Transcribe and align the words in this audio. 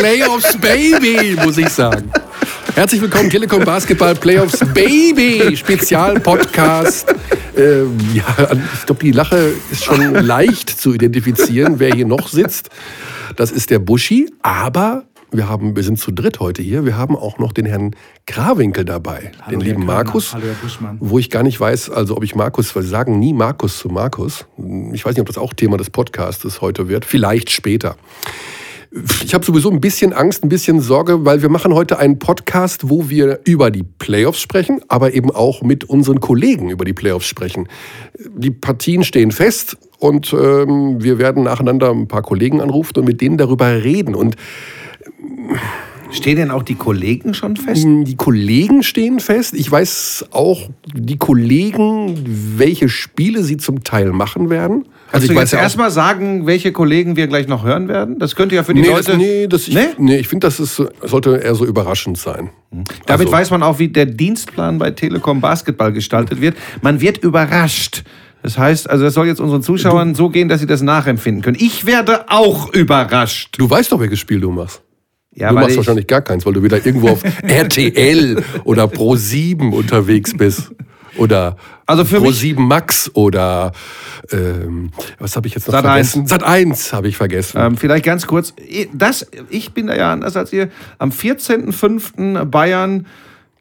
Playoffs 0.00 0.56
Baby, 0.56 1.36
muss 1.44 1.58
ich 1.58 1.68
sagen. 1.68 2.10
Herzlich 2.74 3.02
willkommen, 3.02 3.28
Telekom 3.28 3.62
Basketball 3.66 4.14
Playoffs 4.14 4.60
Baby, 4.72 5.54
Spezialpodcast. 5.54 7.14
Ähm, 7.54 7.98
ja, 8.14 8.24
ich 8.78 8.86
glaube, 8.86 9.04
die 9.04 9.10
Lache 9.10 9.52
ist 9.70 9.84
schon 9.84 10.14
leicht 10.14 10.70
zu 10.70 10.94
identifizieren, 10.94 11.80
wer 11.80 11.94
hier 11.94 12.06
noch 12.06 12.28
sitzt. 12.28 12.70
Das 13.36 13.50
ist 13.50 13.68
der 13.68 13.78
Buschi, 13.78 14.32
aber 14.40 15.04
wir, 15.32 15.50
haben, 15.50 15.76
wir 15.76 15.82
sind 15.82 15.98
zu 15.98 16.12
dritt 16.12 16.40
heute 16.40 16.62
hier. 16.62 16.86
Wir 16.86 16.96
haben 16.96 17.14
auch 17.14 17.38
noch 17.38 17.52
den 17.52 17.66
Herrn 17.66 17.94
Grawinkel 18.26 18.86
dabei, 18.86 19.32
Hallo, 19.42 19.50
den 19.50 19.60
Herr 19.60 19.68
lieben 19.68 19.84
Körner. 19.84 20.04
Markus. 20.04 20.32
Hallo, 20.32 20.46
Herr 20.46 20.54
Buschmann. 20.54 20.96
Wo 21.00 21.18
ich 21.18 21.28
gar 21.28 21.42
nicht 21.42 21.60
weiß, 21.60 21.90
also 21.90 22.16
ob 22.16 22.24
ich 22.24 22.34
Markus, 22.34 22.74
weil 22.74 22.84
sie 22.84 22.88
sagen 22.88 23.18
nie 23.18 23.34
Markus 23.34 23.76
zu 23.76 23.90
Markus. 23.90 24.46
Ich 24.94 25.04
weiß 25.04 25.12
nicht, 25.12 25.20
ob 25.20 25.26
das 25.26 25.36
auch 25.36 25.52
Thema 25.52 25.76
des 25.76 25.90
Podcastes 25.90 26.62
heute 26.62 26.88
wird. 26.88 27.04
Vielleicht 27.04 27.50
später. 27.50 27.96
Ich 29.24 29.34
habe 29.34 29.44
sowieso 29.44 29.70
ein 29.70 29.80
bisschen 29.80 30.12
Angst, 30.12 30.42
ein 30.42 30.48
bisschen 30.48 30.80
Sorge, 30.80 31.24
weil 31.24 31.42
wir 31.42 31.48
machen 31.48 31.74
heute 31.74 31.98
einen 31.98 32.18
Podcast, 32.18 32.90
wo 32.90 33.08
wir 33.08 33.38
über 33.44 33.70
die 33.70 33.84
Playoffs 33.84 34.40
sprechen, 34.40 34.80
aber 34.88 35.14
eben 35.14 35.30
auch 35.30 35.62
mit 35.62 35.84
unseren 35.84 36.18
Kollegen 36.18 36.70
über 36.70 36.84
die 36.84 36.92
Playoffs 36.92 37.26
sprechen. 37.26 37.68
Die 38.36 38.50
Partien 38.50 39.04
stehen 39.04 39.30
fest 39.30 39.76
und 40.00 40.32
ähm, 40.32 40.96
wir 41.02 41.18
werden 41.18 41.44
nacheinander 41.44 41.90
ein 41.90 42.08
paar 42.08 42.22
Kollegen 42.22 42.60
anrufen 42.60 42.98
und 42.98 43.04
mit 43.04 43.20
denen 43.20 43.38
darüber 43.38 43.84
reden. 43.84 44.16
Und 44.16 44.34
Stehen 46.12 46.36
denn 46.36 46.50
auch 46.50 46.64
die 46.64 46.74
Kollegen 46.74 47.34
schon 47.34 47.56
fest? 47.56 47.86
die 47.86 48.16
Kollegen 48.16 48.82
stehen 48.82 49.20
fest. 49.20 49.54
Ich 49.54 49.70
weiß 49.70 50.26
auch 50.32 50.68
die 50.92 51.18
Kollegen, 51.18 52.16
welche 52.56 52.88
Spiele 52.88 53.44
sie 53.44 53.56
zum 53.56 53.84
Teil 53.84 54.10
machen 54.10 54.50
werden. 54.50 54.86
Also 55.12 55.24
ich 55.24 55.30
ich 55.32 55.36
weiß 55.36 55.50
jetzt 55.52 55.60
erstmal 55.60 55.90
sagen, 55.90 56.46
welche 56.46 56.72
Kollegen 56.72 57.16
wir 57.16 57.26
gleich 57.26 57.48
noch 57.48 57.64
hören 57.64 57.88
werden? 57.88 58.18
Das 58.18 58.36
könnte 58.36 58.54
ja 58.54 58.62
für 58.62 58.74
die 58.74 58.82
Nee, 58.82 58.88
Leute. 58.88 59.04
das, 59.12 59.16
nee, 59.16 59.46
das, 59.46 59.68
ich, 59.68 59.74
Nee? 59.74 59.86
nee, 59.98 60.16
ich 60.18 60.28
finde, 60.28 60.46
das 60.46 60.60
ist, 60.60 60.82
sollte 61.02 61.36
eher 61.36 61.54
so 61.54 61.64
überraschend 61.66 62.16
sein. 62.18 62.50
Damit 63.06 63.26
Also- 63.26 63.32
weiß 63.32 63.50
man 63.50 63.62
auch, 63.62 63.78
wie 63.78 63.88
der 63.88 64.06
Dienstplan 64.06 64.78
bei 64.78 64.90
Telekom 64.92 65.40
Basketball 65.40 65.92
gestaltet 65.92 66.40
wird. 66.40 66.56
Man 66.82 67.00
wird 67.00 67.18
überrascht. 67.24 68.04
Das 68.42 68.56
heißt, 68.56 68.88
also 68.88 69.04
das 69.04 69.12
soll 69.14 69.26
jetzt 69.26 69.40
unseren 69.40 69.62
Zuschauern 69.62 70.14
so 70.14 70.30
gehen, 70.30 70.48
dass 70.48 70.60
sie 70.60 70.66
das 70.66 70.80
nachempfinden 70.80 71.42
können. 71.42 71.58
Ich 71.60 71.84
werde 71.84 72.30
auch 72.30 72.72
überrascht. 72.72 73.54
Du 73.58 73.68
weißt 73.68 73.92
doch, 73.92 74.00
welches 74.00 74.18
Spiel 74.18 74.40
du 74.40 74.50
machst. 74.50 74.80
Ja, 75.34 75.48
du 75.50 75.56
machst 75.56 75.70
ich- 75.72 75.76
wahrscheinlich 75.76 76.06
gar 76.06 76.22
keins, 76.22 76.46
weil 76.46 76.54
du 76.54 76.62
wieder 76.62 76.84
irgendwo 76.84 77.08
auf 77.10 77.20
RTL 77.42 78.42
oder 78.64 78.84
Pro7 78.84 79.70
unterwegs 79.72 80.34
bist. 80.36 80.70
Oder 81.16 81.56
Also 81.86 82.04
für 82.04 82.20
mich- 82.20 82.40
Pro7 82.40 82.58
Max 82.60 83.10
oder 83.14 83.72
ähm, 84.30 84.90
was 85.18 85.36
habe 85.36 85.48
ich 85.48 85.54
jetzt 85.54 85.66
noch 85.66 85.72
Sat. 85.74 85.84
vergessen? 85.84 86.26
Sat 86.26 86.42
1 86.44 86.92
habe 86.92 87.08
ich 87.08 87.16
vergessen. 87.16 87.58
Ähm, 87.60 87.76
vielleicht 87.76 88.04
ganz 88.04 88.26
kurz. 88.26 88.54
Das, 88.92 89.26
ich 89.48 89.72
bin 89.72 89.88
da 89.88 89.96
ja 89.96 90.12
anders 90.12 90.36
als 90.36 90.52
ihr. 90.52 90.68
Am 90.98 91.10
14.05. 91.10 92.44
Bayern 92.44 93.06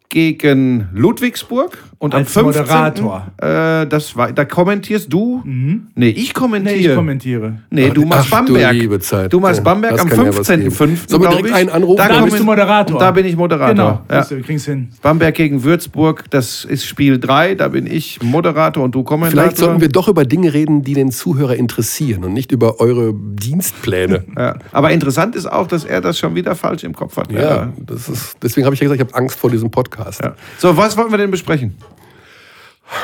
gegen 0.09 0.89
Ludwigsburg 0.93 1.77
und 2.01 2.15
Als 2.15 2.35
am 2.37 2.45
15. 2.45 2.63
Moderator. 2.63 3.27
Äh, 3.37 3.85
das 3.87 4.15
war, 4.15 4.31
da 4.31 4.45
kommentierst 4.45 5.11
du? 5.11 5.43
Nee, 5.45 6.09
ich 6.09 6.33
kommentiere. 6.33 6.77
Nee, 6.77 6.87
ich 6.87 6.95
kommentiere. 6.95 7.53
Nee, 7.69 7.89
du 7.89 8.05
machst 8.05 8.29
Ach, 8.33 8.39
du 8.45 8.53
Bamberg. 8.53 8.73
liebe 8.73 8.99
Zeit. 9.01 9.33
Du 9.33 9.41
machst 9.41 9.57
Ja, 9.57 9.63
Bamberg 9.63 9.91
das 9.91 10.01
am 10.03 10.09
kann 10.09 10.25
ja 10.25 10.37
was 10.37 10.47
geben. 10.47 10.63
15.05. 10.71 11.09
Sollen 11.09 11.21
wir 11.23 11.29
direkt 11.29 11.47
ich. 11.49 11.53
einen 11.55 11.69
anrufen? 11.69 11.97
Da 11.97 12.07
kommen- 12.07 12.23
bist 12.25 12.39
du 12.39 12.43
Moderator. 12.45 12.95
Und 12.95 13.01
da 13.01 13.11
bin 13.11 13.25
ich 13.25 13.35
Moderator. 13.35 13.75
Genau, 13.75 14.01
Ja. 14.09 14.21
du, 14.23 14.41
kriegen's 14.41 14.63
hin. 14.63 14.89
Bamberg 15.01 15.35
gegen 15.35 15.63
Würzburg, 15.65 16.23
das 16.29 16.63
ist 16.63 16.85
Spiel 16.85 17.19
3. 17.19 17.55
Da 17.55 17.67
bin 17.67 17.85
ich 17.85 18.21
Moderator 18.23 18.81
und 18.85 18.95
du 18.95 19.03
Kommentator. 19.03 19.43
Vielleicht 19.43 19.57
sollten 19.57 19.81
wir 19.81 19.89
doch 19.89 20.07
über 20.07 20.23
Dinge 20.23 20.53
reden, 20.53 20.83
die 20.83 20.93
den 20.93 21.11
Zuhörer 21.11 21.57
interessieren 21.57 22.23
und 22.23 22.31
nicht 22.31 22.53
über 22.53 22.79
eure 22.79 23.13
Dienstpläne. 23.13 24.23
ja. 24.37 24.55
Aber 24.71 24.91
interessant 24.91 25.35
ist 25.35 25.51
auch, 25.51 25.67
dass 25.67 25.83
er 25.83 25.99
das 25.99 26.17
schon 26.17 26.33
wieder 26.35 26.55
falsch 26.55 26.85
im 26.85 26.93
Kopf 26.95 27.17
hat. 27.17 27.29
Ja, 27.31 27.73
das 27.85 28.07
ist, 28.07 28.37
deswegen 28.41 28.63
habe 28.65 28.73
ich 28.75 28.79
ja 28.79 28.85
gesagt, 28.87 29.01
ich 29.01 29.07
habe 29.13 29.21
Angst 29.21 29.37
vor 29.37 29.49
diesem 29.49 29.69
Podcast. 29.69 30.21
Ja. 30.23 30.33
So, 30.57 30.77
was 30.77 30.95
wollten 30.95 31.11
wir 31.11 31.17
denn 31.17 31.31
besprechen? 31.31 31.75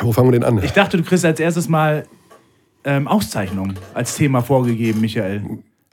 Wo 0.02 0.12
fangen 0.12 0.32
wir 0.32 0.40
denn 0.40 0.44
an? 0.44 0.64
Ich 0.64 0.72
dachte, 0.74 0.98
du 0.98 1.04
kriegst 1.04 1.26
als 1.26 1.40
erstes 1.40 1.70
mal 1.70 2.06
ähm, 2.84 3.08
Auszeichnung 3.08 3.74
als 3.94 4.16
Thema 4.16 4.42
vorgegeben, 4.42 5.02
Michael. 5.02 5.42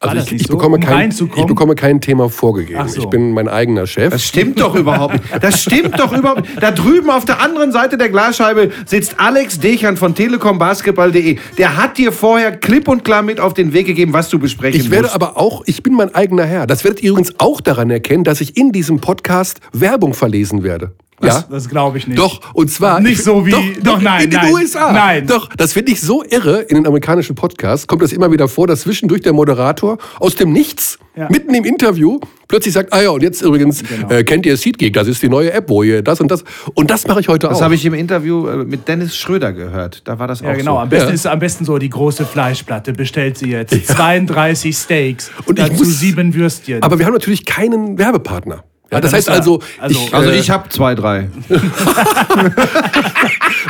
War 0.03 0.10
also 0.10 0.26
ich, 0.26 0.41
ich, 0.41 0.47
so, 0.48 0.54
bekomme 0.56 0.76
um 0.76 0.82
kein, 0.82 1.10
ich 1.10 1.47
bekomme 1.47 1.76
kein 1.76 2.00
Thema 2.00 2.28
vorgegeben. 2.28 2.88
So. 2.88 3.03
Ich 3.03 3.06
bin 3.06 3.32
mein 3.32 3.47
eigener 3.48 3.86
Chef. 3.86 4.12
Das 4.12 4.25
stimmt 4.25 4.60
doch 4.60 4.75
überhaupt 4.75 5.14
nicht. 5.14 5.25
Das 5.44 5.62
stimmt 5.62 5.97
doch 5.98 6.12
überhaupt 6.12 6.41
nicht. 6.41 6.60
Da 6.60 6.72
drüben 6.72 7.08
auf 7.08 7.25
der 7.25 7.41
anderen 7.41 7.70
Seite 7.70 7.97
der 7.97 8.08
Glasscheibe 8.08 8.72
sitzt 8.84 9.20
Alex 9.20 9.60
Dechern 9.60 9.97
von 9.97 10.16
telekombasketball.de. 10.16 11.38
Der 11.56 11.76
hat 11.76 11.98
dir 11.98 12.10
vorher 12.10 12.50
klipp 12.56 12.88
und 12.88 13.04
klar 13.04 13.22
mit 13.22 13.38
auf 13.38 13.54
den 13.54 13.72
Weg 13.72 13.86
gegeben, 13.86 14.12
was 14.12 14.28
du 14.28 14.41
besprechen 14.41 14.80
Ich 14.80 14.91
werde 14.91 15.04
musst. 15.04 15.14
aber 15.14 15.36
auch, 15.36 15.62
ich 15.66 15.84
bin 15.84 15.94
mein 15.94 16.12
eigener 16.14 16.47
Herr. 16.47 16.66
Das 16.66 16.82
werdet 16.82 17.00
ihr 17.00 17.10
übrigens 17.10 17.34
auch 17.38 17.60
daran 17.60 17.88
erkennen, 17.88 18.24
dass 18.24 18.41
ich 18.41 18.56
in 18.56 18.72
diesem 18.72 18.98
Podcast 19.00 19.60
Werbung 19.72 20.14
verlesen 20.14 20.64
werde. 20.64 20.94
Das, 21.22 21.34
ja? 21.37 21.44
das 21.50 21.69
glaube 21.69 21.99
ich 21.99 22.06
nicht. 22.06 22.19
Doch, 22.19 22.41
und 22.55 22.71
zwar. 22.71 23.00
Nicht 23.00 23.12
ich- 23.12 23.22
so 23.25 23.47
wie- 23.47 23.50
Doch, 23.53 23.62
doch, 23.83 24.00
nein, 24.03 24.25
in 24.25 24.31
den 24.31 24.41
nein, 24.41 24.53
USA. 24.53 24.93
nein. 24.93 25.27
Doch, 25.27 25.49
das 25.56 25.72
finde 25.72 25.93
ich 25.93 26.00
so 26.00 26.22
irre. 26.28 26.62
In 26.62 26.77
den 26.77 26.87
amerikanischen 26.87 27.34
Podcasts 27.34 27.87
kommt 27.87 28.03
das 28.03 28.12
immer 28.12 28.31
wieder 28.31 28.49
vor, 28.49 28.66
dass 28.66 28.83
zwischendurch 28.83 29.22
der 29.22 29.33
Moderator 29.33 29.99
aus 30.19 30.34
dem 30.34 30.53
Nichts, 30.53 30.99
Ja. 31.16 31.28
mitten 31.31 31.55
im 31.55 31.65
Interview, 31.65 32.19
plötzlich 32.49 32.75
sagt: 32.75 32.93
Ah 32.93 33.03
ja, 33.03 33.10
und 33.10 33.22
jetzt 33.22 33.41
übrigens, 33.43 33.83
Genau. 33.83 34.10
äh, 34.10 34.25
kennt 34.25 34.44
ihr 34.47 34.56
SeatGeek? 34.56 34.93
Das 34.93 35.06
ist 35.09 35.22
die 35.22 35.28
neue 35.28 35.53
App, 35.53 35.69
wo 35.71 35.83
ihr 35.83 36.03
das 36.03 36.21
und 36.21 36.28
das. 36.31 36.43
Und 36.75 36.91
das 36.91 37.06
mache 37.06 37.21
ich 37.21 37.28
heute 37.28 37.49
Das 37.49 37.59
auch. 37.59 37.62
habe 37.62 37.75
ich 37.75 37.84
im 37.84 37.94
Interview 37.94 38.47
äh, 38.49 38.56
mit 38.65 38.89
Dennis 38.89 39.16
Schröder 39.16 39.53
gehört. 39.53 40.03
Da 40.09 40.19
war 40.19 40.27
das 40.27 40.41
Ja, 40.41 40.50
auch 40.50 40.56
genau. 40.56 40.75
so. 40.75 40.78
Am 40.81 40.89
besten 40.89 41.09
Ja. 41.09 41.15
ist 41.15 41.27
am 41.27 41.39
besten 41.39 41.65
so 41.65 41.78
die 41.78 41.91
große 41.91 42.25
Fleischplatte. 42.27 42.93
Bestellt 42.93 43.39
sie 43.39 43.50
jetzt. 43.50 43.87
32 43.87 44.77
Steaks. 44.77 45.31
Und 45.47 45.59
ich 45.59 45.65
dazu 45.66 45.84
muss- 45.84 46.00
sieben 46.00 46.34
Würstchen. 46.34 46.83
Aber 46.83 46.99
wir 46.99 47.06
haben 47.06 47.12
natürlich 47.12 47.44
keinen 47.44 47.99
Werbepartner. 47.99 48.65
Ja, 48.92 49.00
das 49.00 49.12
heißt 49.12 49.30
also, 49.30 49.60
also- 49.80 49.98
ich, 50.06 50.14
Also 50.14 50.30
äh, 50.30 50.38
ich 50.38 50.50
habe 50.50 50.69
zwei, 50.69 50.94
drei. 50.94 51.28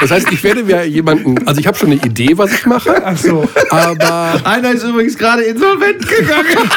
das 0.00 0.10
heißt, 0.10 0.32
ich 0.32 0.42
werde 0.42 0.64
mir 0.64 0.84
jemanden, 0.84 1.46
also 1.46 1.60
ich 1.60 1.66
habe 1.66 1.78
schon 1.78 1.92
eine 1.92 2.00
Idee, 2.04 2.36
was 2.36 2.52
ich 2.52 2.66
mache, 2.66 3.00
Ach 3.04 3.16
so. 3.16 3.48
aber 3.70 4.40
Einer 4.44 4.72
ist 4.72 4.82
übrigens 4.82 5.16
gerade 5.16 5.42
insolvent 5.42 6.06
gegangen. 6.08 6.70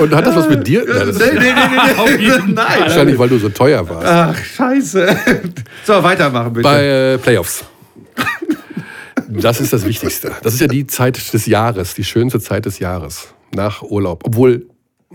und 0.00 0.14
hat 0.14 0.26
das 0.26 0.34
was 0.36 0.48
mit 0.48 0.66
dir? 0.66 0.84
Ja, 0.86 1.04
das 1.04 1.18
nee, 1.18 1.24
nee, 1.34 1.40
nee, 1.40 2.16
nee, 2.18 2.32
Nein. 2.54 2.80
wahrscheinlich, 2.80 3.18
weil 3.18 3.28
du 3.28 3.38
so 3.38 3.48
teuer 3.50 3.86
warst. 3.88 4.06
Ach, 4.06 4.44
scheiße. 4.44 5.16
So, 5.84 6.02
weitermachen 6.02 6.52
bitte. 6.54 6.62
Bei 6.64 6.84
äh, 6.86 7.18
Playoffs. 7.18 7.64
Das 9.28 9.60
ist 9.60 9.72
das 9.72 9.84
Wichtigste. 9.86 10.32
Das 10.42 10.54
ist 10.54 10.60
ja 10.60 10.66
die 10.68 10.86
Zeit 10.86 11.32
des 11.32 11.46
Jahres, 11.46 11.94
die 11.94 12.04
schönste 12.04 12.40
Zeit 12.40 12.64
des 12.66 12.78
Jahres. 12.78 13.28
Nach 13.54 13.82
Urlaub. 13.82 14.22
Obwohl, 14.26 14.66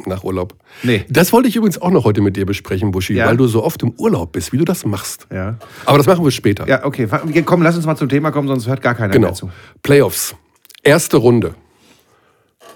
nach 0.06 0.24
Urlaub. 0.24 0.54
Nee. 0.84 1.06
Das 1.10 1.34
wollte 1.34 1.48
ich 1.50 1.56
übrigens 1.56 1.82
auch 1.82 1.90
noch 1.92 2.06
heute 2.06 2.22
mit 2.22 2.36
dir 2.38 2.46
besprechen, 2.46 2.92
Buschi, 2.92 3.14
Ja? 3.16 3.28
weil 3.28 3.38
du 3.38 3.48
so 3.48 3.64
oft 3.64 3.82
im 3.84 3.92
Urlaub 3.98 4.32
bist, 4.34 4.54
wie 4.54 4.58
du 4.58 4.66
das 4.66 4.86
machst. 4.86 5.28
Ja. 5.34 5.58
Aber 5.86 5.98
das 5.98 6.08
machen 6.08 6.24
wir 6.24 6.32
später. 6.32 6.68
Ja, 6.68 6.86
okay. 6.86 7.08
Komm, 7.46 7.62
lass 7.62 7.76
uns 7.76 7.86
mal 7.86 7.96
zum 7.96 8.10
Thema 8.10 8.32
kommen, 8.32 8.48
sonst 8.48 8.68
hört 8.68 8.82
gar 8.82 8.96
keiner 8.96 9.12
Genau. 9.14 9.28
mehr 9.28 9.34
zu. 9.34 9.50
Playoffs. 9.82 10.36
Erste 10.84 11.18
Runde. 11.18 11.56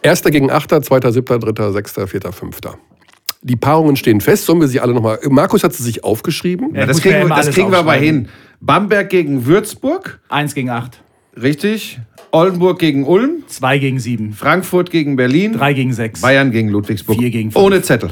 Erster 0.02 0.31
gegen 0.31 0.50
Achter, 0.50 0.81
zweiter, 0.81 1.12
siebter, 1.12 1.38
dritter, 1.40 1.72
sechster, 1.72 2.08
vierter, 2.08 2.31
fünfter. 2.31 2.76
Die 3.44 3.56
Paarungen 3.56 3.96
stehen 3.96 4.22
fest. 4.22 4.46
Sollen 4.46 4.60
wir 4.62 4.68
sie 4.68 4.80
alle 4.80 4.94
nochmal. 4.94 5.20
Markus 5.30 5.64
hat 5.64 5.74
sie 5.74 5.84
sich 5.84 6.04
aufgeschrieben. 6.04 6.76
Ja, 6.76 6.86
das 6.86 7.02
kriegen, 7.02 7.28
wir, 7.28 7.36
das 7.36 7.50
kriegen 7.52 7.72
wir 7.72 7.80
aber 7.80 7.94
hin. 7.94 8.28
Bamberg 8.60 9.10
gegen 9.10 9.46
Würzburg, 9.46 10.20
Eins 10.30 10.54
gegen 10.54 10.70
acht. 10.70 11.02
richtig. 11.42 12.00
Oldenburg 12.31 12.80
gegen 12.80 13.06
Ulm, 13.06 13.44
Zwei 13.47 13.78
gegen 13.78 14.00
sieben. 14.00 14.34
Frankfurt 14.34 14.90
gegen 14.92 15.16
Berlin, 15.16 15.53
Drei 15.53 15.74
gegen 15.74 15.94
sechs. 15.94 16.22
Bayern 16.22 16.52
gegen 16.52 16.69
Ludwigsburg. 16.69 17.18
Vier 17.19 17.30
gegen 17.30 17.52
fünf. 17.52 17.64
Ohne 17.66 17.81
Zettel. 17.81 18.12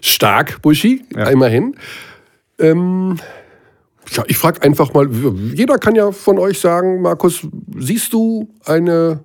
Stark, 0.00 0.60
Buschi, 0.62 1.02
Ja. 1.14 1.28
immerhin. 1.28 1.76
Ähm, 2.58 3.18
ja, 4.10 4.24
ich 4.26 4.36
frage 4.36 4.62
einfach 4.62 4.92
mal, 4.92 5.08
jeder 5.54 5.78
kann 5.78 5.94
ja 5.94 6.10
von 6.12 6.38
euch 6.38 6.58
sagen, 6.58 7.00
Markus, 7.02 7.46
siehst 7.78 8.12
du 8.12 8.48
eine 8.64 9.20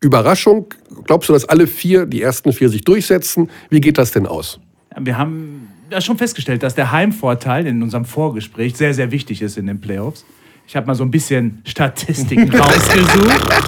Überraschung? 0.00 0.72
Glaubst 1.04 1.28
du, 1.28 1.32
dass 1.34 1.44
alle 1.44 1.66
vier, 1.66 2.06
die 2.06 2.22
ersten 2.22 2.52
vier 2.52 2.68
sich 2.70 2.82
durchsetzen? 2.82 3.50
Wie 3.70 3.80
geht 3.80 3.98
das 3.98 4.12
denn 4.12 4.26
aus? 4.26 4.58
Wir 4.98 5.18
haben 5.18 5.68
ja 5.90 6.00
schon 6.00 6.16
festgestellt, 6.18 6.62
dass 6.62 6.74
der 6.74 6.90
Heimvorteil 6.92 7.66
in 7.66 7.82
unserem 7.82 8.04
Vorgespräch 8.06 8.76
sehr, 8.76 8.94
sehr 8.94 9.10
wichtig 9.10 9.42
ist 9.42 9.58
in 9.58 9.66
den 9.66 9.80
Playoffs. 9.80 10.24
Ich 10.66 10.76
habe 10.76 10.86
mal 10.86 10.94
so 10.94 11.04
ein 11.04 11.10
bisschen 11.10 11.62
Statistiken 11.64 12.54
rausgesucht. 12.54 13.64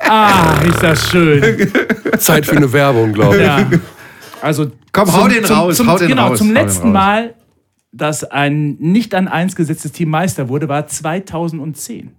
Ah, 0.00 0.60
ist 0.66 0.82
das 0.82 1.10
schön. 1.10 1.70
Zeit 2.18 2.46
für 2.46 2.56
eine 2.56 2.72
Werbung, 2.72 3.12
glaube 3.12 3.36
ich. 3.36 3.42
Ja. 3.42 3.68
Also 4.42 4.70
Komm, 4.92 5.12
hau 5.12 5.28
den 5.28 5.44
raus, 5.44 5.76
Zum, 5.76 5.88
hau 5.90 5.98
den 5.98 6.08
genau, 6.08 6.28
raus, 6.28 6.38
zum 6.38 6.52
letzten. 6.52 6.92
Mal, 6.92 7.34
dass 7.92 8.24
ein 8.24 8.76
nicht 8.78 9.14
an 9.14 9.28
eins 9.28 9.56
gesetztes 9.56 9.92
Team 9.92 10.10
Meister 10.10 10.48
wurde, 10.48 10.68
war 10.68 10.86
2010. 10.86 12.12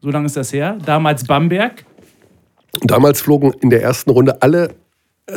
So 0.00 0.10
lange 0.10 0.26
ist 0.26 0.36
das 0.36 0.52
her. 0.52 0.78
Damals 0.84 1.24
Bamberg. 1.24 1.84
Damals 2.82 3.20
flogen 3.20 3.52
in 3.60 3.70
der 3.70 3.82
ersten 3.82 4.10
Runde 4.10 4.42
alle, 4.42 4.74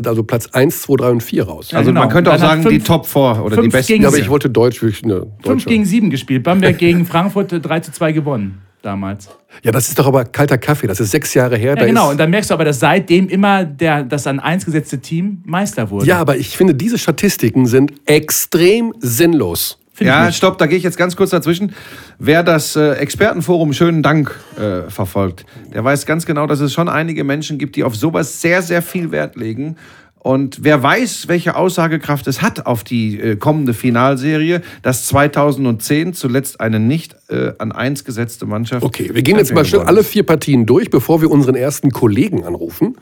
also 0.06 0.24
Platz 0.24 0.48
1, 0.48 0.82
2, 0.84 0.96
3 0.98 1.10
und 1.10 1.24
4 1.24 1.44
raus. 1.44 1.74
Also 1.74 1.90
genau. 1.90 2.02
man 2.02 2.10
könnte 2.10 2.30
auch 2.32 2.38
Dann 2.38 2.42
sagen, 2.42 2.62
die 2.64 2.76
fünf- 2.76 2.84
Top 2.86 3.06
4 3.08 3.44
oder 3.44 3.62
die 3.62 3.70
besten. 3.70 3.94
gegen 3.94 4.04
ja, 4.04 4.10
aber 4.10 4.18
ich 4.18 4.30
wollte 4.30 4.50
Deutsch, 4.50 4.82
wirklich 4.82 5.04
eine 5.04 5.22
5 5.22 5.42
deutsche. 5.44 5.70
gegen 5.70 5.86
7 5.86 6.10
gespielt. 6.10 6.44
Bamberg 6.44 6.78
gegen 6.78 7.06
Frankfurt 7.06 7.52
äh, 7.54 7.60
3 7.60 7.80
zu 7.82 7.92
2 7.92 8.12
gewonnen. 8.12 8.62
damals. 8.82 9.28
Ja, 9.64 9.72
das 9.72 9.90
ist 9.90 10.00
doch 10.00 10.06
aber 10.08 10.24
kalter 10.26 10.58
Kaffee. 10.58 10.88
Das 10.88 11.00
ist 11.02 11.12
sechs 11.12 11.34
Jahre 11.34 11.58
her. 11.58 11.72
Ja, 11.72 11.76
da 11.76 11.86
genau. 11.86 12.06
Ist, 12.06 12.12
Und 12.12 12.18
dann 12.20 12.30
merkst 12.30 12.50
du 12.50 12.54
aber, 12.54 12.64
dass 12.66 12.80
seitdem 12.80 13.28
immer 13.28 13.66
der, 13.66 14.04
das 14.04 14.26
an 14.28 14.40
eins 14.40 14.64
gesetzte 14.64 15.00
Team 15.00 15.42
Meister 15.44 15.90
wurde. 15.90 16.06
ja, 16.06 16.18
aber 16.20 16.38
ich 16.38 16.56
finde, 16.56 16.76
diese 16.76 16.98
Statistiken 16.98 17.66
sind 17.66 17.92
extrem 18.06 18.94
sinnlos. 19.00 19.79
Find 20.00 20.08
Ja, 20.08 20.32
stopp, 20.32 20.58
da 20.58 20.66
gehe 20.66 20.78
ich 20.78 20.84
jetzt 20.84 20.98
ganz 20.98 21.18
kurz 21.18 21.32
dazwischen. 21.32 21.74
Wer 22.20 22.42
das 22.42 22.78
äh, 22.78 22.94
Expertenforum 22.94 23.74
Schönen 23.74 24.02
Dank 24.02 24.34
äh, 24.58 24.90
verfolgt, 24.90 25.46
der 25.74 25.84
weiß 25.84 26.06
ganz 26.06 26.26
genau, 26.26 26.48
dass 26.48 26.62
es 26.62 26.72
schon 26.72 26.88
einige 26.88 27.26
Menschen 27.26 27.58
gibt, 27.58 27.76
die 27.76 27.84
auf 27.84 27.98
sowas 27.98 28.42
sehr, 28.42 28.62
sehr 28.62 28.82
viel 28.82 29.12
Wert 29.12 29.36
legen. 29.36 29.76
Und 30.18 30.64
wer 30.64 30.82
weiß, 30.82 31.28
welche 31.28 31.58
Aussagekraft 31.58 32.28
es 32.28 32.42
hat 32.42 32.66
auf 32.66 32.86
die 32.86 33.20
äh, 33.20 33.36
kommende 33.36 33.74
Finalserie, 33.74 34.62
dass 34.84 35.06
2010 35.08 36.14
zuletzt 36.14 36.62
eine 36.62 36.80
nicht 36.80 37.18
äh, 37.28 37.52
an 37.58 37.74
eins 37.74 38.06
gesetzte 38.06 38.46
Mannschaft. 38.46 38.86
Okay, 38.86 39.10
wir 39.14 39.22
gehen 39.22 39.36
jetzt 39.36 39.54
mal 39.54 39.66
schnell 39.66 39.82
alle 39.82 40.06
vier 40.06 40.24
Partien 40.24 40.66
durch, 40.66 40.90
bevor 40.90 41.22
wir 41.22 41.30
unseren 41.30 41.56
ersten 41.56 41.92
Kollegen 41.92 42.46
anrufen. 42.46 42.96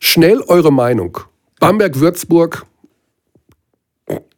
Schnell 0.00 0.40
eure 0.48 0.72
Meinung. 0.72 1.18
Bamberg-Würzburg 1.60 2.64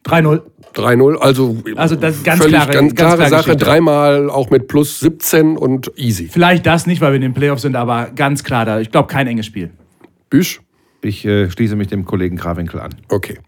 3-0. 0.06 0.40
3-0, 0.74 1.16
also, 1.16 1.56
Also 1.74 1.96
das 1.96 2.16
ist 2.16 2.24
ganz 2.24 2.40
völlig 2.42 2.54
klare- 2.56 2.72
ganz 2.72 2.94
ganz 2.94 2.94
klare 2.94 3.16
klare 3.16 3.30
Sache. 3.30 3.42
Geschichte. 3.44 3.64
Dreimal 3.64 4.30
auch 4.30 4.50
mit 4.50 4.68
plus 4.68 5.00
17 5.00 5.56
und 5.56 5.90
easy. 5.96 6.28
Vielleicht 6.28 6.64
das 6.66 6.86
nicht, 6.86 7.00
weil 7.00 7.12
wir 7.12 7.16
in 7.16 7.22
den 7.22 7.34
Playoffs 7.34 7.62
sind, 7.62 7.76
aber 7.76 8.10
ganz 8.14 8.44
klar, 8.44 8.64
da, 8.64 8.78
ich 8.80 8.90
glaube, 8.90 9.08
kein 9.08 9.26
enges 9.26 9.46
Spiel. 9.46 9.70
Büsch? 10.30 10.60
Ich 11.02 11.24
äh, 11.24 11.50
schließe 11.50 11.76
mich 11.76 11.88
dem 11.88 12.04
Kollegen 12.04 12.36
Krawinkel 12.36 12.80
an. 12.80 12.94
Okay, 13.08 13.38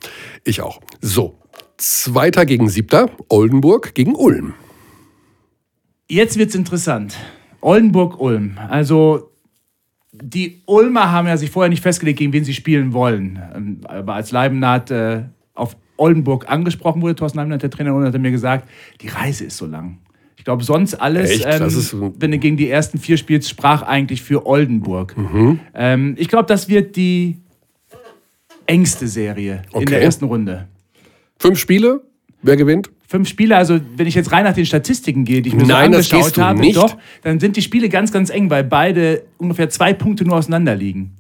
ich 0.45 0.61
auch. 0.63 0.81
So, 1.01 1.39
Zweiter 1.77 2.45
gegen 2.47 2.69
Siebter, 2.69 3.11
Oldenburg 3.29 3.95
gegen 3.95 4.15
Ulm. 4.15 4.55
Jetzt 6.09 6.39
wird's 6.39 6.55
interessant. 6.55 7.17
Oldenburg-Ulm. 7.61 8.59
Also, 8.69 9.31
die 10.13 10.63
Ulmer 10.67 11.13
haben 11.13 11.29
ja 11.29 11.37
sich 11.37 11.51
vorher 11.51 11.69
nicht 11.69 11.83
festgelegt, 11.83 12.19
gegen 12.19 12.33
wen 12.33 12.45
sie 12.45 12.55
spielen 12.55 12.93
wollen. 12.93 13.39
Ähm, 13.55 13.81
Aber 13.85 14.15
als 14.15 14.31
Leibennaht 14.33 14.91
äh, 14.91 15.25
auf 15.55 15.77
Oldenburg 15.99 16.49
angesprochen 16.49 17.03
wurde, 17.03 17.15
Thorsten 17.15 17.39
Leibennath, 17.39 17.63
der 17.63 17.71
Trainer, 17.71 17.95
hat 18.01 18.15
er 18.15 18.21
mir 18.21 18.31
gesagt, 18.31 18.69
die 19.03 19.09
Reise 19.09 19.45
ist 19.45 19.57
so 19.59 19.67
lang. 19.67 19.99
Ich 20.37 20.45
glaube, 20.45 20.65
sonst 20.65 20.95
alles, 20.95 21.45
ähm, 21.45 21.67
ist- 21.67 21.95
wenn 22.21 22.31
du 22.31 22.39
gegen 22.39 22.57
die 22.57 22.71
ersten 22.71 22.99
vier 22.99 23.17
spielst, 23.19 23.51
sprach 23.51 23.83
eigentlich 23.83 24.23
für 24.23 24.47
Oldenburg. 24.47 25.17
Mhm. 25.17 25.61
Ähm, 25.75 26.15
ich 26.17 26.29
glaube, 26.29 26.47
das 26.47 26.69
wird 26.69 26.97
die 26.97 27.39
engste 28.67 29.09
Serie 29.09 29.63
in 29.73 29.77
Okay. 29.79 29.85
der 29.87 30.03
ersten 30.03 30.25
Runde. 30.27 30.69
Fünf 31.39 31.59
Spiele, 31.59 32.03
wer 32.43 32.57
gewinnt? 32.57 32.91
fünf 33.07 33.27
Spiele, 33.27 33.57
also 33.57 33.81
wenn 33.97 34.07
ich 34.07 34.15
jetzt 34.15 34.33
rein 34.33 34.45
nach 34.45 34.53
den 34.53 34.67
Statistiken 34.67 35.25
gehe, 35.25 35.41
die 35.41 35.49
ich 35.49 35.55
mir 35.55 35.65
Nein, 35.65 35.93
so 35.95 35.97
angeschaut 36.15 36.37
habe, 36.37 36.61
nicht. 36.61 36.77
doch, 36.77 36.95
dann 37.23 37.41
sind 37.41 37.57
die 37.57 37.63
Spiele 37.63 37.89
ganz, 37.89 38.13
ganz 38.13 38.29
eng, 38.29 38.51
weil 38.51 38.65
beide 38.65 39.23
ungefähr 39.39 39.71
zwei 39.71 39.95
Punkte 39.95 40.25
nur 40.27 40.37
auseinander 40.37 40.75
liegen. 40.77 41.17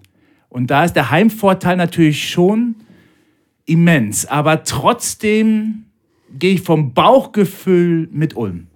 Und 0.50 0.70
da 0.70 0.84
ist 0.84 0.92
der 0.94 1.10
Heimvorteil 1.10 1.76
natürlich 1.78 2.28
schon 2.28 2.74
immens. 3.68 4.26
Aber 4.26 4.64
trotzdem 4.64 5.84
gehe 6.38 6.54
ich 6.54 6.62
vom 6.62 6.94
Bauchgefühl 6.94 8.08
mit 8.12 8.36
Ulm. 8.36 8.66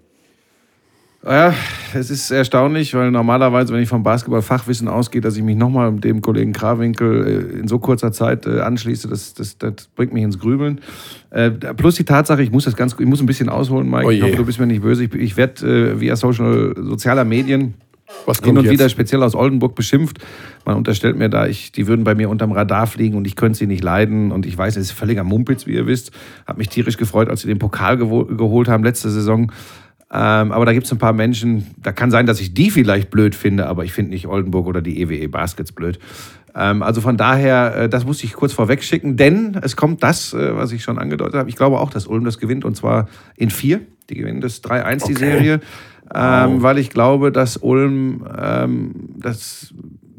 Ja, 1.24 1.54
es 1.94 2.10
ist 2.10 2.32
erstaunlich, 2.32 2.94
weil 2.94 3.12
normalerweise, 3.12 3.72
wenn 3.72 3.80
ich 3.80 3.88
vom 3.88 4.02
Basketballfachwissen 4.02 4.88
ausgehe, 4.88 5.20
dass 5.20 5.36
ich 5.36 5.42
mich 5.44 5.56
nochmal 5.56 5.92
mit 5.92 6.02
dem 6.02 6.20
Kollegen 6.20 6.52
Krawinkel 6.52 7.26
äh, 7.54 7.60
in 7.60 7.68
so 7.68 7.78
kurzer 7.78 8.10
Zeit 8.10 8.44
äh, 8.44 8.58
anschließe, 8.58 9.06
das, 9.06 9.32
das, 9.34 9.56
das 9.56 9.88
bringt 9.94 10.12
mich 10.12 10.24
ins 10.24 10.40
Grübeln. 10.40 10.80
Äh, 11.30 11.50
plus 11.50 11.94
die 11.94 12.04
Tatsache, 12.04 12.42
ich 12.42 12.50
muss 12.50 12.64
das 12.64 12.74
ganz, 12.74 12.96
ich 12.98 13.06
muss 13.06 13.20
ein 13.20 13.26
bisschen 13.26 13.48
ausholen, 13.48 13.88
Mike. 13.88 14.06
Oh 14.06 14.10
ich 14.10 14.20
hoffe, 14.20 14.34
du 14.34 14.44
bist 14.44 14.58
mir 14.58 14.66
nicht 14.66 14.82
böse. 14.82 15.04
Ich, 15.04 15.14
ich 15.14 15.36
werde 15.36 15.92
äh, 15.92 16.00
via 16.00 16.16
Social, 16.16 16.74
sozialer 16.76 17.24
Medien 17.24 17.74
Was 18.26 18.38
hin 18.38 18.46
kommt 18.46 18.58
und 18.58 18.64
jetzt? 18.64 18.72
wieder 18.72 18.88
speziell 18.88 19.22
aus 19.22 19.34
Oldenburg 19.34 19.74
beschimpft. 19.74 20.18
Man 20.64 20.76
unterstellt 20.76 21.16
mir 21.16 21.28
da, 21.28 21.46
ich, 21.46 21.72
die 21.72 21.86
würden 21.86 22.04
bei 22.04 22.14
mir 22.14 22.30
unterm 22.30 22.52
Radar 22.52 22.86
fliegen 22.86 23.16
und 23.16 23.26
ich 23.26 23.36
könnte 23.36 23.58
sie 23.58 23.66
nicht 23.66 23.82
leiden. 23.82 24.32
Und 24.32 24.46
ich 24.46 24.56
weiß, 24.56 24.76
es 24.76 24.86
ist 24.86 24.92
völliger 24.92 25.24
Mumpitz, 25.24 25.66
wie 25.66 25.72
ihr 25.72 25.86
wisst. 25.86 26.12
Hab 26.46 26.58
mich 26.58 26.68
tierisch 26.68 26.96
gefreut, 26.96 27.28
als 27.28 27.42
sie 27.42 27.48
den 27.48 27.58
Pokal 27.58 27.96
geholt 27.96 28.68
haben 28.68 28.84
letzte 28.84 29.10
Saison. 29.10 29.50
Ähm, 30.14 30.52
aber 30.52 30.66
da 30.66 30.74
gibt 30.74 30.84
es 30.84 30.92
ein 30.92 30.98
paar 30.98 31.14
Menschen, 31.14 31.68
da 31.78 31.90
kann 31.90 32.10
sein, 32.10 32.26
dass 32.26 32.38
ich 32.38 32.52
die 32.52 32.70
vielleicht 32.70 33.10
blöd 33.10 33.34
finde, 33.34 33.66
aber 33.66 33.84
ich 33.84 33.92
finde 33.94 34.10
nicht 34.10 34.26
Oldenburg 34.26 34.66
oder 34.66 34.82
die 34.82 35.00
EWE 35.00 35.26
Baskets 35.28 35.72
blöd. 35.72 35.98
Ähm, 36.54 36.82
also 36.82 37.00
von 37.00 37.16
daher, 37.16 37.74
äh, 37.76 37.88
das 37.88 38.04
muss 38.04 38.22
ich 38.22 38.34
kurz 38.34 38.52
vorweg 38.52 38.84
schicken, 38.84 39.16
denn 39.16 39.58
es 39.62 39.74
kommt 39.74 40.02
das, 40.02 40.34
äh, 40.34 40.54
was 40.54 40.70
ich 40.72 40.82
schon 40.82 40.98
angedeutet 40.98 41.36
habe. 41.36 41.48
Ich 41.48 41.56
glaube 41.56 41.80
auch, 41.80 41.88
dass 41.88 42.06
Ulm 42.06 42.26
das 42.26 42.38
gewinnt 42.38 42.66
und 42.66 42.76
zwar 42.76 43.08
in 43.36 43.48
vier. 43.48 43.80
Die 44.10 44.16
gewinnen 44.16 44.42
das 44.42 44.62
3-1, 44.62 45.06
die 45.06 45.14
Okay. 45.14 45.14
Serie. 45.14 45.60
Ähm, 46.14 46.62
weil 46.62 46.78
ich 46.78 46.90
glaube, 46.90 47.32
dass 47.32 47.56
Ulm, 47.56 48.26
ähm, 48.38 48.92
dass 49.16 49.72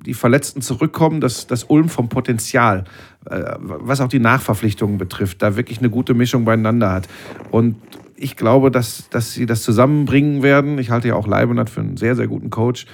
die 0.06 0.14
Verletzten 0.14 0.62
zurückkommen, 0.62 1.22
dass, 1.22 1.48
dass 1.48 1.64
Ulm 1.66 1.90
vom 1.90 2.10
Potenzial, 2.10 2.84
äh, 3.30 3.56
was 3.58 4.02
auch 4.02 4.08
die 4.08 4.20
Nachverpflichtungen 4.20 4.98
betrifft, 4.98 5.42
da 5.42 5.56
wirklich 5.56 5.80
eine 5.80 5.90
gute 5.90 6.14
Mischung 6.14 6.46
beieinander 6.46 6.92
hat. 6.92 7.08
Und 7.52 7.76
ich 8.16 8.36
glaube, 8.36 8.72
dass, 8.72 9.10
dass 9.10 9.34
sie 9.34 9.46
das 9.46 9.64
zusammenbringen 9.64 10.44
werden. 10.44 10.78
Ich 10.78 10.90
halte 10.90 11.10
ja 11.10 11.16
auch 11.16 11.28
Leibenhardt 11.28 11.70
für 11.70 11.82
einen 11.82 11.98
sehr, 11.98 12.16
sehr 12.16 12.28
guten 12.28 12.50
Coach. 12.50 12.86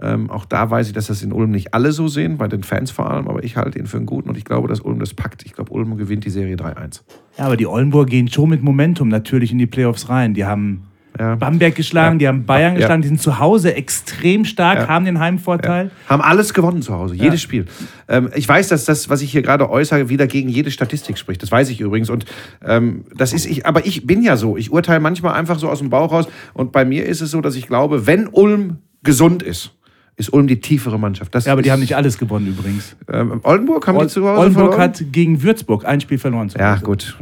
Ähm, 0.00 0.30
auch 0.30 0.44
da 0.44 0.70
weiß 0.70 0.88
ich, 0.88 0.92
dass 0.92 1.06
das 1.06 1.22
in 1.22 1.32
Ulm 1.32 1.50
nicht 1.50 1.72
alle 1.72 1.92
so 1.92 2.06
sehen, 2.06 2.36
bei 2.36 2.48
den 2.48 2.62
Fans 2.62 2.90
vor 2.90 3.10
allem, 3.10 3.28
aber 3.28 3.44
ich 3.44 3.56
halte 3.56 3.78
ihn 3.78 3.86
für 3.86 3.96
einen 3.96 4.04
guten 4.04 4.28
und 4.28 4.36
ich 4.36 4.44
glaube, 4.44 4.68
dass 4.68 4.80
Ulm 4.80 4.98
das 4.98 5.14
packt. 5.14 5.46
Ich 5.46 5.54
glaube, 5.54 5.72
Ulm 5.72 5.96
gewinnt 5.96 6.24
die 6.24 6.30
Serie 6.30 6.56
3-1. 6.56 7.00
Ja, 7.38 7.46
aber 7.46 7.56
die 7.56 7.66
Oldenburg 7.66 8.10
gehen 8.10 8.28
schon 8.28 8.50
mit 8.50 8.62
Momentum 8.62 9.08
natürlich 9.08 9.52
in 9.52 9.58
die 9.58 9.66
Playoffs 9.66 10.10
rein. 10.10 10.34
Die 10.34 10.44
haben 10.44 10.82
Ja. 11.18 11.34
Bamberg 11.36 11.74
geschlagen, 11.74 12.18
die 12.18 12.28
haben 12.28 12.44
Bayern 12.44 12.74
geschlagen, 12.74 13.02
die 13.02 13.08
sind 13.08 13.20
zu 13.20 13.38
Hause 13.38 13.74
extrem 13.74 14.44
stark, 14.44 14.88
haben 14.88 15.04
den 15.04 15.18
Heimvorteil. 15.18 15.90
Haben 16.08 16.22
alles 16.22 16.52
gewonnen 16.52 16.82
zu 16.82 16.94
Hause, 16.94 17.14
jedes 17.14 17.40
Spiel. 17.40 17.66
Ähm, 18.08 18.30
ich 18.34 18.46
weiß, 18.46 18.68
dass 18.68 18.84
das, 18.84 19.08
was 19.08 19.22
ich 19.22 19.32
hier 19.32 19.42
gerade 19.42 19.70
äußere, 19.70 20.08
wieder 20.08 20.26
gegen 20.26 20.48
jede 20.48 20.70
Statistik 20.70 21.18
spricht. 21.18 21.42
Das 21.42 21.50
weiß 21.50 21.70
ich 21.70 21.80
übrigens. 21.80 22.10
Und 22.10 22.26
ähm, 22.64 23.04
das 23.16 23.32
ist 23.32 23.46
ich, 23.46 23.66
aber 23.66 23.86
ich 23.86 24.06
bin 24.06 24.22
ja 24.22 24.36
so. 24.36 24.56
Ich 24.56 24.70
urteile 24.70 25.00
manchmal 25.00 25.34
einfach 25.34 25.58
so 25.58 25.70
aus 25.70 25.78
dem 25.78 25.90
Bauch 25.90 26.12
raus. 26.12 26.26
Und 26.52 26.72
bei 26.72 26.84
mir 26.84 27.06
ist 27.06 27.20
es 27.20 27.30
so, 27.30 27.40
dass 27.40 27.56
ich 27.56 27.66
glaube, 27.66 28.06
wenn 28.06 28.28
Ulm 28.28 28.78
gesund 29.02 29.42
ist, 29.42 29.72
ist 30.18 30.32
Ulm 30.32 30.46
die 30.46 30.60
tiefere 30.60 30.98
Mannschaft. 30.98 31.34
Das 31.34 31.44
Ja, 31.44 31.52
aber 31.52 31.60
die 31.60 31.70
haben 31.70 31.80
nicht 31.80 31.94
alles 31.94 32.16
gewonnen 32.16 32.46
übrigens. 32.46 32.96
Ähm, 33.12 33.40
Oldenburg 33.42 33.86
haben 33.86 33.98
die 33.98 34.06
zu 34.06 34.22
Hause 34.26 34.40
Oldenburg 34.40 34.72
verloren? 34.74 34.80
hat 34.80 35.04
gegen 35.12 35.42
Würzburg 35.42 35.84
ein 35.84 36.00
Spiel 36.00 36.16
verloren. 36.18 36.48
zu 36.48 36.58
Ja, 36.58 36.72
Hause. 36.76 36.84
gut. 36.84 37.16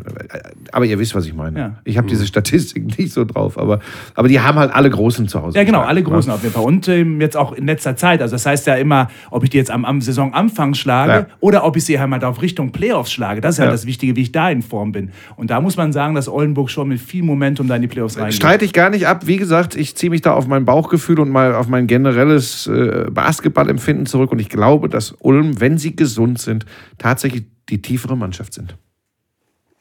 Aber 0.71 0.85
ihr 0.85 0.99
wisst, 0.99 1.15
was 1.15 1.27
ich 1.27 1.35
meine. 1.35 1.59
Ja. 1.59 1.75
Ich 1.85 1.97
habe 1.99 2.07
diese 2.07 2.25
Statistiken 2.27 2.87
nicht 2.99 3.13
so 3.13 3.25
drauf. 3.25 3.59
Aber, 3.59 3.81
aber 4.15 4.29
die 4.29 4.39
haben 4.41 4.59
halt 4.59 4.73
alle 4.73 4.91
Großen 4.91 5.27
zu 5.27 5.43
Hause. 5.43 5.59
Ja, 5.59 5.65
genau, 5.65 5.81
alle 5.81 6.01
ne? 6.01 6.07
Großen 6.07 6.31
auf 6.31 6.43
jeden 6.43 6.55
Fall. 6.55 6.63
Und 6.65 6.87
ähm, 6.89 7.21
jetzt 7.21 7.37
auch 7.37 7.53
in 7.53 7.67
letzter 7.67 7.97
Zeit. 7.97 8.23
Also, 8.23 8.37
das 8.37 8.47
heißt 8.47 8.67
ja 8.69 8.75
immer, 8.77 9.09
ob 9.31 9.43
ich 9.43 9.51
die 9.51 9.57
jetzt 9.57 9.73
am, 9.73 9.85
am 9.85 10.01
Saisonanfang 10.01 10.75
schlage 10.75 11.13
Ja. 11.13 11.27
oder 11.41 11.65
ob 11.65 11.77
ich 11.77 11.85
sie 11.85 11.99
halt 11.99 12.25
auf 12.25 12.43
Richtung 12.43 12.71
Playoffs 12.71 13.13
schlage. 13.13 13.41
Das 13.41 13.57
ist 13.57 13.59
halt 13.59 13.69
Ja. 13.69 13.73
das 13.73 13.87
Wichtige, 13.87 14.15
wie 14.15 14.23
ich 14.23 14.31
da 14.33 14.51
in 14.51 14.63
Form 14.63 14.93
bin. 14.93 15.11
Und 15.37 15.51
da 15.51 15.61
muss 15.61 15.77
man 15.77 15.93
sagen, 15.93 16.15
dass 16.15 16.29
Oldenburg 16.29 16.71
schon 16.71 16.89
mit 16.89 17.01
viel 17.01 17.25
Momentum 17.25 17.67
da 17.67 17.75
in 17.77 17.83
die 17.83 17.89
Playoffs 17.89 18.17
reingeht. 18.19 18.35
Streite 18.35 18.65
ich 18.65 18.73
gar 18.73 18.91
nicht 18.91 19.09
ab. 19.09 19.27
Wie 19.27 19.37
gesagt, 19.37 19.75
ich 19.75 19.97
ziehe 19.97 20.11
mich 20.11 20.23
da 20.23 20.33
auf 20.35 20.47
mein 20.47 20.65
Bauchgefühl 20.65 21.19
und 21.19 21.31
mal 21.31 21.55
auf 21.57 21.67
mein 21.69 21.87
generelles 21.89 22.67
äh, 22.69 22.84
Basketballempfinden 23.11 24.07
zurück. 24.07 24.33
Und 24.33 24.39
ich 24.39 24.49
glaube, 24.49 24.89
dass 24.89 25.13
Ulm, 25.21 25.61
wenn 25.61 25.79
sie 25.79 25.97
gesund 25.97 26.39
sind, 26.39 26.67
tatsächlich 26.99 27.45
die 27.69 27.83
tiefere 27.83 28.17
Mannschaft 28.17 28.55
sind. 28.55 28.77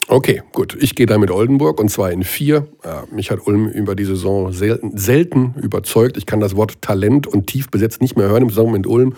Okay, 0.10 0.42
gut. 0.52 0.76
Ich 0.80 0.96
gehe 0.96 1.06
da 1.06 1.18
mit 1.18 1.32
Oldenburg 1.32 1.80
und 1.80 1.90
zwar 1.90 2.12
in 2.12 2.24
vier. 2.24 2.68
Ja, 2.84 3.06
mich 3.12 3.32
hat 3.32 3.48
Ulm 3.48 3.68
über 3.68 3.96
die 3.96 4.04
Saison 4.04 4.52
selten, 4.52 4.98
selten 4.98 5.56
überzeugt. 5.62 6.18
Ich 6.18 6.26
kann 6.26 6.42
das 6.42 6.56
Wort 6.56 6.82
Talent 6.82 7.26
und 7.26 7.48
tief 7.48 7.70
besetzt 7.70 8.02
nicht 8.02 8.18
mehr 8.18 8.28
hören 8.28 8.44
im 8.44 8.50
Zusammenhang 8.50 8.82
mit 8.82 8.88
Ulm. 8.88 9.16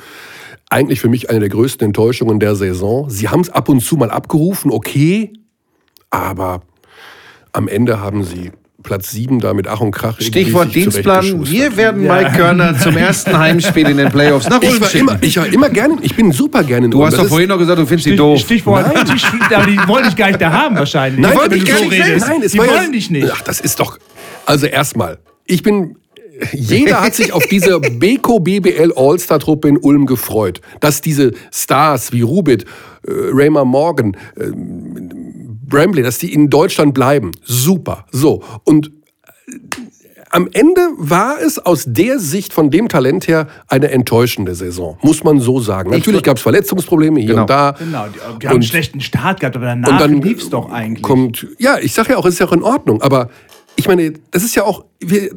Eigentlich 0.69 0.99
für 0.99 1.09
mich 1.09 1.29
eine 1.29 1.39
der 1.39 1.49
größten 1.49 1.87
Enttäuschungen 1.87 2.39
der 2.39 2.55
Saison. 2.55 3.09
Sie 3.09 3.29
haben 3.29 3.41
es 3.41 3.49
ab 3.49 3.67
und 3.69 3.81
zu 3.81 3.97
mal 3.97 4.11
abgerufen, 4.11 4.71
okay, 4.71 5.33
aber 6.11 6.61
am 7.51 7.67
Ende 7.67 7.99
haben 7.99 8.23
sie 8.23 8.51
Platz 8.85 9.11
sieben 9.11 9.39
da 9.39 9.53
mit 9.53 9.67
Ach 9.67 9.81
und 9.81 9.91
Krach. 9.91 10.21
Stichwort 10.21 10.73
Dienstplan. 10.73 11.45
Wir 11.47 11.75
werden 11.75 12.03
Mike 12.03 12.31
Körner 12.37 12.77
zum 12.77 12.95
ersten 12.95 13.37
Heimspiel 13.37 13.89
in 13.89 13.97
den 13.97 14.09
Playoffs 14.09 14.47
nach 14.47 14.61
Ich 14.61 14.69
Ulm 14.69 14.83
schicken. 14.83 14.97
immer, 15.09 15.17
ich 15.21 15.37
war 15.37 15.47
immer 15.47 15.69
gerne, 15.69 15.97
ich 16.01 16.15
bin 16.15 16.31
super 16.31 16.63
gerne 16.63 16.85
in 16.85 16.91
Du 16.91 16.99
Ulm. 16.99 17.07
hast 17.07 17.13
Das 17.13 17.23
doch 17.23 17.29
vorhin 17.29 17.49
noch 17.49 17.57
gesagt, 17.57 17.79
du 17.79 17.85
findest 17.85 18.05
die 18.05 18.11
Stich- 18.11 18.17
doof. 18.17 18.39
Stichwort, 18.39 18.85
Stich- 19.17 19.55
aber 19.55 19.65
die 19.65 19.77
wollen 19.87 20.05
dich 20.05 20.15
gar 20.15 20.27
nicht 20.27 20.41
da 20.41 20.51
haben 20.51 20.77
wahrscheinlich. 20.77 21.19
Nein, 21.19 21.35
wollte 21.35 21.55
ich 21.55 21.65
gar 21.65 21.77
so 21.79 21.83
nicht 21.85 21.93
redest. 22.05 22.27
Nein, 22.27 22.41
es 22.43 22.51
die 22.51 22.57
war 22.59 22.67
wollen 22.67 22.83
ja, 22.85 22.91
dich 22.91 23.09
nicht. 23.09 23.27
Ach, 23.31 23.41
das 23.41 23.59
ist 23.59 23.79
doch. 23.79 23.97
Also 24.45 24.67
erstmal, 24.67 25.17
ich 25.45 25.63
bin. 25.63 25.95
Jeder 26.51 26.99
hat 27.01 27.15
sich 27.15 27.31
auf 27.31 27.47
diese 27.47 27.79
Beko 27.79 28.41
BBL 28.41 28.91
All-Star-Truppe 28.93 29.69
in 29.69 29.77
Ulm 29.77 30.05
gefreut. 30.05 30.59
Dass 30.81 30.99
diese 30.99 31.31
Stars 31.49 32.11
wie 32.11 32.23
Rubit, 32.23 32.63
äh, 33.07 33.11
Raymer 33.31 33.63
Morgan, 33.63 34.17
äh, 34.37 34.51
Bramley, 35.67 36.03
dass 36.03 36.17
die 36.19 36.33
in 36.33 36.49
Deutschland 36.49 36.93
bleiben. 36.93 37.31
Super. 37.43 38.05
So. 38.11 38.43
Und 38.63 38.87
äh, 39.47 39.51
am 40.31 40.49
Ende 40.51 40.81
war 40.97 41.39
es 41.41 41.59
aus 41.59 41.85
der 41.87 42.19
Sicht 42.19 42.51
von 42.51 42.69
dem 42.69 42.89
Talent 42.89 43.27
her 43.27 43.47
eine 43.69 43.91
enttäuschende 43.91 44.53
Saison, 44.55 44.97
muss 45.01 45.23
man 45.23 45.39
so 45.39 45.59
sagen. 45.61 45.91
Natürlich 45.91 46.23
gab 46.23 46.37
es 46.37 46.43
Verletzungsprobleme 46.43 47.19
hier 47.21 47.29
Genau. 47.29 47.41
und 47.41 47.49
da. 47.49 47.71
Genau, 47.79 48.05
die, 48.07 48.39
die 48.39 48.47
haben 48.47 48.55
einen 48.55 48.63
schlechten 48.63 48.99
Start 48.99 49.39
gehabt, 49.39 49.55
aber 49.55 49.67
danach 49.67 49.89
und 49.89 50.01
dann 50.01 50.21
lief 50.21 50.41
es 50.41 50.49
doch 50.49 50.69
eigentlich. 50.71 51.03
Kommt, 51.03 51.47
ja, 51.57 51.77
ich 51.79 51.93
sage 51.93 52.11
ja 52.11 52.17
auch, 52.17 52.25
es 52.25 52.33
ist 52.33 52.39
ja 52.39 52.47
auch 52.47 52.51
in 52.53 52.63
Ordnung, 52.63 53.01
aber 53.01 53.29
ich 53.77 53.87
meine, 53.87 54.13
das 54.31 54.43
ist 54.43 54.55
ja 54.55 54.63
auch, 54.63 54.85
wir, 54.99 55.29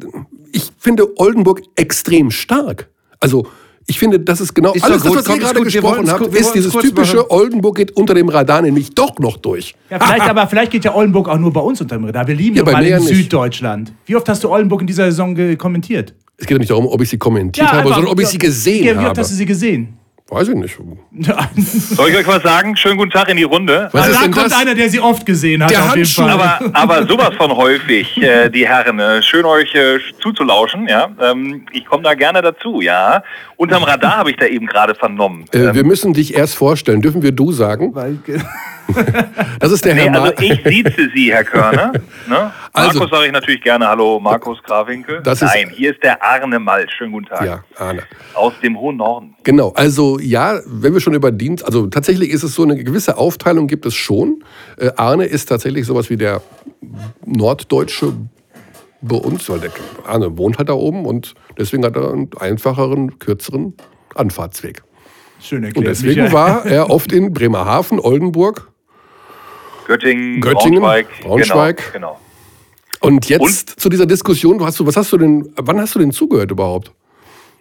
ich 0.53 0.71
finde 0.79 1.07
Oldenburg 1.21 1.63
extrem 1.77 2.31
stark. 2.33 2.89
Also 3.21 3.47
ich 3.91 3.99
finde, 3.99 4.21
das 4.21 4.41
ist 4.41 4.55
genau 4.55 4.73
Ist 4.75 4.85
alles, 4.85 5.03
das, 5.03 5.15
was 5.17 5.29
ihr 5.29 5.39
gerade 5.39 5.61
gesprochen 5.63 6.11
habt, 6.11 6.27
ist 6.35 6.55
dieses 6.55 6.73
typische 6.75 7.17
machen. 7.17 7.27
Oldenburg 7.31 7.77
geht 7.77 7.97
unter 7.97 8.13
dem 8.15 8.29
Radar 8.29 8.61
nämlich 8.63 8.91
doch 8.95 9.19
noch 9.19 9.39
durch. 9.39 9.75
Ja, 9.91 9.99
vielleicht, 9.99 10.23
aber 10.31 10.47
vielleicht 10.47 10.71
geht 10.71 10.85
ja 10.85 10.95
Oldenburg 10.95 11.29
auch 11.29 11.39
nur 11.39 11.53
bei 11.53 11.61
uns 11.61 11.81
unter 11.81 11.97
dem 11.97 12.05
Radar. 12.05 12.27
Wir 12.27 12.35
lieben 12.35 12.57
Ja, 12.57 12.65
mal 12.65 12.83
in 12.85 12.91
ja 12.91 12.99
nicht. 12.99 13.09
Süddeutschland. 13.09 13.93
Wie 14.07 14.15
oft 14.15 14.29
hast 14.29 14.45
du 14.45 14.51
Oldenburg 14.51 14.83
in 14.83 14.87
dieser 14.87 15.07
Saison 15.07 15.35
kommentiert? 15.57 16.15
Es 16.37 16.47
geht 16.47 16.55
ja 16.55 16.59
nicht 16.59 16.71
darum, 16.71 16.87
ob 16.87 17.01
ich 17.01 17.09
sie 17.09 17.19
kommentiert 17.19 17.67
habe, 17.67 17.79
einfach- 17.79 17.95
sondern 17.97 18.13
ob 18.13 18.21
ich 18.21 18.29
sie 18.29 18.39
gesehen 18.39 18.85
ja, 18.85 18.93
Wie 18.95 18.99
habe. 18.99 19.09
oft 19.11 19.19
hast 19.19 19.31
du 19.33 19.35
sie 19.35 19.47
gesehen? 19.47 19.98
Weiß 20.31 20.47
ich 20.49 20.55
nicht. 20.57 20.77
Soll 21.57 22.11
ich 22.11 22.17
euch 22.17 22.27
was 22.27 22.43
sagen? 22.43 22.77
Schönen 22.77 22.99
guten 22.99 23.11
Tag 23.11 23.31
in 23.31 23.39
die 23.39 23.45
Runde. 23.45 23.89
Was 23.93 24.09
ist 24.09 24.17
da 24.17 24.23
denn 24.25 24.31
kommt 24.33 24.47
das? 24.47 24.61
einer, 24.61 24.75
der 24.75 24.91
sie 24.91 25.01
oft 25.01 25.25
gesehen 25.25 25.63
hat. 25.63 25.71
Der 25.71 25.79
auf 25.83 25.97
jeden 25.97 26.07
Handschuh. 26.07 26.23
Fall. 26.23 26.31
Aber, 26.31 26.61
aber 26.75 27.07
sowas 27.09 27.31
von 27.39 27.51
häufig, 27.57 28.15
äh, 28.21 28.51
die 28.51 28.69
Herren. 28.69 28.99
Äh, 28.99 29.23
schön 29.23 29.47
euch 29.47 29.75
äh, 29.75 29.99
zuzulauschen, 30.21 30.87
ja. 30.87 31.09
Ähm, 31.19 31.65
ich 31.73 31.87
komme 31.87 32.03
da 32.03 32.13
gerne 32.13 32.43
dazu, 32.43 32.83
ja. 32.83 33.23
Unterm 33.57 33.85
Radar 33.85 34.19
habe 34.19 34.31
ich 34.31 34.37
da 34.37 34.45
eben 34.45 34.67
gerade 34.67 34.95
vernommen. 34.95 35.47
Äh, 35.53 35.73
wir 35.75 35.85
müssen 35.85 36.13
dich 36.13 36.35
erst 36.37 36.57
vorstellen. 36.57 37.01
Dürfen 37.01 37.23
wir 37.23 37.33
du 37.33 37.51
sagen? 37.51 37.95
Weil- 37.95 38.19
Das 39.61 39.71
ist 39.71 39.85
der 39.85 39.95
Nee, 39.95 40.09
Herr 40.09 40.15
also 40.23 40.33
Ma 40.35 40.43
ich 40.43 40.63
sieze 40.65 41.11
Sie, 41.15 41.31
Herr 41.31 41.45
Körner. 41.45 41.93
Ne? 42.27 42.51
Also- 42.73 42.99
Markus 43.01 43.11
sage 43.19 43.27
ich 43.27 43.33
natürlich 43.33 43.61
gerne 43.61 43.87
Hallo, 43.87 44.19
Markus 44.19 44.59
ist- 45.43 45.55
Nein, 45.55 45.71
hier 45.75 45.91
ist 45.93 46.03
der 46.03 46.23
Arne 46.23 46.59
Malt. 46.59 46.91
Schönen 46.97 47.13
guten 47.13 47.27
Tag. 47.27 47.45
Ja, 47.45 47.63
Arne. 47.77 48.03
Aus 48.33 48.55
dem 48.63 48.79
hohen 48.81 48.97
Norden. 48.97 49.35
Genau, 49.45 49.73
also 49.77 50.18
ja, 50.21 50.61
wenn 50.67 50.93
wir 50.93 51.01
schon 51.01 51.15
über 51.15 51.31
Dienst, 51.31 51.65
also 51.65 51.87
tatsächlich 51.87 52.31
ist 52.31 52.43
es 52.43 52.55
so 52.55 52.63
eine 52.63 52.83
gewisse 52.83 53.17
Aufteilung 53.17 53.67
gibt 53.67 53.87
es 53.87 53.95
schon. 53.95 54.45
Äh, 54.77 54.91
Arne 54.97 55.27
ist 55.27 55.49
tatsächlich 55.49 55.87
sowas 55.87 56.11
wie 56.11 56.17
der 56.17 56.43
Norddeutsche 57.25 58.15
bei 59.01 59.17
uns, 59.17 59.49
weil 59.49 59.61
der 59.61 59.71
Arne 60.05 60.37
wohnt 60.37 60.59
halt 60.59 60.69
da 60.69 60.75
oben 60.75 61.05
und 61.05 61.35
deswegen 61.57 61.85
hat 61.85 61.97
er 61.97 62.13
einen 62.13 62.31
einfacheren, 62.39 63.19
kürzeren 63.19 63.75
Anfahrtsweg. 64.15 64.83
Schön 65.41 65.65
erklärt. 65.65 65.77
Und 65.77 65.91
deswegen 65.91 66.23
Michael. 66.23 66.33
war 66.33 66.67
er 66.67 66.91
oft 66.91 67.13
in 67.13 67.33
Bremerhaven, 67.33 68.01
Oldenburg 68.01 68.71
Göttingen, 69.87 70.41
Göttingen, 70.41 70.81
Braunschweig. 70.81 71.07
Braunschweig. 71.23 71.93
Genau, 71.95 72.19
genau. 72.93 73.07
und 73.07 73.29
jetzt 73.29 73.81
zu 73.81 73.89
dieser 73.89 74.05
Diskussion, 74.05 74.63
hast 74.63 74.79
du, 74.79 74.87
was 74.87 74.97
hast 74.97 75.13
du 75.13 75.17
denn, 75.17 75.51
wann 75.57 75.81
hast 75.81 75.95
du 75.95 75.99
denn 75.99 76.13
zugehört 76.13 76.51
überhaupt? 76.51 76.93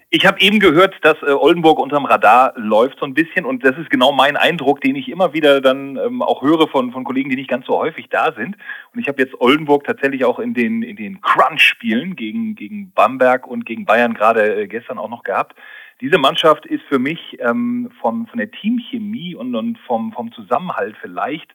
Ich 0.09 0.25
habe 0.25 0.39
eben 0.39 0.61
gehört, 0.61 0.95
dass 1.01 1.21
äh, 1.21 1.33
Oldenburg 1.33 1.79
unterm 1.79 2.05
Radar 2.05 2.53
läuft 2.55 2.99
so 2.99 3.05
ein 3.05 3.13
bisschen 3.13 3.45
und 3.45 3.65
das 3.65 3.77
ist 3.77 3.89
genau 3.89 4.13
mein 4.13 4.37
Eindruck, 4.37 4.79
den 4.79 4.95
ich 4.95 5.09
immer 5.09 5.33
wieder 5.33 5.59
dann 5.59 5.97
ähm, 5.97 6.21
auch 6.21 6.41
höre 6.41 6.69
von, 6.69 6.93
von 6.93 7.03
Kollegen, 7.03 7.29
die 7.29 7.35
nicht 7.35 7.49
ganz 7.49 7.65
so 7.65 7.77
häufig 7.77 8.07
da 8.09 8.31
sind. 8.31 8.55
Und 8.93 9.01
ich 9.01 9.09
habe 9.09 9.21
jetzt 9.21 9.35
Oldenburg 9.41 9.83
tatsächlich 9.83 10.23
auch 10.23 10.39
in 10.39 10.53
den, 10.53 10.81
in 10.81 10.95
den 10.95 11.19
Crunch-Spielen 11.19 12.15
gegen, 12.15 12.55
gegen 12.55 12.93
Bamberg 12.93 13.47
und 13.47 13.65
gegen 13.65 13.83
Bayern 13.83 14.13
gerade 14.13 14.61
äh, 14.61 14.67
gestern 14.67 14.97
auch 14.97 15.09
noch 15.09 15.23
gehabt. 15.23 15.57
Diese 15.99 16.17
Mannschaft 16.17 16.65
ist 16.65 16.83
für 16.87 16.99
mich 16.99 17.37
ähm, 17.41 17.91
von, 17.99 18.27
von 18.27 18.37
der 18.37 18.49
Teamchemie 18.49 19.35
und, 19.35 19.53
und 19.55 19.77
vom, 19.79 20.13
vom 20.13 20.31
Zusammenhalt 20.31 20.95
vielleicht 21.01 21.53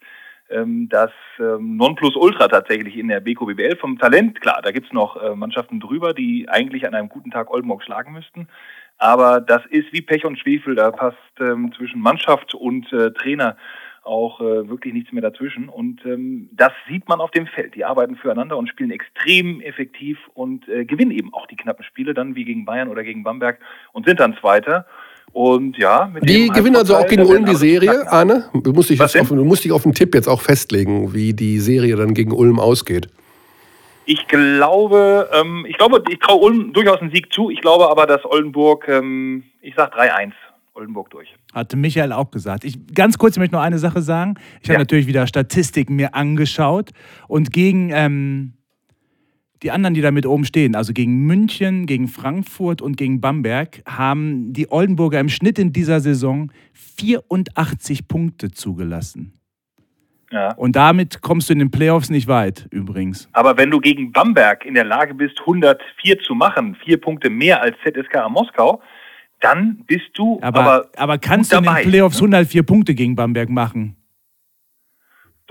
das 0.88 1.10
ähm, 1.38 1.76
Nonplusultra 1.76 2.48
tatsächlich 2.48 2.96
in 2.96 3.08
der 3.08 3.20
BKBBL. 3.20 3.76
Vom 3.76 3.98
Talent, 3.98 4.40
klar, 4.40 4.60
da 4.62 4.70
gibt's 4.70 4.92
noch 4.92 5.22
äh, 5.22 5.34
Mannschaften 5.34 5.80
drüber, 5.80 6.14
die 6.14 6.48
eigentlich 6.48 6.86
an 6.86 6.94
einem 6.94 7.08
guten 7.08 7.30
Tag 7.30 7.50
Oldenburg 7.50 7.82
schlagen 7.82 8.12
müssten. 8.12 8.48
Aber 8.98 9.40
das 9.40 9.64
ist 9.66 9.92
wie 9.92 10.02
Pech 10.02 10.24
und 10.24 10.38
Schwefel, 10.38 10.74
da 10.74 10.90
passt 10.90 11.16
ähm, 11.40 11.72
zwischen 11.76 12.00
Mannschaft 12.00 12.54
und 12.54 12.92
äh, 12.92 13.12
Trainer 13.12 13.56
auch 14.04 14.40
äh, 14.40 14.68
wirklich 14.68 14.94
nichts 14.94 15.12
mehr 15.12 15.22
dazwischen. 15.22 15.68
Und 15.68 16.04
ähm, 16.04 16.48
das 16.52 16.72
sieht 16.88 17.08
man 17.08 17.20
auf 17.20 17.30
dem 17.30 17.46
Feld. 17.46 17.74
Die 17.74 17.84
arbeiten 17.84 18.16
füreinander 18.16 18.56
und 18.56 18.68
spielen 18.68 18.90
extrem 18.90 19.60
effektiv 19.60 20.18
und 20.34 20.68
äh, 20.68 20.84
gewinnen 20.84 21.12
eben 21.12 21.32
auch 21.32 21.46
die 21.46 21.56
knappen 21.56 21.84
Spiele 21.84 22.14
dann 22.14 22.34
wie 22.34 22.44
gegen 22.44 22.64
Bayern 22.64 22.88
oder 22.88 23.04
gegen 23.04 23.22
Bamberg 23.22 23.58
und 23.92 24.06
sind 24.06 24.20
dann 24.20 24.36
Zweiter. 24.36 24.86
Und 25.32 25.78
ja, 25.78 26.10
mit 26.12 26.28
Die 26.28 26.48
gewinnen 26.48 26.76
also 26.76 26.96
auch 26.96 27.06
gegen 27.06 27.24
Ulm 27.24 27.46
die 27.46 27.54
Serie. 27.54 28.10
Arne? 28.10 28.50
Du 28.52 28.72
musst, 28.72 28.90
dich 28.90 29.00
auf, 29.00 29.10
du 29.28 29.44
musst 29.44 29.64
dich 29.64 29.72
auf 29.72 29.84
einen 29.86 29.94
Tipp 29.94 30.14
jetzt 30.14 30.28
auch 30.28 30.42
festlegen, 30.42 31.14
wie 31.14 31.32
die 31.32 31.58
Serie 31.58 31.96
dann 31.96 32.12
gegen 32.12 32.32
Ulm 32.32 32.58
ausgeht. 32.60 33.08
Ich 34.04 34.26
glaube, 34.26 35.30
ähm, 35.32 35.64
ich 35.68 35.78
glaube, 35.78 36.02
ich 36.10 36.18
traue 36.18 36.40
Ulm 36.40 36.72
durchaus 36.72 37.00
einen 37.00 37.12
Sieg 37.12 37.32
zu. 37.32 37.50
Ich 37.50 37.60
glaube 37.60 37.88
aber, 37.88 38.06
dass 38.06 38.24
Oldenburg, 38.24 38.86
ähm, 38.88 39.44
ich 39.60 39.74
sag 39.76 39.94
3-1, 39.96 40.32
Oldenburg 40.74 41.08
durch. 41.10 41.28
Hatte 41.54 41.76
Michael 41.76 42.12
auch 42.12 42.30
gesagt. 42.30 42.64
Ich, 42.64 42.78
ganz 42.94 43.16
kurz 43.16 43.36
ich 43.36 43.40
möchte 43.40 43.54
noch 43.54 43.62
eine 43.62 43.78
Sache 43.78 44.02
sagen. 44.02 44.34
Ich 44.60 44.68
habe 44.68 44.74
Ja. 44.74 44.78
natürlich 44.80 45.06
wieder 45.06 45.26
Statistiken 45.26 45.94
mir 45.96 46.14
angeschaut 46.14 46.90
und 47.28 47.52
gegen 47.52 47.90
ähm, 47.92 48.54
die 49.62 49.70
anderen, 49.70 49.94
die 49.94 50.00
da 50.00 50.10
mit 50.10 50.26
oben 50.26 50.44
stehen, 50.44 50.74
also 50.74 50.92
gegen 50.92 51.26
München, 51.26 51.86
gegen 51.86 52.08
Frankfurt 52.08 52.82
und 52.82 52.96
gegen 52.96 53.20
Bamberg, 53.20 53.82
haben 53.86 54.52
die 54.52 54.70
Oldenburger 54.70 55.20
im 55.20 55.28
Schnitt 55.28 55.58
in 55.58 55.72
dieser 55.72 56.00
Saison 56.00 56.50
84 56.72 58.08
Punkte 58.08 58.50
zugelassen. 58.50 59.32
Ja. 60.30 60.54
Und 60.54 60.76
damit 60.76 61.20
kommst 61.20 61.50
du 61.50 61.52
in 61.52 61.58
den 61.58 61.70
Playoffs 61.70 62.08
nicht 62.08 62.26
weit, 62.26 62.66
übrigens. 62.70 63.28
Aber 63.32 63.56
wenn 63.58 63.70
du 63.70 63.80
gegen 63.80 64.12
Bamberg 64.12 64.64
in 64.64 64.74
der 64.74 64.84
Lage 64.84 65.14
bist, 65.14 65.38
104 65.40 66.20
zu 66.20 66.34
machen, 66.34 66.74
vier 66.84 66.98
Punkte 66.98 67.28
mehr 67.28 67.60
als 67.60 67.76
ZSK 67.84 68.28
Moskau, 68.30 68.80
dann 69.40 69.84
bist 69.86 70.10
du 70.14 70.38
Aber, 70.40 70.60
aber, 70.60 70.88
aber, 70.96 71.18
kannst 71.18 71.52
du 71.52 71.58
in 71.58 71.64
den 71.64 71.90
Playoffs 71.90 72.20
ne? 72.20 72.28
104 72.28 72.62
Punkte 72.62 72.94
gegen 72.94 73.14
Bamberg 73.14 73.50
machen? 73.50 73.96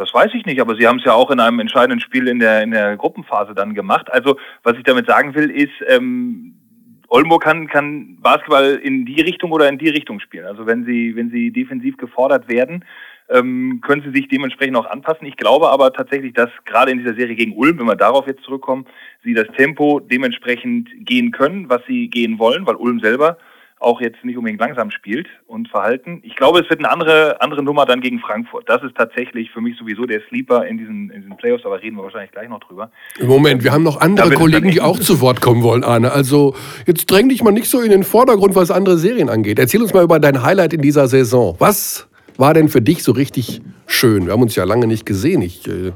Das 0.01 0.15
weiß 0.15 0.31
ich 0.33 0.47
nicht, 0.47 0.59
aber 0.59 0.75
sie 0.75 0.87
haben 0.87 0.97
es 0.97 1.05
ja 1.05 1.13
auch 1.13 1.29
in 1.29 1.39
einem 1.39 1.59
entscheidenden 1.59 1.99
Spiel 1.99 2.27
in 2.27 2.39
der, 2.39 2.63
in 2.63 2.71
der 2.71 2.97
Gruppenphase 2.97 3.53
dann 3.53 3.75
gemacht. 3.75 4.11
Also, 4.11 4.35
was 4.63 4.75
ich 4.75 4.83
damit 4.83 5.05
sagen 5.05 5.35
will, 5.35 5.51
ist, 5.51 5.73
ähm, 5.87 6.55
Oldenburg 7.07 7.43
kann, 7.43 7.67
kann 7.67 8.17
Basketball 8.19 8.79
in 8.81 9.05
die 9.05 9.21
Richtung 9.21 9.51
oder 9.51 9.69
in 9.69 9.77
die 9.77 9.89
Richtung 9.89 10.19
spielen. 10.19 10.47
Also, 10.47 10.65
wenn 10.65 10.85
sie, 10.85 11.15
wenn 11.15 11.29
sie 11.29 11.51
defensiv 11.51 11.97
gefordert 11.97 12.49
werden, 12.49 12.83
ähm, 13.29 13.79
können 13.85 14.01
sie 14.01 14.11
sich 14.11 14.27
dementsprechend 14.27 14.75
auch 14.75 14.87
anpassen. 14.89 15.27
Ich 15.27 15.37
glaube 15.37 15.69
aber 15.69 15.93
tatsächlich, 15.93 16.33
dass 16.33 16.49
gerade 16.65 16.89
in 16.89 16.97
dieser 16.97 17.13
Serie 17.13 17.35
gegen 17.35 17.55
Ulm, 17.55 17.77
wenn 17.77 17.85
wir 17.85 17.95
darauf 17.95 18.25
jetzt 18.25 18.43
zurückkommen, 18.43 18.87
sie 19.23 19.35
das 19.35 19.49
Tempo 19.55 19.99
dementsprechend 19.99 20.89
gehen 21.05 21.31
können, 21.31 21.69
was 21.69 21.81
sie 21.87 22.09
gehen 22.09 22.39
wollen, 22.39 22.65
weil 22.65 22.75
Ulm 22.75 23.01
selber 23.01 23.37
auch 23.81 23.99
jetzt 23.99 24.23
nicht 24.23 24.37
unbedingt 24.37 24.61
langsam 24.61 24.91
spielt 24.91 25.27
und 25.47 25.67
verhalten. 25.67 26.21
Ich 26.23 26.35
glaube, 26.35 26.59
es 26.59 26.69
wird 26.69 26.79
eine 26.79 26.91
andere, 26.91 27.41
andere 27.41 27.63
Nummer 27.63 27.85
dann 27.85 27.99
gegen 27.99 28.19
Frankfurt. 28.19 28.69
Das 28.69 28.83
ist 28.83 28.95
tatsächlich 28.95 29.49
für 29.51 29.59
mich 29.59 29.77
sowieso 29.77 30.05
der 30.05 30.21
Sleeper 30.29 30.65
in 30.67 30.77
diesen, 30.77 31.09
in 31.09 31.21
diesen 31.21 31.37
Playoffs, 31.37 31.65
aber 31.65 31.81
reden 31.81 31.97
wir 31.97 32.03
wahrscheinlich 32.03 32.31
gleich 32.31 32.47
noch 32.47 32.59
drüber. 32.59 32.91
Moment, 33.21 33.63
wir 33.63 33.71
haben 33.71 33.83
noch 33.83 33.99
andere 33.99 34.31
Kollegen, 34.31 34.69
die 34.69 34.81
auch 34.81 34.99
zu 34.99 35.19
Wort 35.19 35.41
kommen 35.41 35.63
wollen, 35.63 35.83
Arne. 35.83 36.11
Also 36.11 36.55
jetzt 36.85 37.09
dräng 37.09 37.29
dich 37.29 37.43
mal 37.43 37.51
nicht 37.51 37.69
so 37.69 37.81
in 37.81 37.89
den 37.89 38.03
Vordergrund, 38.03 38.55
was 38.55 38.69
andere 38.69 38.97
Serien 38.97 39.29
angeht. 39.29 39.57
Erzähl 39.57 39.81
uns 39.81 39.93
mal 39.93 40.03
über 40.03 40.19
dein 40.19 40.43
Highlight 40.43 40.73
in 40.73 40.81
dieser 40.81 41.07
Saison. 41.07 41.55
Was 41.57 42.07
war 42.37 42.53
denn 42.53 42.69
für 42.69 42.81
dich 42.81 43.03
so 43.03 43.11
richtig 43.11 43.61
schön? 43.87 44.27
Wir 44.27 44.33
haben 44.33 44.41
uns 44.41 44.55
ja 44.55 44.63
lange 44.63 44.85
nicht 44.85 45.05
gesehen. 45.05 45.41
Ich 45.41 45.67
äh, 45.67 45.91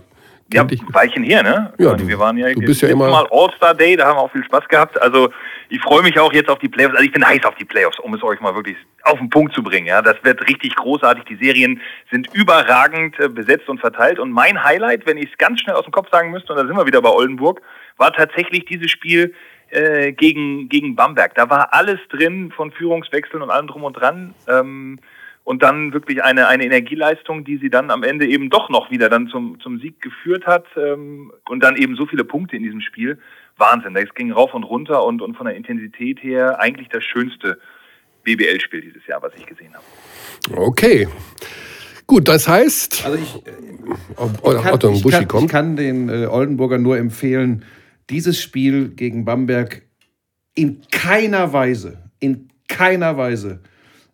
Ja, 0.56 0.62
kenn 0.62 0.68
dich. 0.70 0.82
ein 0.82 0.94
Weilchen 0.94 1.24
her, 1.24 1.44
ne? 1.44 1.50
Ja, 1.52 1.74
Ich 1.78 1.86
meine, 1.86 1.98
du- 1.98 2.08
wir 2.08 2.20
waren 2.20 2.38
ja, 2.38 2.54
du 2.54 2.60
bist 2.62 2.82
ja 2.82 2.90
immer- 2.90 3.10
Mal 3.10 3.28
All-Star 3.32 3.74
Day, 3.74 3.96
da 3.96 4.08
haben 4.08 4.18
wir 4.18 4.22
auch 4.22 4.32
viel 4.32 4.44
Spaß 4.44 4.68
gehabt. 4.68 5.00
Also 5.02 5.30
ich 5.70 5.80
freue 5.82 6.02
mich 6.04 6.18
auch 6.20 6.32
jetzt 6.34 6.50
auf 6.50 6.60
die 6.60 6.70
Playoffs. 6.70 6.96
Also 6.96 7.06
ich 7.06 7.12
bin 7.12 7.26
heiß 7.26 7.44
auf 7.46 7.56
die 7.56 7.66
Playoffs, 7.66 8.00
um 8.00 8.14
es 8.14 8.24
euch 8.24 8.40
mal 8.40 8.56
wirklich 8.56 8.78
auf 9.04 9.20
den 9.20 9.30
Punkt 9.30 9.54
zu 9.54 9.62
bringen. 9.64 9.88
Ja, 9.88 10.02
das 10.02 10.16
wird 10.24 10.48
richtig 10.48 10.76
großartig. 10.76 11.26
Die 11.26 11.36
Serien 11.36 11.82
sind 12.12 12.34
überragend 12.34 13.20
äh, 13.20 13.30
besetzt 13.30 13.68
und 13.70 13.80
verteilt. 13.80 14.20
Und 14.20 14.32
mein 14.32 14.64
Highlight, 14.64 15.06
wenn 15.06 15.18
ich 15.18 15.30
es 15.32 15.38
ganz 15.38 15.62
schnell 15.62 15.76
aus 15.76 15.84
dem 15.84 15.92
Kopf 15.92 16.10
sagen 16.12 16.32
müsste, 16.32 16.54
und 16.54 16.60
da 16.60 16.66
sind 16.66 16.76
wir 16.78 16.86
wieder 16.86 17.02
bei 17.02 17.10
Oldenburg, 17.10 17.62
war 17.98 18.12
tatsächlich 18.14 18.66
dieses 18.66 18.90
Spiel 18.92 19.34
äh, 19.72 20.12
gegen 20.14 20.70
gegen 20.70 20.96
Bamberg. 20.96 21.34
Da 21.36 21.50
war 21.50 21.74
alles 21.74 22.00
drin 22.10 22.52
von 22.56 22.72
Führungswechseln 22.72 23.42
und 23.42 23.50
allem 23.50 23.68
drum 23.68 23.84
und 23.84 23.94
dran. 23.94 24.34
Ähm, 24.48 25.00
und 25.46 25.62
dann 25.62 25.94
wirklich 25.94 26.24
eine, 26.24 26.48
eine 26.48 26.66
Energieleistung, 26.66 27.46
die 27.46 27.58
sie 27.58 27.70
dann 27.70 27.92
am 27.92 28.04
Ende 28.04 28.28
eben 28.28 28.50
doch 28.50 28.70
noch 28.70 28.90
wieder 28.90 29.10
dann 29.10 29.28
zum, 29.28 29.60
zum 29.62 29.80
Sieg 29.80 30.02
geführt 30.02 30.46
hat 30.48 30.66
ähm, 30.76 31.32
und 31.48 31.64
dann 31.64 31.78
eben 31.78 31.96
so 31.96 32.08
viele 32.08 32.26
Punkte 32.26 32.58
in 32.58 32.64
diesem 32.64 32.82
Spiel. 32.82 33.20
Wahnsinn, 33.56 33.94
das 33.94 34.14
ging 34.16 34.32
rauf 34.32 34.54
und 34.56 34.64
runter 34.64 35.06
und, 35.06 35.22
und 35.22 35.38
von 35.38 35.46
der 35.46 35.56
Intensität 35.56 36.22
her 36.22 36.60
eigentlich 36.60 36.90
das 36.90 37.04
schönste 37.04 37.60
BBL-Spiel 38.24 38.82
dieses 38.82 39.06
Jahr, 39.06 39.22
was 39.22 39.34
ich 39.38 39.46
gesehen 39.46 39.72
habe. 39.76 40.60
Okay. 40.60 41.08
Gut, 42.08 42.28
das 42.28 42.48
heißt, 42.48 43.06
Also 43.06 43.18
ich, 43.20 43.44
oh, 44.18 44.52
Ich 44.52 44.64
kann, 44.64 44.74
Otto 44.74 44.94
ich, 44.94 45.04
Buschi 45.04 45.26
kann, 45.26 45.44
ich 45.44 45.48
kann 45.48 45.76
den 45.76 46.10
äh, 46.10 46.26
Oldenburger 46.26 46.80
nur 46.80 46.98
empfehlen, 46.98 47.64
dieses 48.10 48.42
Spiel 48.42 48.90
gegen 48.90 49.26
Bamberg 49.26 49.84
in 50.56 50.82
keiner 50.92 51.54
Weise, 51.54 52.10
in 52.20 52.50
keiner 52.68 53.16
Weise 53.16 53.62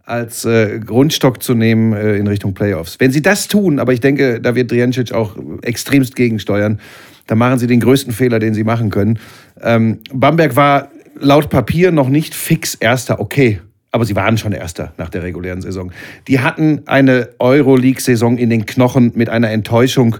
als 0.05 0.45
äh, 0.45 0.79
Grundstock 0.79 1.41
zu 1.41 1.53
nehmen 1.53 1.93
äh, 1.93 2.15
in 2.17 2.27
Richtung 2.27 2.53
Playoffs. 2.53 2.99
Wenn 2.99 3.11
sie 3.11 3.21
das 3.21 3.47
tun, 3.47 3.79
aber 3.79 3.93
ich 3.93 3.99
denke, 3.99 4.41
da 4.41 4.55
wird 4.55 4.71
Drijancic 4.71 5.13
auch 5.13 5.35
extremst 5.61 6.15
gegensteuern, 6.15 6.79
dann 7.27 7.37
machen 7.37 7.59
sie 7.59 7.67
den 7.67 7.79
größten 7.79 8.13
Fehler, 8.13 8.39
den 8.39 8.53
sie 8.53 8.63
machen 8.63 8.89
können. 8.89 9.19
Ähm, 9.61 9.99
Bamberg 10.11 10.55
war 10.55 10.89
laut 11.19 11.49
Papier 11.49 11.91
noch 11.91 12.09
nicht 12.09 12.33
fix 12.35 12.75
Erster, 12.75 13.19
okay. 13.19 13.61
Aber 13.91 14.05
sie 14.05 14.15
waren 14.15 14.37
schon 14.37 14.53
Erster 14.53 14.93
nach 14.97 15.09
der 15.09 15.23
regulären 15.23 15.61
Saison. 15.61 15.91
Die 16.27 16.39
hatten 16.39 16.83
eine 16.85 17.29
Euroleague-Saison 17.39 18.37
in 18.37 18.49
den 18.49 18.65
Knochen 18.65 19.11
mit 19.15 19.29
einer 19.29 19.49
Enttäuschung 19.51 20.17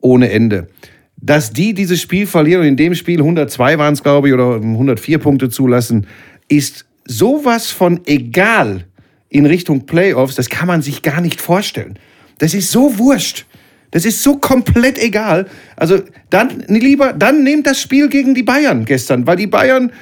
ohne 0.00 0.30
Ende. 0.30 0.68
dass 1.24 1.52
die 1.52 1.72
dieses 1.72 2.00
Spiel 2.00 2.26
verlieren 2.26 2.62
und 2.62 2.66
in 2.66 2.76
dem 2.76 2.96
Spiel 2.96 3.20
102 3.20 3.78
waren 3.78 3.94
es, 3.94 4.02
glaube 4.02 4.26
ich, 4.26 4.34
oder 4.34 4.56
104 4.56 5.18
Punkte 5.18 5.48
zulassen, 5.48 6.08
ist 6.48 6.84
sowas 7.06 7.70
von 7.70 8.00
egal 8.06 8.86
in 9.32 9.46
Richtung 9.46 9.86
Playoffs, 9.86 10.34
das 10.34 10.50
kann 10.50 10.68
man 10.68 10.82
sich 10.82 11.02
gar 11.02 11.22
nicht 11.22 11.40
vorstellen. 11.40 11.98
Das 12.38 12.52
ist 12.52 12.70
so 12.70 12.98
wurscht. 12.98 13.46
Das 13.90 14.04
ist 14.04 14.22
so 14.22 14.36
komplett 14.36 14.98
egal. 14.98 15.46
Also 15.76 16.00
dann 16.30 16.64
lieber, 16.68 17.12
dann 17.12 17.42
nehmt 17.42 17.66
das 17.66 17.80
Spiel 17.80 18.08
gegen 18.08 18.34
die 18.34 18.42
Bayern 18.42 18.84
gestern, 18.84 19.26
weil 19.26 19.36
die 19.36 19.46
Bayern 19.46 19.92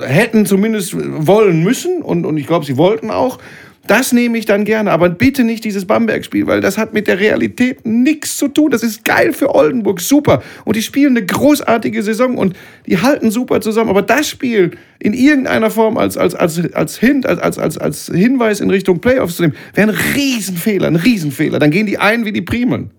hätten 0.00 0.46
zumindest 0.46 0.94
wollen 0.94 1.62
müssen 1.62 2.02
und, 2.02 2.24
und 2.24 2.36
ich 2.36 2.46
glaube, 2.46 2.64
sie 2.64 2.76
wollten 2.76 3.10
auch. 3.10 3.38
Das 3.86 4.12
nehme 4.12 4.38
ich 4.38 4.46
dann 4.46 4.64
gerne, 4.64 4.90
aber 4.90 5.10
bitte 5.10 5.44
nicht 5.44 5.64
dieses 5.64 5.86
Bamberg-Spiel, 5.86 6.46
weil 6.46 6.60
das 6.60 6.78
hat 6.78 6.94
mit 6.94 7.06
der 7.06 7.20
Realität 7.20 7.84
nichts 7.84 8.36
zu 8.38 8.48
tun. 8.48 8.70
Das 8.70 8.82
ist 8.82 9.04
geil 9.04 9.32
für 9.32 9.54
Oldenburg, 9.54 10.00
super. 10.00 10.42
Und 10.64 10.76
die 10.76 10.82
spielen 10.82 11.16
eine 11.16 11.26
großartige 11.26 12.02
Saison 12.02 12.38
und 12.38 12.56
die 12.86 12.98
halten 12.98 13.30
super 13.30 13.60
zusammen. 13.60 13.90
Aber 13.90 14.02
das 14.02 14.28
Spiel 14.28 14.72
in 14.98 15.12
irgendeiner 15.12 15.70
Form 15.70 15.98
als, 15.98 16.16
als, 16.16 16.34
als, 16.34 16.74
als, 16.74 16.98
Hint, 16.98 17.26
als, 17.26 17.58
als, 17.58 17.76
als 17.76 18.06
Hinweis 18.06 18.60
in 18.60 18.70
Richtung 18.70 19.00
Playoffs 19.00 19.36
zu 19.36 19.42
nehmen, 19.42 19.56
wäre 19.74 19.90
ein 19.90 19.96
Riesenfehler, 20.14 20.86
ein 20.86 20.96
Riesenfehler. 20.96 21.58
Dann 21.58 21.70
gehen 21.70 21.86
die 21.86 21.98
ein 21.98 22.24
wie 22.24 22.32
die 22.32 22.42
Primeln. 22.42 22.90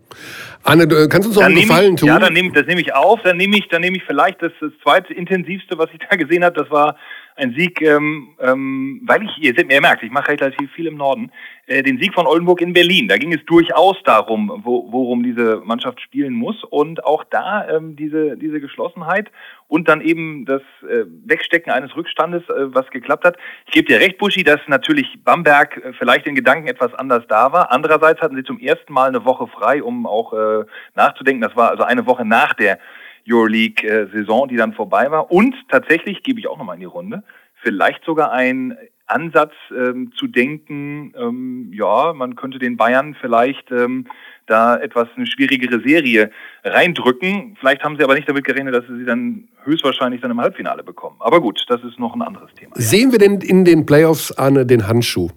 Anne, 0.63 0.87
kannst 0.87 1.25
du 1.25 1.29
uns 1.29 1.35
noch 1.35 1.43
einen 1.43 1.55
Gefallen 1.55 1.95
tun? 1.95 2.07
Ja, 2.07 2.17
dann 2.17 2.33
nehm, 2.33 2.51
das 2.51 2.65
nehme 2.65 2.81
ich 2.81 2.93
auf. 2.93 3.21
Dann 3.23 3.37
nehme 3.37 3.57
ich, 3.57 3.67
dann 3.69 3.81
nehme 3.81 3.97
ich 3.97 4.03
vielleicht 4.03 4.41
das, 4.41 4.51
das 4.59 4.71
zweite 4.81 5.13
intensivste, 5.13 5.77
was 5.77 5.89
ich 5.93 5.99
da 6.09 6.15
gesehen 6.15 6.43
habe. 6.43 6.59
Das 6.59 6.69
war 6.71 6.97
ein 7.35 7.53
Sieg, 7.53 7.81
ähm, 7.81 8.29
ähm, 8.39 9.01
weil 9.05 9.23
ich, 9.23 9.37
ihr, 9.39 9.57
ihr 9.57 9.81
merkt, 9.81 10.03
ich 10.03 10.11
mache 10.11 10.29
relativ 10.29 10.71
viel 10.71 10.87
im 10.87 10.95
Norden, 10.95 11.31
äh, 11.67 11.83
den 11.83 11.99
Sieg 11.99 12.13
von 12.13 12.27
Oldenburg 12.27 12.61
in 12.61 12.73
Berlin. 12.73 13.07
Da 13.07 13.17
ging 13.17 13.33
es 13.33 13.43
durchaus 13.45 13.97
darum, 14.03 14.61
wo, 14.63 14.91
worum 14.91 15.23
diese 15.23 15.61
Mannschaft 15.65 15.99
spielen 16.01 16.33
muss 16.33 16.63
und 16.63 17.03
auch 17.03 17.23
da 17.25 17.67
ähm, 17.67 17.95
diese, 17.95 18.37
diese 18.37 18.61
Geschlossenheit 18.61 19.31
und 19.67 19.89
dann 19.89 20.01
eben 20.01 20.45
das 20.45 20.61
äh, 20.83 21.05
Wegstecken 21.25 21.71
eines 21.71 21.95
Rückstandes, 21.95 22.43
äh, 22.49 22.73
was 22.73 22.89
geklappt 22.91 23.25
hat. 23.25 23.37
Ich 23.65 23.73
gebe 23.73 23.87
dir 23.87 23.99
recht, 23.99 24.17
Buschi, 24.17 24.43
dass 24.43 24.61
natürlich 24.67 25.07
Bamberg 25.23 25.77
äh, 25.77 25.93
vielleicht 25.93 26.27
in 26.27 26.35
Gedanken 26.35 26.67
etwas 26.67 26.93
anders 26.93 27.25
da 27.27 27.51
war. 27.51 27.71
Andererseits 27.71 28.21
hatten 28.21 28.35
sie 28.35 28.43
zum 28.43 28.59
ersten 28.59 28.93
Mal 28.93 29.09
eine 29.09 29.25
Woche 29.25 29.47
frei, 29.47 29.83
um 29.83 30.05
auch 30.05 30.33
äh, 30.33 30.65
nachzudenken. 30.95 31.41
Das 31.41 31.55
war 31.55 31.71
also 31.71 31.83
eine 31.83 32.05
Woche 32.05 32.25
nach 32.25 32.53
der 32.53 32.79
Euroleague-Saison, 33.27 34.47
die 34.47 34.55
dann 34.55 34.73
vorbei 34.73 35.11
war. 35.11 35.31
Und 35.31 35.55
tatsächlich, 35.69 36.23
gebe 36.23 36.39
ich 36.39 36.47
auch 36.47 36.57
nochmal 36.57 36.75
in 36.75 36.81
die 36.81 36.85
Runde, 36.85 37.23
vielleicht 37.61 38.03
sogar 38.05 38.31
ein 38.31 38.77
Ansatz 39.07 39.53
ähm, 39.71 40.11
zu 40.17 40.27
denken, 40.27 41.13
ähm, 41.17 41.71
ja, 41.71 42.13
man 42.13 42.35
könnte 42.35 42.57
den 42.57 42.75
Bayern 42.75 43.15
vielleicht 43.19 43.71
ähm, 43.71 44.07
da 44.47 44.77
etwas 44.77 45.07
eine 45.15 45.27
schwierigere 45.27 45.81
Serie 45.81 46.31
reindrücken. 46.63 47.55
Vielleicht 47.59 47.83
haben 47.83 47.97
sie 47.97 48.03
aber 48.03 48.15
nicht 48.15 48.27
damit 48.27 48.45
gerechnet, 48.45 48.73
dass 48.73 48.85
sie 48.87 48.97
sie 48.97 49.05
dann 49.05 49.47
höchstwahrscheinlich 49.63 50.21
dann 50.21 50.31
im 50.31 50.41
Halbfinale 50.41 50.83
bekommen. 50.83 51.17
Aber 51.19 51.39
gut, 51.39 51.63
das 51.67 51.83
ist 51.83 51.99
noch 51.99 52.15
ein 52.15 52.21
anderes 52.21 52.51
Thema. 52.53 52.73
Sehen 52.75 53.11
wir 53.11 53.19
denn 53.19 53.41
in 53.41 53.65
den 53.65 53.85
Playoffs, 53.85 54.31
Arne, 54.31 54.65
den 54.65 54.87
Handschuh? 54.87 55.29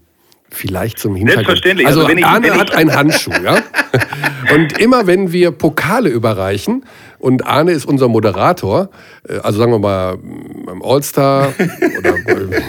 Vielleicht 0.50 0.99
zum 0.99 1.14
Hintergrund. 1.14 1.47
Selbstverständlich. 1.47 1.87
Also, 1.87 2.07
also 2.07 2.25
Arne 2.25 2.54
hat 2.59 2.75
einen 2.75 2.95
Handschuh, 2.95 3.33
ja. 3.42 3.59
Und 4.54 4.78
immer 4.78 5.07
wenn 5.07 5.30
wir 5.30 5.50
Pokale 5.50 6.09
überreichen, 6.09 6.87
und 7.19 7.47
Arne 7.47 7.73
ist 7.73 7.85
unser 7.85 8.09
Moderator, 8.09 8.91
äh, 9.29 9.39
also 9.39 9.59
sagen 9.59 9.73
wir 9.73 9.79
mal 9.79 10.19
beim 10.67 10.83
All-Star 10.83 11.53
oder 11.99 12.15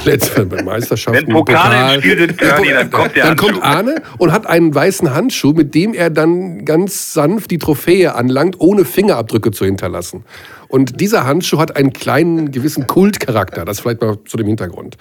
letzten 0.03 0.49
bei 0.49 0.63
Meisterschaften. 0.63 1.27
Wenn 1.27 1.33
Pokale 1.33 1.75
Pokal, 1.75 1.95
im 1.95 2.01
Spiel 2.01 2.17
sind, 2.19 2.37
Körny, 2.37 2.69
dann 2.69 2.91
kommt 2.91 3.15
der 3.15 3.25
Dann 3.25 3.37
kommt 3.37 3.63
Arne 3.63 3.95
und 4.17 4.31
hat 4.31 4.47
einen 4.47 4.73
weißen 4.73 5.13
Handschuh, 5.13 5.53
mit 5.53 5.75
dem 5.75 5.93
er 5.93 6.09
dann 6.09 6.65
ganz 6.65 7.13
sanft 7.13 7.51
die 7.51 7.57
Trophäe 7.57 8.15
anlangt, 8.15 8.55
ohne 8.59 8.85
Fingerabdrücke 8.85 9.51
zu 9.51 9.65
hinterlassen. 9.65 10.23
Und 10.67 11.01
dieser 11.01 11.25
Handschuh 11.25 11.57
hat 11.57 11.75
einen 11.75 11.93
kleinen 11.93 12.51
gewissen 12.51 12.85
Kultcharakter. 12.85 13.65
Das 13.65 13.79
vielleicht 13.79 14.01
mal 14.01 14.19
zu 14.25 14.37
dem 14.37 14.45
Hintergrund. 14.45 14.97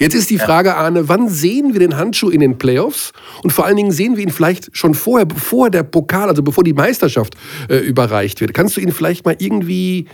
Jetzt 0.00 0.14
ist 0.14 0.30
die 0.30 0.38
Frage, 0.38 0.76
Arne, 0.76 1.10
wann 1.10 1.28
sehen 1.28 1.74
wir 1.74 1.80
den 1.80 1.98
Handschuh 1.98 2.30
in 2.30 2.40
den 2.40 2.56
Playoffs? 2.56 3.12
Und 3.42 3.52
vor 3.52 3.66
allen 3.66 3.76
Dingen 3.76 3.92
sehen 3.92 4.16
wir 4.16 4.22
ihn 4.22 4.30
vielleicht 4.30 4.74
schon 4.74 4.94
vorher, 4.94 5.26
bevor 5.26 5.68
der 5.68 5.82
Pokal, 5.82 6.30
also 6.30 6.42
bevor 6.42 6.64
die 6.64 6.72
Meisterschaft 6.72 7.34
äh, 7.68 7.76
überreicht 7.76 8.40
wird. 8.40 8.54
Kannst 8.54 8.78
du 8.78 8.80
ihn 8.80 8.92
vielleicht 8.92 9.26
mal 9.26 9.36
irgendwie 9.38 10.06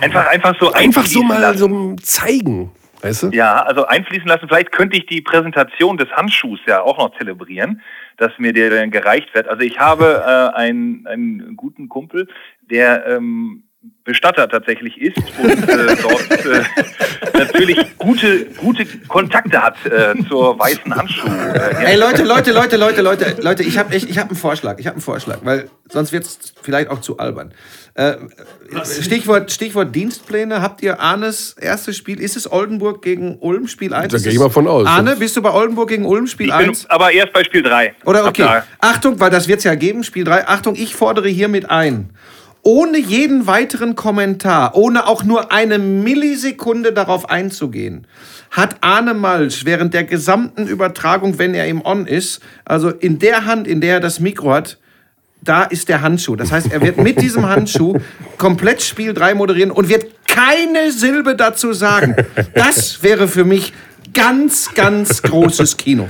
einfach, 0.00 0.26
einfach 0.26 0.56
so 0.58 0.72
einfach 0.72 1.06
so 1.06 1.22
mal 1.22 1.40
lassen. 1.40 1.58
so 1.58 1.96
zeigen? 2.02 2.72
Weißt 3.00 3.24
du? 3.24 3.28
Ja, 3.28 3.62
also 3.62 3.86
einfließen 3.86 4.26
lassen. 4.26 4.48
Vielleicht 4.48 4.72
könnte 4.72 4.96
ich 4.96 5.06
die 5.06 5.20
Präsentation 5.20 5.98
des 5.98 6.10
Handschuhs 6.10 6.58
ja 6.66 6.80
auch 6.80 6.98
noch 6.98 7.16
zelebrieren, 7.18 7.82
dass 8.16 8.32
mir 8.38 8.52
der 8.52 8.70
dann 8.70 8.90
gereicht 8.90 9.34
wird. 9.34 9.46
Also 9.46 9.60
ich 9.62 9.78
habe 9.78 10.24
äh, 10.26 10.56
einen, 10.56 11.06
einen 11.06 11.56
guten 11.56 11.88
Kumpel, 11.88 12.26
der 12.62 13.06
ähm, 13.06 13.63
Bestatter 14.04 14.48
tatsächlich 14.50 15.00
ist 15.00 15.16
und 15.16 15.68
äh, 15.68 15.96
dort 16.02 16.30
äh, 16.30 16.62
natürlich 17.38 17.78
gute, 17.96 18.44
gute 18.60 18.84
Kontakte 19.08 19.62
hat 19.62 19.76
äh, 19.86 20.14
zur 20.28 20.58
weißen 20.58 20.94
Handschuh. 20.94 21.26
Äh, 21.26 21.92
Ey 21.92 21.96
Leute, 21.96 22.22
Leute, 22.22 22.52
Leute, 22.52 22.76
Leute, 22.76 23.00
Leute, 23.00 23.36
Leute, 23.40 23.62
ich 23.62 23.78
habe 23.78 23.94
ich, 23.96 24.08
ich 24.10 24.18
hab 24.18 24.28
einen 24.28 24.36
Vorschlag, 24.36 24.78
ich 24.78 24.86
habe 24.86 24.96
einen 24.96 25.02
Vorschlag, 25.02 25.38
weil 25.42 25.70
sonst 25.88 26.12
wird 26.12 26.24
es 26.24 26.52
vielleicht 26.60 26.90
auch 26.90 27.00
zu 27.00 27.16
albern. 27.16 27.54
Äh, 27.94 28.16
Stichwort, 28.84 29.50
Stichwort 29.50 29.94
Dienstpläne, 29.94 30.60
habt 30.60 30.82
ihr 30.82 31.00
Arnes 31.00 31.56
erstes 31.58 31.96
Spiel, 31.96 32.20
ist 32.20 32.36
es 32.36 32.50
Oldenburg 32.50 33.00
gegen 33.00 33.38
Ulm, 33.38 33.68
Spiel 33.68 33.94
1? 33.94 34.12
Da 34.12 34.18
gehe 34.18 34.32
ich 34.32 34.38
mal 34.38 34.50
von 34.50 34.68
aus. 34.68 34.86
Arne, 34.86 35.16
bist 35.16 35.34
du 35.36 35.40
bei 35.40 35.50
Oldenburg 35.52 35.88
gegen 35.88 36.04
Ulm, 36.04 36.26
Spiel 36.26 36.48
ich 36.48 36.52
1? 36.52 36.90
aber 36.90 37.12
erst 37.12 37.32
bei 37.32 37.42
Spiel 37.42 37.62
3. 37.62 37.94
Oder 38.04 38.26
okay, 38.26 38.62
Achtung, 38.80 39.18
weil 39.18 39.30
das 39.30 39.48
wird 39.48 39.58
es 39.58 39.64
ja 39.64 39.74
geben, 39.76 40.04
Spiel 40.04 40.24
3, 40.24 40.46
Achtung, 40.46 40.74
ich 40.74 40.94
fordere 40.94 41.28
hiermit 41.28 41.70
ein 41.70 42.10
ohne 42.64 42.98
jeden 42.98 43.46
weiteren 43.46 43.94
Kommentar, 43.94 44.74
ohne 44.74 45.06
auch 45.06 45.22
nur 45.22 45.52
eine 45.52 45.78
Millisekunde 45.78 46.92
darauf 46.92 47.30
einzugehen, 47.30 48.06
hat 48.50 48.76
Arne 48.80 49.14
Malsch 49.14 49.64
während 49.64 49.94
der 49.94 50.04
gesamten 50.04 50.66
Übertragung, 50.66 51.38
wenn 51.38 51.54
er 51.54 51.66
im 51.66 51.84
On 51.84 52.06
ist, 52.06 52.40
also 52.64 52.90
in 52.90 53.18
der 53.18 53.44
Hand, 53.44 53.68
in 53.68 53.80
der 53.80 53.94
er 53.94 54.00
das 54.00 54.18
Mikro 54.18 54.52
hat, 54.52 54.78
da 55.42 55.64
ist 55.64 55.88
der 55.88 56.00
Handschuh. 56.00 56.36
Das 56.36 56.50
heißt, 56.50 56.72
er 56.72 56.80
wird 56.80 56.96
mit 56.96 57.20
diesem 57.20 57.46
Handschuh 57.46 57.98
komplett 58.38 58.82
Spiel 58.82 59.12
3 59.12 59.34
moderieren 59.34 59.70
und 59.70 59.88
wird 59.88 60.06
keine 60.26 60.90
Silbe 60.90 61.36
dazu 61.36 61.74
sagen. 61.74 62.16
Das 62.54 63.02
wäre 63.02 63.28
für 63.28 63.44
mich 63.44 63.74
ganz, 64.14 64.72
ganz 64.74 65.20
großes 65.22 65.76
Kino. 65.76 66.08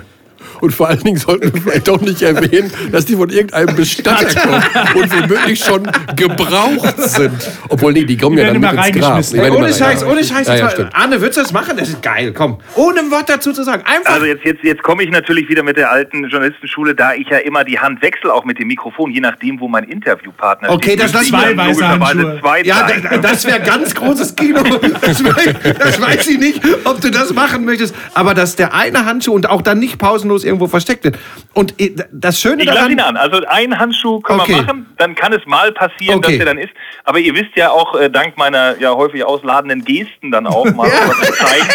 Und 0.64 0.72
vor 0.72 0.88
allen 0.88 1.00
Dingen 1.00 1.18
sollten 1.18 1.52
wir 1.52 1.60
vielleicht 1.60 1.90
auch 1.90 2.00
nicht 2.00 2.22
erwähnen, 2.22 2.72
dass 2.92 3.04
die 3.04 3.16
von 3.16 3.28
irgendeinem 3.28 3.76
Bestatter 3.76 4.40
kommen 4.40 4.62
und 4.94 5.22
womöglich 5.22 5.62
schon 5.62 5.82
gebraucht 6.16 6.98
sind. 6.98 7.50
Obwohl, 7.68 7.92
nee, 7.92 8.04
die 8.04 8.16
kommen 8.16 8.36
die 8.36 8.42
ja 8.42 8.50
dann 8.50 8.60
mit 8.60 8.72
ins 8.72 8.98
Grab. 8.98 9.22
Hey, 9.32 9.50
ohne 9.50 9.72
Scheiß, 9.72 10.04
ohne 10.04 10.24
Scheiß. 10.24 10.48
Ja, 10.48 10.56
ja, 10.56 10.70
Arne, 10.94 11.20
würdest 11.20 11.36
du 11.36 11.42
das 11.42 11.52
machen? 11.52 11.76
Das 11.76 11.90
ist 11.90 12.02
geil, 12.02 12.32
komm. 12.32 12.58
Ohne 12.76 13.00
ein 13.00 13.10
Wort 13.10 13.28
dazu 13.28 13.52
zu 13.52 13.62
sagen. 13.62 13.82
Einfach. 13.84 14.14
Also 14.14 14.24
jetzt, 14.24 14.44
jetzt, 14.44 14.64
jetzt 14.64 14.82
komme 14.82 15.02
ich 15.02 15.10
natürlich 15.10 15.48
wieder 15.50 15.62
mit 15.62 15.76
der 15.76 15.90
alten 15.90 16.24
Journalistenschule, 16.28 16.94
da 16.94 17.12
ich 17.12 17.28
ja 17.28 17.38
immer 17.38 17.64
die 17.64 17.78
Hand 17.78 18.00
wechsle, 18.00 18.32
auch 18.32 18.46
mit 18.46 18.58
dem 18.58 18.68
Mikrofon, 18.68 19.10
je 19.10 19.20
nachdem, 19.20 19.60
wo 19.60 19.68
mein 19.68 19.84
Interviewpartner 19.84 20.70
okay, 20.70 20.92
steht. 20.92 21.02
Okay, 21.02 21.02
das 21.02 21.12
lassen 21.12 21.28
zwei 21.28 21.56
weiße 21.56 21.88
Handschuhe. 21.88 22.40
Zwei 22.40 22.62
ja, 22.62 22.88
das, 22.88 23.20
das 23.20 23.46
wäre 23.46 23.60
ganz 23.60 23.94
großes 23.94 24.34
Kino. 24.36 24.62
Das 25.04 25.22
weiß, 25.22 25.54
das 25.78 26.00
weiß 26.00 26.26
ich 26.28 26.38
nicht, 26.38 26.62
ob 26.84 27.00
du 27.00 27.10
das 27.10 27.34
machen 27.34 27.64
möchtest. 27.64 27.94
Aber 28.14 28.32
dass 28.32 28.56
der 28.56 28.74
eine 28.74 29.04
Handschuh 29.04 29.32
und 29.32 29.50
auch 29.50 29.60
dann 29.60 29.78
nicht 29.78 29.98
pausenlos 29.98 30.44
irgendwo 30.54 30.68
versteckt 30.68 31.04
wird. 31.04 31.18
Und 31.52 31.74
das 32.12 32.40
Schöne 32.40 32.62
ich 32.62 32.68
daran... 32.68 32.86
Ich 32.86 32.92
ihn 32.92 33.00
an. 33.00 33.16
Also 33.16 33.44
einen 33.46 33.78
Handschuh 33.78 34.20
kann 34.20 34.40
okay. 34.40 34.52
man 34.52 34.66
machen, 34.66 34.86
dann 34.98 35.14
kann 35.14 35.32
es 35.32 35.44
mal 35.46 35.72
passieren, 35.72 36.18
okay. 36.18 36.32
dass 36.32 36.40
er 36.40 36.46
dann 36.46 36.58
ist. 36.58 36.70
Aber 37.04 37.18
ihr 37.18 37.34
wisst 37.34 37.56
ja 37.56 37.70
auch, 37.70 37.98
äh, 37.98 38.08
dank 38.08 38.36
meiner 38.38 38.78
ja 38.80 38.94
häufig 38.94 39.24
ausladenden 39.24 39.84
Gesten 39.84 40.30
dann 40.30 40.46
auch 40.46 40.64
mal 40.72 40.88
ja. 40.88 41.32
zeigen, 41.32 41.68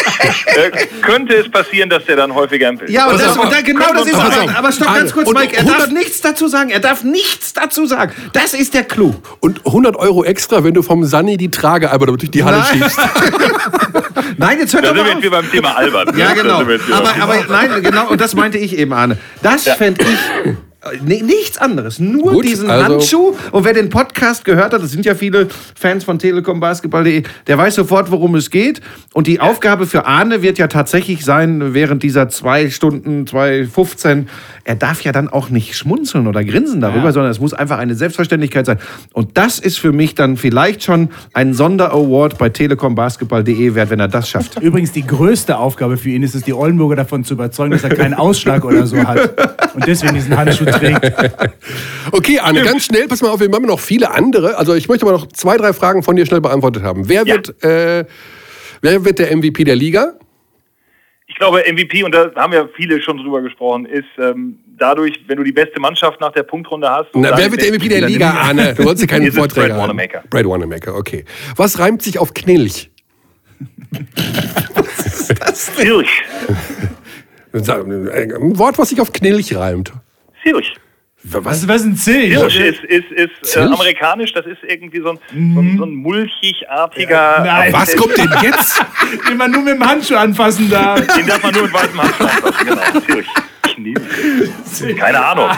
äh, 0.46 0.86
könnte 1.02 1.36
es 1.36 1.50
passieren, 1.50 1.90
dass 1.90 2.06
der 2.06 2.16
dann 2.16 2.34
häufiger 2.34 2.70
im 2.70 2.80
Ja, 2.88 3.08
und 3.08 3.22
das, 3.22 3.38
und 3.38 3.52
da, 3.52 3.62
genau 3.62 3.94
das 3.94 4.08
ist 4.08 4.16
aber, 4.16 4.58
aber 4.58 4.72
stopp 4.72 4.94
ganz 4.94 5.14
kurz, 5.14 5.32
Mike. 5.32 5.58
Er 5.58 5.64
darf 5.64 5.90
nichts 5.90 6.22
dazu 6.22 6.48
sagen. 6.48 6.70
Er 6.70 6.80
darf 6.80 7.04
nichts 7.04 7.54
dazu 7.54 7.86
sagen. 7.86 8.14
Das 8.34 8.54
ist 8.54 8.74
der 8.74 8.84
Clou. 8.84 9.16
Und 9.40 9.66
100 9.66 9.96
Euro 9.98 10.24
extra, 10.24 10.64
wenn 10.64 10.74
du 10.74 10.82
vom 10.82 11.04
Sani 11.04 11.38
die 11.38 11.52
Trage 11.52 11.92
einmal 11.92 12.08
durch 12.08 12.32
die 12.32 12.44
Halle 12.44 12.64
schiebst. 12.64 13.00
nein, 14.38 14.60
jetzt 14.60 14.74
hört 14.74 14.86
da 14.86 14.94
sind 14.94 15.06
wir 15.06 15.14
jetzt 15.14 15.32
beim 15.32 15.52
Thema 15.52 15.78
albern. 15.78 16.18
Ja, 16.18 16.34
genau. 16.34 16.60
Aber, 16.60 17.22
aber 17.22 17.36
nein, 17.50 17.84
genau, 17.84 18.10
und 18.10 18.22
das 18.22 18.36
meinte 18.36 18.58
ich 18.58 18.78
eben, 18.78 18.94
Arne. 18.94 19.18
Das 19.42 19.66
ja. 19.66 19.76
fände 19.76 20.04
ich 20.04 20.56
Nee, 21.04 21.22
nichts 21.22 21.58
anderes. 21.58 22.00
Nur 22.00 22.32
Gut, 22.32 22.46
diesen 22.46 22.70
also 22.70 22.86
Handschuh. 22.86 23.36
Und 23.52 23.66
wer 23.66 23.74
den 23.74 23.90
Podcast 23.90 24.46
gehört 24.46 24.74
hat, 24.74 24.82
das 24.82 24.92
sind 24.92 25.06
ja 25.06 25.14
viele 25.14 25.50
Fans 25.76 26.06
von 26.06 26.20
telekombasketball.de, 26.20 27.24
der 27.48 27.58
weiß 27.58 27.76
sofort, 27.76 28.12
worum 28.12 28.36
es 28.36 28.50
geht. 28.50 28.80
Und 29.14 29.28
die 29.28 29.42
Aufgabe 29.42 29.88
für 29.88 30.06
Arne 30.06 30.42
wird 30.42 30.58
ja 30.58 30.68
tatsächlich 30.68 31.26
sein, 31.26 31.74
während 31.74 32.02
dieser 32.02 32.30
zwei 32.30 32.70
Stunden, 32.70 33.26
2,15, 33.26 34.28
er 34.64 34.76
darf 34.76 35.02
ja 35.02 35.12
dann 35.12 35.28
auch 35.28 35.50
nicht 35.50 35.76
schmunzeln 35.76 36.28
oder 36.28 36.46
grinsen 36.46 36.80
darüber, 36.80 37.06
ja. 37.06 37.12
sondern 37.12 37.32
es 37.32 37.42
muss 37.42 37.54
einfach 37.54 37.78
eine 37.78 37.96
Selbstverständlichkeit 37.96 38.66
sein. 38.66 38.80
Und 39.12 39.38
das 39.38 39.60
ist 39.60 39.80
für 39.80 39.92
mich 39.92 40.16
dann 40.16 40.38
vielleicht 40.38 40.84
schon 40.84 41.10
ein 41.34 41.54
Sonderaward 41.54 42.38
bei 42.38 42.48
telekombasketball.de 42.48 43.76
wert, 43.76 43.90
wenn 43.90 44.00
er 44.00 44.08
das 44.08 44.30
schafft. 44.30 44.60
Übrigens, 44.62 44.94
die 44.94 45.06
größte 45.06 45.58
Aufgabe 45.58 45.98
für 45.98 46.12
ihn 46.12 46.24
ist 46.24 46.36
es, 46.36 46.44
die 46.44 46.54
Oldenburger 46.54 46.96
davon 46.96 47.26
zu 47.26 47.34
überzeugen, 47.34 47.72
dass 47.72 47.84
er 47.84 47.90
keinen 47.90 48.14
Ausschlag 48.14 48.64
oder 48.64 48.86
so 48.86 48.98
hat. 48.98 49.76
Und 49.76 49.86
deswegen 49.86 50.14
diesen 50.14 50.38
Handschuh 50.38 50.69
trägt. 50.72 51.02
Okay, 52.12 52.40
Arne, 52.40 52.64
ganz 52.64 52.86
schnell, 52.86 53.08
pass 53.08 53.22
mal 53.22 53.30
auf, 53.30 53.40
wir 53.40 53.50
haben 53.52 53.66
noch 53.66 53.80
viele 53.80 54.10
andere. 54.12 54.58
Also 54.58 54.74
ich 54.74 54.88
möchte 54.90 55.06
mal 55.06 55.12
noch 55.12 55.28
zwei, 55.28 55.58
drei 55.58 55.74
Fragen 55.74 56.02
von 56.02 56.16
dir 56.16 56.26
schnell 56.26 56.42
beantwortet 56.42 56.82
haben. 56.84 57.08
Wer, 57.08 57.24
Ja. 57.26 57.36
wird, 57.36 57.64
äh, 57.64 58.06
wer 58.82 59.06
wird 59.06 59.20
der 59.20 59.32
MVP 59.36 59.64
der 59.64 59.76
Liga? 59.76 60.14
Ich 61.28 61.36
glaube, 61.36 61.62
MVP, 61.72 62.04
und 62.04 62.14
da 62.16 62.32
haben 62.36 62.54
ja 62.54 62.68
viele 62.76 63.00
schon 63.02 63.18
drüber 63.18 63.42
gesprochen, 63.44 63.86
ist 63.86 64.06
ähm, 64.18 64.58
dadurch, 64.80 65.14
wenn 65.28 65.38
du 65.38 65.44
die 65.44 65.52
beste 65.52 65.80
Mannschaft 65.80 66.20
nach 66.20 66.32
der 66.32 66.42
Punktrunde 66.44 66.90
hast. 66.90 67.10
Na, 67.14 67.30
dann 67.30 67.38
wer 67.40 67.52
wird 67.52 67.62
der 67.62 67.70
MVP 67.72 67.88
der 67.88 68.02
Liga, 68.08 68.32
Arne? 68.32 68.74
Du 68.74 68.84
wolltest 68.86 69.04
ja 69.04 69.08
keinen 69.08 69.24
Ist 69.28 69.34
es 69.34 69.38
Vorträger 69.38 69.68
Brad 69.76 69.78
haben. 69.90 69.98
Wanamaker. 69.98 70.24
Brad 70.30 70.46
Wanamaker, 70.46 70.96
okay. 70.96 71.26
Was 71.56 71.78
reimt 71.78 72.02
sich 72.02 72.18
auf 72.18 72.34
Knilch? 72.34 72.90
Zürich. 75.54 76.10
Sag, 77.54 77.88
äh, 77.88 78.36
Ein 78.36 78.58
Wort, 78.58 78.78
was 78.78 78.90
sich 78.90 79.00
auf 79.02 79.14
Knilch 79.14 79.56
reimt. 79.56 79.94
Zürich. 80.44 80.74
Was, 81.24 81.68
was 81.68 81.82
ist 81.82 81.86
ein 81.86 81.96
Zilch? 81.98 82.38
Zürich 82.38 82.60
ist, 82.60 82.84
ist, 82.86 83.12
ist 83.12 83.32
äh, 83.32 83.42
Zilch? 83.42 83.72
amerikanisch, 83.72 84.34
das 84.34 84.46
ist 84.46 84.60
irgendwie 84.66 85.02
so 85.02 85.10
ein, 85.10 85.20
so 85.32 85.60
ein, 85.60 85.78
so 85.78 85.84
ein 85.84 85.96
mulchigartiger. 85.96 87.44
Nein. 87.44 87.74
Was 87.74 87.96
kommt 87.96 88.18
denn 88.18 88.30
jetzt? 88.42 88.82
Den 89.30 89.38
man 89.38 89.52
nur 89.52 89.62
mit 89.62 89.74
dem 89.74 89.86
Handschuh 89.86 90.16
anfassen 90.16 90.70
darf. 90.70 91.06
Den 91.16 91.28
darf 91.28 91.44
man 91.44 91.54
nur 91.54 91.64
mit 91.64 91.74
weißem 91.74 92.02
Handschuh 92.02 92.24
anfassen, 92.24 92.68
genau. 92.68 93.00
Zürich. 93.06 93.28
Knilch. 93.62 94.98
Keine 94.98 95.26
Ahnung. 95.26 95.50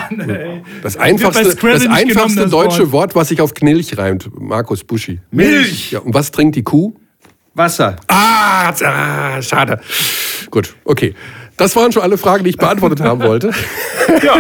Das 0.82 0.98
einfachste, 0.98 1.56
das 1.56 1.88
einfachste 1.88 2.42
das 2.42 2.52
deutsche 2.52 2.92
Wort. 2.92 2.92
Wort, 2.92 3.16
was 3.16 3.30
sich 3.30 3.42
auf 3.42 3.54
Knilch 3.54 3.98
reimt. 3.98 4.30
Markus 4.40 4.84
Buschi. 4.84 5.20
Milch. 5.32 5.92
Ja, 5.92 6.00
und 6.00 6.14
was 6.14 6.32
trinkt 6.32 6.56
die 6.56 6.64
Kuh? 6.64 6.94
Wasser. 7.54 7.98
Ah, 8.08 8.72
ah, 8.84 9.42
schade. 9.42 9.80
Gut, 10.50 10.76
okay. 10.86 11.14
Das 11.58 11.76
waren 11.76 11.92
schon 11.92 12.02
alle 12.02 12.18
Fragen, 12.18 12.44
die 12.44 12.50
ich 12.52 12.58
beantwortet 12.58 13.02
haben 13.02 13.22
wollte. 13.22 13.52
Ja, 14.24 14.34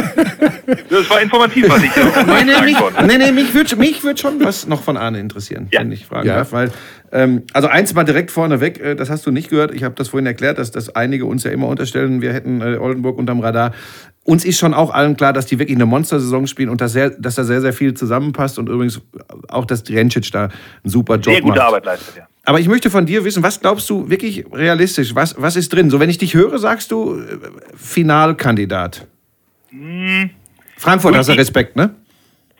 das 0.90 1.10
war 1.10 1.22
informativ, 1.22 1.70
was 1.70 1.82
ich 1.82 1.90
Nee, 1.96 2.44
nee, 2.44 2.52
sagen 2.52 2.66
mich, 2.66 2.76
konnte. 2.78 3.04
nee, 3.06 3.18
nee, 3.18 3.32
mich 3.32 3.54
würde 3.54 3.76
mich 3.78 4.04
würd 4.04 4.20
schon 4.20 4.44
was 4.44 4.68
noch 4.68 4.84
von 4.84 4.98
Arne 4.98 5.20
interessieren, 5.20 5.70
Ja. 5.72 5.80
wenn 5.80 5.92
ich 5.94 6.06
fragen 6.06 6.28
Ja. 6.28 6.38
darf. 6.38 6.52
Weil, 6.52 6.72
ähm, 7.14 7.44
also 7.54 7.70
eins 7.70 7.94
mal 7.94 8.04
direkt 8.04 8.32
vorneweg, 8.32 8.82
äh, 8.82 8.96
das 8.96 9.10
hast 9.10 9.26
du 9.26 9.32
nicht 9.32 9.50
gehört. 9.50 9.74
Ich 9.74 9.84
habe 9.86 9.96
das 9.96 10.10
vorhin 10.10 10.26
erklärt, 10.26 10.58
dass, 10.58 10.72
dass 10.72 10.94
einige 10.94 11.26
uns 11.26 11.46
ja 11.46 11.52
immer 11.52 11.68
unterstellen, 11.68 12.22
wir 12.22 12.34
hätten 12.34 12.60
äh, 12.62 12.78
Oldenburg 12.78 13.18
unterm 13.18 13.40
Radar. 13.40 13.72
Uns 14.26 14.44
ist 14.44 14.60
schon 14.60 14.74
auch 14.74 14.94
allen 14.94 15.16
klar, 15.16 15.32
dass 15.32 15.46
die 15.46 15.58
wirklich 15.58 15.78
eine 15.78 15.86
Monstersaison 15.86 16.48
spielen 16.48 16.68
und 16.70 16.82
dass, 16.82 16.92
sehr, 16.92 17.12
dass 17.12 17.36
da 17.36 17.46
sehr, 17.46 17.62
sehr 17.62 17.74
viel 17.74 17.94
zusammenpasst 17.94 18.60
und 18.60 18.68
übrigens 18.68 19.00
auch, 19.48 19.64
dass 19.66 19.84
Drencic 19.84 20.32
da 20.34 20.44
einen 20.44 20.52
super 20.86 21.16
Job 21.16 21.26
Sehr 21.34 21.42
gute 21.42 21.60
macht. 21.60 21.68
Arbeit 21.68 21.86
leistet, 21.86 22.16
ja. 22.18 22.28
Aber 22.44 22.60
ich 22.60 22.68
möchte 22.68 22.90
von 22.90 23.06
dir 23.06 23.24
wissen, 23.24 23.44
was 23.44 23.60
glaubst 23.60 23.90
du 23.90 24.10
wirklich 24.10 24.46
realistisch? 24.52 25.14
Was, 25.14 25.36
was 25.38 25.56
ist 25.56 25.72
drin? 25.72 25.90
So, 25.90 26.00
wenn 26.00 26.10
ich 26.10 26.18
dich 26.18 26.34
höre, 26.34 26.58
sagst 26.58 26.92
du 26.92 27.20
äh, 27.20 27.38
Finalkandidat. 27.76 29.08
Frankfurt 30.78 31.16
hast 31.16 31.30
du 31.30 31.34
Respekt, 31.34 31.76
ne? 31.76 31.96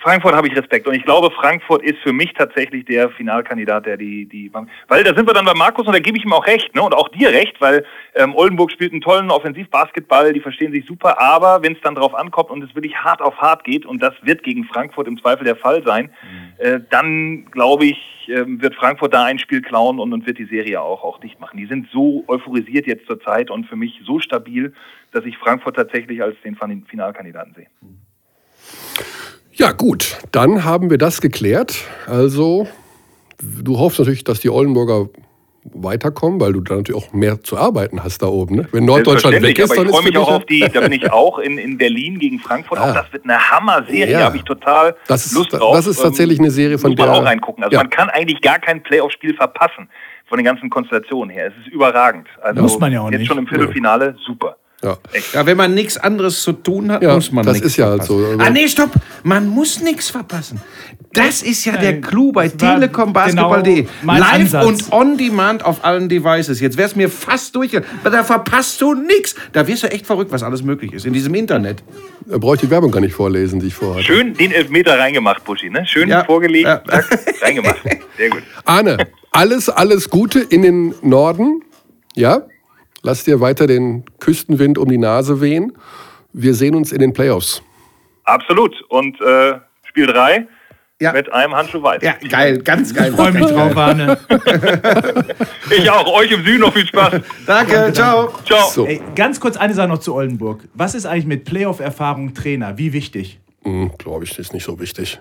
Frankfurt 0.02 0.34
habe 0.34 0.48
ich 0.48 0.58
Respekt 0.58 0.88
und 0.88 0.96
ich 0.96 1.04
glaube, 1.04 1.30
Frankfurt 1.32 1.84
ist 1.84 2.00
für 2.00 2.12
mich 2.12 2.34
tatsächlich 2.34 2.86
der 2.86 3.12
Finalkandidat, 3.12 3.86
der 3.86 3.98
die, 3.98 4.26
die, 4.26 4.52
weil 4.88 5.04
da 5.04 5.14
sind 5.16 5.28
wir 5.28 5.34
dann 5.34 5.46
bei 5.46 5.54
Markus 5.54 5.86
und 5.86 5.94
da 5.94 6.00
gebe 6.00 6.18
ich 6.18 6.26
ihm 6.26 6.34
auch 6.34 6.48
recht, 6.48 6.74
ne, 6.74 6.82
und 6.82 6.96
auch 6.96 7.10
dir 7.10 7.30
recht, 7.30 7.62
weil 7.62 7.86
ähm, 8.16 8.34
Oldenburg 8.36 8.72
spielt 8.72 8.94
einen 8.94 9.02
tollen 9.02 9.30
Offensivbasketball, 9.30 10.34
die 10.34 10.40
verstehen 10.40 10.72
sich 10.72 10.86
super, 10.86 11.22
aber 11.22 11.62
wenn 11.62 11.74
es 11.74 11.82
dann 11.82 11.94
drauf 11.96 12.16
ankommt 12.16 12.50
und 12.50 12.64
es 12.64 12.74
wirklich 12.74 12.96
hart 12.96 13.22
auf 13.22 13.38
hart 13.38 13.64
geht 13.64 13.86
und 13.86 14.02
das 14.02 14.14
wird 14.24 14.42
gegen 14.42 14.64
Frankfurt 14.66 15.08
im 15.08 15.22
Zweifel 15.22 15.44
der 15.44 15.56
Fall 15.56 15.84
sein, 15.84 16.10
äh, 16.58 16.80
dann 16.90 17.46
glaube 17.52 17.86
ich, 17.86 18.28
ähm, 18.28 18.60
wird 18.62 18.76
Frankfurt 18.76 19.14
da 19.14 19.26
ein 19.26 19.38
Spiel 19.38 19.62
klauen 19.62 20.00
und, 20.00 20.14
und 20.14 20.26
wird 20.26 20.40
die 20.40 20.46
Serie 20.46 20.82
auch, 20.82 21.04
auch 21.04 21.20
dicht 21.20 21.40
machen. 21.40 21.58
Die 21.58 21.68
sind 21.68 21.88
so 21.92 22.24
euphorisiert 22.28 22.88
jetzt 22.88 23.06
zur 23.06 23.20
Zeit 23.22 23.52
und 23.52 23.68
für 23.68 23.76
mich 23.76 24.02
so 24.04 24.20
stabil, 24.20 24.74
dass 25.12 25.26
ich 25.26 25.38
Frankfurt 25.38 25.76
tatsächlich 25.76 26.24
als 26.24 26.36
den 26.42 26.56
Fin- 26.56 26.86
Finalkandidaten 26.88 27.54
sehe. 27.54 27.68
Ja, 29.54 29.72
gut, 29.74 30.18
dann 30.32 30.64
haben 30.64 30.90
wir 30.90 30.98
das 30.98 31.22
geklärt. 31.22 31.76
Also, 32.08 32.68
du 33.42 33.78
hoffst 33.80 34.00
natürlich, 34.00 34.24
dass 34.24 34.40
die 34.40 34.50
Oldenburger 34.50 35.10
weiterkommen, 35.74 36.40
weil 36.40 36.54
du 36.54 36.62
da 36.62 36.76
natürlich 36.78 37.04
auch 37.04 37.14
mehr 37.14 37.44
zu 37.44 37.56
arbeiten 37.58 38.04
hast 38.04 38.24
da 38.24 38.28
oben. 38.28 38.56
Ne? 38.56 38.68
Wenn 38.72 38.86
Norddeutschland 38.86 39.42
weg 39.44 39.60
ist, 39.60 39.66
aber 39.72 39.76
dann 39.76 39.86
ich 39.86 39.90
ist 39.92 39.96
freue 39.96 40.06
mich 40.10 40.18
auch 40.18 40.32
auf 40.32 40.46
die, 40.46 40.60
da 40.62 40.80
bin 40.82 40.92
ich 40.92 41.12
auch 41.12 41.38
in, 41.38 41.60
in 41.60 41.78
Berlin 41.78 42.18
gegen 42.18 42.40
Frankfurt. 42.40 42.80
Ah. 42.80 42.90
Auch 42.90 42.94
das 42.96 43.14
wird 43.14 43.26
eine 43.26 43.38
Hammer-Serie, 43.52 44.12
Ja. 44.12 44.20
habe 44.26 44.38
ich 44.38 44.44
total 44.44 44.96
Das 45.08 45.26
ist- 45.28 45.34
Lust 45.36 45.54
drauf. 45.54 45.76
das 45.76 45.86
ist 45.86 46.02
tatsächlich 46.02 46.40
eine 46.40 46.50
Serie, 46.50 46.80
von 46.80 46.92
muss 46.92 46.98
man 47.00 47.10
der- 47.10 47.16
auch 47.16 47.26
reingucken. 47.26 47.64
Also 47.64 47.76
Ja. 47.76 47.82
man 47.84 47.92
kann 47.92 48.10
eigentlich 48.10 48.42
gar 48.42 48.58
kein 48.58 48.82
Playoff-Spiel 48.82 49.36
verpassen 49.36 49.88
von 50.28 50.38
den 50.40 50.46
ganzen 50.46 50.70
Konstellationen 50.72 51.30
her. 51.30 51.48
Es 51.48 51.54
ist 51.68 51.72
überragend. 51.72 52.28
Also 52.42 52.62
Muss 52.62 52.80
man 52.80 52.92
ja 52.92 53.02
auch 53.02 53.12
jetzt 53.12 53.20
nicht. 53.20 53.28
schon 53.28 53.38
im 53.38 53.46
Viertelfinale, 53.48 54.16
super. 54.26 54.56
Ja. 54.84 54.98
Ja, 55.34 55.46
wenn 55.46 55.58
man 55.58 55.74
nichts 55.76 55.98
anderes 55.98 56.42
zu 56.42 56.54
tun 56.54 56.92
hat, 56.92 57.04
Ja, 57.04 57.14
muss 57.16 57.32
man 57.32 57.46
das 57.46 57.54
nichts 57.56 57.68
ist 57.70 57.78
ja 57.78 57.88
halt 57.90 58.04
so. 58.04 58.26
Ah, 58.40 58.50
nee, 58.50 58.68
stopp! 58.68 58.90
Man 59.24 59.48
muss 59.48 59.80
nichts 59.82 60.10
verpassen. 60.10 60.60
Das 61.14 61.42
ist 61.44 61.66
ja 61.66 61.76
der 61.78 62.00
Clou 62.02 62.32
bei 62.32 62.48
das 62.48 62.58
Telekom 62.58 63.12
Basketball.de. 63.14 63.84
genau 63.84 64.14
Live 64.14 64.34
Ansatz. 64.34 64.66
und 64.66 64.92
on 64.94 65.18
demand 65.18 65.64
auf 65.66 65.84
allen 65.84 66.08
Devices. 66.10 66.62
Jetzt 66.62 66.78
wär's 66.78 66.96
mir 66.96 67.10
fast 67.10 67.54
durchgegangen. 67.56 67.88
Aber 68.02 68.10
Da 68.16 68.24
verpasst 68.24 68.80
du 68.82 68.94
nichts. 68.94 69.36
Da 69.52 69.68
wirst 69.68 69.84
du 69.84 69.92
echt 69.92 70.08
verrückt, 70.08 70.32
was 70.32 70.42
alles 70.42 70.64
möglich 70.64 70.94
ist 70.94 71.06
in 71.06 71.12
diesem 71.14 71.36
Internet. 71.36 71.84
Da 72.26 72.38
brauche 72.38 72.56
ich 72.56 72.62
die 72.62 72.70
Werbung 72.70 72.92
gar 72.92 73.02
nicht 73.02 73.14
vorlesen, 73.14 73.60
die 73.60 73.68
ich 73.68 73.74
vorhatte. 73.76 74.04
Schön 74.06 74.34
den 74.36 74.52
Elfmeter 74.52 74.98
reingemacht, 74.98 75.44
Buschi. 75.44 75.70
Ne? 75.70 75.86
Schön 75.86 76.08
Ja. 76.10 76.24
vorgelegt, 76.24 76.66
Ja. 76.66 76.82
reingemacht. 77.42 77.82
Sehr 78.18 78.30
gut. 78.30 78.44
Arne, 78.64 78.98
alles, 79.32 79.68
alles 79.70 80.10
Gute 80.10 80.40
in 80.40 80.62
den 80.62 80.96
Norden. 81.02 81.62
Ja? 82.16 82.44
Lass 83.04 83.24
dir 83.24 83.40
weiter 83.40 83.68
den 83.68 84.04
Küstenwind 84.20 84.78
um 84.78 84.88
die 84.90 84.98
Nase 84.98 85.42
wehen. 85.42 85.74
Wir 86.34 86.54
sehen 86.54 86.76
uns 86.76 86.92
in 86.92 87.00
den 87.00 87.14
Playoffs. 87.14 87.62
Absolut. 88.26 88.74
Und 88.90 89.20
äh, 89.22 89.56
Spiel 89.84 90.08
3 90.08 90.48
Ja. 91.02 91.12
mit 91.12 91.32
einem 91.34 91.54
Handschuh 91.56 91.82
weiß. 91.82 92.02
Ja, 92.04 92.14
geil, 92.30 92.60
ganz 92.60 92.94
geil. 92.94 93.10
Ich 93.10 93.16
freue 93.16 93.32
mich 93.32 93.46
drauf, 93.48 93.76
Arne. 93.76 94.18
Ich 95.76 95.90
auch. 95.90 96.06
Euch 96.16 96.30
im 96.32 96.44
Süden 96.44 96.60
noch 96.60 96.74
viel 96.74 96.86
Spaß. 96.86 97.22
Danke, 97.46 97.92
ciao. 97.94 98.30
Ciao. 98.46 98.70
So, 98.70 98.86
Ey, 98.86 99.02
ganz 99.16 99.40
kurz 99.40 99.56
eine 99.56 99.74
Sache 99.74 99.88
noch 99.88 100.00
zu 100.00 100.14
Oldenburg. 100.14 100.68
Was 100.74 100.96
ist 100.96 101.06
eigentlich 101.06 101.26
mit 101.26 101.46
Playoff-Erfahrung 101.46 102.34
Trainer? 102.34 102.78
Wie 102.78 102.92
wichtig? 102.94 103.40
hm, 103.64 103.92
glaube 103.98 104.26
ich, 104.26 104.38
ist 104.38 104.54
nicht 104.54 104.64
so 104.66 104.80
wichtig. 104.80 105.20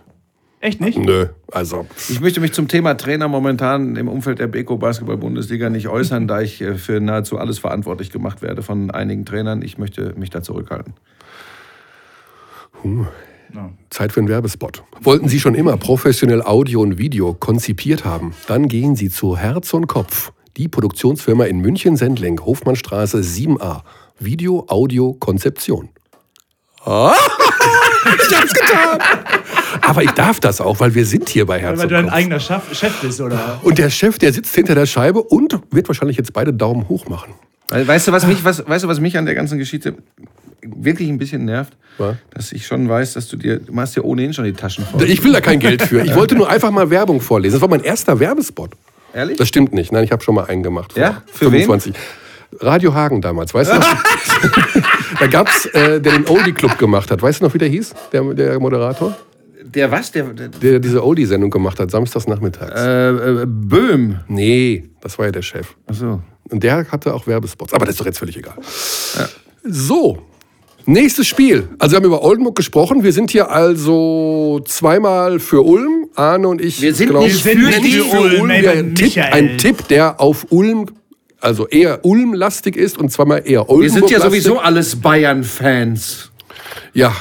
Echt 0.62 0.78
nicht? 0.82 0.98
Nö, 0.98 1.28
also 1.50 1.86
Ich 2.10 2.20
möchte 2.20 2.40
mich 2.40 2.52
zum 2.52 2.68
Thema 2.68 2.94
Trainer 2.94 3.28
momentan 3.28 3.96
im 3.96 4.08
Umfeld 4.08 4.38
der 4.40 4.46
Beko 4.46 4.76
Basketball 4.76 5.16
Bundesliga 5.16 5.70
nicht 5.70 5.88
äußern, 5.88 6.28
da 6.28 6.42
ich 6.42 6.60
äh, 6.60 6.74
für 6.74 7.00
nahezu 7.00 7.38
alles 7.38 7.58
verantwortlich 7.58 8.10
gemacht 8.10 8.42
werde 8.42 8.62
von 8.62 8.90
einigen 8.90 9.24
Trainern. 9.24 9.62
Ich 9.62 9.78
möchte 9.78 10.14
mich 10.18 10.28
da 10.28 10.42
zurückhalten. 10.42 10.92
Zeit 13.88 14.12
für 14.12 14.20
einen 14.20 14.28
Werbespot. 14.28 14.84
Wollten 15.00 15.28
Sie 15.28 15.40
schon 15.40 15.54
immer 15.54 15.78
professionell 15.78 16.42
Audio 16.42 16.82
und 16.82 16.98
Video 16.98 17.32
konzipiert 17.32 18.04
haben? 18.04 18.34
Dann 18.46 18.68
gehen 18.68 18.96
Sie 18.96 19.08
zu 19.08 19.38
Herz 19.38 19.72
und 19.72 19.86
Kopf. 19.86 20.32
Die 20.58 20.68
Produktionsfirma 20.68 21.44
in 21.44 21.60
München-Sendling, 21.60 22.40
Hofmannstraße 22.40 23.18
7a. 23.18 23.80
Video, 24.18 24.66
Audio, 24.68 25.14
Konzeption. 25.14 25.88
Ah, 26.84 27.14
ich 28.04 28.36
hab's 28.36 28.52
getan! 28.52 28.98
Aber 29.82 30.02
ich 30.02 30.10
darf 30.12 30.40
das 30.40 30.60
auch, 30.60 30.80
weil 30.80 30.94
wir 30.94 31.06
sind 31.06 31.28
hier 31.28 31.46
bei 31.46 31.58
Herz 31.60 31.78
Weil 31.78 31.88
du 31.88 31.96
ein 31.96 32.04
Kopf. 32.04 32.14
eigener 32.14 32.40
Chef, 32.40 32.62
Chef 32.72 33.00
bist, 33.00 33.20
oder? 33.20 33.60
Und 33.62 33.78
der 33.78 33.90
Chef, 33.90 34.18
der 34.18 34.32
sitzt 34.32 34.54
hinter 34.54 34.74
der 34.74 34.86
Scheibe 34.86 35.22
und 35.22 35.58
wird 35.70 35.88
wahrscheinlich 35.88 36.16
jetzt 36.16 36.32
beide 36.32 36.52
Daumen 36.52 36.88
hoch 36.88 37.08
machen. 37.08 37.34
Weißt 37.70 38.08
du, 38.08 38.12
was 38.12 38.26
mich, 38.26 38.42
was, 38.44 38.66
weißt 38.66 38.84
du, 38.84 38.88
was 38.88 38.98
mich 38.98 39.16
an 39.16 39.26
der 39.26 39.34
ganzen 39.34 39.56
Geschichte 39.58 39.94
wirklich 40.62 41.08
ein 41.08 41.18
bisschen 41.18 41.44
nervt? 41.44 41.76
Was? 41.98 42.16
Dass 42.32 42.52
ich 42.52 42.66
schon 42.66 42.88
weiß, 42.88 43.12
dass 43.14 43.28
du 43.28 43.36
dir, 43.36 43.58
du 43.60 43.72
machst 43.72 43.96
dir 43.96 44.04
ohnehin 44.04 44.32
schon 44.32 44.44
die 44.44 44.52
Taschen 44.52 44.84
voll. 44.84 45.02
Ich 45.08 45.22
will 45.22 45.32
da 45.32 45.40
kein 45.40 45.60
Geld 45.60 45.82
für. 45.82 46.02
Ich 46.02 46.14
wollte 46.14 46.34
nur 46.34 46.48
einfach 46.48 46.70
mal 46.70 46.90
Werbung 46.90 47.20
vorlesen. 47.20 47.54
Das 47.54 47.62
war 47.62 47.68
mein 47.68 47.84
erster 47.84 48.18
Werbespot. 48.18 48.70
Ehrlich? 49.14 49.36
Das 49.38 49.48
stimmt 49.48 49.72
nicht. 49.72 49.92
Nein, 49.92 50.04
ich 50.04 50.12
habe 50.12 50.22
schon 50.22 50.34
mal 50.34 50.44
einen 50.46 50.62
gemacht. 50.62 50.96
Ja? 50.96 51.22
Für 51.26 51.50
25. 51.50 51.94
Radio 52.58 52.94
Hagen 52.94 53.20
damals, 53.20 53.54
weißt 53.54 53.72
du 53.72 53.76
noch? 53.76 53.86
da 55.20 55.26
gab 55.28 55.48
es, 55.48 55.66
äh, 55.66 56.00
der 56.00 56.12
den 56.14 56.26
Oldie 56.26 56.52
Club 56.52 56.78
gemacht 56.78 57.10
hat. 57.10 57.22
Weißt 57.22 57.40
du 57.40 57.44
noch, 57.44 57.54
wie 57.54 57.58
der 57.58 57.68
hieß, 57.68 57.94
der, 58.12 58.22
der 58.34 58.58
Moderator? 58.58 59.16
Der 59.74 59.90
was? 59.90 60.10
Der, 60.12 60.24
der 60.24 60.48
Der 60.48 60.78
diese 60.80 61.04
Oldie-Sendung 61.04 61.50
gemacht 61.50 61.78
hat, 61.78 61.90
samstags 61.90 62.26
nachmittags. 62.26 62.80
äh, 62.80 63.42
äh, 63.42 63.46
Böhm. 63.46 64.20
Nee, 64.28 64.90
das 65.00 65.18
war 65.18 65.26
ja 65.26 65.32
der 65.32 65.42
Chef. 65.42 65.68
Achso. 65.86 66.20
Und 66.50 66.62
der 66.62 66.90
hatte 66.90 67.14
auch 67.14 67.26
Werbespots. 67.26 67.72
Aber 67.72 67.84
das 67.86 67.94
ist 67.94 68.00
doch 68.00 68.06
jetzt 68.06 68.18
völlig 68.18 68.36
egal. 68.36 68.54
So, 69.62 70.18
nächstes 70.86 71.26
Spiel. 71.28 71.68
Also 71.78 71.92
wir 71.92 71.96
haben 71.98 72.06
über 72.06 72.22
Oldenburg 72.22 72.56
gesprochen. 72.56 73.04
Wir 73.04 73.12
sind 73.12 73.30
hier 73.30 73.50
also 73.50 74.60
zweimal 74.66 75.38
für 75.38 75.62
Ulm. 75.64 76.06
Arne 76.16 76.48
und 76.48 76.60
ich. 76.60 76.80
Wir 76.82 76.92
sind 76.94 77.10
glaub- 77.10 77.22
nicht 77.22 77.44
Wir 77.44 77.52
sind 77.54 77.82
nicht 77.82 78.00
für 78.10 78.18
Ulm, 78.18 78.48
Wir- 78.48 78.70
ein, 78.72 78.94
Tipp, 78.96 79.04
Michael. 79.16 79.32
ein 79.32 79.58
Tipp, 79.58 79.86
der 79.88 80.20
auf 80.20 80.46
Ulm, 80.50 80.86
also 81.40 81.68
eher 81.68 82.04
Ulm-lastig 82.04 82.76
ist 82.76 82.98
und 82.98 83.12
zweimal 83.12 83.42
eher 83.44 83.68
Oldenburg. 83.70 83.82
Wir 83.82 83.90
sind 83.90 84.10
ja 84.10 84.20
sowieso 84.20 84.58
alles 84.58 84.96
Bayern-Fans. 84.96 86.29
Ja. 86.92 87.14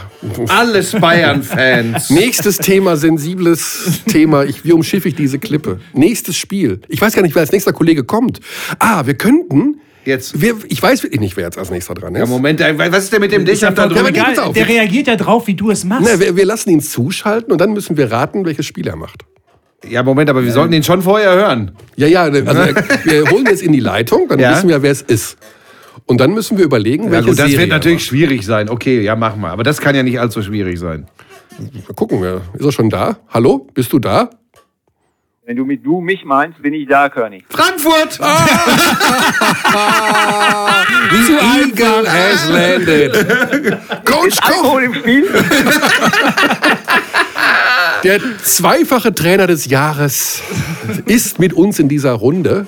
Alles 0.48 0.92
Bayern-Fans. 0.94 2.10
Nächstes 2.10 2.58
Thema, 2.58 2.98
sensibles 2.98 4.02
Thema. 4.08 4.44
Ich, 4.44 4.66
wie 4.66 4.72
umschiffe 4.72 5.08
ich 5.10 5.16
diese 5.16 5.40
Klippe? 5.40 5.80
Nächstes 5.94 6.38
Spiel. 6.38 6.82
Ich 6.88 7.00
weiß 7.02 7.14
gar 7.14 7.22
nicht, 7.22 7.36
wer 7.36 7.42
als 7.42 7.52
nächster 7.52 7.74
Kollege 7.74 8.04
kommt. 8.04 8.40
Ah, 8.80 9.06
wir 9.06 9.14
könnten 9.16 9.80
Jetzt. 10.06 10.42
Wir, 10.42 10.56
ich 10.70 10.82
weiß 10.82 11.04
wirklich 11.04 11.20
nicht, 11.20 11.36
wer 11.38 11.44
jetzt 11.44 11.58
als 11.58 11.70
nächster 11.70 11.94
dran 11.94 12.16
ist. 12.16 12.20
Ja, 12.22 12.26
Moment, 12.26 12.62
äh, 12.62 12.74
was 12.92 13.04
ist 13.04 13.14
denn 13.14 13.20
mit 13.22 13.32
dem 13.32 13.46
Dächern 13.46 13.76
da 13.76 13.86
drüben? 13.86 14.08
egal. 14.08 14.34
Der 14.56 14.68
reagiert 14.68 15.08
ja 15.08 15.16
drauf, 15.18 15.46
wie 15.48 15.54
du 15.56 15.70
es 15.70 15.84
machst. 15.84 16.08
Na, 16.10 16.20
wir, 16.20 16.36
wir 16.36 16.46
lassen 16.46 16.70
ihn 16.70 16.82
zuschalten 16.82 17.52
und 17.52 17.60
dann 17.60 17.74
müssen 17.74 17.98
wir 17.98 18.10
raten, 18.12 18.46
welches 18.46 18.66
Spiel 18.66 18.88
er 18.88 18.96
macht. 18.96 19.26
Ja, 19.88 20.02
Moment, 20.02 20.30
aber 20.30 20.44
wir 20.44 20.52
sollten 20.52 20.74
ihn 20.74 20.84
schon 20.84 21.02
vorher 21.02 21.34
hören. 21.36 21.72
Ja, 21.96 22.08
ja, 22.08 22.24
also 22.24 22.36
wir 23.04 23.30
holen 23.30 23.46
jetzt 23.48 23.62
in 23.62 23.72
die 23.72 23.80
Leitung, 23.82 24.28
dann 24.30 24.40
Ja. 24.40 24.56
wissen 24.56 24.70
wir, 24.70 24.82
wer 24.82 24.92
es 24.92 25.02
ist. 25.02 25.38
Und 26.10 26.20
dann 26.20 26.34
müssen 26.34 26.58
wir 26.58 26.66
überlegen, 26.66 27.04
Ja, 27.06 27.12
welche 27.12 27.30
gut, 27.30 27.38
das 27.38 27.52
Serie 27.52 27.60
wird 27.60 27.70
natürlich 27.70 28.04
schwierig 28.04 28.44
sein. 28.44 28.68
Okay, 28.68 29.00
ja, 29.02 29.16
mach 29.16 29.36
mal. 29.36 29.52
Aber 29.52 29.62
das 29.62 29.80
kann 29.80 29.94
ja 29.96 30.02
nicht 30.02 30.20
allzu 30.20 30.42
schwierig 30.42 30.80
sein. 30.80 31.08
Mal 31.60 31.94
gucken 31.94 32.24
wir. 32.24 32.42
Ist 32.56 32.66
er 32.66 32.72
schon 32.72 32.90
da? 32.90 33.18
Hallo? 33.30 33.68
Bist 33.76 33.94
du 33.94 34.00
da? 34.00 34.32
Wenn 35.46 35.56
du 35.56 35.66
mit 35.66 35.86
du 35.86 36.02
mich 36.02 36.26
meinst, 36.26 36.60
bin 36.64 36.74
ich 36.74 36.88
da, 36.88 37.10
Körny. 37.10 37.44
Frankfurt! 37.48 38.14
The 41.28 41.34
Eagle 41.62 42.08
has 42.12 42.50
landed. 42.50 43.14
Coach 44.04 44.38
Alkohol 44.42 44.86
im 44.86 44.96
Spiel? 44.96 45.28
der 48.04 48.20
zweifache 48.42 49.14
Trainer 49.14 49.46
des 49.46 49.68
Jahres, 49.68 50.42
ist 51.06 51.38
mit 51.38 51.54
uns 51.54 51.78
in 51.78 51.88
dieser 51.88 52.14
Runde. 52.14 52.66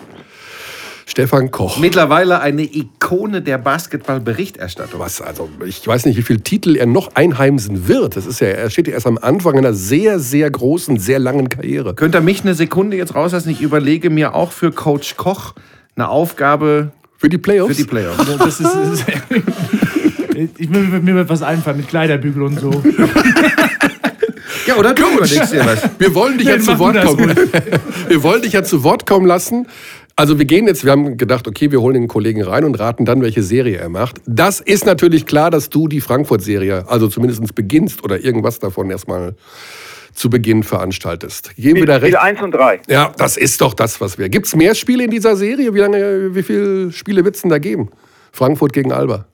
Stefan 1.12 1.52
Koch. 1.52 1.78
Mittlerweile 1.78 2.40
eine 2.40 2.62
Ikone 2.62 3.42
der 3.42 3.58
Basketball-Berichterstattung. 3.58 5.02
Was, 5.02 5.22
also 5.22 5.50
ich 5.66 5.86
weiß 5.86 6.06
nicht, 6.06 6.16
wie 6.16 6.22
viele 6.22 6.40
Titel 6.40 6.78
er 6.78 6.86
noch 6.86 7.16
einheimsen 7.16 7.90
wird. 7.90 8.16
Das 8.16 8.26
ist 8.26 8.40
ja, 8.40 8.48
er 8.48 8.70
steht 8.70 8.88
ja 8.88 8.94
erst 8.94 9.08
am 9.08 9.18
Anfang 9.18 9.58
einer 9.58 9.74
sehr, 9.74 10.20
sehr 10.20 10.50
großen, 10.50 11.00
sehr 11.00 11.20
langen 11.20 11.50
Karriere. 11.50 11.96
Könnt 11.96 12.16
ihr 12.16 12.22
mich 12.22 12.44
eine 12.44 12.56
Sekunde 12.56 12.96
jetzt 12.96 13.14
rauslassen? 13.14 13.50
Ich 13.50 13.60
überlege 13.60 14.10
mir 14.10 14.34
auch 14.34 14.54
für 14.54 14.72
Coach 14.72 15.18
Koch 15.18 15.54
eine 15.98 16.08
Aufgabe 16.08 16.94
Für 17.18 17.28
die 17.28 17.38
Playoffs? 17.38 17.76
für 17.76 17.84
die 17.84 17.90
Playoffs. 17.90 18.26
Das 18.40 18.62
ist, 18.62 18.74
das 18.74 18.92
ist 18.92 19.06
ich, 20.60 20.70
mir, 20.70 20.80
mir 20.80 21.16
wird 21.16 21.28
was 21.28 21.42
einfallen 21.42 21.76
mit 21.76 21.90
Kleiderbügel 21.90 22.44
und 22.44 22.58
so. 22.58 22.72
Ja, 24.66 24.76
oder 24.76 24.94
du 24.94 25.04
überlegst 25.04 25.54
dir 25.54 25.66
was. 25.66 25.90
Wir 25.98 26.14
wollen 26.14 26.38
dich 26.38 26.48
ja 26.48 26.56
Nein, 26.56 26.64
zu 26.64 26.80
Wort 26.80 27.04
kommen. 27.04 27.36
Wir 28.08 28.24
wollen 28.24 28.42
dich 28.42 28.54
ja 28.54 28.64
zu 28.64 28.84
Wort 28.84 29.06
kommen 29.08 29.26
lassen. 29.26 29.68
Also 30.16 30.38
wir 30.38 30.46
gehen 30.46 30.68
jetzt, 30.68 30.84
wir 30.84 30.92
haben 30.92 31.18
gedacht, 31.18 31.48
okay, 31.48 31.72
wir 31.72 31.82
holen 31.82 31.94
den 31.94 32.08
Kollegen 32.08 32.44
rein 32.44 32.64
und 32.64 32.80
raten 32.80 33.06
dann, 33.06 33.22
welche 33.22 33.44
Serie 33.44 33.78
er 33.78 33.90
macht. 33.90 34.22
Das 34.26 34.60
ist 34.60 34.86
natürlich 34.86 35.26
klar, 35.26 35.50
dass 35.50 35.70
du 35.70 35.88
die 35.88 36.02
Frankfurt-Serie, 36.02 36.86
also 36.88 37.08
zumindest 37.08 37.56
beginnst 37.56 38.04
oder 38.04 38.20
irgendwas 38.20 38.60
davon 38.60 38.90
erstmal 38.92 39.36
zu 40.14 40.30
Beginn 40.30 40.64
veranstaltest. 40.64 41.56
Geben 41.56 41.78
wir 41.78 41.86
da 41.86 41.96
Spiel 41.96 42.16
recht? 42.16 42.22
1 42.22 42.42
und 42.42 42.52
3. 42.52 42.82
Ja, 42.90 43.12
das 43.18 43.38
ist 43.38 43.62
doch 43.62 43.74
das, 43.74 44.02
was 44.02 44.18
wir. 44.18 44.30
Gibt 44.30 44.46
es 44.46 44.56
mehr 44.56 44.76
Spiele 44.76 45.06
in 45.06 45.10
dieser 45.10 45.36
Serie? 45.36 45.74
Wie 45.74 45.80
lange, 45.80 46.36
wie 46.36 46.44
viele 46.44 46.92
Spiele 46.92 47.24
wird 47.24 47.36
es 47.36 47.42
denn 47.42 47.50
da 47.50 47.60
geben? 47.60 47.90
Frankfurt 48.32 48.74
gegen 48.74 48.92
Alba. 48.92 49.26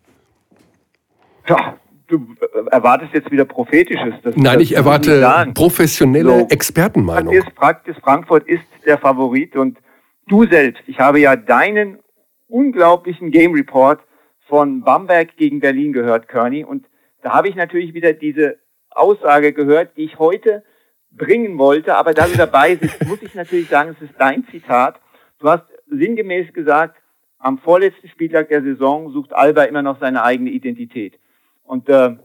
Ja, 1.48 1.78
du 2.08 2.16
äh, 2.40 2.70
erwartest 2.72 3.14
jetzt 3.14 3.32
wieder 3.32 3.46
Prophetisches. 3.46 4.14
Das, 4.24 4.36
Nein, 4.36 4.56
das 4.56 4.64
ich 4.64 4.76
erwarte 4.76 5.52
professionelle 5.54 6.42
So. 6.42 6.48
Expertenmeinung. 6.50 7.34
Fakt 7.60 7.88
ist, 7.88 8.00
Frankfurt 8.00 8.48
ist 8.48 8.64
der 8.86 8.98
Favorit 8.98 9.56
und 9.56 9.78
du 10.28 10.46
selbst, 10.46 10.84
ich 10.88 11.00
habe 11.00 11.20
ja 11.20 11.36
deinen 11.36 12.00
unglaublichen 12.48 13.32
Game 13.32 13.54
Report 13.54 14.02
von 14.48 14.82
Bamberg 14.82 15.36
gegen 15.38 15.60
Berlin 15.60 15.94
gehört, 15.94 16.28
Kearney, 16.28 16.64
und 16.64 16.86
da 17.22 17.34
habe 17.34 17.50
ich 17.50 17.56
natürlich 17.56 17.94
wieder 17.94 18.14
diese 18.14 18.58
Aussage 18.90 19.54
gehört, 19.54 19.98
die 19.98 20.04
ich 20.04 20.20
heute 20.20 20.64
bringen 21.12 21.58
wollte, 21.58 21.96
aber 21.96 22.14
da 22.14 22.28
du 22.28 22.38
dabei 22.38 22.76
bist, 22.76 23.06
muss 23.08 23.22
ich 23.22 23.34
natürlich 23.36 23.70
sagen, 23.70 23.96
es 23.98 24.10
ist 24.10 24.16
dein 24.18 24.46
Zitat. 24.52 25.00
Du 25.40 25.50
hast 25.50 25.66
sinngemäß 25.88 26.54
gesagt, 26.54 26.98
am 27.40 27.60
vorletzten 27.60 28.08
Spieltag 28.10 28.50
der 28.50 28.64
Saison 28.64 29.12
sucht 29.12 29.34
Alba 29.34 29.64
immer 29.64 29.82
noch 29.82 30.00
seine 30.00 30.24
eigene 30.24 30.50
Identität. 30.50 31.20
Und 31.64 31.88
äh, 31.90 32.16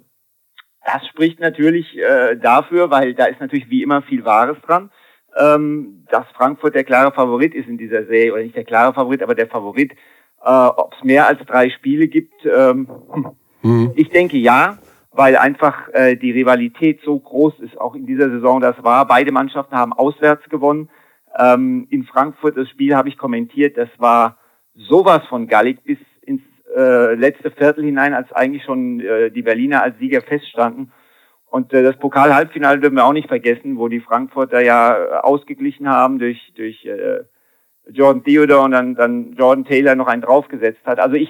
das 0.85 1.07
spricht 1.09 1.41
natürlich 1.41 1.97
äh, 1.99 2.37
dafür, 2.37 2.91
weil 2.91 3.15
da 3.15 3.27
ist 3.27 3.41
natürlich 3.41 3.69
wie 3.71 3.83
immer 3.83 4.03
viel 4.03 4.25
Wahres 4.25 4.59
dran, 4.63 4.91
ähm, 5.39 6.05
dass 6.11 6.27
Frankfurt 6.37 6.75
der 6.75 6.85
klare 6.85 7.13
Favorit 7.13 7.55
ist 7.55 7.69
in 7.69 7.79
dieser 7.79 8.05
Serie, 8.05 8.33
oder 8.33 8.43
nicht 8.43 8.57
der 8.57 8.65
klare 8.65 8.93
Favorit, 8.93 9.23
aber 9.23 9.35
der 9.35 9.49
Favorit. 9.49 9.93
Äh, 10.45 10.51
Ob 10.51 10.95
es 10.97 11.05
mehr 11.05 11.27
als 11.27 11.41
drei 11.47 11.71
Spiele 11.71 12.09
gibt, 12.09 12.35
ähm, 12.45 12.89
hm. 13.63 13.93
ich 13.95 14.11
denke 14.11 14.37
ja, 14.37 14.79
weil 15.13 15.37
einfach 15.37 15.89
äh, 15.93 16.17
die 16.17 16.33
Rivalität 16.33 17.01
so 17.05 17.19
groß 17.19 17.61
ist, 17.61 17.81
auch 17.81 17.95
in 17.95 18.07
dieser 18.07 18.31
Saison 18.31 18.61
das 18.61 18.83
war. 18.83 19.07
Beide 19.07 19.31
Mannschaften 19.31 19.77
haben 19.77 19.93
auswärts 19.93 20.49
gewonnen. 20.49 20.89
Ähm, 21.39 21.87
in 21.91 22.05
Frankfurt 22.05 22.57
das 22.57 22.69
Spiel 22.69 22.95
habe 22.95 23.09
ich 23.09 23.19
kommentiert, 23.19 23.77
das 23.77 23.89
war 23.99 24.39
sowas 24.75 25.23
von 25.29 25.47
gallig 25.47 25.83
bis 25.85 25.99
ins 26.23 26.43
äh, 26.75 27.15
letzte 27.15 27.51
Viertel 27.51 27.85
hinein, 27.85 28.15
als 28.15 28.33
eigentlich 28.33 28.65
schon 28.65 29.01
äh, 29.01 29.31
die 29.31 29.43
Berliner 29.43 29.83
als 29.83 29.99
Sieger 29.99 30.23
feststanden. 30.23 30.93
Und 31.53 31.71
äh, 31.75 31.83
das 31.83 31.99
Pokal-Halbfinale 31.99 32.81
dürfen 32.81 32.95
wir 32.95 33.05
auch 33.05 33.13
nicht 33.13 33.29
vergessen, 33.29 33.77
wo 33.77 33.89
die 33.89 34.01
Frankfurter 34.01 34.63
ja 34.63 34.97
äh, 34.97 35.09
ausgeglichen 35.19 35.87
haben 35.87 36.19
durch, 36.19 36.41
durch 36.57 36.83
äh, 36.87 37.25
Jordan 37.91 38.25
Theodore 38.25 38.63
und 38.63 38.71
dann, 38.71 38.95
dann 38.95 39.35
Jordan 39.35 39.67
Taylor 39.67 39.95
noch 39.95 40.07
einen 40.07 40.23
draufgesetzt 40.23 40.81
hat. 40.87 40.99
Also 40.99 41.17
ich 41.17 41.29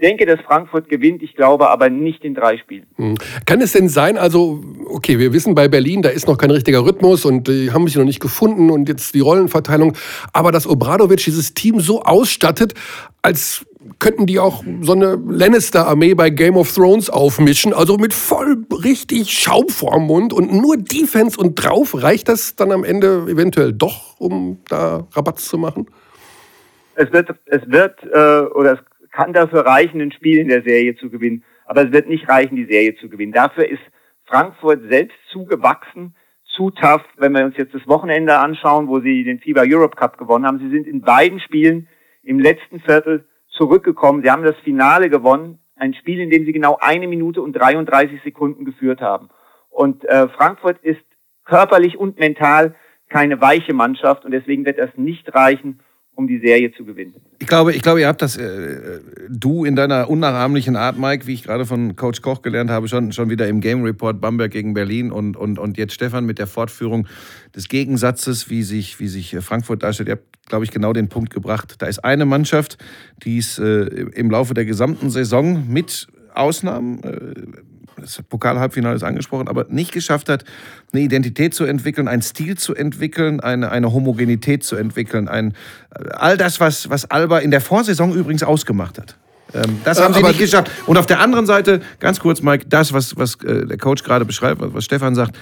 denke, 0.00 0.26
dass 0.26 0.38
Frankfurt 0.42 0.88
gewinnt, 0.88 1.24
ich 1.24 1.34
glaube 1.34 1.70
aber 1.70 1.90
nicht 1.90 2.24
in 2.24 2.36
drei 2.36 2.56
Spielen. 2.56 2.86
Hm. 2.94 3.16
Kann 3.46 3.60
es 3.60 3.72
denn 3.72 3.88
sein, 3.88 4.16
also, 4.16 4.62
okay, 4.90 5.18
wir 5.18 5.32
wissen 5.32 5.56
bei 5.56 5.66
Berlin, 5.66 6.02
da 6.02 6.10
ist 6.10 6.28
noch 6.28 6.38
kein 6.38 6.52
richtiger 6.52 6.84
Rhythmus 6.84 7.24
und 7.24 7.48
die 7.48 7.72
haben 7.72 7.84
sich 7.88 7.96
noch 7.96 8.04
nicht 8.04 8.20
gefunden 8.20 8.70
und 8.70 8.88
jetzt 8.88 9.12
die 9.12 9.20
Rollenverteilung, 9.20 9.96
aber 10.32 10.52
dass 10.52 10.68
Obradovic 10.68 11.24
dieses 11.24 11.52
Team 11.54 11.80
so 11.80 12.02
ausstattet, 12.02 12.74
als 13.22 13.66
könnten 13.98 14.26
die 14.26 14.38
auch 14.38 14.64
so 14.80 14.92
eine 14.92 15.14
Lannister-Armee 15.14 16.14
bei 16.14 16.30
Game 16.30 16.56
of 16.56 16.72
Thrones 16.72 17.10
aufmischen, 17.10 17.72
also 17.72 17.96
mit 17.96 18.12
voll 18.12 18.64
richtig 18.84 19.30
Schaum 19.30 19.68
vorm 19.68 20.06
Mund 20.06 20.32
und 20.32 20.52
nur 20.52 20.76
Defense 20.76 21.38
und 21.38 21.54
drauf, 21.54 22.02
reicht 22.02 22.28
das 22.28 22.56
dann 22.56 22.72
am 22.72 22.84
Ende 22.84 23.26
eventuell 23.28 23.72
doch, 23.72 24.18
um 24.18 24.58
da 24.68 25.06
Rabatz 25.12 25.48
zu 25.48 25.58
machen? 25.58 25.86
Es 26.94 27.12
wird, 27.12 27.30
es 27.46 27.62
wird 27.70 28.02
äh, 28.02 28.46
oder 28.52 28.74
es 28.74 29.10
kann 29.12 29.32
dafür 29.32 29.60
reichen, 29.60 30.00
ein 30.00 30.12
Spiel 30.12 30.38
in 30.38 30.48
der 30.48 30.62
Serie 30.62 30.96
zu 30.96 31.10
gewinnen. 31.10 31.44
Aber 31.64 31.84
es 31.84 31.92
wird 31.92 32.08
nicht 32.08 32.28
reichen, 32.28 32.56
die 32.56 32.64
Serie 32.64 32.96
zu 32.96 33.08
gewinnen. 33.08 33.32
Dafür 33.32 33.68
ist 33.68 33.82
Frankfurt 34.26 34.80
selbst 34.88 35.16
zugewachsen, 35.30 36.14
zu 36.56 36.70
tough. 36.70 37.04
Wenn 37.16 37.32
wir 37.32 37.44
uns 37.44 37.56
jetzt 37.56 37.74
das 37.74 37.86
Wochenende 37.86 38.38
anschauen, 38.38 38.88
wo 38.88 39.00
sie 39.00 39.24
den 39.24 39.38
FIBA 39.38 39.62
Europe 39.66 39.96
Cup 39.96 40.18
gewonnen 40.18 40.46
haben, 40.46 40.58
sie 40.58 40.70
sind 40.70 40.86
in 40.86 41.02
beiden 41.02 41.40
Spielen 41.40 41.88
im 42.22 42.38
letzten 42.38 42.80
Viertel 42.80 43.26
zurückgekommen. 43.58 44.22
Sie 44.22 44.30
haben 44.30 44.44
das 44.44 44.56
Finale 44.64 45.10
gewonnen, 45.10 45.58
ein 45.76 45.92
Spiel, 45.94 46.20
in 46.20 46.30
dem 46.30 46.46
sie 46.46 46.52
genau 46.52 46.78
eine 46.80 47.06
Minute 47.06 47.42
und 47.42 47.52
33 47.52 48.22
Sekunden 48.22 48.64
geführt 48.64 49.00
haben. 49.00 49.28
Und 49.68 50.04
äh, 50.06 50.28
Frankfurt 50.28 50.78
ist 50.82 51.04
körperlich 51.44 51.98
und 51.98 52.18
mental 52.18 52.74
keine 53.08 53.40
weiche 53.40 53.74
Mannschaft 53.74 54.24
und 54.24 54.30
deswegen 54.30 54.64
wird 54.64 54.78
das 54.78 54.90
nicht 54.96 55.34
reichen, 55.34 55.80
um 56.18 56.26
die 56.26 56.40
Serie 56.40 56.72
zu 56.72 56.84
gewinnen. 56.84 57.14
Ich 57.38 57.46
glaube, 57.46 57.72
ich 57.72 57.80
glaube, 57.80 58.00
ihr 58.00 58.08
habt 58.08 58.20
das, 58.22 58.36
äh, 58.36 58.98
du 59.28 59.64
in 59.64 59.76
deiner 59.76 60.10
unnachahmlichen 60.10 60.74
Art, 60.74 60.98
Mike, 60.98 61.28
wie 61.28 61.34
ich 61.34 61.44
gerade 61.44 61.64
von 61.64 61.94
Coach 61.94 62.22
Koch 62.22 62.42
gelernt 62.42 62.70
habe, 62.70 62.88
schon, 62.88 63.12
schon 63.12 63.30
wieder 63.30 63.46
im 63.46 63.60
Game 63.60 63.84
Report 63.84 64.20
Bamberg 64.20 64.50
gegen 64.50 64.74
Berlin 64.74 65.12
und, 65.12 65.36
und, 65.36 65.60
und 65.60 65.78
jetzt 65.78 65.94
Stefan 65.94 66.26
mit 66.26 66.40
der 66.40 66.48
Fortführung 66.48 67.06
des 67.54 67.68
Gegensatzes, 67.68 68.50
wie 68.50 68.64
sich, 68.64 68.98
wie 68.98 69.06
sich 69.06 69.36
Frankfurt 69.38 69.84
darstellt. 69.84 70.08
Ihr 70.08 70.16
habt, 70.16 70.48
glaube 70.48 70.64
ich, 70.64 70.72
genau 70.72 70.92
den 70.92 71.08
Punkt 71.08 71.32
gebracht. 71.32 71.76
Da 71.78 71.86
ist 71.86 72.00
eine 72.00 72.24
Mannschaft, 72.24 72.78
die 73.22 73.38
es 73.38 73.60
äh, 73.60 73.84
im 74.16 74.28
Laufe 74.28 74.54
der 74.54 74.64
gesamten 74.64 75.10
Saison 75.10 75.68
mit 75.68 76.08
Ausnahmen, 76.34 77.00
äh, 77.04 77.77
das 78.00 78.22
Pokalhalbfinale 78.28 78.96
ist 78.96 79.02
angesprochen, 79.02 79.48
aber 79.48 79.66
nicht 79.68 79.92
geschafft 79.92 80.28
hat, 80.28 80.44
eine 80.92 81.02
Identität 81.02 81.54
zu 81.54 81.64
entwickeln, 81.64 82.08
einen 82.08 82.22
Stil 82.22 82.56
zu 82.56 82.74
entwickeln, 82.74 83.40
eine, 83.40 83.70
eine 83.70 83.92
Homogenität 83.92 84.64
zu 84.64 84.76
entwickeln, 84.76 85.28
ein, 85.28 85.54
all 86.12 86.36
das, 86.36 86.60
was, 86.60 86.88
was 86.90 87.10
Alba 87.10 87.38
in 87.38 87.50
der 87.50 87.60
Vorsaison 87.60 88.14
übrigens 88.14 88.42
ausgemacht 88.42 88.98
hat. 88.98 89.16
Ähm, 89.54 89.80
das 89.84 90.00
haben 90.00 90.12
sie 90.12 90.20
aber- 90.20 90.28
nicht 90.28 90.40
geschafft. 90.40 90.70
Und 90.86 90.98
auf 90.98 91.06
der 91.06 91.20
anderen 91.20 91.46
Seite, 91.46 91.80
ganz 92.00 92.20
kurz, 92.20 92.42
Mike, 92.42 92.66
das, 92.68 92.92
was, 92.92 93.16
was 93.16 93.36
äh, 93.44 93.66
der 93.66 93.78
Coach 93.78 94.02
gerade 94.04 94.24
beschreibt, 94.24 94.60
was, 94.60 94.74
was 94.74 94.84
Stefan 94.84 95.14
sagt, 95.14 95.36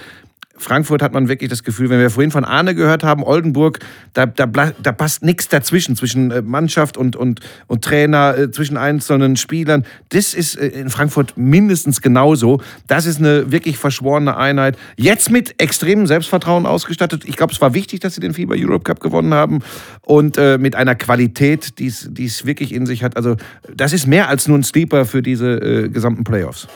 Frankfurt 0.57 1.01
hat 1.01 1.13
man 1.13 1.27
wirklich 1.27 1.49
das 1.49 1.63
Gefühl, 1.63 1.89
wenn 1.89 1.99
wir 1.99 2.09
vorhin 2.09 2.31
von 2.31 2.43
Arne 2.43 2.75
gehört 2.75 3.03
haben, 3.03 3.23
Oldenburg, 3.23 3.79
da, 4.13 4.25
da, 4.25 4.45
da 4.45 4.91
passt 4.91 5.23
nichts 5.23 5.47
dazwischen, 5.47 5.95
zwischen 5.95 6.31
äh, 6.31 6.41
Mannschaft 6.41 6.97
und, 6.97 7.15
und, 7.15 7.41
und 7.67 7.83
Trainer, 7.83 8.37
äh, 8.37 8.51
zwischen 8.51 8.77
einzelnen 8.77 9.37
Spielern. 9.37 9.85
Das 10.09 10.33
ist 10.33 10.55
äh, 10.55 10.67
in 10.67 10.89
Frankfurt 10.89 11.37
mindestens 11.37 12.01
genauso. 12.01 12.61
Das 12.87 13.05
ist 13.05 13.19
eine 13.19 13.51
wirklich 13.51 13.77
verschworene 13.77 14.35
Einheit. 14.35 14.77
Jetzt 14.97 15.31
mit 15.31 15.61
extremem 15.61 16.07
Selbstvertrauen 16.07 16.65
ausgestattet. 16.65 17.23
Ich 17.25 17.35
glaube, 17.35 17.53
es 17.53 17.61
war 17.61 17.73
wichtig, 17.73 17.99
dass 17.99 18.15
sie 18.15 18.21
den 18.21 18.33
FIBA 18.33 18.55
Europe 18.57 18.83
Cup 18.83 18.99
gewonnen 18.99 19.33
haben 19.33 19.59
und 20.01 20.37
äh, 20.37 20.57
mit 20.57 20.75
einer 20.75 20.95
Qualität, 20.95 21.79
die 21.79 21.87
es 21.87 22.07
die 22.09 22.25
es 22.25 22.45
wirklich 22.45 22.73
in 22.73 22.85
sich 22.85 23.03
hat. 23.03 23.15
Also 23.15 23.37
das 23.73 23.93
ist 23.93 24.07
mehr 24.07 24.29
als 24.29 24.47
nur 24.47 24.57
ein 24.57 24.63
Sleeper 24.63 25.05
für 25.05 25.21
diese 25.21 25.57
äh, 25.57 25.89
gesamten 25.89 26.23
Playoffs. 26.23 26.67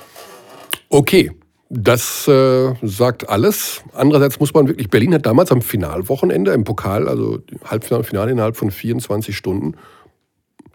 Okay, 0.89 1.32
das 1.73 2.27
äh, 2.27 2.73
sagt 2.81 3.29
alles. 3.29 3.81
Andererseits 3.93 4.41
muss 4.41 4.53
man 4.53 4.67
wirklich, 4.67 4.89
Berlin 4.89 5.13
hat 5.13 5.25
damals 5.25 5.53
am 5.53 5.62
Finalwochenende 5.62 6.51
im 6.51 6.65
Pokal, 6.65 7.07
also 7.07 7.39
Halbfinale, 7.63 8.03
Finale 8.03 8.31
innerhalb 8.31 8.57
von 8.57 8.71
24 8.71 9.36
Stunden, 9.36 9.75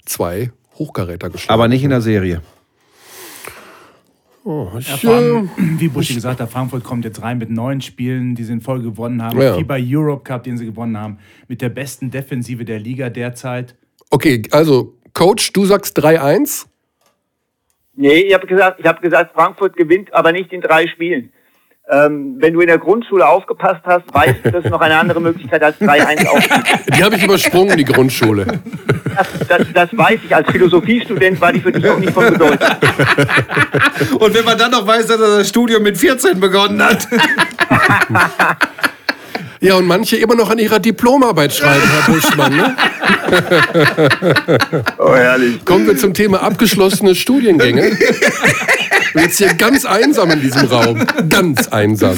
zwei 0.06 0.52
Hochkaräter 0.76 1.28
geschlagen. 1.28 1.52
Aber 1.52 1.68
nicht 1.68 1.84
in 1.84 1.90
der 1.90 2.00
Serie. 2.00 2.40
Oh, 4.42 4.68
ich, 4.78 5.02
Ja, 5.02 5.10
allem, 5.10 5.50
äh, 5.58 5.60
wie 5.80 5.88
Buschi 5.88 6.14
gesagt 6.14 6.40
hat, 6.40 6.50
Frankfurt 6.50 6.82
kommt 6.82 7.04
jetzt 7.04 7.20
rein 7.20 7.36
mit 7.36 7.50
neun 7.50 7.82
Spielen, 7.82 8.34
die 8.34 8.44
sie 8.44 8.54
in 8.54 8.62
Folge 8.62 8.84
gewonnen 8.84 9.22
haben. 9.22 9.38
Ja. 9.38 9.54
FIBA 9.56 9.76
Europe 9.78 10.24
Cup, 10.24 10.44
den 10.44 10.56
sie 10.56 10.64
gewonnen 10.64 10.96
haben. 10.96 11.18
Mit 11.46 11.60
der 11.60 11.68
besten 11.68 12.10
Defensive 12.10 12.64
der 12.64 12.78
Liga 12.78 13.10
derzeit. 13.10 13.74
okay, 14.10 14.42
also 14.50 14.96
Coach, 15.12 15.52
du 15.52 15.66
sagst 15.66 15.98
3-1. 15.98 16.66
Nee, 17.96 18.20
ich 18.20 18.34
habe 18.34 18.46
gesagt, 18.46 18.78
ich 18.78 18.86
habe 18.86 19.00
gesagt, 19.00 19.32
Frankfurt 19.34 19.76
gewinnt, 19.76 20.12
aber 20.12 20.30
nicht 20.32 20.52
in 20.52 20.60
drei 20.60 20.86
Spielen. 20.86 21.32
Ähm, 21.88 22.36
wenn 22.40 22.52
du 22.52 22.60
in 22.60 22.66
der 22.66 22.78
Grundschule 22.78 23.26
aufgepasst 23.26 23.82
hast, 23.84 24.12
weißt 24.12 24.36
du, 24.42 24.50
dass 24.50 24.64
es 24.64 24.70
noch 24.70 24.80
eine 24.80 24.98
andere 24.98 25.20
Möglichkeit 25.20 25.62
als 25.62 25.80
3-1 25.80 26.26
aufgibt. 26.28 26.96
Die 26.96 27.02
habe 27.04 27.14
ich 27.14 27.24
übersprungen, 27.24 27.76
die 27.76 27.84
Grundschule. 27.84 28.44
Das, 29.14 29.28
das, 29.48 29.72
das 29.72 29.96
weiß 29.96 30.18
ich. 30.24 30.34
Als 30.34 30.50
Philosophiestudent 30.50 31.40
war 31.40 31.52
die 31.52 31.60
für 31.60 31.70
dich 31.70 31.88
auch 31.88 31.98
nicht 31.98 32.12
von 32.12 32.32
Bedeutung. 32.32 32.68
Und 34.18 34.34
wenn 34.34 34.44
man 34.44 34.58
dann 34.58 34.72
noch 34.72 34.84
weiß, 34.86 35.06
dass 35.06 35.20
er 35.20 35.38
das 35.38 35.48
Studium 35.48 35.84
mit 35.84 35.96
14 35.96 36.40
begonnen 36.40 36.82
hat. 36.82 37.06
Ja, 39.66 39.74
und 39.74 39.86
manche 39.86 40.16
immer 40.16 40.36
noch 40.36 40.48
an 40.48 40.58
ihrer 40.58 40.78
Diplomarbeit 40.78 41.52
schreiben, 41.52 41.82
Herr 41.82 42.14
Buschmann. 42.14 42.56
Ne? 42.56 42.76
Oh, 44.98 45.12
herrlich. 45.12 45.64
Kommen 45.64 45.88
wir 45.88 45.96
zum 45.96 46.14
Thema 46.14 46.40
abgeschlossene 46.42 47.16
Studiengänge. 47.16 47.98
Jetzt 49.14 49.38
hier 49.38 49.54
ganz 49.54 49.84
einsam 49.84 50.30
in 50.30 50.40
diesem 50.40 50.68
Raum. 50.68 51.04
Ganz 51.28 51.66
einsam. 51.68 52.16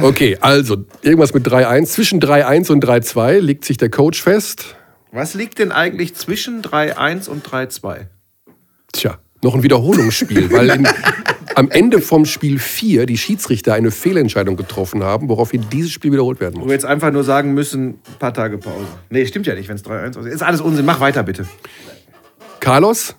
Okay, 0.00 0.38
also 0.40 0.84
irgendwas 1.02 1.34
mit 1.34 1.46
3-1. 1.46 1.86
Zwischen 1.86 2.20
3-1 2.20 2.72
und 2.72 2.82
3-2 2.82 3.40
legt 3.40 3.66
sich 3.66 3.76
der 3.76 3.90
Coach 3.90 4.22
fest. 4.22 4.76
Was 5.12 5.34
liegt 5.34 5.58
denn 5.58 5.72
eigentlich 5.72 6.14
zwischen 6.14 6.62
3-1 6.62 7.28
und 7.28 7.46
3-2? 7.46 8.06
Tja, 8.92 9.18
noch 9.42 9.54
ein 9.54 9.62
Wiederholungsspiel, 9.62 10.52
weil 10.52 10.70
in, 10.70 10.88
am 11.54 11.70
Ende 11.70 12.00
vom 12.00 12.24
Spiel 12.26 12.58
4 12.58 13.06
die 13.06 13.18
Schiedsrichter 13.18 13.74
eine 13.74 13.90
Fehlentscheidung 13.90 14.56
getroffen 14.56 15.02
haben, 15.02 15.28
woraufhin 15.28 15.64
dieses 15.72 15.92
Spiel 15.92 16.12
wiederholt 16.12 16.40
werden 16.40 16.56
Wo 16.56 16.60
muss. 16.60 16.68
wir 16.68 16.74
jetzt 16.74 16.84
einfach 16.84 17.10
nur 17.10 17.24
sagen 17.24 17.54
müssen, 17.54 17.88
ein 17.88 18.18
paar 18.18 18.34
Tage 18.34 18.58
Pause. 18.58 18.86
Nee, 19.08 19.26
stimmt 19.26 19.46
ja 19.46 19.54
nicht, 19.54 19.68
wenn 19.68 19.76
es 19.76 19.84
3-1 19.84 20.18
aussieht. 20.18 20.32
Ist 20.32 20.42
alles 20.42 20.60
Unsinn. 20.60 20.84
Mach 20.84 21.00
weiter, 21.00 21.22
bitte. 21.22 21.46
Carlos, 22.60 23.14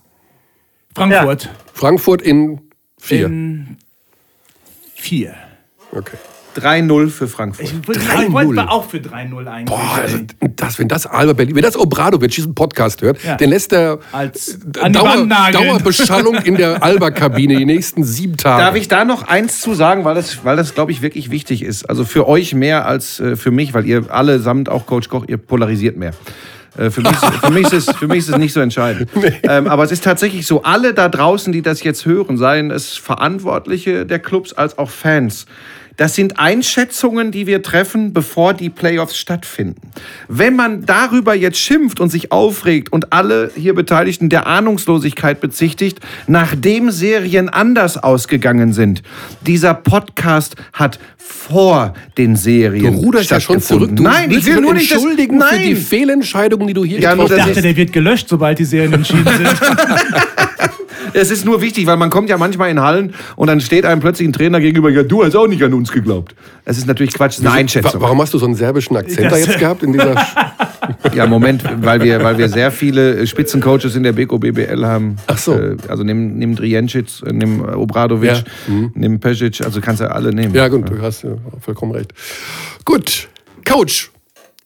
Frankfurt 0.93 1.49
Frankfurt 1.73 2.21
in 2.21 2.61
4. 2.99 3.25
in 3.25 3.77
vier. 4.95 5.35
Okay. 5.91 6.17
3-0 6.57 7.09
für 7.09 7.27
Frankfurt. 7.27 7.65
Ich 7.65 7.87
wollte 7.87 8.01
3-0. 8.01 8.31
wollte 8.33 8.53
mal 8.53 8.67
auch 8.67 8.89
für 8.89 8.97
3-0 8.97 9.47
eigentlich. 9.47 9.65
Boah, 9.65 9.99
also 10.01 10.17
das, 10.55 10.79
wenn 10.79 10.87
das 10.87 11.05
Alba 11.07 11.33
Berlin, 11.33 11.55
wenn 11.55 11.63
das 11.63 11.77
Obradovic 11.77 12.31
diesen 12.31 12.55
Podcast 12.55 13.01
hört, 13.01 13.23
Ja. 13.23 13.35
dann 13.37 13.49
lässt 13.49 13.73
er 13.73 13.99
Als 14.11 14.57
Dauer. 14.65 15.27
Dauerbeschallung 15.51 16.35
in 16.35 16.55
der 16.57 16.83
Alba-Kabine 16.83 17.55
die 17.57 17.65
nächsten 17.65 18.03
sieben 18.03 18.37
Tage. 18.37 18.63
Darf 18.63 18.75
ich 18.75 18.87
da 18.87 19.05
noch 19.05 19.27
eins 19.27 19.61
zu 19.61 19.73
sagen, 19.73 20.03
weil 20.05 20.15
das, 20.15 20.43
weil 20.43 20.57
das 20.57 20.73
glaube 20.73 20.91
ich, 20.91 21.01
wirklich 21.01 21.31
wichtig 21.31 21.63
ist. 21.63 21.89
Also 21.89 22.05
für 22.05 22.27
euch 22.27 22.53
mehr 22.53 22.85
als 22.85 23.19
äh, 23.19 23.35
für 23.35 23.51
mich, 23.51 23.73
weil 23.73 23.85
ihr 23.85 24.11
allesamt, 24.11 24.69
auch 24.69 24.85
Coach 24.85 25.09
Koch, 25.09 25.25
ihr 25.27 25.37
polarisiert 25.37 25.97
mehr. 25.97 26.11
Äh, 26.77 26.89
Für 26.89 27.01
mich, 27.01 27.11
für, 27.17 27.51
mich 27.51 27.63
ist 27.73 27.89
es, 27.89 27.95
für 27.97 28.07
mich 28.07 28.19
ist 28.19 28.29
es 28.29 28.37
nicht 28.37 28.53
so 28.53 28.61
entscheidend. 28.61 29.09
Ähm, 29.43 29.67
aber 29.67 29.83
es 29.83 29.91
ist 29.91 30.03
tatsächlich 30.05 30.45
so, 30.47 30.63
alle 30.63 30.93
da 30.93 31.09
draußen, 31.09 31.51
die 31.51 31.61
das 31.61 31.83
jetzt 31.83 32.05
hören, 32.05 32.37
seien 32.37 32.71
es 32.71 32.95
Verantwortliche 32.95 34.05
der 34.05 34.19
Clubs 34.19 34.53
als 34.53 34.77
auch 34.77 34.89
Fans, 34.89 35.45
das 36.01 36.15
sind 36.15 36.39
Einschätzungen, 36.39 37.29
die 37.29 37.45
wir 37.45 37.61
treffen, 37.61 38.11
bevor 38.11 38.55
die 38.55 38.71
Playoffs 38.71 39.15
stattfinden. 39.19 39.91
Wenn 40.27 40.55
man 40.55 40.83
darüber 40.83 41.35
jetzt 41.35 41.59
schimpft 41.59 41.99
und 41.99 42.09
sich 42.09 42.31
aufregt 42.31 42.91
und 42.91 43.13
alle 43.13 43.51
hier 43.55 43.75
Beteiligten 43.75 44.27
der 44.27 44.47
Ahnungslosigkeit 44.47 45.39
bezichtigt, 45.41 45.99
nachdem 46.25 46.89
Serien 46.89 47.49
anders 47.49 47.97
ausgegangen 47.97 48.73
sind, 48.73 49.03
dieser 49.45 49.75
Podcast 49.75 50.55
hat 50.73 50.97
vor 51.19 51.93
den 52.17 52.31
Du 52.31 52.37
Du 52.37 52.41
Serien 52.41 52.95
ruderst 52.95 53.29
ja 53.29 53.39
schon 53.39 53.61
zurück. 53.61 53.89
stattgefunden. 53.91 53.95
Du 53.97 54.03
Nein, 54.03 54.31
ich 54.31 54.43
will 54.47 54.59
nur 54.59 54.73
nicht 54.73 54.89
das, 54.89 54.97
entschuldigen 55.03 55.37
nein. 55.37 55.49
für 55.61 55.67
die 55.67 55.75
Fehlentscheidungen, 55.75 56.65
die 56.67 56.73
du 56.73 56.83
hier 56.83 56.99
Ja, 56.99 57.13
nur 57.15 57.25
Ich 57.25 57.29
das 57.29 57.37
dachte, 57.37 57.55
hast. 57.57 57.63
der 57.63 57.75
wird 57.77 57.93
gelöscht, 57.93 58.27
sobald 58.27 58.57
die 58.57 58.65
Serien 58.65 58.93
entschieden 58.93 59.23
sind. 59.37 59.49
Es 61.13 61.31
ist 61.31 61.45
nur 61.45 61.61
wichtig, 61.61 61.87
weil 61.87 61.97
man 61.97 62.09
kommt 62.09 62.29
ja 62.29 62.37
manchmal 62.37 62.69
in 62.69 62.81
Hallen 62.81 63.13
und 63.35 63.47
dann 63.47 63.61
steht 63.61 63.85
einem 63.85 64.01
plötzlich 64.01 64.27
ein 64.27 64.33
Trainer 64.33 64.59
gegenüber, 64.59 64.89
ja, 64.89 65.03
du 65.03 65.23
hast 65.23 65.35
auch 65.35 65.47
nicht 65.47 65.63
an 65.63 65.73
uns 65.73 65.91
geglaubt. 65.91 66.35
Es 66.65 66.77
ist 66.77 66.87
natürlich 66.87 67.13
Quatsch, 67.13 67.39
eine 67.39 67.51
Einschätzung. 67.51 68.01
Warum 68.01 68.21
hast 68.21 68.33
du 68.33 68.37
so 68.37 68.45
einen 68.45 68.55
serbischen 68.55 68.95
Akzent 68.97 69.31
da 69.31 69.37
jetzt 69.37 69.59
gehabt 69.59 69.83
in 69.83 69.93
dieser? 69.93 70.15
Ja, 71.13 71.25
Moment, 71.27 71.63
weil 71.83 72.01
wir, 72.01 72.23
weil 72.23 72.37
wir 72.37 72.49
sehr 72.49 72.71
viele 72.71 73.25
Spitzencoaches 73.27 73.95
in 73.95 74.03
der 74.03 74.13
Beko 74.13 74.39
BBL 74.39 74.85
haben. 74.85 75.15
Ach 75.27 75.37
so. 75.37 75.53
Äh, 75.53 75.77
Also 75.87 76.03
nimm, 76.03 76.37
nimm 76.37 76.55
Driencic, 76.55 77.21
äh, 77.25 77.31
nimm 77.31 77.63
Obradovic, 77.63 78.29
Ja. 78.31 78.43
Mhm. 78.67 78.91
nimm 78.95 79.19
Pesic, 79.19 79.61
also 79.63 79.79
kannst 79.79 80.01
du 80.01 80.11
alle 80.11 80.33
nehmen. 80.33 80.53
Ja, 80.55 80.67
gut, 80.67 80.89
du 80.89 81.01
hast 81.01 81.23
ja 81.23 81.31
vollkommen 81.59 81.91
recht. 81.93 82.13
Gut, 82.83 83.29
Coach. 83.67 84.11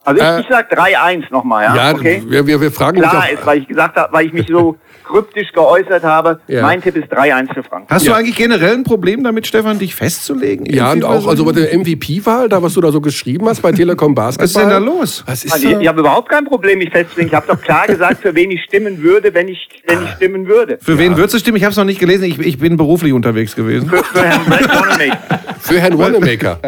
Also 0.04 0.22
ich, 0.22 0.28
Äh, 0.28 0.42
ich 0.42 0.48
sag 0.50 0.72
3-1 0.72 1.32
nochmal, 1.32 1.66
ja? 1.66 1.76
Ja, 1.76 1.94
okay? 1.94 2.24
wir, 2.28 2.46
wir, 2.48 2.62
wir 2.62 2.72
fragen 2.72 3.00
Klar 3.00 3.24
auch. 3.28 3.34
ist, 3.34 3.46
weil 3.46 3.60
ich 3.60 3.68
gesagt 3.68 3.96
habe, 3.98 4.14
weil 4.14 4.26
ich 4.26 4.34
mich 4.34 4.48
so 4.48 4.78
kryptisch 5.06 5.52
geäußert 5.54 6.04
habe. 6.04 6.40
Ja. 6.48 6.62
Mein 6.64 6.82
Tipp 6.82 6.96
ist 6.98 7.12
3-1 7.12 7.54
für 7.54 7.64
Frankfurt. 7.64 7.92
Hast 7.92 8.06
Ja. 8.06 8.14
du 8.14 8.18
eigentlich 8.20 8.36
generell 8.36 8.74
ein 8.74 8.84
Problem 8.84 9.24
damit, 9.24 9.48
Stefan, 9.48 9.80
dich 9.80 9.96
festzulegen? 9.96 10.66
Ja, 10.66 10.92
und 10.92 11.04
auch 11.04 11.24
bei 11.24 11.30
also 11.32 11.36
so- 11.38 11.46
bei 11.46 11.52
der 11.54 11.74
MVP-Wahl, 11.74 12.50
da 12.50 12.62
was 12.62 12.74
du 12.74 12.82
da 12.82 12.92
so 12.92 13.02
geschrieben 13.02 13.48
hast 13.48 13.62
bei 13.62 13.72
Telekom 13.72 14.14
Basketball. 14.16 14.46
Was 14.46 14.50
ist 14.52 14.58
denn 14.62 14.70
da 14.70 14.78
los? 14.78 15.24
Was 15.26 15.46
ist 15.46 15.54
Also 15.54 15.68
ich 15.68 15.74
da? 15.76 15.80
ich 15.82 15.88
habe 15.88 16.00
überhaupt 16.02 16.30
kein 16.30 16.46
Problem, 16.46 16.80
mich 16.80 16.90
festzulegen. 16.90 17.30
Ich 17.30 17.36
habe 17.36 17.48
doch 17.48 17.62
klar 17.62 17.88
gesagt, 17.88 18.22
für 18.22 18.34
wen 18.36 18.52
ich 18.52 18.62
stimmen 18.64 19.02
würde, 19.02 19.34
wenn 19.34 19.48
ich, 19.48 19.68
wenn 19.88 20.04
ich 20.04 20.10
stimmen 20.12 20.48
würde. 20.48 20.78
Für 20.82 20.98
wen 20.98 21.16
würdest 21.18 21.36
du 21.36 21.40
stimmen? 21.40 21.58
Ich 21.58 21.64
habe 21.64 21.72
es 21.72 21.78
noch 21.78 21.86
nicht 21.86 22.00
gelesen. 22.00 22.24
Ich, 22.26 22.40
ich 22.40 22.58
bin 22.58 22.78
beruflich 22.78 23.14
unterwegs 23.14 23.56
gewesen. 23.56 23.90
Für, 23.90 24.04
für 24.04 24.24
Herrn 24.24 24.42
Wanamaker. 24.50 25.40
Für 25.60 25.80
Herrn 25.80 25.98
Wanamaker. 25.98 26.60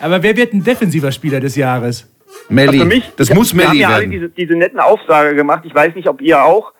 Aber 0.00 0.22
wer 0.22 0.36
wird 0.36 0.52
ein 0.52 0.62
defensiver 0.62 1.10
Spieler 1.12 1.40
des 1.40 1.56
Jahres? 1.56 2.06
Melli. 2.48 2.78
Für 2.80 2.84
mich, 2.84 3.04
das 3.16 3.28
ja, 3.28 3.34
muss 3.36 3.54
wir 3.54 3.62
haben 3.64 3.70
Melli 3.70 3.80
ja 3.82 3.88
alle 3.88 4.00
werden. 4.00 4.10
diese, 4.10 4.28
diese 4.28 4.52
netten 4.54 4.80
Aufsager 4.80 5.34
gemacht. 5.34 5.62
Ich 5.64 5.74
weiß 5.74 5.94
nicht, 5.94 6.08
ob 6.08 6.20
ihr 6.20 6.42
auch. 6.44 6.72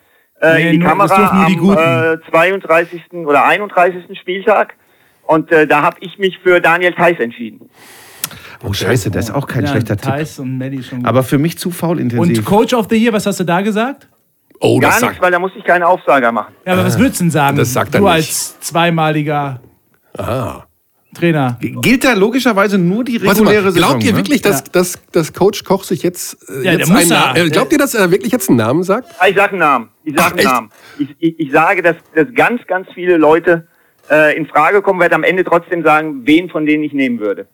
Äh, 0.44 0.54
Nee, 0.54 0.62
in 0.66 0.72
die 0.72 0.78
nur- 0.78 0.88
das 0.96 1.10
Kamera 1.10 1.16
dürfen 1.16 1.56
nur 1.64 1.76
die 1.76 1.82
am 1.82 2.14
äh, 2.14 2.30
32. 2.30 3.02
oder 3.26 3.44
31. 3.44 4.18
Spieltag. 4.18 4.74
Und 5.26 5.50
äh, 5.52 5.66
da 5.66 5.82
habe 5.82 5.96
ich 6.00 6.18
mich 6.18 6.38
für 6.42 6.60
Daniel 6.60 6.92
Theiss 6.92 7.18
entschieden. 7.18 7.68
Oh, 8.62 8.72
scheiße, 8.72 9.10
das 9.10 9.26
ist 9.30 9.34
auch 9.34 9.46
kein 9.46 9.64
Ja, 9.64 9.70
schlechter 9.70 9.96
Tipp. 9.96 10.10
Thais 10.10 10.38
und 10.38 10.56
Melli 10.58 10.82
schon. 10.82 11.04
Aber 11.04 11.22
für 11.22 11.38
mich 11.38 11.58
zu 11.58 11.70
faulintensiv. 11.70 12.38
Und 12.38 12.44
Coach 12.44 12.74
of 12.74 12.86
the 12.90 12.96
Year, 12.96 13.12
was 13.12 13.26
hast 13.26 13.40
du 13.40 13.44
da 13.44 13.60
gesagt? 13.60 14.08
Oh, 14.60 14.78
Gar 14.78 15.00
nichts, 15.00 15.20
weil 15.20 15.30
da 15.30 15.38
musste 15.38 15.58
ich 15.58 15.64
keine 15.64 15.86
Aufsager 15.86 16.30
machen. 16.32 16.54
Ja, 16.66 16.72
aber 16.74 16.84
was 16.84 16.98
würdest 16.98 17.20
du 17.20 17.24
denn 17.24 17.30
sagen? 17.30 17.56
das 17.58 17.72
sagt 17.72 17.94
er 17.94 18.00
du 18.00 18.06
nicht. 18.06 18.14
als 18.14 18.60
zweimaliger 18.60 19.60
Ah. 20.16 20.62
Trainer. 21.14 21.58
Gilt 21.60 22.04
da 22.04 22.12
logischerweise 22.14 22.76
nur 22.78 23.04
die 23.04 23.16
reguläre 23.16 23.62
mal, 23.62 23.72
Saison? 23.72 23.88
glaubt 23.90 24.04
ihr 24.04 24.12
ne? 24.12 24.18
wirklich, 24.18 24.42
dass, 24.42 24.60
Ja. 24.60 24.66
dass, 24.72 24.98
dass 25.12 25.32
Coach 25.32 25.64
Koch 25.64 25.84
sich 25.84 26.02
jetzt, 26.02 26.48
äh, 26.50 26.64
Ja, 26.64 26.72
jetzt 26.72 26.90
einen. 26.90 27.08
Namen, 27.08 27.36
äh, 27.36 27.48
Glaubt 27.50 27.72
ihr, 27.72 27.78
dass 27.78 27.94
er 27.94 28.10
wirklich 28.10 28.32
jetzt 28.32 28.48
einen 28.48 28.58
Namen 28.58 28.82
sagt? 28.82 29.08
Ich 29.28 29.36
sage 29.36 29.50
einen 29.52 29.58
Namen. 29.60 29.88
Ich 30.04 30.14
Ach, 30.18 30.24
sage 30.28 30.40
einen? 30.40 30.48
Namen. 30.48 30.70
Ich, 30.98 31.08
ich, 31.18 31.40
ich 31.40 31.52
sage, 31.52 31.82
dass, 31.82 31.96
dass 32.14 32.26
ganz, 32.34 32.66
ganz 32.66 32.86
viele 32.94 33.16
Leute 33.16 33.66
äh, 34.10 34.36
in 34.36 34.46
Frage 34.46 34.82
kommen, 34.82 35.00
werde 35.00 35.14
am 35.14 35.24
Ende 35.24 35.44
trotzdem 35.44 35.82
sagen, 35.82 36.22
wen 36.26 36.50
von 36.50 36.66
denen 36.66 36.84
ich 36.84 36.92
nehmen 36.92 37.20
würde. 37.20 37.46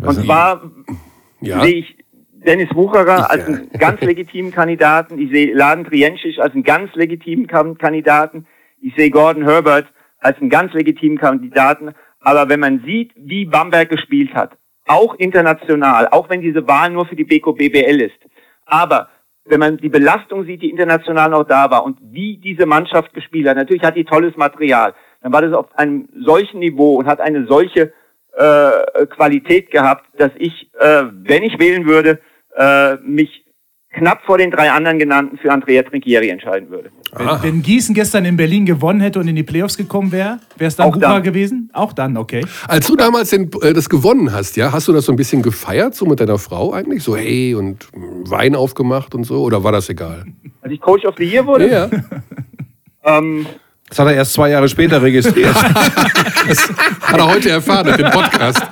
Und 0.00 0.14
zwar 0.24 0.70
Ja. 1.40 1.60
sehe 1.62 1.74
ich 1.74 1.96
Dennis 2.32 2.70
Wucherer 2.74 3.18
Ich, 3.18 3.24
als 3.30 3.42
äh, 3.42 3.46
einen 3.46 3.70
ganz 3.78 4.00
legitimen 4.00 4.50
Kandidaten. 4.52 5.18
Ich 5.18 5.30
sehe 5.30 5.54
Laden 5.54 5.84
Triencic 5.84 6.38
als 6.38 6.54
einen 6.54 6.62
ganz 6.62 6.94
legitimen 6.94 7.46
Kandidaten. 7.46 8.46
Ich 8.80 8.94
sehe 8.96 9.10
Gordon 9.10 9.44
Herbert 9.44 9.86
als 10.20 10.38
einen 10.40 10.48
ganz 10.48 10.72
legitimen 10.72 11.18
Kandidaten. 11.18 11.90
Aber 12.20 12.48
wenn 12.48 12.60
man 12.60 12.82
sieht, 12.84 13.12
wie 13.16 13.44
Bamberg 13.46 13.88
gespielt 13.88 14.34
hat, 14.34 14.56
auch 14.86 15.14
international, 15.14 16.08
auch 16.08 16.28
wenn 16.28 16.40
diese 16.40 16.66
Wahl 16.66 16.90
nur 16.90 17.06
für 17.06 17.16
die 17.16 17.24
BK 17.24 17.52
BBL 17.52 18.00
ist, 18.00 18.18
aber 18.66 19.08
wenn 19.44 19.60
man 19.60 19.76
die 19.78 19.88
Belastung 19.88 20.44
sieht, 20.44 20.62
die 20.62 20.70
international 20.70 21.30
noch 21.30 21.44
da 21.44 21.70
war 21.70 21.84
und 21.84 21.98
wie 22.02 22.36
diese 22.36 22.66
Mannschaft 22.66 23.14
gespielt 23.14 23.48
hat, 23.48 23.56
natürlich 23.56 23.82
hat 23.82 23.96
die 23.96 24.04
tolles 24.04 24.36
Material, 24.36 24.94
dann 25.22 25.32
war 25.32 25.42
das 25.42 25.52
auf 25.52 25.66
einem 25.78 26.08
solchen 26.14 26.60
Niveau 26.60 26.96
und 26.96 27.06
hat 27.06 27.20
eine 27.20 27.46
solche 27.46 27.92
äh, 28.36 29.06
Qualität 29.06 29.70
gehabt, 29.70 30.06
dass 30.18 30.30
ich, 30.36 30.70
äh, 30.78 31.04
wenn 31.12 31.42
ich 31.42 31.58
wählen 31.58 31.86
würde, 31.86 32.20
äh, 32.56 32.96
mich 32.96 33.44
knapp 33.92 34.22
vor 34.24 34.38
den 34.38 34.50
drei 34.50 34.70
anderen 34.70 34.98
genannten 34.98 35.36
für 35.38 35.50
Andrea 35.52 35.82
Trinchieri 35.82 36.28
entscheiden 36.28 36.70
würde. 36.70 36.90
Wenn, 37.12 37.42
wenn 37.42 37.62
Gießen 37.62 37.94
gestern 37.94 38.24
in 38.24 38.36
Berlin 38.36 38.64
gewonnen 38.64 39.00
hätte 39.00 39.18
und 39.18 39.26
in 39.26 39.34
die 39.34 39.42
Playoffs 39.42 39.76
gekommen 39.76 40.12
wäre, 40.12 40.38
wäre 40.56 40.68
es 40.68 40.76
dann 40.76 40.86
Auch 40.86 40.96
dann. 40.96 41.22
gewesen? 41.22 41.70
Auch 41.72 41.92
dann, 41.92 42.16
okay. 42.16 42.44
Als 42.68 42.86
du 42.86 42.94
damals 42.94 43.30
den, 43.30 43.50
äh, 43.62 43.72
das 43.72 43.88
gewonnen 43.88 44.32
hast, 44.32 44.56
ja, 44.56 44.72
hast 44.72 44.86
du 44.86 44.92
das 44.92 45.06
so 45.06 45.12
ein 45.12 45.16
bisschen 45.16 45.42
gefeiert, 45.42 45.94
so 45.96 46.06
mit 46.06 46.20
deiner 46.20 46.38
Frau 46.38 46.72
eigentlich? 46.72 47.02
So, 47.02 47.16
hey, 47.16 47.54
und 47.54 47.88
mm, 47.94 48.30
Wein 48.30 48.54
aufgemacht 48.54 49.14
und 49.14 49.24
so? 49.24 49.42
Oder 49.42 49.64
war 49.64 49.72
das 49.72 49.88
egal? 49.88 50.24
Als 50.62 50.72
ich 50.72 50.80
Coach 50.80 51.04
of 51.04 51.14
the 51.18 51.24
Year 51.24 51.44
wurde, 51.44 51.68
Ja, 51.68 51.90
ähm, 53.04 53.46
Das 53.88 53.98
hat 53.98 54.06
er 54.06 54.14
erst 54.14 54.34
zwei 54.34 54.50
Jahre 54.50 54.68
später 54.68 55.02
registriert. 55.02 55.54
hat 55.64 57.18
er 57.18 57.26
heute 57.26 57.50
erfahren 57.50 57.86
mit 57.86 57.98
dem 57.98 58.10
Podcast. 58.10 58.62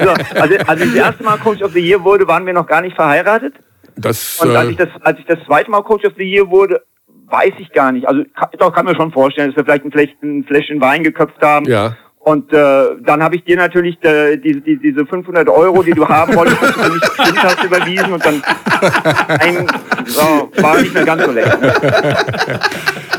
so, 0.00 0.10
also 0.40 0.54
als 0.66 0.80
ich 0.80 0.86
das 0.90 0.94
erste 0.94 1.24
Mal 1.24 1.38
Coach 1.38 1.60
of 1.62 1.72
the 1.72 1.80
Year 1.80 2.02
wurde, 2.04 2.26
waren 2.28 2.46
wir 2.46 2.52
noch 2.52 2.66
gar 2.68 2.80
nicht 2.82 2.94
verheiratet. 2.94 3.54
Das, 3.96 4.40
Und 4.40 4.56
als 4.56 4.68
äh, 4.68 4.70
ich 4.72 4.76
das, 4.76 4.88
als 5.02 5.18
ich 5.18 5.26
das 5.26 5.38
zweite 5.46 5.70
Mal 5.70 5.82
Coach 5.82 6.04
of 6.04 6.14
the 6.16 6.24
Year 6.24 6.48
wurde, 6.50 6.82
weiß 7.26 7.52
ich 7.58 7.72
gar 7.72 7.92
nicht. 7.92 8.06
Also 8.06 8.24
kann, 8.34 8.48
doch, 8.58 8.72
kann 8.72 8.86
mir 8.86 8.94
schon 8.94 9.12
vorstellen, 9.12 9.48
dass 9.50 9.56
wir 9.56 9.64
vielleicht 9.64 9.84
ein, 9.84 9.92
Fläschchen, 9.92 10.38
ein 10.38 10.44
Fläschchen 10.44 10.80
Wein 10.80 11.02
geköpft 11.02 11.40
haben. 11.42 11.66
Ja. 11.66 11.96
Und 12.18 12.52
äh, 12.54 12.86
dann 13.02 13.22
habe 13.22 13.36
ich 13.36 13.44
dir 13.44 13.56
natürlich 13.56 14.02
äh, 14.02 14.38
diese, 14.38 14.62
die, 14.62 14.78
diese 14.78 15.04
500 15.04 15.46
Euro, 15.48 15.82
die 15.82 15.92
du 15.92 16.08
haben 16.08 16.34
wolltest, 16.34 16.62
dass 16.62 16.74
du 16.74 16.94
nicht 16.94 17.16
bestimmt 17.16 17.42
hast, 17.42 17.62
überwiesen. 17.62 18.12
Und 18.12 18.24
dann 18.24 18.42
ein, 19.28 19.66
so, 20.06 20.50
war 20.62 20.80
nicht 20.80 20.94
mehr 20.94 21.04
ganz 21.04 21.22
so 21.22 21.30
lecker. 21.30 22.60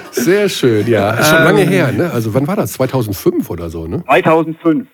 Sehr 0.09 0.49
schön, 0.49 0.87
ja. 0.87 1.11
Ist 1.11 1.29
schon 1.29 1.43
lange 1.43 1.61
her, 1.61 1.91
ne? 1.91 2.09
Also 2.11 2.33
wann 2.33 2.47
war 2.47 2.55
das? 2.55 2.73
2005 2.73 3.47
oder 3.49 3.69
so, 3.69 3.85
ne? 3.85 4.03
2005. 4.05 4.87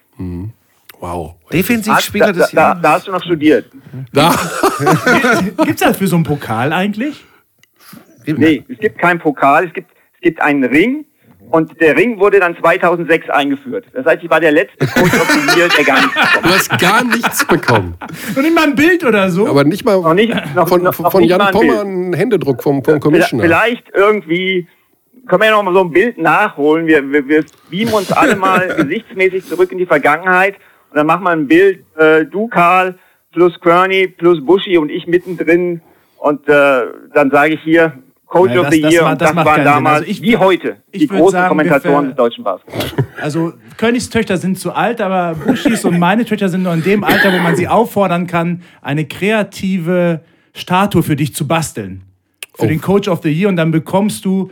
Wow. 1.02 1.36
Defensivspieler 1.52 2.28
da, 2.28 2.32
des 2.32 2.52
da, 2.52 2.62
Jahres. 2.62 2.82
da 2.82 2.92
hast 2.94 3.08
du 3.08 3.12
noch 3.12 3.24
studiert. 3.24 3.66
Da. 4.14 4.34
Gibt's 5.66 5.82
das 5.82 5.98
für 5.98 6.08
so 6.08 6.16
einen 6.16 6.24
Pokal 6.24 6.72
eigentlich? 6.72 7.26
Nee, 8.26 8.64
es 8.70 8.78
gibt 8.78 9.00
keinen 9.00 9.20
Pokal, 9.20 9.66
es 9.68 9.74
gibt, 9.74 9.92
es 10.16 10.22
gibt 10.22 10.42
einen 10.42 10.64
Ring 10.64 11.06
und 11.50 11.82
der 11.82 11.98
Ring 11.98 12.20
wurde 12.20 12.40
dann 12.40 12.56
2006 12.56 13.30
eingeführt. 13.32 13.86
Das 13.94 14.06
heißt, 14.06 14.24
ich 14.24 14.30
war 14.30 14.40
der 14.40 14.52
letzte 14.52 14.86
Coach 14.88 15.12
der 15.76 15.84
gar 15.84 16.00
nichts 16.02 16.14
bekommen 16.14 16.44
Du 16.44 16.50
hat. 16.50 16.56
hast 16.56 16.80
gar 16.80 17.04
nichts 17.04 17.46
bekommen. 17.48 17.96
Und 18.36 18.42
nicht 18.44 18.56
mal 18.56 18.64
ein 18.66 18.76
Bild 18.76 19.04
oder 19.04 19.30
so? 19.32 19.48
Aber 19.48 19.64
nicht 19.64 19.84
mal 19.84 20.00
Noch 20.00 20.14
nicht- 20.14 20.36
noch- 20.56 20.70
von, 20.70 20.84
noch- 20.84 20.94
von 20.94 21.24
Jan 21.24 21.42
ein 21.42 21.52
Pommer 21.52 21.82
einen 21.82 22.14
Händedruck 22.14 22.62
vom, 22.62 22.84
vom 22.84 23.00
Commissioner. 23.00 23.44
Vielleicht 23.44 23.90
irgendwie, 23.94 24.68
können 25.28 25.42
wir 25.42 25.48
ja 25.48 25.52
noch 25.54 25.64
mal 25.64 25.74
so 25.74 25.82
ein 25.82 25.92
Bild 25.92 26.20
nachholen. 26.20 26.86
Wir, 26.86 27.04
wir, 27.12 27.28
wir 27.28 27.44
beamen 27.72 27.94
uns 27.94 28.12
alle 28.12 28.36
mal 28.36 28.68
gesichtsmäßig 28.76 29.48
zurück 29.48 29.72
in 29.72 29.80
die 29.80 29.88
Vergangenheit 29.88 30.56
und 30.92 30.98
dann 30.98 31.08
machen 31.08 31.24
wir 31.24 31.30
ein 31.32 31.48
Bild, 31.48 31.84
äh, 31.98 32.26
du 32.26 32.48
Karl 32.48 32.96
plus 33.32 33.60
Kearney 33.62 34.08
plus 34.08 34.46
Buschi 34.46 34.78
und 34.78 34.90
ich 34.90 35.08
mittendrin 35.08 35.82
und 36.18 36.48
äh, 36.48 36.82
dann 37.14 37.32
sage 37.32 37.56
ich 37.56 37.62
hier 37.64 37.94
Coach 38.28 38.52
Ja, 38.54 38.60
of 38.62 38.66
das- 38.68 38.76
the 38.76 38.82
das 38.82 38.94
Year 38.94 39.02
macht- 39.04 39.12
und 39.14 39.22
das 39.22 39.28
das, 39.30 39.36
macht 39.36 39.46
waren 39.48 39.64
damals, 39.66 40.00
Also 40.02 40.12
ich 40.12 40.22
wie 40.22 40.38
heute, 40.38 40.78
die 40.94 41.08
großen 41.08 41.32
sagen, 41.32 41.50
Kommentatoren 41.50 42.06
des 42.08 42.16
deutschen 42.16 42.44
Basketballs. 42.44 42.94
Also 43.22 43.54
Königs 43.78 44.10
Töchter 44.10 44.38
sind 44.38 44.58
zu 44.60 44.72
alt, 44.74 45.02
aber 45.02 45.36
Buschis 45.36 45.84
und 45.86 45.98
meine 46.00 46.24
Töchter 46.26 46.48
sind 46.50 46.64
noch 46.64 46.74
in 46.74 46.84
dem 46.84 47.04
Alter, 47.04 47.34
wo 47.34 47.38
man 47.40 47.56
sie 47.56 47.68
auffordern 47.68 48.28
kann, 48.28 48.62
eine 48.82 49.06
kreative 49.06 50.22
Statue 50.54 51.04
für 51.04 51.16
dich 51.16 51.34
zu 51.36 51.48
basteln. 51.48 52.04
Für 52.56 52.66
Oh. 52.66 52.68
den 52.68 52.82
Coach 52.82 53.08
of 53.08 53.22
the 53.24 53.30
Year 53.32 53.48
und 53.50 53.56
dann 53.56 53.72
bekommst 53.72 54.24
du 54.26 54.52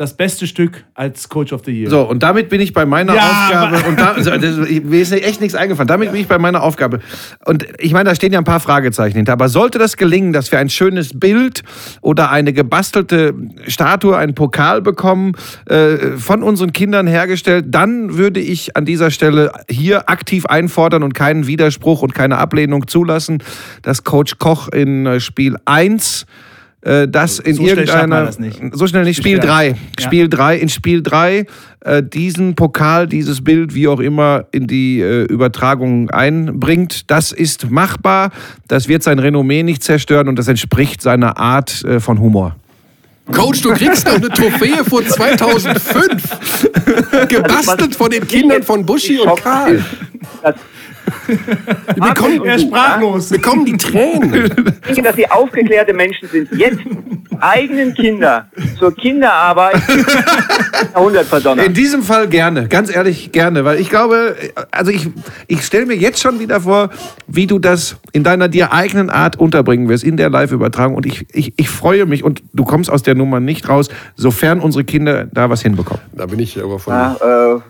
das 0.00 0.14
beste 0.14 0.46
Stück 0.46 0.82
als 0.94 1.28
Coach 1.28 1.52
of 1.52 1.60
the 1.66 1.72
Year. 1.72 1.90
So, 1.90 2.08
und 2.08 2.22
damit 2.22 2.48
bin 2.48 2.62
ich 2.62 2.72
bei 2.72 2.86
meiner 2.86 3.14
Ja, 3.14 3.44
Aufgabe. 3.44 3.86
Und 3.86 4.00
da, 4.00 4.12
also, 4.12 4.30
mir 4.30 4.98
ist 4.98 5.12
echt 5.12 5.42
nichts 5.42 5.54
eingefallen. 5.54 5.88
Damit 5.88 6.10
bin 6.10 6.22
ich 6.22 6.26
bei 6.26 6.38
meiner 6.38 6.62
Aufgabe. 6.62 7.00
Und 7.44 7.66
ich 7.78 7.92
meine, 7.92 8.08
da 8.08 8.14
stehen 8.14 8.32
ja 8.32 8.38
ein 8.38 8.44
paar 8.44 8.60
Fragezeichen 8.60 9.16
hinter. 9.16 9.34
Aber 9.34 9.50
sollte 9.50 9.78
das 9.78 9.98
gelingen, 9.98 10.32
dass 10.32 10.50
wir 10.52 10.58
ein 10.58 10.70
schönes 10.70 11.20
Bild 11.20 11.64
oder 12.00 12.30
eine 12.30 12.54
gebastelte 12.54 13.34
Statue, 13.66 14.16
einen 14.16 14.34
Pokal 14.34 14.80
bekommen, 14.80 15.32
äh, 15.66 16.16
von 16.16 16.42
unseren 16.42 16.72
Kindern 16.72 17.06
hergestellt, 17.06 17.66
dann 17.68 18.16
würde 18.16 18.40
ich 18.40 18.78
an 18.78 18.86
dieser 18.86 19.10
Stelle 19.10 19.52
hier 19.68 20.08
aktiv 20.08 20.46
einfordern 20.46 21.02
und 21.02 21.12
keinen 21.12 21.46
Widerspruch 21.46 22.00
und 22.00 22.14
keine 22.14 22.38
Ablehnung 22.38 22.88
zulassen, 22.88 23.42
dass 23.82 24.02
Coach 24.02 24.38
Koch 24.38 24.68
in 24.68 25.04
äh, 25.04 25.20
Spiel 25.20 25.58
1 25.66 26.24
äh, 26.82 27.08
das 27.08 27.38
in 27.38 27.54
So 27.54 27.62
schnell 27.62 27.78
irgendeiner 27.78 28.24
das 28.24 28.38
nicht. 28.38 28.60
so 28.72 28.86
schnell 28.86 29.04
nicht 29.04 29.16
Spiel 29.18 29.36
Schwer. 29.36 29.46
3 29.46 29.68
Ja. 29.68 29.74
Spiel 30.00 30.28
3 30.28 30.56
in 30.56 30.68
Spiel 30.68 31.02
3 31.02 31.46
äh, 31.80 32.02
diesen 32.02 32.54
Pokal 32.54 33.06
dieses 33.06 33.42
Bild 33.44 33.74
wie 33.74 33.88
auch 33.88 34.00
immer 34.00 34.46
in 34.52 34.66
die 34.66 35.00
äh, 35.00 35.24
Übertragung 35.24 36.10
einbringt 36.10 37.10
das 37.10 37.32
ist 37.32 37.70
machbar 37.70 38.30
das 38.68 38.88
wird 38.88 39.02
sein 39.02 39.18
Renommee 39.18 39.62
nicht 39.62 39.82
zerstören 39.82 40.28
und 40.28 40.38
das 40.38 40.48
entspricht 40.48 41.02
seiner 41.02 41.36
Art 41.36 41.84
äh, 41.84 42.00
von 42.00 42.18
Humor 42.18 42.56
Coach, 43.32 43.62
du 43.62 43.72
kriegst 43.74 44.08
doch 44.08 44.14
eine 44.14 44.28
Trophäe 44.28 44.84
von 44.84 45.06
2005. 45.06 46.68
Gebastelt 47.28 47.94
von 47.94 48.10
den 48.10 48.26
Kindern 48.26 48.62
von 48.62 48.84
Buschi 48.84 49.20
und 49.20 49.40
Karl. 49.40 49.84
Wir 51.30 52.08
bekommen, 52.08 52.44
er 52.44 52.58
sprachlos. 52.58 53.28
bekommen 53.30 53.64
die 53.64 53.76
Tränen. 53.76 54.34
Ich 54.34 54.86
denke, 54.86 55.02
dass 55.02 55.16
sie 55.16 55.30
aufgeklärte 55.30 55.92
Menschen 55.94 56.28
sind. 56.28 56.48
Jetzt 56.52 56.80
eigenen 57.40 57.94
Kinder 57.94 58.48
zur 58.78 58.94
Kinderarbeit 58.94 59.76
100 60.94 61.26
verdonnert. 61.26 61.66
in 61.66 61.72
diesem 61.72 62.02
Fall 62.02 62.28
gerne 62.28 62.68
ganz 62.68 62.94
ehrlich 62.94 63.32
gerne 63.32 63.64
weil 63.64 63.80
ich 63.80 63.88
glaube 63.88 64.36
also 64.70 64.90
ich 64.90 65.08
ich 65.46 65.64
stelle 65.64 65.86
mir 65.86 65.96
jetzt 65.96 66.20
schon 66.20 66.38
wieder 66.38 66.60
vor 66.60 66.90
wie 67.28 67.46
du 67.46 67.58
das 67.58 67.96
in 68.12 68.24
deiner 68.24 68.48
dir 68.48 68.74
eigenen 68.74 69.08
Art 69.08 69.38
unterbringen 69.38 69.88
wirst 69.88 70.04
in 70.04 70.18
der 70.18 70.28
Live-Übertragung 70.28 70.94
und 70.96 71.06
ich, 71.06 71.26
ich 71.32 71.54
ich 71.56 71.70
freue 71.70 72.04
mich 72.04 72.24
und 72.24 72.42
du 72.52 72.64
kommst 72.64 72.90
aus 72.90 73.02
der 73.02 73.14
Nummer 73.14 73.40
nicht 73.40 73.68
raus 73.70 73.88
sofern 74.16 74.60
unsere 74.60 74.84
Kinder 74.84 75.26
da 75.32 75.48
was 75.48 75.62
hinbekommen 75.62 76.02
Da 76.12 76.26
bin 76.26 76.40
ich 76.40 76.62
aber 76.62 76.78
von. 76.78 76.92
Ja, 76.92 77.54
äh, 77.56 77.60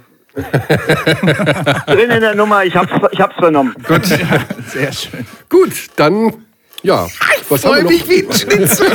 drin 1.86 2.10
in 2.10 2.20
der 2.20 2.34
Nummer, 2.34 2.64
ich 2.64 2.74
hab's, 2.74 2.92
ich 3.12 3.20
hab's 3.20 3.36
vernommen. 3.36 3.74
Gott 3.86 4.06
Sehr 4.06 4.92
schön. 4.92 5.26
Gut, 5.48 5.72
dann, 5.96 6.34
ja. 6.82 7.06
Was 7.48 7.64
haben 7.64 7.76
wir 7.76 7.82
noch? 7.84 8.08
wie 8.08 8.26
ein 8.26 8.32
Schnitzel. 8.32 8.86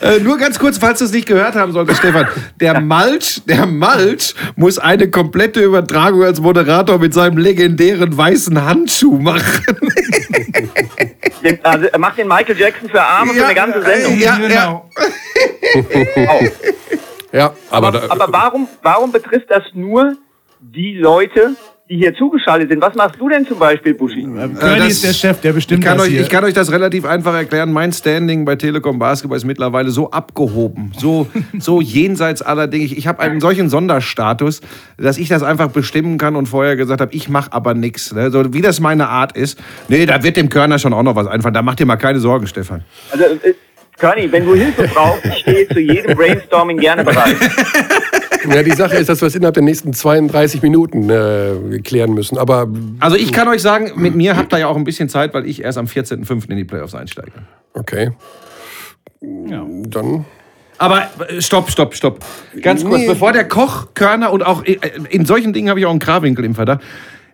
äh, 0.00 0.18
nur 0.20 0.38
ganz 0.38 0.58
kurz, 0.58 0.78
falls 0.78 0.98
du 0.98 1.04
es 1.04 1.12
nicht 1.12 1.26
gehört 1.26 1.54
haben 1.54 1.72
solltest, 1.72 1.98
Stefan. 1.98 2.26
Der 2.60 2.80
Malch, 2.80 3.42
der 3.46 3.66
Malch 3.66 4.34
muss 4.56 4.78
eine 4.78 5.10
komplette 5.10 5.60
Übertragung 5.60 6.24
als 6.24 6.40
Moderator 6.40 6.98
mit 6.98 7.14
seinem 7.14 7.38
legendären 7.38 8.16
weißen 8.16 8.64
Handschuh 8.64 9.18
machen. 9.18 9.64
Also, 11.62 11.86
er 11.86 11.98
macht 11.98 12.18
den 12.18 12.26
Michael 12.26 12.58
Jackson 12.58 12.88
für 12.88 13.00
Arme 13.00 13.32
für 13.32 13.44
eine 13.44 13.54
ganze 13.54 13.82
Sendung. 13.82 14.18
Ja, 14.18 14.36
genau. 14.36 14.90
Auch. 16.26 16.42
Ja, 17.32 17.52
aber, 17.70 17.92
da, 17.92 18.02
Aber 18.08 18.26
warum, 18.30 18.68
warum 18.82 19.12
betrifft 19.12 19.50
das 19.50 19.62
nur 19.74 20.16
die 20.60 20.94
Leute, 20.94 21.50
die 21.88 21.96
hier 21.98 22.14
zugeschaltet 22.14 22.70
sind? 22.70 22.80
Was 22.80 22.94
machst 22.94 23.20
du 23.20 23.28
denn 23.28 23.46
zum 23.46 23.58
Beispiel, 23.58 23.94
Buschi? 23.94 24.22
Curly 24.22 24.54
das- 24.78 24.88
ist 24.88 25.04
der 25.04 25.12
Chef, 25.12 25.40
der 25.40 25.52
bestimmt 25.52 25.80
Ich 25.80 25.86
kann, 25.86 25.98
das 25.98 26.06
euch, 26.06 26.12
hier. 26.12 26.20
ich 26.22 26.28
kann 26.28 26.44
euch 26.44 26.54
das 26.54 26.70
relativ 26.72 27.04
einfach 27.04 27.34
erklären. 27.34 27.72
Mein 27.72 27.92
Standing 27.92 28.44
bei 28.44 28.56
Telekom 28.56 28.98
Basketball 28.98 29.36
ist 29.36 29.44
mittlerweile 29.44 29.90
so 29.90 30.10
abgehoben, 30.10 30.92
so, 30.96 31.26
so 31.58 31.80
jenseits 31.80 32.42
aller 32.42 32.66
Dinge. 32.68 32.84
Ich, 32.84 32.96
ich 32.96 33.06
habe 33.06 33.20
einen 33.20 33.40
solchen 33.40 33.68
Sonderstatus, 33.68 34.60
dass 34.96 35.18
ich 35.18 35.28
das 35.28 35.42
einfach 35.42 35.68
bestimmen 35.68 36.18
kann 36.18 36.36
und 36.36 36.46
vorher 36.46 36.76
gesagt 36.76 37.00
habe, 37.00 37.12
ich 37.14 37.28
mache 37.28 37.52
aber 37.52 37.74
nichts. 37.74 38.12
Ne? 38.14 38.30
So 38.30 38.52
wie 38.54 38.62
das 38.62 38.80
meine 38.80 39.08
Art 39.08 39.36
ist. 39.36 39.58
Nee, 39.88 40.06
da 40.06 40.22
wird 40.22 40.36
dem 40.36 40.48
Körner 40.48 40.78
schon 40.78 40.92
auch 40.92 41.02
noch 41.02 41.16
was 41.16 41.26
einfallen. 41.26 41.54
Da 41.54 41.62
macht 41.62 41.78
dir 41.80 41.86
mal 41.86 41.96
keine 41.96 42.18
Sorgen, 42.20 42.46
Stefan. 42.46 42.84
Also, 43.12 43.24
äh, 43.24 43.54
Körny, 43.98 44.30
wenn 44.30 44.44
du 44.44 44.54
Hilfe 44.54 44.88
brauchst, 44.92 45.24
ich 45.24 45.38
stehe 45.38 45.68
zu 45.68 45.80
jedem 45.80 46.16
Brainstorming 46.16 46.78
gerne 46.78 47.02
bereit. 47.04 47.36
ja, 48.54 48.62
die 48.62 48.72
Sache 48.72 48.96
ist, 48.96 49.08
dass 49.08 49.20
wir 49.22 49.28
es 49.28 49.34
innerhalb 49.34 49.54
der 49.54 49.62
nächsten 49.62 49.92
32 49.94 50.60
Minuten 50.62 51.08
äh, 51.08 51.78
klären 51.82 52.12
müssen. 52.12 52.36
Aber 52.36 52.68
Also 53.00 53.16
ich 53.16 53.32
kann 53.32 53.48
euch 53.48 53.62
sagen, 53.62 53.92
mit 53.96 54.14
mir 54.14 54.36
habt 54.36 54.52
ihr 54.52 54.58
ja 54.58 54.66
auch 54.68 54.76
ein 54.76 54.84
bisschen 54.84 55.08
Zeit, 55.08 55.32
weil 55.34 55.46
ich 55.46 55.62
erst 55.62 55.78
am 55.78 55.86
14.05. 55.86 56.50
in 56.50 56.56
die 56.56 56.64
Playoffs 56.64 56.94
einsteige. 56.94 57.32
okay. 57.74 58.10
Ja. 59.22 59.64
Dann. 59.88 60.24
Aber 60.78 61.08
äh, 61.28 61.40
stopp, 61.40 61.70
stopp, 61.70 61.94
stopp. 61.94 62.18
Ganz 62.60 62.84
kurz, 62.84 63.00
Nee. 63.00 63.06
bevor 63.08 63.32
der 63.32 63.48
Koch, 63.48 63.88
Körner 63.94 64.30
und 64.30 64.44
auch 64.44 64.62
äh, 64.64 64.76
in 65.08 65.24
solchen 65.24 65.54
Dingen 65.54 65.70
habe 65.70 65.80
ich 65.80 65.86
auch 65.86 65.90
einen 65.90 65.98
Krawinkel 66.00 66.44
im 66.44 66.54
Verdacht. 66.54 66.82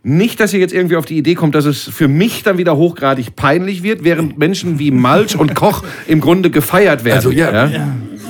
Nicht, 0.04 0.40
dass 0.40 0.52
ihr 0.52 0.58
jetzt 0.58 0.74
irgendwie 0.74 0.96
auf 0.96 1.04
die 1.04 1.16
Idee 1.16 1.34
kommt, 1.36 1.54
dass 1.54 1.64
es 1.64 1.84
für 1.84 2.08
mich 2.08 2.42
dann 2.42 2.58
wieder 2.58 2.76
hochgradig 2.76 3.36
peinlich 3.36 3.84
wird, 3.84 4.02
während 4.02 4.36
Menschen 4.36 4.80
wie 4.80 4.90
Malch 4.90 5.36
und 5.38 5.54
Koch 5.54 5.84
im 6.08 6.20
Grunde 6.20 6.50
gefeiert 6.50 7.04
werden. 7.04 7.16
Also 7.16 7.30
ja, 7.30 7.68
ja? 7.68 7.86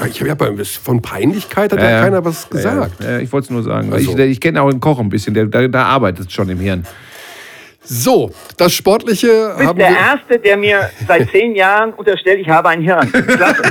ich 0.07 0.21
habe 0.21 0.29
ja 0.29 0.35
bei- 0.35 0.53
von 0.65 1.01
Peinlichkeit 1.01 1.73
hat 1.73 1.79
ja, 1.79 1.85
Ja, 1.85 1.91
ja. 1.97 2.03
keiner 2.03 2.25
was 2.27 2.51
gesagt. 2.51 3.03
Ja, 3.03 3.13
ja, 3.13 3.19
ich 3.21 3.33
wollte 3.33 3.47
es 3.47 3.51
nur 3.51 3.63
sagen. 3.63 3.91
Also. 3.91 4.13
Ich, 4.13 4.19
ich 4.19 4.41
kenne 4.41 4.61
auch 4.61 4.69
den 4.71 4.81
Koch 4.81 4.99
ein 5.01 5.09
bisschen, 5.09 5.33
der, 5.33 5.47
der, 5.47 5.69
der 5.69 5.87
arbeitet 5.87 6.31
schon 6.31 6.51
im 6.51 6.59
Hirn. 6.61 6.85
So, 7.85 8.31
das 8.59 8.75
Sportliche 8.75 9.29
Du 9.29 9.57
bist 9.57 9.69
haben 9.69 9.79
der 9.79 9.89
wir. 9.91 9.97
Erste, 9.97 10.39
der 10.39 10.57
mir 10.59 10.91
seit 11.09 11.31
zehn 11.33 11.55
Jahren 11.57 11.95
unterstellt, 11.95 12.39
ich 12.41 12.49
habe 12.51 12.69
ein 12.69 12.83
Hirn. 12.83 13.11
Klasse. 13.11 13.63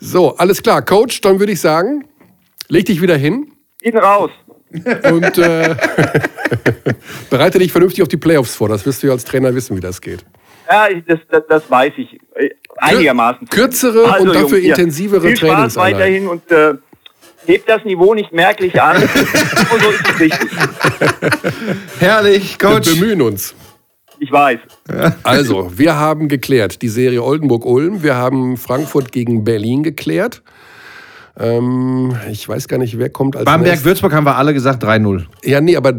So, 0.00 0.36
alles 0.36 0.62
klar, 0.62 0.82
Coach, 0.82 1.20
dann 1.20 1.38
würde 1.38 1.52
ich 1.52 1.60
sagen, 1.60 2.04
leg 2.68 2.84
dich 2.86 3.00
wieder 3.00 3.16
hin 3.16 3.52
Geht 3.80 3.94
raus. 3.94 4.30
Und 5.10 5.38
äh, 5.38 5.74
bereite 7.30 7.58
dich 7.58 7.72
vernünftig 7.72 8.02
auf 8.02 8.08
die 8.08 8.16
Playoffs 8.16 8.54
vor. 8.54 8.68
Das 8.68 8.84
wirst 8.86 9.02
du 9.02 9.06
ja 9.08 9.12
als 9.12 9.24
Trainer 9.24 9.54
wissen, 9.54 9.76
wie 9.76 9.80
das 9.80 10.00
geht. 10.00 10.24
Ja, 10.70 10.88
ich- 10.88 11.04
das, 11.06 11.18
das, 11.30 11.42
das 11.48 11.70
weiß 11.70 11.92
ich. 11.96 12.14
Äh, 12.34 12.50
Einigermaßen. 12.76 13.48
Kürzere 13.48 14.02
und 14.20 14.28
dafür 14.34 14.58
Jungs, 14.58 14.78
intensivere 14.78 15.28
Viel 15.28 15.36
Spaß 15.36 15.76
weiterhin 15.76 16.28
und 16.28 16.48
äh, 16.52 16.74
hebt 17.46 17.68
das 17.68 17.84
Niveau 17.84 18.14
nicht 18.14 18.32
merklich 18.32 18.80
an. 18.80 18.96
und 19.02 19.82
so 19.82 19.90
ist 19.90 20.08
es 20.14 20.20
richtig. 20.20 20.50
Herrlich, 21.98 22.56
Wir 22.60 22.68
Coach. 22.68 22.94
bemühen 22.94 23.22
uns. 23.22 23.54
Ich 24.20 24.32
weiß. 24.32 24.58
Also, 25.22 25.70
wir 25.78 25.94
haben 25.96 26.28
geklärt 26.28 26.82
die 26.82 26.88
Serie 26.88 27.22
Oldenburg-Ulm. 27.22 28.02
Wir 28.02 28.16
haben 28.16 28.56
Frankfurt 28.56 29.12
gegen 29.12 29.44
Berlin 29.44 29.82
geklärt. 29.84 30.42
Ähm, 31.38 32.14
ich 32.30 32.48
weiß 32.48 32.66
gar 32.68 32.78
nicht, 32.78 32.98
wer 32.98 33.10
kommt 33.10 33.36
als. 33.36 33.44
Bamberg-Würzburg 33.44 34.12
haben 34.12 34.24
wir 34.26 34.36
alle 34.36 34.52
gesagt 34.54 34.82
3-0. 34.82 35.24
Ja, 35.44 35.60
nee, 35.60 35.76
aber 35.76 35.92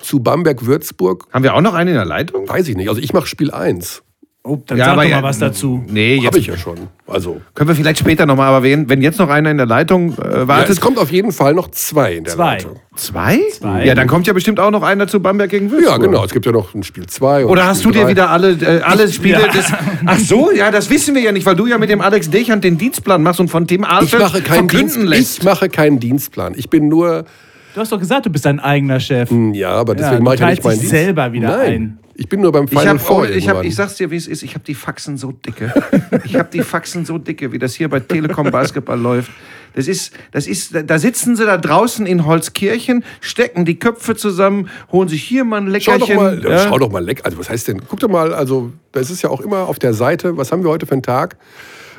zu 0.00 0.20
Bamberg-Würzburg 0.20 1.26
Haben 1.32 1.44
wir 1.44 1.54
auch 1.54 1.60
noch 1.60 1.74
einen 1.74 1.90
in 1.90 1.94
der 1.94 2.04
Leitung? 2.04 2.48
weiß 2.48 2.66
ich 2.68 2.76
nicht. 2.76 2.88
Also 2.88 3.00
ich 3.00 3.12
mache 3.12 3.26
Spiel 3.26 3.50
1. 3.50 4.02
Oh, 4.42 4.56
dann 4.66 4.78
Ja, 4.78 4.84
sag 4.86 4.92
aber 4.94 5.02
doch 5.02 5.10
mal 5.10 5.16
ja, 5.18 5.22
was 5.22 5.38
dazu. 5.38 5.84
Nee, 5.86 6.14
jetzt 6.14 6.26
Habe 6.28 6.38
ich 6.38 6.46
ja 6.46 6.56
schon. 6.56 6.78
Also, 7.06 7.42
können 7.54 7.68
wir 7.68 7.74
vielleicht 7.76 7.98
später 7.98 8.24
nochmal, 8.24 8.48
aber 8.48 8.62
wenn, 8.62 8.88
wenn 8.88 9.02
jetzt 9.02 9.18
noch 9.18 9.28
einer 9.28 9.50
in 9.50 9.58
der 9.58 9.66
Leitung 9.66 10.16
äh, 10.16 10.30
ja, 10.38 10.48
wartet. 10.48 10.70
es 10.70 10.80
kommt 10.80 10.96
auf 10.98 11.12
jeden 11.12 11.30
Fall 11.32 11.52
noch 11.52 11.70
zwei 11.72 12.14
in 12.14 12.24
der 12.24 12.32
Zwei. 12.32 12.52
Leitung. 12.54 12.76
zwei? 12.96 13.38
Zwei. 13.52 13.84
Ja, 13.84 13.94
dann 13.94 14.08
kommt 14.08 14.26
ja 14.26 14.32
bestimmt 14.32 14.58
auch 14.58 14.70
noch 14.70 14.82
einer 14.82 15.06
zu 15.08 15.20
Bamberg 15.20 15.50
gegen 15.50 15.70
Würzburg. 15.70 15.90
Ja, 15.92 15.98
genau. 15.98 16.24
Es 16.24 16.32
gibt 16.32 16.46
ja 16.46 16.52
noch 16.52 16.72
ein 16.74 16.82
Spiel 16.84 17.06
2. 17.06 17.44
Oder 17.44 17.66
hast 17.66 17.84
du 17.84 17.90
dir 17.90 18.08
wieder 18.08 18.30
alle, 18.30 18.52
äh, 18.52 18.80
alle 18.80 19.12
Spiele 19.12 19.46
des. 19.52 19.66
Ach 20.06 20.18
so, 20.18 20.50
ja, 20.52 20.70
das 20.70 20.88
wissen 20.88 21.14
wir 21.14 21.20
ja 21.20 21.32
nicht, 21.32 21.44
weil 21.44 21.56
du 21.56 21.66
ja 21.66 21.76
mit 21.76 21.90
dem 21.90 22.00
Alex 22.00 22.30
Dechand 22.30 22.64
den 22.64 22.78
Dienstplan 22.78 23.22
machst 23.22 23.40
und 23.40 23.48
von 23.48 23.66
keinen 23.66 23.84
Dienst, 24.08 24.14
verkünden 24.46 25.06
lässt. 25.06 25.38
ich 25.40 25.44
mache 25.44 25.68
keinen 25.68 26.00
Dienstplan. 26.00 26.54
Ich 26.56 26.70
bin 26.70 26.88
nur, 26.88 27.26
Du 27.74 27.80
hast 27.80 27.92
doch 27.92 28.00
gesagt, 28.00 28.26
du 28.26 28.30
bist 28.30 28.46
dein 28.46 28.58
eigener 28.58 28.98
Chef. 29.00 29.30
ja, 29.52 29.70
aber 29.72 29.92
Ja, 29.92 29.98
deswegen 29.98 30.16
du 30.18 30.22
mache 30.24 30.34
ich 30.36 30.40
ja 30.40 30.50
nicht 30.50 30.64
meinen 30.64 30.72
dich 30.72 30.80
Dienst. 30.80 30.90
selber 31.04 31.32
wieder 31.32 31.56
Nein, 31.58 31.72
ein. 31.72 31.98
Ich 32.20 32.28
bin 32.28 32.42
nur 32.42 32.52
beim 32.52 32.64
Ich, 32.64 32.70
Final 32.70 32.98
hab, 32.98 33.00
Four 33.00 33.30
ich, 33.30 33.48
hab, 33.48 33.64
ich 33.64 33.74
sag's 33.74 33.94
dir, 33.94 34.10
wie 34.10 34.16
es 34.16 34.26
ist. 34.26 34.42
Ich 34.42 34.52
habe 34.52 34.62
die 34.62 34.74
Faxen 34.74 35.16
so 35.16 35.32
dicke. 35.32 35.72
Ich 36.24 36.34
habe 36.34 36.50
die 36.52 36.60
Faxen 36.60 37.06
so 37.06 37.16
dicke, 37.16 37.50
wie 37.50 37.58
das 37.58 37.74
hier 37.74 37.88
bei 37.88 37.98
Telekom 37.98 38.50
Basketball 38.50 39.00
läuft. 39.00 39.30
Das 39.74 39.88
ist, 39.88 40.12
das 40.30 40.46
ist, 40.46 40.74
da 40.86 40.98
sitzen 40.98 41.34
sie 41.34 41.46
da 41.46 41.56
draußen 41.56 42.04
in 42.04 42.26
Holzkirchen, 42.26 43.04
stecken 43.22 43.64
die 43.64 43.78
Köpfe 43.78 44.16
zusammen, 44.16 44.68
holen 44.92 45.08
sich 45.08 45.22
hier 45.22 45.44
mal 45.44 45.62
ein 45.62 45.80
Schau 45.80 45.92
Leckerchen. 45.92 46.16
doch 46.16 46.22
mal, 46.22 46.44
ja. 46.44 46.68
schau 46.68 46.78
doch 46.78 46.90
mal 46.92 47.02
leck. 47.02 47.22
Also 47.24 47.38
was 47.38 47.48
heißt 47.48 47.68
denn? 47.68 47.80
Guck 47.88 48.00
doch 48.00 48.10
mal, 48.10 48.34
also 48.34 48.70
das 48.92 49.10
ist 49.10 49.22
ja 49.22 49.30
auch 49.30 49.40
immer 49.40 49.66
auf 49.66 49.78
der 49.78 49.94
Seite. 49.94 50.36
Was 50.36 50.52
haben 50.52 50.62
wir 50.62 50.68
heute 50.70 50.84
für 50.84 50.92
einen 50.92 51.02
Tag? 51.02 51.38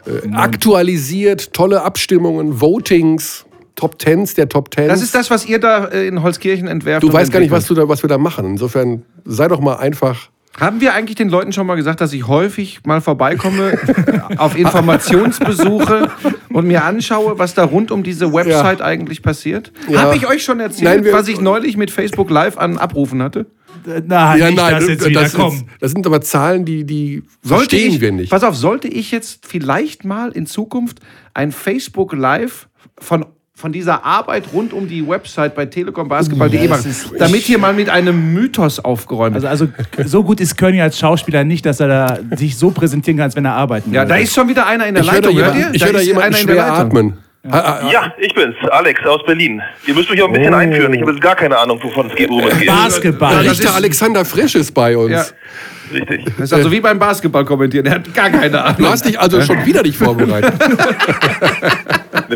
Äh, 0.05 0.31
aktualisiert, 0.33 1.51
tolle 1.53 1.81
Abstimmungen, 1.81 2.61
Votings, 2.61 3.45
Top 3.75 3.99
Tens 3.99 4.33
der 4.33 4.49
Top 4.49 4.71
Tens. 4.71 4.87
Das 4.87 5.01
ist 5.01 5.15
das, 5.15 5.29
was 5.29 5.45
ihr 5.45 5.59
da 5.59 5.85
äh, 5.85 6.07
in 6.07 6.21
Holzkirchen 6.21 6.67
entwerft. 6.67 7.03
Du 7.03 7.11
weißt 7.11 7.31
gar 7.31 7.39
nicht, 7.39 7.51
was, 7.51 7.67
da, 7.67 7.87
was 7.87 8.03
wir 8.03 8.09
da 8.09 8.17
machen. 8.17 8.45
Insofern 8.45 9.03
sei 9.25 9.47
doch 9.47 9.59
mal 9.59 9.75
einfach. 9.75 10.29
Haben 10.59 10.81
wir 10.81 10.93
eigentlich 10.93 11.15
den 11.15 11.29
Leuten 11.29 11.53
schon 11.53 11.65
mal 11.65 11.75
gesagt, 11.75 12.01
dass 12.01 12.11
ich 12.11 12.27
häufig 12.27 12.81
mal 12.85 12.99
vorbeikomme 12.99 13.79
auf 14.37 14.57
Informationsbesuche 14.57 16.11
und 16.49 16.67
mir 16.67 16.83
anschaue, 16.83 17.39
was 17.39 17.53
da 17.53 17.63
rund 17.63 17.89
um 17.89 18.03
diese 18.03 18.33
Website 18.33 18.81
eigentlich 18.81 19.21
passiert? 19.21 19.71
Ja. 19.87 20.01
Habe 20.01 20.17
ich 20.17 20.27
euch 20.27 20.43
schon 20.43 20.59
erzählt, 20.59 21.03
Nein, 21.03 21.13
was 21.13 21.29
ich 21.29 21.39
neulich 21.39 21.77
mit 21.77 21.89
Facebook 21.89 22.29
Live 22.29 22.57
an 22.57 22.77
Abrufen 22.77 23.23
hatte? 23.23 23.45
Äh, 23.87 24.01
Nein, 24.05 24.53
nicht 24.53 24.59
das 24.59 24.87
jetzt 24.87 25.07
wieder, 25.07 25.21
das, 25.21 25.37
das 25.79 25.91
sind 25.91 26.05
aber 26.05 26.19
Zahlen, 26.19 26.65
die, 26.65 26.83
die 26.83 27.23
Sollte 27.41 27.69
verstehen 27.69 27.93
ich, 27.93 28.01
wir 28.01 28.11
nicht. 28.11 28.29
Pass 28.29 28.43
auf, 28.43 28.55
sollte 28.55 28.89
ich 28.89 29.11
jetzt 29.11 29.45
vielleicht 29.47 30.03
mal 30.03 30.31
in 30.31 30.45
Zukunft 30.45 30.99
ein 31.33 31.53
Facebook 31.53 32.11
Live 32.13 32.67
von 32.99 33.25
von 33.61 33.71
dieser 33.71 34.03
Arbeit 34.03 34.45
rund 34.53 34.73
um 34.73 34.87
die 34.87 35.07
Website 35.07 35.53
bei 35.55 35.65
telekombasketball.de 35.67 36.67
das 36.67 36.79
machen, 36.79 36.91
ist- 36.91 37.11
damit 37.19 37.41
hier 37.43 37.59
mal 37.59 37.73
mit 37.73 37.89
einem 37.89 38.33
Mythos 38.33 38.79
aufgeräumt 38.79 39.35
wird. 39.35 39.45
Also, 39.45 39.67
also 39.97 40.09
so 40.09 40.23
gut 40.23 40.41
ist 40.41 40.57
König 40.57 40.81
als 40.81 40.97
Schauspieler 40.97 41.43
nicht, 41.43 41.65
dass 41.65 41.79
er 41.79 41.87
da 41.87 42.19
sich 42.35 42.57
so 42.57 42.71
präsentieren 42.71 43.17
kann, 43.17 43.25
als 43.25 43.35
wenn 43.35 43.45
er 43.45 43.53
arbeiten 43.53 43.93
ja, 43.93 44.03
da 44.03 44.15
ist 44.15 44.33
schon 44.33 44.49
wieder 44.49 44.65
einer 44.65 44.87
in 44.87 44.95
der 44.95 45.03
ich 45.03 45.09
da 45.09 45.15
Leitung. 45.15 45.35
hört 45.37 45.55
jemanden, 45.55 45.73
ihr? 45.73 45.75
ich 45.75 45.85
höre 45.85 45.93
da 45.93 45.99
jemanden 46.01 46.31
der 46.31 46.37
schwer 46.39 46.73
atmen. 46.73 47.13
Ah, 47.49 47.57
ah, 47.57 47.79
ah. 47.83 47.89
Ja, 47.91 48.13
ich 48.19 48.33
bin's, 48.35 48.53
Alex 48.71 48.99
aus 49.05 49.21
Berlin. 49.25 49.61
Ihr 49.87 49.95
müsst 49.95 50.09
mich 50.11 50.21
auch 50.21 50.27
ein 50.27 50.33
bisschen 50.33 50.53
einführen. 50.53 50.93
Ich 50.93 51.01
habe 51.01 51.11
jetzt 51.11 51.21
gar 51.21 51.35
keine 51.35 51.57
Ahnung, 51.57 51.79
wovon 51.81 52.07
es 52.07 52.15
geht, 52.15 52.29
worum 52.29 52.47
es 52.47 52.57
geht. 52.59 52.67
Basketball. 52.67 53.43
das 53.43 53.53
Richter 53.53 53.69
ist- 53.69 53.75
Alexander 53.75 54.25
Frisch 54.25 54.53
ist 54.55 54.71
bei 54.73 54.95
uns. 54.97 55.11
Ja. 55.11 55.25
Richtig. 55.91 56.23
Das 56.37 56.45
ist 56.45 56.53
also 56.53 56.71
wie 56.71 56.79
beim 56.79 56.99
Basketball 56.99 57.43
kommentieren. 57.43 57.85
Er 57.87 57.95
hat 57.95 58.13
gar 58.13 58.29
keine 58.29 58.63
Ahnung. 58.63 58.77
Du 58.77 58.87
hast 58.87 59.05
dich 59.05 59.19
also 59.19 59.41
schon 59.41 59.65
wieder 59.65 59.81
nicht 59.81 59.97
vorbereitet. 59.97 60.53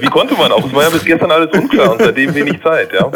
Wie 0.02 0.08
konnte 0.08 0.36
man 0.36 0.52
auch? 0.52 0.66
Es 0.66 0.74
war 0.74 0.84
ja 0.84 0.90
bis 0.90 1.06
gestern 1.06 1.32
alles 1.32 1.50
unklar 1.58 1.94
und 1.94 2.02
seitdem 2.02 2.34
wenig 2.34 2.62
Zeit, 2.62 2.90
ja. 2.94 3.10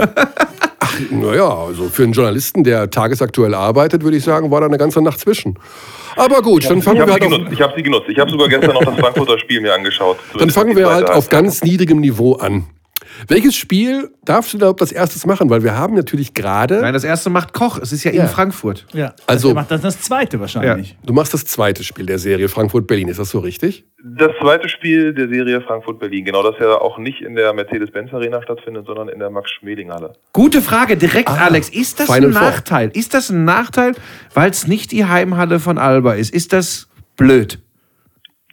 Naja, 1.11 1.47
also 1.47 1.89
für 1.89 2.03
einen 2.03 2.13
Journalisten, 2.13 2.63
der 2.63 2.89
tagesaktuell 2.89 3.53
arbeitet, 3.53 4.03
würde 4.03 4.17
ich 4.17 4.23
sagen, 4.23 4.51
war 4.51 4.59
da 4.61 4.67
eine 4.67 4.77
ganze 4.77 5.01
Nacht 5.01 5.19
zwischen. 5.19 5.57
Aber 6.15 6.41
gut, 6.41 6.69
dann 6.69 6.81
fangen 6.81 6.97
Ich 6.99 7.05
wir 7.05 7.13
halt 7.13 7.23
auf, 7.23 7.29
genutzt. 7.29 7.51
Ich 7.53 7.61
habe 7.61 7.73
sie 7.75 7.83
genutzt. 7.83 8.09
Ich 8.09 8.19
habe 8.19 8.29
sogar 8.31 8.49
gestern 8.49 8.73
noch 8.73 8.83
das 8.83 8.95
Frankfurter 8.99 9.39
Spiel 9.39 9.61
mir 9.61 9.73
angeschaut. 9.73 10.17
dann 10.37 10.49
fangen 10.49 10.75
wir 10.75 10.89
halt 10.89 11.09
auf 11.09 11.29
ganz 11.29 11.63
niedrigem 11.63 11.99
Niveau 11.99 12.33
an. 12.35 12.65
Welches 13.27 13.55
Spiel 13.55 14.11
darfst 14.23 14.53
du 14.53 14.57
da 14.57 14.71
als 14.71 14.91
erstes 14.91 15.25
machen? 15.25 15.49
Weil 15.49 15.63
wir 15.63 15.75
haben 15.75 15.95
natürlich 15.95 16.33
gerade, 16.33 16.81
Nein, 16.81 16.93
das 16.93 17.03
erste 17.03 17.29
macht 17.29 17.53
Koch. 17.53 17.77
Es 17.77 17.91
ist 17.91 18.03
ja, 18.03 18.11
Ja. 18.11 18.23
in 18.23 18.29
Frankfurt. 18.29 18.85
Ja, 18.93 19.07
Also- 19.27 19.49
also 19.49 19.53
macht 19.53 19.71
das 19.71 19.81
das 19.81 20.01
zweite 20.01 20.39
wahrscheinlich. 20.39 20.97
du 21.05 21.13
machst 21.13 21.33
das 21.33 21.45
zweite 21.45 21.83
Spiel 21.83 22.05
der 22.05 22.19
Serie 22.19 22.47
Frankfurt-Berlin, 22.49 23.07
ist 23.09 23.19
das 23.19 23.29
so 23.29 23.39
richtig? 23.39 23.85
Das 24.03 24.31
zweite 24.41 24.69
Spiel 24.69 25.13
der 25.13 25.27
Serie 25.27 25.61
Frankfurt-Berlin. 25.61 26.23
Genau, 26.25 26.41
das 26.43 26.55
ja 26.59 26.75
auch 26.79 26.97
nicht 26.97 27.21
in 27.21 27.35
der 27.35 27.51
Mercedes-Benz-Arena 27.53 28.41
stattfindet, 28.43 28.85
sondern 28.85 29.09
in 29.09 29.19
der 29.19 29.29
Max-Schmeling-Halle. 29.29 30.13
Gute 30.33 30.61
Frage, 30.61 30.95
direkt, 30.97 31.29
Alex. 31.29 31.69
Ist 31.69 31.99
das 31.99 32.05
Final 32.07 32.29
ein 32.29 32.33
Four. 32.33 32.41
Nachteil? 32.41 32.91
Ist 32.93 33.13
das 33.13 33.29
ein 33.29 33.43
Nachteil, 33.43 33.93
weil 34.33 34.49
es 34.51 34.67
nicht 34.67 34.91
die 34.91 35.05
Heimhalle 35.05 35.59
von 35.59 35.77
Alba 35.77 36.13
ist? 36.13 36.33
Ist 36.33 36.53
das 36.53 36.87
blöd? 37.17 37.59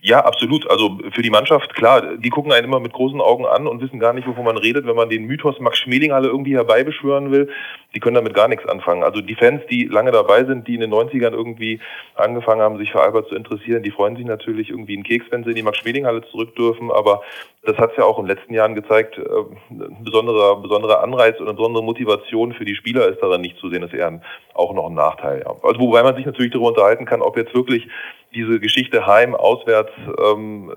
Ja, 0.06 0.20
absolut. 0.20 0.70
Also 0.70 1.00
für 1.10 1.22
die 1.22 1.30
Mannschaft, 1.30 1.74
klar, 1.74 2.16
die 2.16 2.30
gucken 2.30 2.52
einen 2.52 2.64
immer 2.64 2.78
mit 2.78 2.92
großen 2.92 3.20
Augen 3.20 3.44
an 3.44 3.66
und 3.66 3.82
wissen 3.82 3.98
gar 3.98 4.12
nicht, 4.12 4.28
wovon 4.28 4.44
man 4.44 4.56
redet, 4.56 4.86
wenn 4.86 4.94
man 4.94 5.08
den 5.08 5.24
Mythos 5.24 5.58
Max-Schmeling-Halle 5.58 6.28
irgendwie 6.28 6.54
herbeibeschwören 6.54 7.32
will. 7.32 7.48
Die 7.92 7.98
können 7.98 8.14
damit 8.14 8.32
gar 8.32 8.46
nichts 8.46 8.68
anfangen. 8.68 9.02
Also 9.02 9.20
die 9.20 9.34
Fans, 9.34 9.62
die 9.68 9.86
lange 9.86 10.12
dabei 10.12 10.44
sind, 10.44 10.68
die 10.68 10.74
in 10.74 10.80
den 10.80 10.94
90ern 10.94 11.32
irgendwie 11.32 11.80
angefangen 12.14 12.60
haben, 12.60 12.78
sich 12.78 12.92
für 12.92 13.00
Albert 13.00 13.30
zu 13.30 13.34
interessieren, 13.34 13.82
die 13.82 13.90
freuen 13.90 14.14
sich 14.14 14.26
natürlich 14.26 14.70
irgendwie 14.70 14.94
einen 14.94 15.02
Keks, 15.02 15.26
wenn 15.30 15.42
sie 15.42 15.50
in 15.50 15.56
die 15.56 15.64
Max-Schmeling-Halle 15.64 16.22
zurück 16.30 16.54
dürfen. 16.54 16.92
Aber 16.92 17.22
das 17.64 17.76
hat 17.76 17.90
es 17.90 17.96
ja 17.96 18.04
auch 18.04 18.20
in 18.20 18.26
den 18.26 18.36
letzten 18.36 18.54
Jahren 18.54 18.76
gezeigt, 18.76 19.18
äh, 19.18 19.22
ein 19.70 20.04
besonderer, 20.04 20.62
besonderer 20.62 21.02
Anreiz 21.02 21.40
und 21.40 21.48
eine 21.48 21.56
besondere 21.56 21.82
Motivation 21.82 22.52
für 22.52 22.64
die 22.64 22.76
Spieler 22.76 23.08
ist 23.08 23.20
daran 23.20 23.40
nicht 23.40 23.58
zu 23.58 23.70
sehen, 23.70 23.82
ist 23.82 23.92
eher 23.92 24.06
ein, 24.06 24.22
auch 24.54 24.72
noch 24.72 24.86
ein 24.86 24.94
Nachteil. 24.94 25.42
Ja. 25.44 25.52
Also 25.64 25.80
wobei 25.80 26.04
man 26.04 26.14
sich 26.14 26.26
natürlich 26.26 26.52
darüber 26.52 26.68
unterhalten 26.68 27.06
kann, 27.06 27.22
ob 27.22 27.36
jetzt 27.36 27.54
wirklich 27.54 27.88
diese 28.34 28.60
Geschichte 28.60 29.06
Heim, 29.06 29.34
Auswärts, 29.34 29.92
ähm, 30.24 30.72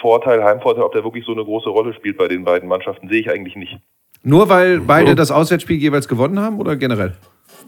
Vorteil, 0.00 0.42
Heimvorteil, 0.42 0.84
ob 0.84 0.92
der 0.92 1.04
wirklich 1.04 1.24
so 1.24 1.32
eine 1.32 1.44
große 1.44 1.68
Rolle 1.68 1.94
spielt 1.94 2.16
bei 2.16 2.28
den 2.28 2.44
beiden 2.44 2.68
Mannschaften, 2.68 3.08
sehe 3.08 3.20
ich 3.20 3.30
eigentlich 3.30 3.56
nicht. 3.56 3.78
Nur 4.22 4.48
weil 4.48 4.80
beide 4.80 5.14
das 5.14 5.30
Auswärtsspiel 5.30 5.76
jeweils 5.76 6.06
gewonnen 6.06 6.40
haben 6.40 6.60
oder 6.60 6.76
generell? 6.76 7.14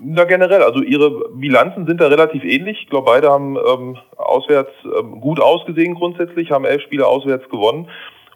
Na 0.00 0.24
generell, 0.24 0.62
also 0.62 0.82
ihre 0.82 1.30
Bilanzen 1.34 1.86
sind 1.86 2.00
da 2.00 2.08
relativ 2.08 2.44
ähnlich. 2.44 2.78
Ich 2.82 2.90
glaube, 2.90 3.06
beide 3.06 3.30
haben 3.30 3.56
ähm, 3.56 3.96
auswärts 4.16 4.72
ähm, 4.84 5.20
gut 5.20 5.40
ausgesehen 5.40 5.94
grundsätzlich, 5.94 6.50
haben 6.50 6.64
elf 6.64 6.82
Spiele 6.82 7.06
auswärts 7.06 7.48
gewonnen. 7.48 7.88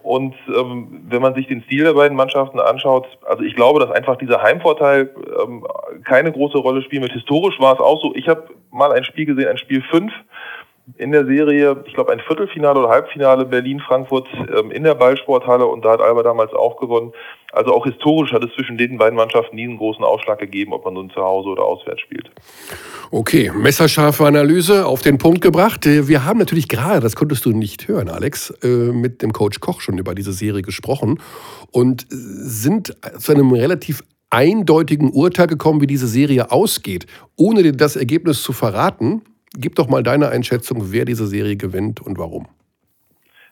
Und 0.03 0.37
ähm, 0.57 1.03
wenn 1.09 1.21
man 1.21 1.35
sich 1.35 1.49
den 1.49 1.63
Stil 1.65 1.83
der 1.83 1.95
beiden 1.95 2.17
Mannschaften 2.17 2.61
anschaut, 2.61 3.07
also 3.27 3.43
ich 3.43 3.57
glaube, 3.57 3.81
dass 3.81 3.91
einfach 3.91 4.17
dieser 4.17 4.41
Heimvorteil 4.41 5.11
ähm, 5.43 5.67
keine 6.05 6.31
große 6.31 6.59
Rolle 6.59 6.83
spielt. 6.83 7.03
Mit 7.03 7.13
historisch 7.13 7.59
war 7.59 7.75
es 7.75 7.81
auch 7.81 8.01
so. 8.01 8.15
Ich 8.15 8.29
habe 8.29 8.45
mal 8.71 8.93
ein 8.93 9.03
Spiel 9.03 9.27
gesehen, 9.27 9.49
ein 9.49 9.59
Spiel 9.59 9.83
5 9.91 10.13
in 10.97 11.11
der 11.11 11.27
Serie, 11.27 11.83
ich 11.87 11.95
glaube 11.95 12.13
ein 12.13 12.21
Viertelfinale 12.21 12.79
oder 12.79 12.89
Halbfinale 12.89 13.45
Berlin-Frankfurt 13.45 14.29
ähm, 14.57 14.71
in 14.71 14.85
der 14.85 14.95
Ballsporthalle 14.95 15.67
und 15.67 15.85
da 15.85 15.93
hat 15.93 16.01
Alba 16.01 16.23
damals 16.23 16.53
auch 16.53 16.79
gewonnen. 16.79 17.13
Also 17.53 17.73
auch 17.75 17.85
historisch 17.85 18.33
hat 18.33 18.45
es 18.45 18.53
zwischen 18.55 18.79
den 18.79 18.97
beiden 18.97 19.17
Mannschaften 19.17 19.57
nie 19.57 19.65
einen 19.65 19.79
großen 19.79 20.05
Ausschlag 20.05 20.39
gegeben, 20.39 20.73
ob 20.73 20.85
man 20.85 20.95
nun 20.95 21.11
zu 21.11 21.21
Hause 21.21 21.49
oder 21.49 21.65
auswärts 21.65 22.03
spielt. 22.03 22.31
Okay, 23.11 23.51
messerscharfe 23.55 24.27
Analyse 24.27 24.87
auf 24.87 25.03
den 25.03 25.19
Punkt 25.19 25.41
gebracht. 25.41 25.87
Äh, 25.87 26.07
Wir 26.07 26.25
haben 26.25 26.39
natürlich 26.39 26.69
gerade, 26.69 27.01
das 27.01 27.17
konntest 27.17 27.45
du 27.45 27.51
nicht 27.51 27.89
hören, 27.89 28.09
Alex, 28.09 28.51
äh, 28.63 28.69
mit 28.69 29.23
dem 29.23 29.33
Coach 29.33 29.59
Koch 29.61 29.81
schon 29.81 29.99
über 29.99 30.15
diese 30.15 30.33
Serie 30.33 30.63
gesprochen 30.63 31.21
und 31.73 32.05
äh, 32.05 32.07
sind 32.11 32.97
zu 33.19 33.33
einem 33.33 33.53
relativ 33.53 34.05
eindeutigen 34.31 35.11
Urteil 35.11 35.47
gekommen, 35.49 35.81
wie 35.81 35.87
diese 35.87 36.07
Serie 36.07 36.53
ausgeht. 36.53 37.07
Ohne 37.37 37.73
das 37.73 37.97
Ergebnis 37.97 38.43
zu 38.43 38.53
verraten, 38.53 39.23
gib 39.57 39.75
doch 39.77 39.89
mal 39.89 40.03
deine 40.03 40.29
Einschätzung, 40.29 40.93
wer 40.93 41.05
diese 41.05 41.27
Serie 41.27 41.57
gewinnt 41.57 42.01
und 42.01 42.19
warum. 42.19 42.47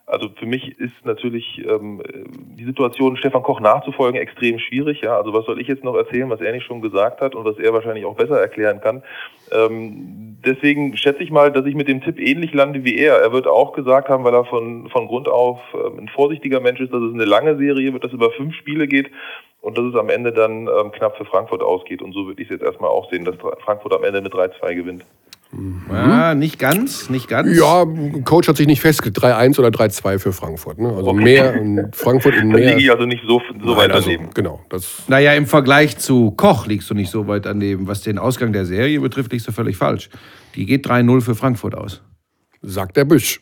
Also 0.07 0.29
für 0.39 0.45
mich 0.45 0.79
ist 0.79 0.93
natürlich 1.05 1.65
ähm, 1.67 2.03
die 2.59 2.65
Situation, 2.65 3.17
Stefan 3.17 3.43
Koch 3.43 3.59
nachzufolgen, 3.61 4.21
extrem 4.21 4.59
schwierig. 4.59 5.01
Ja, 5.01 5.17
also 5.17 5.33
was 5.33 5.47
soll 5.47 5.59
ich 5.61 5.67
jetzt 5.67 5.83
noch 5.83 5.97
erzählen, 5.97 6.29
was 6.29 6.43
er 6.43 6.53
nicht 6.53 6.67
schon 6.67 6.83
gesagt 6.83 7.23
hat 7.23 7.35
und 7.35 7.47
was 7.47 7.59
er 7.59 7.73
wahrscheinlich 7.73 8.05
auch 8.05 8.15
besser 8.15 8.39
erklären 8.39 8.83
kann. 8.83 9.03
Ähm, 9.51 10.37
deswegen 10.45 10.95
schätze 10.99 11.23
ich 11.23 11.31
mal, 11.31 11.51
dass 11.51 11.65
ich 11.65 11.75
mit 11.75 11.89
dem 11.89 12.03
Tipp 12.03 12.21
ähnlich 12.21 12.53
lande 12.53 12.85
wie 12.85 12.99
er. 12.99 13.17
Er 13.17 13.33
wird 13.33 13.47
auch 13.47 13.73
gesagt 13.73 14.11
haben, 14.11 14.25
weil 14.25 14.35
er 14.35 14.45
von 14.45 14.91
von 14.91 15.07
Grund 15.07 15.27
auf 15.27 15.59
ähm, 15.73 16.01
ein 16.01 16.09
vorsichtiger 16.09 16.61
Mensch 16.61 16.81
ist, 16.81 16.93
dass 16.93 17.03
es 17.03 17.15
eine 17.15 17.25
lange 17.25 17.57
Serie 17.57 17.95
wird, 17.95 18.05
dass 18.05 18.11
es 18.11 18.17
über 18.17 18.31
fünf 18.31 18.55
Spiele 18.57 18.87
geht 18.87 19.11
und 19.63 19.79
dass 19.79 19.87
es 19.87 19.95
am 19.95 20.11
Ende 20.11 20.33
dann 20.33 20.69
ähm, 20.69 20.93
knapp 20.93 21.17
für 21.17 21.25
Frankfurt 21.25 21.63
ausgeht. 21.63 22.03
Und 22.03 22.13
so 22.13 22.27
würde 22.27 22.43
ich 22.43 22.51
es 22.51 22.59
jetzt 22.59 22.65
erstmal 22.65 22.91
auch 22.91 23.11
sehen, 23.11 23.25
dass 23.25 23.37
Frankfurt 23.65 23.95
am 23.95 24.05
Ende 24.05 24.21
mit 24.21 24.35
3-2 24.35 24.75
gewinnt. 24.75 25.07
Ja, 25.91 26.35
nicht 26.35 26.59
ganz, 26.59 27.09
nicht 27.11 27.29
ganz. 27.29 27.57
Ja, 27.57 27.85
Coach 28.25 28.49
hat 28.49 28.57
sich 28.57 28.67
nicht 28.67 28.81
festgelegt, 28.81 29.19
3-1 29.23 29.59
oder 29.59 29.69
3-2 29.69 30.19
für 30.19 30.33
Frankfurt. 30.33 30.79
Ne? 30.79 30.89
Also 30.89 31.11
Okay. 31.11 31.23
mehr, 31.23 31.55
in 31.55 31.89
Frankfurt 31.93 32.35
in 32.35 32.51
Da 32.51 32.57
mehr. 32.59 32.69
liege 32.71 32.81
ich 32.81 32.91
also 32.91 33.05
nicht 33.07 33.23
so, 33.27 33.41
so 33.63 33.69
Nein, 33.69 33.77
weit 33.77 33.93
also, 33.93 34.11
daneben. 34.11 34.31
Genau, 34.35 34.61
das 34.69 35.03
Naja, 35.09 35.33
im 35.35 35.47
Vergleich 35.47 35.97
zu 35.99 36.33
Koch 36.33 36.67
liegst 36.67 36.91
du 36.91 36.95
nicht 36.95 37.11
so 37.11 37.29
weit 37.29 37.47
daneben. 37.47 37.87
Was 37.87 38.01
den 38.03 38.19
Ausgang 38.19 38.53
der 38.53 38.65
Serie 38.65 39.01
betrifft, 39.01 39.33
liegst 39.33 39.47
du 39.47 39.53
völlig 39.53 39.77
falsch. 39.77 40.09
Die 40.57 40.67
geht 40.67 40.87
3-0 40.87 41.21
für 41.21 41.35
Frankfurt 41.35 41.75
aus. 41.77 42.03
sagt 42.63 42.97
der 42.97 43.05
Büsch. 43.05 43.41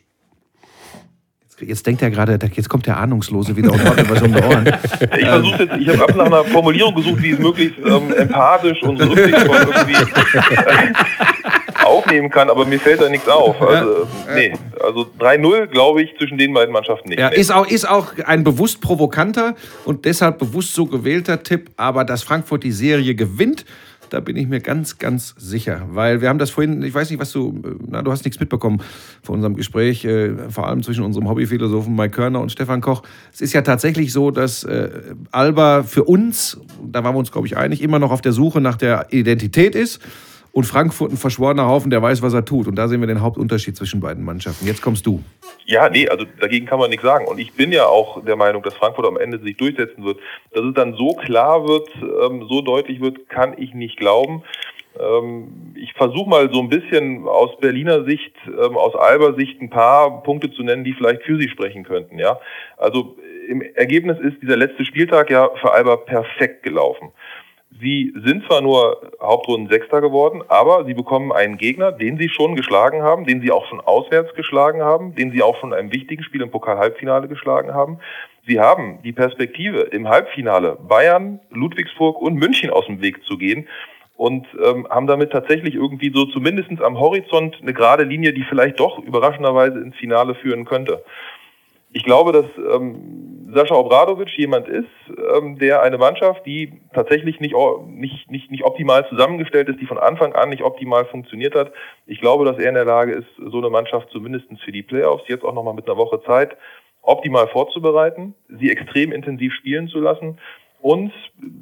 Jetzt 1.59 1.85
denkt 1.87 2.01
er 2.01 2.09
gerade, 2.09 2.37
jetzt 2.55 2.67
kommt 2.67 2.87
der 2.87 2.97
Ahnungslose 2.97 3.55
wieder 3.55 3.71
und 3.71 3.85
haut 3.87 3.95
mir 3.95 4.09
was 4.09 4.21
um 4.21 4.33
die 4.33 4.41
Ohren. 4.41 4.65
Ich 5.17 5.25
versuche 5.25 5.63
jetzt, 5.63 5.77
ich 5.79 5.87
habe 5.87 6.03
ab 6.03 6.15
nach 6.17 6.25
einer 6.25 6.43
Formulierung 6.43 6.93
gesucht, 6.95 7.23
die 7.23 7.29
es 7.31 7.39
möglichst 7.39 7.77
ähm, 7.85 8.11
empathisch 8.17 8.81
und 8.83 8.99
so 8.99 9.07
rücksichtsvoll 9.07 9.57
irgendwie 9.57 9.93
mitnehmen 11.97 12.29
kann, 12.29 12.49
aber 12.49 12.65
mir 12.65 12.79
fällt 12.79 13.01
da 13.01 13.09
nichts 13.09 13.27
auf. 13.27 13.59
Also, 13.61 14.07
nee, 14.33 14.53
also 14.83 15.05
3-0 15.19 15.67
glaube 15.67 16.03
ich 16.03 16.15
zwischen 16.17 16.37
den 16.37 16.53
beiden 16.53 16.73
Mannschaften 16.73 17.09
nicht. 17.09 17.19
Ja, 17.19 17.29
Nee. 17.29 17.37
ist 17.39 17.51
auch, 17.51 17.67
ist 17.67 17.87
auch 17.89 18.13
ein 18.25 18.43
bewusst 18.43 18.81
provokanter 18.81 19.55
und 19.85 20.05
deshalb 20.05 20.39
bewusst 20.39 20.73
so 20.73 20.85
gewählter 20.85 21.43
Tipp, 21.43 21.71
aber 21.77 22.03
dass 22.05 22.23
Frankfurt 22.23 22.63
die 22.63 22.71
Serie 22.71 23.15
gewinnt, 23.15 23.65
da 24.09 24.19
bin 24.19 24.35
ich 24.37 24.47
mir 24.47 24.59
ganz, 24.59 24.99
ganz 24.99 25.33
sicher. 25.39 25.87
Weil 25.89 26.21
wir 26.21 26.29
haben 26.29 26.37
das 26.37 26.51
vorhin, 26.51 26.83
ich 26.83 26.93
weiß 26.93 27.09
nicht, 27.09 27.19
was 27.19 27.31
du, 27.31 27.59
na, 27.87 28.03
du 28.03 28.11
hast 28.11 28.23
nichts 28.25 28.39
mitbekommen 28.39 28.79
von 29.23 29.35
unserem 29.35 29.55
Gespräch, 29.55 30.05
äh, 30.05 30.49
vor 30.49 30.67
allem 30.67 30.83
zwischen 30.83 31.03
unserem 31.03 31.27
Hobbyphilosophen 31.27 31.95
Mike 31.95 32.11
Körner 32.11 32.39
und 32.39 32.51
Stefan 32.51 32.79
Koch. 32.81 33.01
Es 33.33 33.41
ist 33.41 33.53
ja 33.53 33.63
tatsächlich 33.63 34.13
so, 34.13 34.29
dass 34.29 34.65
äh, 34.65 34.89
Alba 35.31 35.81
für 35.81 36.03
uns, 36.03 36.59
da 36.85 37.03
waren 37.03 37.15
wir 37.15 37.19
uns, 37.19 37.31
glaube 37.31 37.47
ich, 37.47 37.57
einig, 37.57 37.81
immer 37.81 37.97
noch 37.97 38.11
auf 38.11 38.21
der 38.21 38.33
Suche 38.33 38.61
nach 38.61 38.77
der 38.77 39.07
Identität 39.09 39.73
ist. 39.73 39.99
Und 40.53 40.65
Frankfurt 40.65 41.11
ein 41.11 41.17
verschworener 41.17 41.67
Haufen, 41.67 41.89
der 41.89 41.99
weiß, 41.99 42.21
was 42.21 42.35
er 42.35 42.45
tut. 42.45 42.67
Und 42.67 42.75
da 42.75 42.87
sehen 42.87 42.99
wir 42.99 43.07
den 43.07 43.21
Hauptunterschied 43.21 43.75
zwischen 43.75 43.99
beiden 43.99 44.23
Mannschaften. 44.23 44.67
Jetzt 44.67 44.83
kommst 44.83 45.03
du. 45.03 45.23
Ja, 45.65 45.89
nee, 45.89 46.07
also 46.07 46.25
dagegen 46.39 46.67
kann 46.67 46.77
man 46.77 46.91
nichts 46.91 47.03
sagen. 47.03 47.25
Und 47.25 47.39
ich 47.39 47.53
bin 47.53 47.71
ja 47.71 47.87
auch 47.87 48.23
der 48.23 48.35
Meinung, 48.35 48.61
dass 48.61 48.75
Frankfurt 48.75 49.07
am 49.07 49.17
Ende 49.17 49.39
sich 49.39 49.57
durchsetzen 49.57 50.03
wird. 50.05 50.19
Dass 50.51 50.63
es 50.63 50.75
dann 50.75 50.93
so 50.93 51.15
klar 51.15 51.67
wird, 51.67 51.89
ähm, 51.97 52.45
so 52.47 52.61
deutlich 52.61 53.01
wird, 53.01 53.29
kann 53.29 53.55
ich 53.57 53.73
nicht 53.73 53.97
glauben. 53.97 54.43
Ähm, 54.99 55.73
ich 55.75 55.91
versuche 55.93 56.29
mal 56.29 56.47
so 56.53 56.59
ein 56.59 56.69
bisschen 56.69 57.27
aus 57.27 57.57
Berliner 57.57 58.03
Sicht, 58.03 58.35
ähm, 58.47 58.77
aus 58.77 58.95
Alber 58.95 59.33
Sicht 59.33 59.59
ein 59.59 59.71
paar 59.71 60.21
Punkte 60.21 60.51
zu 60.51 60.61
nennen, 60.61 60.83
die 60.83 60.93
vielleicht 60.93 61.23
für 61.23 61.39
sie 61.39 61.49
sprechen 61.49 61.83
könnten. 61.83 62.19
Ja, 62.19 62.39
also 62.77 63.17
im 63.47 63.61
Ergebnis 63.61 64.19
ist 64.19 64.41
dieser 64.41 64.55
letzte 64.55 64.85
Spieltag 64.85 65.31
ja 65.31 65.49
für 65.59 65.73
Alba 65.73 65.95
perfekt 65.95 66.61
gelaufen. 66.61 67.11
Sie 67.79 68.13
sind 68.23 68.45
zwar 68.45 68.61
nur 68.61 69.11
Hauptrunden 69.21 69.69
Sechster 69.69 70.01
geworden, 70.01 70.41
aber 70.47 70.85
sie 70.85 70.93
bekommen 70.93 71.31
einen 71.31 71.57
Gegner, 71.57 71.91
den 71.91 72.17
sie 72.17 72.29
schon 72.29 72.55
geschlagen 72.55 73.01
haben, 73.01 73.25
den 73.25 73.41
sie 73.41 73.51
auch 73.51 73.65
schon 73.67 73.81
auswärts 73.81 74.33
geschlagen 74.35 74.81
haben, 74.81 75.15
den 75.15 75.31
sie 75.31 75.41
auch 75.41 75.57
schon 75.59 75.71
in 75.71 75.79
einem 75.79 75.91
wichtigen 75.91 76.23
Spiel 76.23 76.41
im 76.41 76.51
Pokal-Halbfinale 76.51 77.27
geschlagen 77.27 77.73
haben. 77.73 77.99
Sie 78.45 78.59
haben 78.59 78.99
die 79.03 79.13
Perspektive, 79.13 79.81
im 79.81 80.07
Halbfinale 80.07 80.77
Bayern, 80.87 81.39
Ludwigsburg 81.49 82.21
und 82.21 82.35
München 82.35 82.69
aus 82.69 82.85
dem 82.85 83.01
Weg 83.01 83.23
zu 83.25 83.37
gehen 83.37 83.67
und 84.17 84.45
ähm, 84.63 84.87
haben 84.89 85.07
damit 85.07 85.31
tatsächlich 85.31 85.75
irgendwie 85.75 86.11
so 86.13 86.25
zumindest 86.25 86.81
am 86.81 86.99
Horizont 86.99 87.57
eine 87.61 87.73
gerade 87.73 88.03
Linie, 88.03 88.33
die 88.33 88.43
vielleicht 88.43 88.79
doch 88.79 88.99
überraschenderweise 88.99 89.79
ins 89.79 89.95
Finale 89.95 90.35
führen 90.35 90.65
könnte. 90.65 91.03
Ich 91.93 92.03
glaube, 92.03 92.31
dass 92.31 92.45
ähm, 92.57 93.51
Sascha 93.53 93.75
Obradovic 93.75 94.35
jemand 94.37 94.67
ist, 94.67 94.89
ähm, 95.35 95.57
der 95.59 95.83
eine 95.83 95.97
Mannschaft, 95.97 96.45
die 96.45 96.81
tatsächlich 96.93 97.39
nicht, 97.39 97.55
nicht, 97.87 98.31
nicht, 98.31 98.51
nicht 98.51 98.63
optimal 98.63 99.07
zusammengestellt 99.09 99.69
ist, 99.69 99.79
die 99.79 99.85
von 99.85 99.99
Anfang 99.99 100.33
an 100.33 100.49
nicht 100.49 100.63
optimal 100.63 101.05
funktioniert 101.05 101.53
hat. 101.55 101.71
Ich 102.07 102.19
glaube, 102.19 102.45
dass 102.45 102.57
er 102.57 102.69
in 102.69 102.75
der 102.75 102.85
Lage 102.85 103.13
ist, 103.13 103.27
so 103.37 103.59
eine 103.59 103.69
Mannschaft 103.69 104.09
zumindest 104.11 104.47
für 104.65 104.71
die 104.71 104.81
Playoffs, 104.83 105.23
jetzt 105.27 105.43
auch 105.43 105.53
nochmal 105.53 105.75
mit 105.75 105.87
einer 105.87 105.97
Woche 105.97 106.21
Zeit, 106.23 106.57
optimal 107.03 107.47
vorzubereiten, 107.49 108.33
sie 108.47 108.71
extrem 108.71 109.11
intensiv 109.11 109.53
spielen 109.53 109.87
zu 109.87 109.99
lassen. 109.99 110.39
Und 110.83 111.13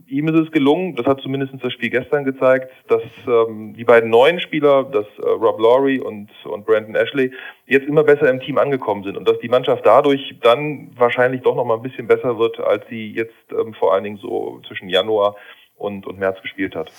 ihm 0.08 0.30
ist 0.30 0.48
es 0.48 0.52
gelungen, 0.52 0.96
das 0.96 1.06
hat 1.06 1.22
zumindest 1.22 1.54
das 1.62 1.72
Spiel 1.72 1.92
gestern 1.92 2.24
gezeigt, 2.24 2.72
dass 2.88 3.04
ähm, 3.28 3.76
die 3.78 3.84
beiden 3.84 4.10
neuen 4.10 4.40
Spieler, 4.40 4.84
dass 4.84 5.06
äh, 5.20 5.30
Rob 5.30 5.60
Laurie 5.60 6.00
und, 6.00 6.30
und 6.44 6.66
Brandon 6.66 6.96
Ashley, 6.96 7.32
jetzt 7.68 7.88
immer 7.88 8.04
besser 8.04 8.32
im 8.32 8.40
Team 8.40 8.58
angekommen 8.58 9.04
sind 9.04 9.18
und 9.18 9.28
dass 9.28 9.38
die 9.38 9.48
Mannschaft 9.48 9.86
dadurch 9.86 10.34
dann 10.42 10.90
wahrscheinlich 10.98 11.44
doch 11.44 11.56
noch 11.56 11.66
mal 11.66 11.76
ein 11.76 11.84
bisschen 11.84 12.08
besser 12.08 12.40
wird, 12.40 12.60
als 12.62 12.84
sie 12.90 13.12
jetzt 13.12 13.36
ähm, 13.52 13.76
vor 13.76 13.94
allen 13.94 14.06
Dingen 14.06 14.18
so 14.18 14.60
zwischen 14.68 14.90
Januar 14.90 15.36
und, 15.76 16.08
und 16.08 16.18
März 16.18 16.42
gespielt 16.42 16.76
hat. 16.76 16.92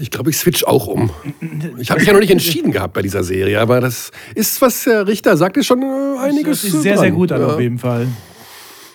Ich 0.00 0.10
glaube, 0.10 0.30
ich 0.30 0.36
switch 0.38 0.64
auch 0.64 0.88
um. 0.88 1.10
Ich 1.78 1.90
habe 1.90 2.00
mich 2.00 2.08
ja 2.08 2.12
noch 2.12 2.20
nicht 2.20 2.32
entschieden 2.32 2.72
gehabt 2.72 2.92
bei 2.92 3.02
dieser 3.02 3.22
Serie, 3.22 3.60
aber 3.60 3.80
das 3.80 4.10
ist, 4.34 4.60
was 4.60 4.82
der 4.82 5.06
Richter 5.06 5.36
sagt, 5.36 5.56
ist 5.58 5.66
schon 5.66 5.82
äh, 5.82 6.18
einiges. 6.18 6.62
Das 6.62 6.74
ist 6.74 6.82
sehr, 6.82 6.98
sehr 6.98 7.10
dran. 7.10 7.16
gut 7.16 7.30
an 7.30 7.40
ja. 7.40 7.46
auf 7.46 7.60
jeden 7.60 7.78
Fall. 7.78 8.08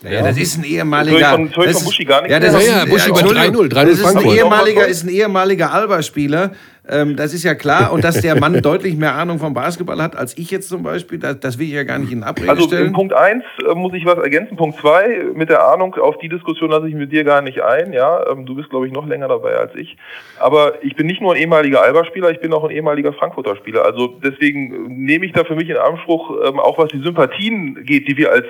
Ja, 0.04 0.24
das 0.24 0.38
ist 0.38 0.58
ein 0.58 0.64
ehemaliger. 0.64 1.32
von, 1.32 1.50
von 1.50 1.66
Buschi 1.66 2.06
gar 2.06 2.22
nicht 2.22 2.32
ja, 2.32 2.40
das 2.40 2.56
ist, 2.56 2.68
Ja, 2.68 2.80
ja, 2.80 2.86
Buschi 2.86 3.12
bei 3.12 3.20
Entschuldigung, 3.20 3.66
3-0, 3.66 3.70
3-0 3.70 3.74
Das 3.74 3.90
ist 3.90 4.06
ein 4.18 4.26
ehemaliger, 4.26 4.88
ist 4.88 5.04
ein 5.04 5.10
ehemaliger 5.10 5.72
Alba-Spieler. 5.72 6.52
Ähm, 6.90 7.16
das 7.16 7.34
ist 7.34 7.44
ja 7.44 7.54
klar. 7.54 7.92
Und 7.94 8.04
dass 8.04 8.20
der 8.22 8.40
Mann 8.40 8.60
deutlich 8.64 8.96
mehr 8.96 9.14
Ahnung 9.14 9.38
vom 9.38 9.54
Basketball 9.54 10.02
hat 10.02 10.16
als 10.16 10.36
ich 10.38 10.50
jetzt 10.50 10.70
zum 10.70 10.82
Beispiel, 10.82 11.20
das, 11.20 11.40
das 11.40 11.60
will 11.60 11.68
ich 11.68 11.74
ja 11.74 11.84
gar 11.84 12.00
nicht 12.00 12.12
in 12.12 12.24
Abrede 12.24 12.50
Also 12.50 12.64
stellen. 12.64 12.88
in 12.88 12.94
Punkt 12.94 13.14
eins 13.14 13.44
äh, 13.70 13.76
muss 13.76 13.94
ich 13.94 14.06
was 14.06 14.18
ergänzen. 14.18 14.58
Punkt 14.58 14.80
zwei 14.80 15.26
mit 15.36 15.50
der 15.50 15.68
Ahnung, 15.68 15.94
auf 15.96 16.18
die 16.18 16.30
Diskussion 16.30 16.72
lasse 16.72 16.88
ich 16.88 16.96
mit 16.96 17.12
dir 17.12 17.24
gar 17.24 17.42
nicht 17.42 17.62
ein. 17.62 17.94
Ja, 17.94 18.26
ähm, 18.32 18.48
du 18.48 18.56
bist, 18.56 18.70
glaube 18.72 18.88
ich, 18.88 18.94
noch 18.94 19.08
länger 19.08 19.28
dabei 19.28 19.56
als 19.56 19.76
ich. 19.76 19.98
Aber 20.40 20.84
ich 20.84 20.96
bin 20.96 21.06
nicht 21.06 21.22
nur 21.22 21.34
ein 21.36 21.40
ehemaliger 21.40 21.84
Alba-Spieler, 21.84 22.32
ich 22.32 22.40
bin 22.40 22.52
auch 22.54 22.64
ein 22.64 22.72
ehemaliger 22.72 23.14
Frankfurter 23.14 23.56
Spieler. 23.56 23.86
Also 23.86 24.08
deswegen 24.24 24.74
äh, 24.74 24.90
nehme 24.90 25.28
ich 25.28 25.34
da 25.34 25.44
für 25.44 25.56
mich 25.56 25.70
in 25.70 25.78
Anspruch, 25.78 26.32
ähm, 26.44 26.60
auch 26.60 26.80
was 26.80 26.90
die 26.90 27.02
Sympathien 27.04 27.84
geht, 27.86 28.08
die 28.08 28.18
wir 28.18 28.32
als 28.32 28.48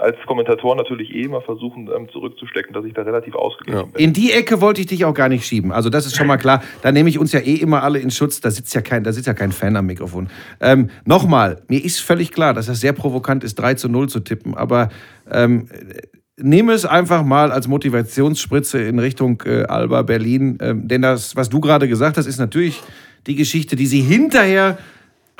als 0.00 0.16
Kommentatoren 0.26 0.78
natürlich 0.78 1.14
eh 1.14 1.22
immer 1.22 1.42
versuchen 1.42 1.88
ähm, 1.94 2.08
zurückzustecken, 2.10 2.72
dass 2.72 2.84
ich 2.84 2.94
da 2.94 3.02
relativ 3.02 3.34
ausgeglichen 3.34 3.92
bin. 3.92 4.02
In 4.02 4.12
die 4.12 4.32
Ecke 4.32 4.60
wollte 4.60 4.80
ich 4.80 4.86
dich 4.86 5.04
auch 5.04 5.14
gar 5.14 5.28
nicht 5.28 5.46
schieben. 5.46 5.72
Also 5.72 5.90
das 5.90 6.06
ist 6.06 6.16
schon 6.16 6.26
mal 6.26 6.38
klar. 6.38 6.62
Da 6.82 6.92
nehme 6.92 7.08
ich 7.08 7.18
uns 7.18 7.32
ja 7.32 7.40
eh 7.40 7.54
immer 7.54 7.82
alle 7.82 7.98
in 7.98 8.10
Schutz. 8.10 8.40
Da 8.40 8.50
sitzt 8.50 8.74
ja 8.74 8.80
kein, 8.80 9.04
da 9.04 9.12
sitzt 9.12 9.26
ja 9.26 9.34
kein 9.34 9.52
Fan 9.52 9.76
am 9.76 9.86
Mikrofon. 9.86 10.28
Ähm, 10.60 10.90
Nochmal, 11.04 11.62
mir 11.68 11.84
ist 11.84 12.00
völlig 12.00 12.32
klar, 12.32 12.54
dass 12.54 12.66
das 12.66 12.80
sehr 12.80 12.92
provokant 12.92 13.44
ist, 13.44 13.56
3 13.56 13.74
zu 13.74 13.88
0 13.88 14.08
zu 14.08 14.20
tippen. 14.20 14.54
Aber 14.54 14.88
ähm, 15.30 15.68
nehme 16.36 16.72
es 16.72 16.86
einfach 16.86 17.24
mal 17.24 17.52
als 17.52 17.68
Motivationsspritze 17.68 18.80
in 18.80 18.98
Richtung 18.98 19.42
äh, 19.44 19.64
Alba 19.64 20.02
Berlin. 20.02 20.58
Ähm, 20.60 20.88
denn 20.88 21.02
das, 21.02 21.36
was 21.36 21.48
du 21.48 21.60
gerade 21.60 21.88
gesagt 21.88 22.16
hast, 22.16 22.26
ist 22.26 22.38
natürlich 22.38 22.80
die 23.26 23.34
Geschichte, 23.34 23.76
die 23.76 23.86
sie 23.86 24.00
hinterher 24.00 24.78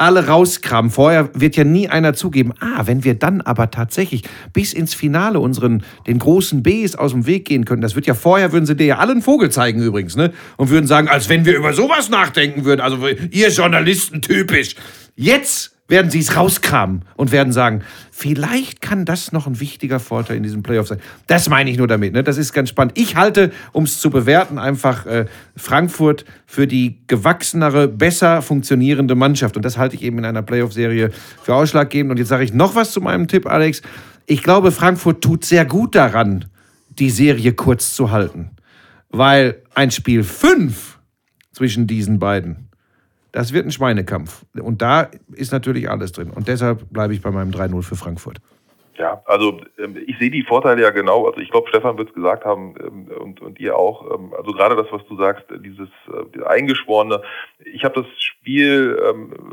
alle 0.00 0.26
rauskramen. 0.26 0.90
Vorher 0.90 1.30
wird 1.34 1.56
ja 1.56 1.64
nie 1.64 1.88
einer 1.88 2.14
zugeben. 2.14 2.52
Ah, 2.60 2.86
wenn 2.86 3.04
wir 3.04 3.14
dann 3.14 3.42
aber 3.42 3.70
tatsächlich 3.70 4.22
bis 4.52 4.72
ins 4.72 4.94
Finale 4.94 5.40
unseren, 5.40 5.84
den 6.06 6.18
großen 6.18 6.62
Bs 6.62 6.96
aus 6.96 7.12
dem 7.12 7.26
Weg 7.26 7.44
gehen 7.44 7.66
können, 7.66 7.82
das 7.82 7.94
wird 7.94 8.06
ja 8.06 8.14
vorher, 8.14 8.52
würden 8.52 8.64
sie 8.66 8.74
dir 8.74 8.86
ja 8.86 8.98
alle 8.98 9.12
einen 9.12 9.22
Vogel 9.22 9.50
zeigen 9.50 9.82
übrigens, 9.82 10.16
ne? 10.16 10.32
Und 10.56 10.70
würden 10.70 10.86
sagen, 10.86 11.08
als 11.08 11.28
wenn 11.28 11.44
wir 11.44 11.56
über 11.56 11.74
sowas 11.74 12.08
nachdenken 12.08 12.64
würden. 12.64 12.80
Also 12.80 13.06
ihr 13.30 13.50
Journalisten 13.50 14.22
typisch. 14.22 14.74
Jetzt 15.16 15.76
werden 15.88 16.10
sie 16.10 16.20
es 16.20 16.34
rauskramen 16.34 17.04
und 17.16 17.32
werden 17.32 17.52
sagen, 17.52 17.82
vielleicht 18.20 18.82
kann 18.82 19.06
das 19.06 19.32
noch 19.32 19.46
ein 19.46 19.60
wichtiger 19.60 19.98
Vorteil 19.98 20.36
in 20.36 20.42
diesem 20.42 20.62
Playoff 20.62 20.88
sein. 20.88 21.00
Das 21.26 21.48
meine 21.48 21.70
ich 21.70 21.78
nur 21.78 21.88
damit. 21.88 22.12
Ne? 22.12 22.22
Das 22.22 22.36
ist 22.36 22.52
ganz 22.52 22.68
spannend. 22.68 22.98
Ich 22.98 23.16
halte, 23.16 23.50
um 23.72 23.84
es 23.84 23.98
zu 23.98 24.10
bewerten, 24.10 24.58
einfach 24.58 25.06
äh, 25.06 25.24
Frankfurt 25.56 26.26
für 26.44 26.66
die 26.66 27.00
gewachsenere, 27.06 27.88
besser 27.88 28.42
funktionierende 28.42 29.14
Mannschaft. 29.14 29.56
Und 29.56 29.64
das 29.64 29.78
halte 29.78 29.96
ich 29.96 30.02
eben 30.02 30.18
in 30.18 30.26
einer 30.26 30.42
Playoff-Serie 30.42 31.12
für 31.42 31.54
ausschlaggebend. 31.54 32.10
Und 32.10 32.18
jetzt 32.18 32.28
sage 32.28 32.44
ich 32.44 32.52
noch 32.52 32.74
was 32.74 32.92
zu 32.92 33.00
meinem 33.00 33.26
Tipp, 33.26 33.46
Alex. 33.46 33.80
Ich 34.26 34.42
glaube, 34.42 34.70
Frankfurt 34.70 35.24
tut 35.24 35.46
sehr 35.46 35.64
gut 35.64 35.94
daran, 35.94 36.44
die 36.90 37.08
Serie 37.08 37.54
kurz 37.54 37.94
zu 37.94 38.10
halten. 38.10 38.50
Weil 39.08 39.62
ein 39.74 39.90
Spiel 39.90 40.24
5 40.24 40.98
zwischen 41.52 41.86
diesen 41.86 42.18
beiden 42.18 42.69
das 43.32 43.52
wird 43.52 43.66
ein 43.66 43.70
Schweinekampf. 43.70 44.44
Und 44.60 44.82
da 44.82 45.08
ist 45.32 45.52
natürlich 45.52 45.88
alles 45.88 46.12
drin. 46.12 46.30
Und 46.30 46.48
deshalb 46.48 46.90
bleibe 46.90 47.14
ich 47.14 47.22
bei 47.22 47.30
meinem 47.30 47.50
3-0 47.50 47.82
für 47.82 47.96
Frankfurt. 47.96 48.38
Ja, 49.00 49.22
also 49.24 49.58
ähm, 49.78 49.96
ich 50.06 50.18
sehe 50.18 50.30
die 50.30 50.42
Vorteile 50.42 50.82
ja 50.82 50.90
genau. 50.90 51.26
Also 51.26 51.40
ich 51.40 51.50
glaube, 51.50 51.70
Stefan 51.70 51.96
wird 51.96 52.10
es 52.10 52.14
gesagt 52.14 52.44
haben 52.44 52.74
ähm, 52.78 53.08
und, 53.18 53.40
und 53.40 53.58
ihr 53.58 53.74
auch. 53.74 54.04
Ähm, 54.14 54.34
also 54.36 54.52
gerade 54.52 54.76
das, 54.76 54.88
was 54.90 55.00
du 55.06 55.16
sagst, 55.16 55.50
äh, 55.50 55.58
dieses 55.58 55.88
äh, 56.08 56.44
eingeschworene. 56.44 57.22
Ich 57.64 57.82
habe 57.82 58.02
das 58.02 58.22
Spiel 58.22 58.98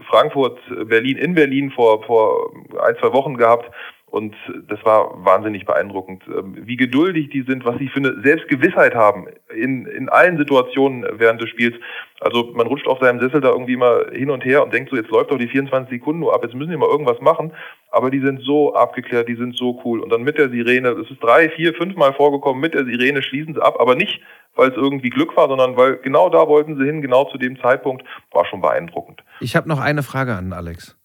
Frankfurt-Berlin 0.09 1.17
in 1.17 1.33
Berlin 1.33 1.71
vor, 1.71 2.03
vor 2.03 2.51
ein, 2.85 2.95
zwei 2.99 3.13
Wochen 3.13 3.37
gehabt. 3.37 3.69
Und 4.09 4.35
das 4.69 4.83
war 4.85 5.25
wahnsinnig 5.25 5.65
beeindruckend, 5.65 6.23
ähm, 6.27 6.55
wie 6.61 6.77
geduldig 6.77 7.29
die 7.29 7.41
sind, 7.41 7.65
was 7.65 7.77
sie 7.77 7.89
für 7.89 7.99
eine 7.99 8.21
Selbstgewissheit 8.23 8.95
haben 8.95 9.27
in, 9.53 9.85
in 9.85 10.07
allen 10.07 10.37
Situationen 10.37 11.05
während 11.19 11.41
des 11.41 11.49
Spiels. 11.49 11.75
Also 12.21 12.51
man 12.53 12.67
rutscht 12.67 12.87
auf 12.87 12.99
seinem 12.99 13.19
Sessel 13.19 13.41
da 13.41 13.49
irgendwie 13.49 13.73
immer 13.73 14.05
hin 14.11 14.29
und 14.29 14.45
her 14.45 14.63
und 14.63 14.73
denkt 14.73 14.91
so, 14.91 14.95
jetzt 14.95 15.11
läuft 15.11 15.31
doch 15.31 15.37
die 15.37 15.49
24 15.49 15.99
Sekunden 15.99 16.21
nur 16.21 16.33
ab, 16.33 16.41
jetzt 16.41 16.55
müssen 16.55 16.71
wir 16.71 16.77
mal 16.77 16.89
irgendwas 16.89 17.19
machen. 17.19 17.51
Aber 17.91 18.09
die 18.09 18.21
sind 18.21 18.41
so 18.43 18.73
abgeklärt, 18.73 19.27
die 19.27 19.35
sind 19.35 19.57
so 19.57 19.81
cool. 19.83 19.99
Und 19.99 20.09
dann 20.09 20.23
mit 20.23 20.37
der 20.37 20.49
Sirene, 20.49 20.89
es 20.89 21.11
ist 21.11 21.21
drei, 21.21 21.49
vier, 21.49 21.73
fünf 21.73 21.97
Mal 21.97 22.13
vorgekommen, 22.13 22.61
mit 22.61 22.75
der 22.75 22.85
Sirene 22.85 23.21
schließen 23.21 23.55
sie 23.55 23.61
ab, 23.61 23.75
aber 23.77 23.95
nicht, 23.95 24.21
weil 24.55 24.69
es 24.69 24.75
irgendwie 24.77 25.09
Glück 25.09 25.35
war, 25.35 25.49
sondern 25.49 25.75
weil 25.75 25.97
genau 25.97 26.29
da 26.29 26.47
wollten 26.47 26.77
sie 26.77 26.85
hin, 26.85 27.01
genau 27.01 27.25
zu 27.25 27.37
dem 27.37 27.59
Zeitpunkt, 27.59 28.05
war 28.31 28.45
schon 28.45 28.61
beeindruckend. 28.61 29.21
Ich 29.41 29.57
habe 29.57 29.67
noch 29.67 29.81
eine 29.81 30.01
Frage 30.01 30.33
an 30.33 30.53
Alex. 30.53 30.96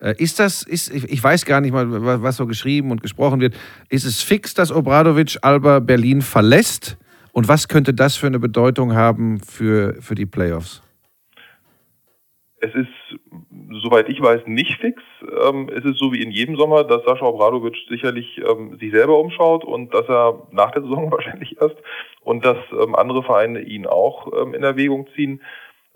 Äh, 0.00 0.14
Ist 0.18 0.38
das, 0.38 0.62
ist, 0.62 0.92
ich 0.92 1.22
weiß 1.22 1.44
gar 1.44 1.60
nicht 1.60 1.72
mal, 1.72 1.90
wa- 1.90 2.22
was 2.22 2.36
so 2.36 2.46
geschrieben 2.46 2.90
und 2.90 3.02
gesprochen 3.02 3.40
wird. 3.40 3.54
Ist 3.88 4.04
es 4.04 4.22
fix, 4.22 4.54
dass 4.54 4.70
Obradovic 4.72 5.38
Alba 5.42 5.80
Berlin 5.80 6.22
verlässt? 6.22 6.96
Und 7.32 7.48
was 7.48 7.68
könnte 7.68 7.94
das 7.94 8.16
für 8.16 8.26
eine 8.26 8.38
Bedeutung 8.38 8.94
haben 8.94 9.40
für, 9.40 9.94
für 10.00 10.14
die 10.14 10.26
Playoffs? 10.26 10.82
Es 12.60 12.74
ist, 12.74 13.20
soweit 13.84 14.08
ich 14.08 14.20
weiß, 14.20 14.42
nicht 14.46 14.80
fix. 14.80 15.00
Ähm, 15.48 15.68
es 15.68 15.84
ist 15.84 15.98
so 15.98 16.12
wie 16.12 16.20
in 16.22 16.32
jedem 16.32 16.56
Sommer, 16.56 16.82
dass 16.82 17.04
Sascha 17.04 17.24
Obradovic 17.24 17.76
sicherlich 17.88 18.38
ähm, 18.38 18.76
sich 18.80 18.90
selber 18.90 19.20
umschaut 19.20 19.64
und 19.64 19.94
dass 19.94 20.08
er 20.08 20.48
nach 20.50 20.72
der 20.72 20.82
Saison 20.82 21.10
wahrscheinlich 21.12 21.60
erst 21.60 21.76
und 22.22 22.44
dass 22.44 22.56
ähm, 22.72 22.96
andere 22.96 23.22
Vereine 23.22 23.60
ihn 23.60 23.86
auch 23.86 24.26
in 24.52 24.62
Erwägung 24.64 25.06
ziehen. 25.14 25.40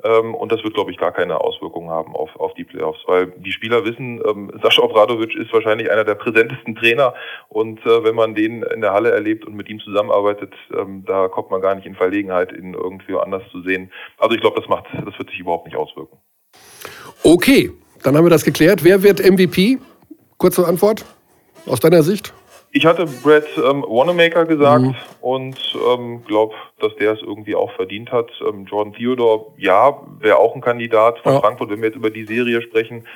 Ähm, 0.04 0.34
und 0.34 0.50
das 0.52 0.62
wird, 0.64 0.74
glaube 0.74 0.90
ich, 0.90 0.98
gar 0.98 1.12
keine 1.12 1.40
Auswirkungen 1.40 1.90
haben 1.90 2.14
auf, 2.14 2.34
auf 2.36 2.54
die 2.54 2.64
Playoffs, 2.64 3.00
weil 3.06 3.26
die 3.36 3.52
Spieler 3.52 3.84
wissen, 3.84 4.20
ähm, 4.26 4.50
Sascha 4.62 4.82
Obradovic 4.82 5.34
ist 5.34 5.52
wahrscheinlich 5.52 5.90
einer 5.90 6.04
der 6.04 6.14
präsentesten 6.14 6.74
Trainer 6.74 7.14
und 7.48 7.84
äh, 7.86 8.04
wenn 8.04 8.14
man 8.14 8.34
den 8.34 8.62
in 8.62 8.80
der 8.80 8.92
Halle 8.92 9.10
erlebt 9.10 9.46
und 9.46 9.54
mit 9.54 9.68
ihm 9.68 9.80
zusammenarbeitet, 9.80 10.52
ähm, 10.76 11.04
da 11.06 11.28
kommt 11.28 11.50
man 11.50 11.60
gar 11.60 11.74
nicht 11.74 11.86
in 11.86 11.94
Verlegenheit, 11.94 12.52
ihn 12.52 12.74
irgendwie 12.74 13.16
anders 13.16 13.42
zu 13.50 13.62
sehen. 13.62 13.92
Also 14.18 14.34
ich 14.34 14.40
glaube, 14.40 14.60
das 14.60 14.68
macht, 14.68 14.86
das 14.92 15.18
wird 15.18 15.30
sich 15.30 15.38
überhaupt 15.38 15.66
nicht 15.66 15.76
auswirken. 15.76 16.18
Okay, 17.22 17.70
dann 18.02 18.16
haben 18.16 18.24
wir 18.24 18.30
das 18.30 18.44
geklärt. 18.44 18.82
Wer 18.82 19.02
wird 19.02 19.20
MVP? 19.20 19.78
Kurze 20.38 20.66
Antwort 20.66 21.04
aus 21.66 21.78
deiner 21.78 22.02
Sicht. 22.02 22.34
Ich 22.74 22.86
hatte 22.86 23.04
Brad 23.04 23.44
ähm, 23.58 23.84
Wanamaker 23.86 24.46
gesagt 24.46 24.84
mhm. 24.84 24.94
und 25.20 25.58
ähm, 25.94 26.24
glaube, 26.24 26.54
dass 26.80 26.96
der 26.96 27.12
es 27.12 27.20
irgendwie 27.20 27.54
auch 27.54 27.70
verdient 27.72 28.10
hat. 28.10 28.30
Ähm, 28.40 28.64
Jordan 28.64 28.94
Theodore, 28.94 29.52
ja, 29.58 30.00
wäre 30.20 30.38
auch 30.38 30.54
ein 30.54 30.62
Kandidat 30.62 31.18
von 31.18 31.34
ja. 31.34 31.40
Frankfurt, 31.40 31.68
wenn 31.68 31.82
wir 31.82 31.88
jetzt 31.88 31.96
über 31.96 32.08
die 32.08 32.24
Serie 32.24 32.62
sprechen. 32.62 33.06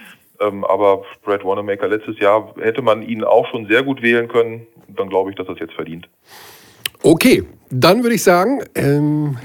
Ähm, 0.40 0.62
aber 0.64 1.04
Brad 1.24 1.42
Wanamaker 1.42 1.88
letztes 1.88 2.18
Jahr 2.18 2.54
hätte 2.60 2.82
man 2.82 3.00
ihn 3.00 3.24
auch 3.24 3.46
schon 3.50 3.66
sehr 3.66 3.82
gut 3.82 4.02
wählen 4.02 4.28
können. 4.28 4.66
Dann 4.88 5.08
glaube 5.08 5.30
ich, 5.30 5.36
dass 5.36 5.46
er 5.46 5.54
es 5.54 5.60
jetzt 5.60 5.72
verdient. 5.72 6.06
Okay, 7.02 7.44
dann 7.70 8.02
würde 8.02 8.16
ich 8.16 8.22
sagen, 8.22 8.62
ähm, 8.74 9.38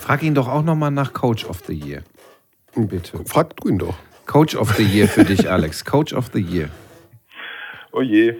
frag 0.00 0.22
ihn 0.22 0.34
doch 0.34 0.48
auch 0.48 0.62
nochmal 0.62 0.90
nach 0.90 1.12
Coach 1.12 1.44
of 1.44 1.58
the 1.66 1.74
Year. 1.74 2.02
Bitte. 2.74 3.20
Frag 3.26 3.54
ihn 3.66 3.78
doch. 3.78 3.96
Coach 4.26 4.56
of 4.56 4.74
the 4.76 4.82
Year 4.82 5.08
für 5.08 5.24
dich, 5.24 5.50
Alex. 5.50 5.84
Coach 5.84 6.14
of 6.14 6.30
the 6.32 6.40
Year. 6.40 6.70
Oh 7.92 8.00
je. 8.00 8.34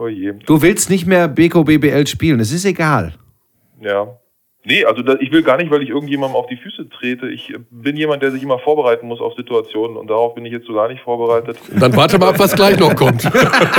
Oh 0.00 0.08
je. 0.08 0.32
Du 0.46 0.62
willst 0.62 0.88
nicht 0.88 1.06
mehr 1.06 1.28
Beko 1.28 1.62
BBL 1.62 2.06
spielen, 2.06 2.40
es 2.40 2.52
ist 2.52 2.64
egal. 2.64 3.16
Ja. 3.82 4.18
Nee, 4.62 4.84
also 4.84 5.00
da, 5.00 5.14
ich 5.20 5.32
will 5.32 5.42
gar 5.42 5.56
nicht, 5.56 5.70
weil 5.70 5.82
ich 5.82 5.88
irgendjemandem 5.88 6.36
auf 6.36 6.46
die 6.46 6.58
Füße 6.58 6.90
trete. 6.90 7.28
Ich 7.28 7.54
bin 7.70 7.96
jemand, 7.96 8.22
der 8.22 8.30
sich 8.30 8.42
immer 8.42 8.58
vorbereiten 8.58 9.06
muss 9.06 9.18
auf 9.18 9.34
Situationen 9.34 9.96
und 9.96 10.08
darauf 10.08 10.34
bin 10.34 10.44
ich 10.44 10.52
jetzt 10.52 10.66
so 10.66 10.74
gar 10.74 10.88
nicht 10.88 11.00
vorbereitet. 11.00 11.58
Dann 11.78 11.96
warte 11.96 12.18
mal 12.18 12.28
ab, 12.28 12.38
was 12.38 12.54
gleich 12.54 12.78
noch 12.78 12.94
kommt. 12.94 13.24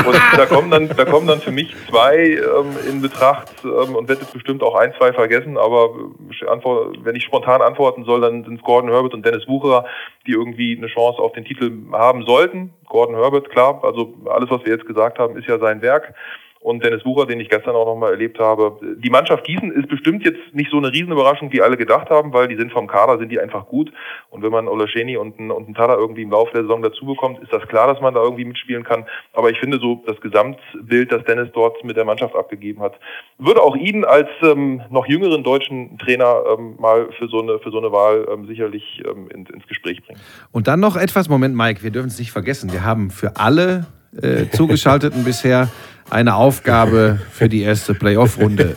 Und 0.01 0.21
da 0.35 0.45
kommen 0.47 0.71
dann, 0.71 0.89
da 0.89 1.05
kommen 1.05 1.27
dann 1.27 1.39
für 1.39 1.51
mich 1.51 1.75
zwei 1.87 2.17
ähm, 2.17 2.75
in 2.89 3.01
Betracht 3.01 3.51
ähm, 3.63 3.95
und 3.95 4.09
werde 4.09 4.21
jetzt 4.21 4.33
bestimmt 4.33 4.63
auch 4.63 4.75
ein, 4.75 4.93
zwei 4.97 5.13
vergessen, 5.13 5.57
aber 5.57 5.93
äh, 6.29 7.03
wenn 7.03 7.15
ich 7.15 7.23
spontan 7.23 7.61
antworten 7.61 8.03
soll, 8.03 8.21
dann 8.21 8.43
sind 8.43 8.55
es 8.55 8.63
Gordon 8.63 8.89
Herbert 8.89 9.13
und 9.13 9.25
Dennis 9.25 9.47
Wucherer, 9.47 9.85
die 10.25 10.31
irgendwie 10.31 10.75
eine 10.75 10.87
Chance 10.87 11.19
auf 11.21 11.33
den 11.33 11.45
Titel 11.45 11.71
haben 11.91 12.25
sollten. 12.25 12.73
Gordon 12.87 13.15
Herbert, 13.15 13.49
klar, 13.49 13.81
also 13.83 14.13
alles, 14.29 14.49
was 14.49 14.65
wir 14.65 14.73
jetzt 14.73 14.87
gesagt 14.87 15.19
haben, 15.19 15.37
ist 15.37 15.47
ja 15.47 15.59
sein 15.59 15.81
Werk 15.81 16.13
und 16.61 16.83
Dennis 16.83 17.03
Wucher, 17.05 17.25
den 17.25 17.39
ich 17.39 17.49
gestern 17.49 17.75
auch 17.75 17.87
nochmal 17.87 18.11
erlebt 18.11 18.39
habe. 18.39 18.77
Die 18.97 19.09
Mannschaft 19.09 19.43
Gießen 19.45 19.71
ist 19.71 19.87
bestimmt 19.87 20.23
jetzt 20.23 20.39
nicht 20.53 20.69
so 20.69 20.77
eine 20.77 20.91
Riesenüberraschung, 20.91 21.51
wie 21.51 21.61
alle 21.61 21.75
gedacht 21.75 22.09
haben, 22.11 22.33
weil 22.33 22.47
die 22.47 22.55
sind 22.55 22.71
vom 22.71 22.87
Kader, 22.87 23.17
sind 23.17 23.29
die 23.29 23.39
einfach 23.39 23.65
gut. 23.65 23.91
Und 24.29 24.43
wenn 24.43 24.51
man 24.51 24.67
Olascheni 24.67 25.17
und 25.17 25.39
einen, 25.39 25.49
und 25.49 25.65
einen 25.65 25.73
Tada 25.73 25.95
irgendwie 25.95 26.21
im 26.21 26.29
Laufe 26.29 26.51
der 26.53 26.61
Saison 26.61 26.83
dazu 26.83 27.05
bekommt, 27.05 27.39
ist 27.39 27.51
das 27.51 27.67
klar, 27.67 27.91
dass 27.91 27.99
man 27.99 28.13
da 28.13 28.21
irgendwie 28.21 28.45
mitspielen 28.45 28.83
kann. 28.83 29.05
Aber 29.33 29.49
ich 29.49 29.59
finde 29.59 29.79
so, 29.79 30.03
das 30.05 30.21
Gesamtbild, 30.21 31.11
das 31.11 31.23
Dennis 31.23 31.49
dort 31.53 31.83
mit 31.83 31.97
der 31.97 32.05
Mannschaft 32.05 32.35
abgegeben 32.35 32.81
hat, 32.81 32.99
würde 33.39 33.61
auch 33.61 33.75
ihn 33.75 34.05
als 34.05 34.29
ähm, 34.43 34.81
noch 34.91 35.07
jüngeren 35.07 35.43
deutschen 35.43 35.97
Trainer 35.97 36.43
ähm, 36.57 36.75
mal 36.79 37.09
für 37.17 37.27
so 37.27 37.41
eine, 37.41 37.57
für 37.57 37.71
so 37.71 37.79
eine 37.79 37.91
Wahl 37.91 38.27
ähm, 38.31 38.45
sicherlich 38.45 39.01
ähm, 39.09 39.29
ins, 39.31 39.49
ins 39.49 39.65
Gespräch 39.67 40.03
bringen. 40.05 40.19
Und 40.51 40.67
dann 40.67 40.79
noch 40.79 40.95
etwas, 40.95 41.27
Moment, 41.27 41.55
Mike, 41.55 41.81
wir 41.81 41.89
dürfen 41.89 42.09
es 42.09 42.19
nicht 42.19 42.31
vergessen. 42.31 42.71
Wir 42.71 42.85
haben 42.85 43.09
für 43.09 43.37
alle 43.37 43.87
äh, 44.19 44.45
Zugeschalteten 44.51 45.23
bisher 45.23 45.69
eine 46.11 46.35
Aufgabe 46.35 47.19
für 47.31 47.47
die 47.47 47.61
erste 47.61 47.93
Playoff-Runde. 47.93 48.75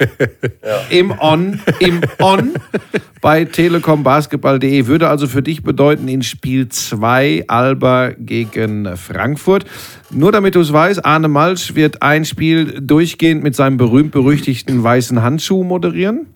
Ja. 0.65 0.81
Im 0.89 1.13
On, 1.19 1.61
im 1.81 2.01
On 2.23 2.53
bei 3.21 3.45
telekombasketball.de 3.45 4.87
würde 4.87 5.09
also 5.09 5.27
für 5.27 5.43
dich 5.43 5.63
bedeuten, 5.63 6.09
in 6.09 6.23
Spiel 6.23 6.69
2 6.69 7.45
Alba 7.49 8.11
gegen 8.19 8.97
Frankfurt. 8.97 9.65
Nur 10.11 10.31
damit 10.31 10.55
du 10.55 10.61
es 10.61 10.73
weißt, 10.73 11.05
Arne 11.05 11.29
Malsch 11.29 11.75
wird 11.75 12.03
ein 12.03 12.25
Spiel 12.25 12.81
durchgehend 12.81 13.43
mit 13.43 13.57
seinem 13.57 13.79
berühmt-berüchtigten 13.79 14.83
weißen 14.83 15.23
Handschuh 15.23 15.65
moderieren. 15.65 16.27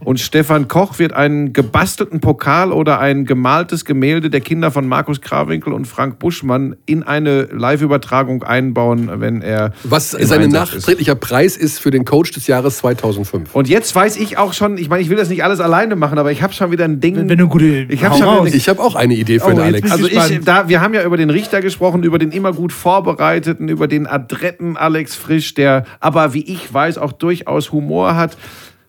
Und 0.00 0.20
Stefan 0.20 0.68
Koch 0.68 0.98
wird 0.98 1.12
einen 1.12 1.52
gebastelten 1.52 2.20
Pokal 2.20 2.72
oder 2.72 3.00
ein 3.00 3.24
gemaltes 3.24 3.84
Gemälde 3.84 4.30
der 4.30 4.40
Kinder 4.40 4.70
von 4.70 4.86
Markus 4.88 5.20
Krawinkel 5.20 5.72
und 5.72 5.86
Frank 5.86 6.18
Buschmann 6.18 6.76
in 6.86 7.02
eine 7.02 7.44
Live-Übertragung 7.52 8.42
einbauen, 8.42 9.10
wenn 9.20 9.42
er. 9.42 9.72
Was 9.84 10.10
sein 10.10 10.50
nachträglicher 10.50 11.14
Preis 11.14 11.56
ist 11.56 11.78
für 11.78 11.90
den 11.90 12.04
Coach 12.04 12.32
des 12.32 12.46
Jahres 12.46 12.78
2005. 12.78 13.54
Und 13.54 13.68
jetzt 13.68 13.94
weiß 13.94 14.16
ich 14.16 14.38
auch 14.38 14.52
schon, 14.52 14.78
ich 14.78 14.88
meine, 14.88 15.02
ich 15.02 15.10
will 15.10 15.16
das 15.16 15.28
nicht 15.28 15.44
alles 15.44 15.60
alleine 15.60 15.96
machen, 15.96 16.18
aber 16.18 16.32
ich 16.32 16.42
habe 16.42 16.52
schon 16.52 16.70
wieder 16.70 16.84
ein 16.84 17.00
Ding. 17.00 17.16
Wenn, 17.16 17.28
wenn 17.28 17.38
du 17.38 17.48
gute. 17.48 17.86
Ich 17.88 18.04
habe 18.04 18.16
hab 18.16 18.78
auch 18.78 18.94
eine 18.94 19.14
Idee 19.14 19.38
für 19.38 19.46
oh, 19.46 19.50
den 19.50 19.60
Alex. 19.60 19.90
Also 19.90 20.06
ich, 20.06 20.40
da, 20.44 20.68
wir 20.68 20.80
haben 20.80 20.94
ja 20.94 21.04
über 21.04 21.16
den 21.16 21.30
Richter 21.30 21.60
gesprochen, 21.60 22.02
über 22.02 22.18
den 22.18 22.30
immer 22.30 22.52
gut 22.52 22.72
vorbereiteten, 22.72 23.68
über 23.68 23.88
den 23.88 24.06
adretten 24.06 24.76
Alex 24.76 25.14
Frisch, 25.14 25.54
der 25.54 25.84
aber, 26.00 26.34
wie 26.34 26.42
ich 26.42 26.72
weiß, 26.72 26.98
auch 26.98 27.12
durchaus 27.12 27.72
Humor 27.72 28.16
hat. 28.16 28.36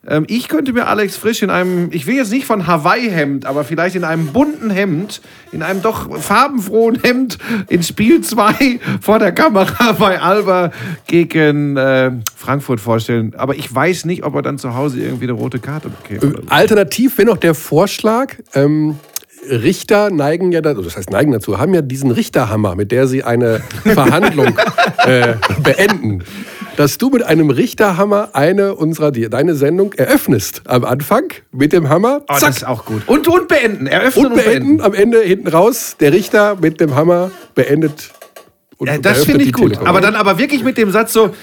Ähm, 0.08 0.26
ich 0.28 0.48
könnte 0.48 0.74
mir 0.74 0.88
Alex 0.88 1.18
Frisch 1.18 1.42
in 1.42 1.50
einem, 1.50 1.90
ich 1.92 2.08
will 2.08 2.16
jetzt 2.16 2.32
nicht 2.32 2.46
von 2.46 2.68
Hawaii-Hemd, 2.68 3.46
aber 3.46 3.64
vielleicht 3.64 3.96
in 3.96 4.04
einem 4.04 4.28
bunten 4.28 4.70
Hemd, 4.70 5.22
in 5.52 5.64
einem 5.64 5.82
doch 5.82 6.20
farbenfrohen 6.20 7.00
Hemd 7.02 7.38
in 7.70 7.84
Spiel 7.84 8.22
2 8.22 8.80
vor 9.02 9.20
der 9.20 9.32
Kamera 9.32 9.92
bei 10.00 10.20
Alba 10.20 10.72
gegen 11.08 11.78
äh, 11.78 12.12
Frankfurt 12.36 12.80
vorstellen. 12.80 13.34
Aber 13.36 13.56
ich 13.56 13.74
weiß 13.74 14.06
nicht, 14.06 14.24
ob 14.24 14.36
er 14.36 14.42
dann 14.42 14.58
zu 14.58 14.76
Hause 14.76 15.00
irgendwie 15.00 15.26
eine 15.26 15.34
rote 15.34 15.60
Karte 15.60 15.90
bekäme. 15.90 16.34
So. 16.34 16.42
Alternativ 16.50 17.18
wäre 17.18 17.28
noch 17.28 17.38
der 17.38 17.56
Vorschlag, 17.56 18.36
ähm, 18.54 19.00
Richter 19.50 20.10
neigen 20.10 20.52
ja, 20.52 20.62
dazu, 20.62 20.82
das 20.82 20.98
heißt 20.98 21.12
neigen 21.12 21.32
dazu, 21.32 21.60
haben 21.60 21.74
ja 21.74 21.82
diesen 21.82 22.12
Richterhammer, 22.12 22.76
mit 22.76 22.92
der 22.92 23.08
sie 23.08 23.24
eine 23.24 23.60
Verhandlung 23.84 24.58
äh, 25.06 25.36
beenden 25.62 26.24
dass 26.78 26.98
du 26.98 27.10
mit 27.10 27.24
einem 27.24 27.50
Richterhammer 27.50 28.30
eine 28.34 28.76
unserer, 28.76 29.12
deine 29.12 29.56
Sendung 29.56 29.94
eröffnest. 29.94 30.64
Am 30.66 30.84
Anfang 30.84 31.34
mit 31.52 31.74
dem 31.74 31.90
Hammer. 31.90 32.22
Oh, 32.24 32.34
zack. 32.34 32.42
das 32.42 32.58
ist 32.58 32.68
auch 32.68 32.86
gut. 32.86 33.04
Und, 33.08 33.28
und 33.28 33.48
beenden. 33.48 33.88
Eröffnen 33.88 34.26
und, 34.28 34.32
und 34.34 34.44
beenden. 34.44 34.78
beenden. 34.78 34.82
Am 34.82 34.94
Ende 34.94 35.22
hinten 35.22 35.48
raus. 35.48 35.96
Der 36.00 36.14
Richter 36.14 36.58
mit 36.62 36.80
dem 36.80 36.96
Hammer 36.96 37.32
beendet. 37.54 38.12
Und 38.78 38.88
ja, 38.88 38.98
das 38.98 39.24
finde 39.24 39.44
ich 39.44 39.54
gut. 39.54 39.74
Telekom. 39.74 39.88
Aber 39.88 40.02
dann 40.02 40.16
aber 40.16 40.38
wirklich 40.38 40.64
mit 40.64 40.78
dem 40.78 40.92
Satz 40.92 41.14
so, 41.14 41.34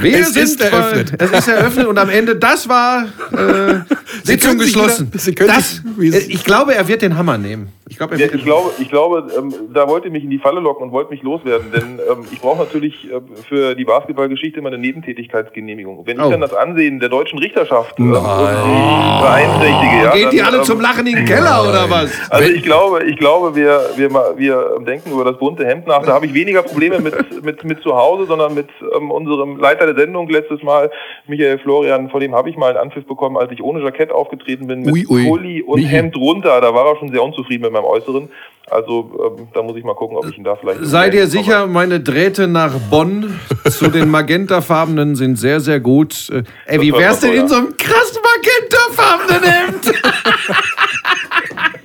wir 0.00 0.20
es 0.20 0.36
ist 0.36 0.60
eröffnet. 0.60 1.12
es 1.18 1.32
ist 1.32 1.48
eröffnet 1.48 1.86
und 1.86 1.98
am 1.98 2.08
Ende, 2.08 2.36
das 2.36 2.68
war 2.68 3.06
äh, 3.32 3.80
Sitzung 4.24 4.58
geschlossen. 4.58 5.10
Wieder, 5.12 5.46
das, 5.46 5.82
äh, 5.98 6.18
ich 6.28 6.44
glaube, 6.44 6.74
er 6.74 6.86
wird 6.88 7.02
den 7.02 7.16
Hammer 7.16 7.38
nehmen. 7.38 7.68
Ich, 7.88 7.96
glaub, 7.96 8.16
ja, 8.16 8.26
ich 8.32 8.44
glaube, 8.44 8.70
ich 8.78 8.88
glaube 8.88 9.26
ähm, 9.36 9.52
da 9.74 9.88
wollte 9.88 10.06
ihr 10.06 10.12
mich 10.12 10.22
in 10.22 10.30
die 10.30 10.38
Falle 10.38 10.60
locken 10.60 10.86
und 10.86 10.92
wollte 10.92 11.10
mich 11.10 11.24
loswerden, 11.24 11.72
denn 11.72 11.98
ähm, 11.98 12.24
ich 12.30 12.40
brauche 12.40 12.58
natürlich 12.58 13.10
äh, 13.10 13.20
für 13.48 13.74
die 13.74 13.84
Basketballgeschichte 13.84 14.60
immer 14.60 14.68
eine 14.68 14.78
Nebentätigkeitsgenehmigung. 14.78 16.06
Wenn 16.06 16.20
oh. 16.20 16.24
ich 16.24 16.30
dann 16.30 16.40
das 16.40 16.54
Ansehen 16.54 17.00
der 17.00 17.08
deutschen 17.08 17.40
Richterschaft 17.40 17.98
äh, 17.98 18.04
beeinträchtige, 18.04 20.04
ja, 20.04 20.10
Geht 20.12 20.32
die 20.32 20.42
alle 20.42 20.58
ähm, 20.58 20.64
zum 20.64 20.80
Lachen 20.80 21.06
in 21.06 21.16
den 21.16 21.24
Keller 21.24 21.68
oder 21.68 21.90
was? 21.90 22.10
Also 22.30 22.48
ich 22.48 22.62
glaube, 22.62 23.04
ich 23.04 23.16
glaube, 23.16 23.56
wir, 23.56 23.90
wir, 23.96 24.10
wir 24.36 24.78
denken 24.86 25.10
über 25.10 25.24
das 25.24 25.38
bunte 25.38 25.66
Hemd 25.66 25.86
nach. 25.86 26.02
Da 26.02 26.14
habe 26.14 26.26
ich 26.26 26.34
weniger 26.34 26.62
Probleme 26.62 27.00
mit, 27.00 27.44
mit, 27.44 27.64
mit 27.64 27.82
zu 27.82 27.96
Hause, 27.96 28.26
sondern 28.26 28.54
mit 28.54 28.68
ähm, 28.96 29.10
unserem 29.10 29.58
Leiter 29.58 29.79
der 29.86 29.96
Sendung 29.96 30.28
letztes 30.28 30.62
Mal, 30.62 30.90
Michael 31.26 31.58
Florian, 31.58 32.10
vor 32.10 32.20
dem 32.20 32.34
habe 32.34 32.50
ich 32.50 32.56
mal 32.56 32.68
einen 32.68 32.78
Anpfiff 32.78 33.06
bekommen, 33.06 33.36
als 33.36 33.50
ich 33.52 33.62
ohne 33.62 33.82
Jackett 33.82 34.10
aufgetreten 34.10 34.66
bin, 34.66 34.82
mit 34.82 34.92
ui, 34.92 35.06
ui. 35.08 35.26
Pulli 35.26 35.62
und 35.62 35.82
Hemd 35.82 36.16
runter. 36.16 36.60
Da 36.60 36.74
war 36.74 36.86
er 36.86 36.96
schon 36.96 37.10
sehr 37.10 37.22
unzufrieden 37.22 37.62
mit 37.62 37.72
meinem 37.72 37.84
Äußeren. 37.84 38.28
Also 38.70 39.36
ähm, 39.38 39.48
da 39.52 39.62
muss 39.62 39.76
ich 39.76 39.84
mal 39.84 39.94
gucken, 39.94 40.16
ob 40.16 40.26
ich 40.26 40.38
ihn 40.38 40.44
da 40.44 40.54
vielleicht. 40.54 40.80
Sei 40.82 41.10
dir 41.10 41.26
sicher, 41.26 41.66
meine 41.66 42.00
Drähte 42.00 42.46
nach 42.46 42.72
Bonn 42.90 43.40
zu 43.68 43.88
den 43.88 44.08
magentafarbenen 44.08 45.16
sind 45.16 45.36
sehr, 45.36 45.60
sehr 45.60 45.80
gut. 45.80 46.30
Äh, 46.30 46.44
ey, 46.66 46.80
wie 46.80 46.92
wär's 46.92 47.20
denn 47.20 47.32
in 47.32 47.48
so 47.48 47.56
einem 47.56 47.76
krass 47.76 48.20
magentafarbenen 48.22 49.42
Hemd? 49.42 49.92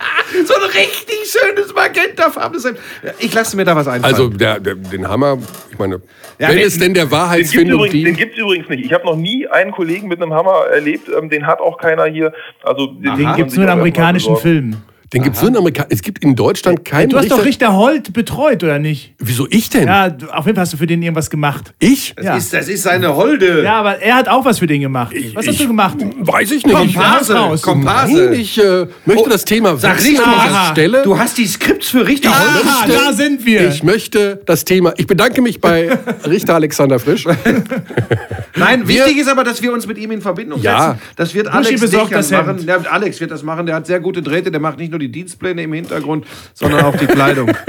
so 0.45 0.53
ein 0.55 0.69
richtig 0.69 1.17
schönes 1.26 1.73
magentafarbenes 1.73 2.65
Hemd. 2.65 2.80
Ich 3.19 3.34
lasse 3.34 3.55
mir 3.55 3.65
da 3.65 3.76
was 3.76 3.88
einfallen. 3.88 4.13
Also 4.13 4.30
der, 4.30 4.59
der, 4.59 4.76
den 4.76 5.07
Hammer, 5.07 5.38
ich 5.71 5.78
meine, 5.78 6.01
ja, 6.39 6.49
wenn 6.49 6.59
es 6.59 6.78
denn 6.78 6.93
der 6.93 7.09
Wahrheitsfindung 7.11 7.89
dient. 7.89 8.07
Den 8.07 8.15
gibt 8.15 8.34
es 8.34 8.39
übrigens 8.39 8.69
nicht. 8.69 8.86
Ich 8.86 8.93
habe 8.93 9.05
noch 9.05 9.15
nie 9.15 9.47
einen 9.47 9.71
Kollegen 9.71 10.07
mit 10.07 10.21
einem 10.21 10.34
Hammer 10.34 10.65
erlebt. 10.71 11.09
Ähm, 11.09 11.30
den 11.30 11.47
hat 11.47 11.59
auch 11.59 11.78
keiner 11.78 12.05
hier. 12.05 12.34
Also 12.63 12.88
den, 12.88 13.15
den 13.17 13.36
gibt 13.36 13.51
es 13.51 13.55
nur 13.55 13.65
in 13.65 13.71
amerikanischen 13.71 14.36
Filmen. 14.38 14.84
Den 15.16 15.24
gibt 15.24 15.38
es 15.38 15.41
nur 15.41 15.49
in 15.49 15.55
Amerika. 15.55 15.86
Es 15.88 16.01
gibt 16.01 16.22
in 16.26 16.36
Deutschland 16.36 16.84
keinen 16.84 17.07
Du 17.07 17.16
hast 17.16 17.24
Richter. 17.24 17.38
doch 17.38 17.45
Richter 17.45 17.74
Holt 17.74 18.11
betreut, 18.11 18.61
oder 18.66 18.80
nicht? 18.80 19.13
Wieso 19.18 19.47
ich 19.49 19.70
denn? 19.70 19.88
Ja, 19.88 20.07
auf 20.34 20.45
jeden 20.45 20.55
Fall 20.57 20.63
hast 20.63 20.74
du 20.74 20.78
für 20.78 20.88
den 20.88 21.01
irgendwas 21.01 21.30
gemacht. 21.30 21.74
Ich? 21.80 22.13
Das, 22.18 22.26
ja. 22.26 22.36
ist, 22.36 22.53
das 22.53 22.68
ist 22.68 22.84
seine 22.84 23.16
Holde. 23.16 23.63
Ja, 23.63 23.80
aber 23.80 24.01
er 24.01 24.16
hat 24.16 24.28
auch 24.28 24.43
was 24.43 24.59
für 24.59 24.68
den 24.68 24.82
gemacht. 24.82 25.16
was 25.34 25.47
hast 25.47 25.57
du 25.57 25.68
gemacht? 25.68 25.95
Weiß 26.20 26.51
ich 26.51 26.66
nicht. 26.66 26.76
Komparse. 26.76 27.34
Raus. 27.34 27.61
Komparse. 27.61 28.26
Nein, 28.26 28.39
ich 28.41 28.61
äh, 28.61 28.88
möchte 29.05 29.24
oh, 29.26 29.30
das 29.30 29.45
Thema 29.45 29.78
Sag 29.78 30.03
nicht 30.03 30.20
an 30.22 30.72
Stelle. 30.72 31.03
Du 31.03 31.18
hast 31.18 31.38
die 31.38 31.47
Skripts 31.47 31.88
für 31.88 32.05
Richter 32.05 32.32
Holt. 32.32 32.66
Ah, 32.66 32.86
da 32.86 33.13
sind 33.13 33.45
wir. 33.45 33.70
Ich 33.70 33.84
möchte 33.84 34.41
das 34.45 34.66
Thema. 34.66 34.93
Ich 34.97 35.07
bedanke 35.07 35.41
mich 35.41 35.61
bei 35.61 35.97
Richter 36.26 36.55
Alexander 36.55 36.99
Frisch. 36.99 37.26
Nein, 38.57 38.86
wir, 38.86 39.05
wichtig 39.05 39.20
ist 39.20 39.30
aber, 39.30 39.45
dass 39.45 39.61
wir 39.61 39.72
uns 39.72 39.88
mit 39.88 39.97
ihm 39.97 40.11
in 40.11 40.22
Verbindung 40.22 40.61
ja. 40.61 40.91
setzen. 40.91 41.01
Das 41.16 41.34
wird 41.34 41.47
Alex 41.47 41.80
besorgt 41.80 42.13
das 42.13 42.32
machen. 42.32 42.59
Ja, 42.66 42.80
Alex 42.89 43.22
wird 43.22 43.32
das 43.32 43.43
machen. 43.43 43.66
Der 43.66 43.76
hat 43.76 43.88
sehr 43.88 44.01
gute 44.01 44.22
Drähte. 44.22 44.51
Der 44.51 44.59
macht 44.59 44.78
nicht 44.78 44.91
nur 44.91 44.99
die 44.99 45.05
die 45.08 45.12
Dienstpläne 45.12 45.64
im 45.64 45.74
Hintergrund, 45.74 46.26
sondern 46.53 46.86
auch 46.86 46.95
die 46.95 47.08
Kleidung. 47.08 47.51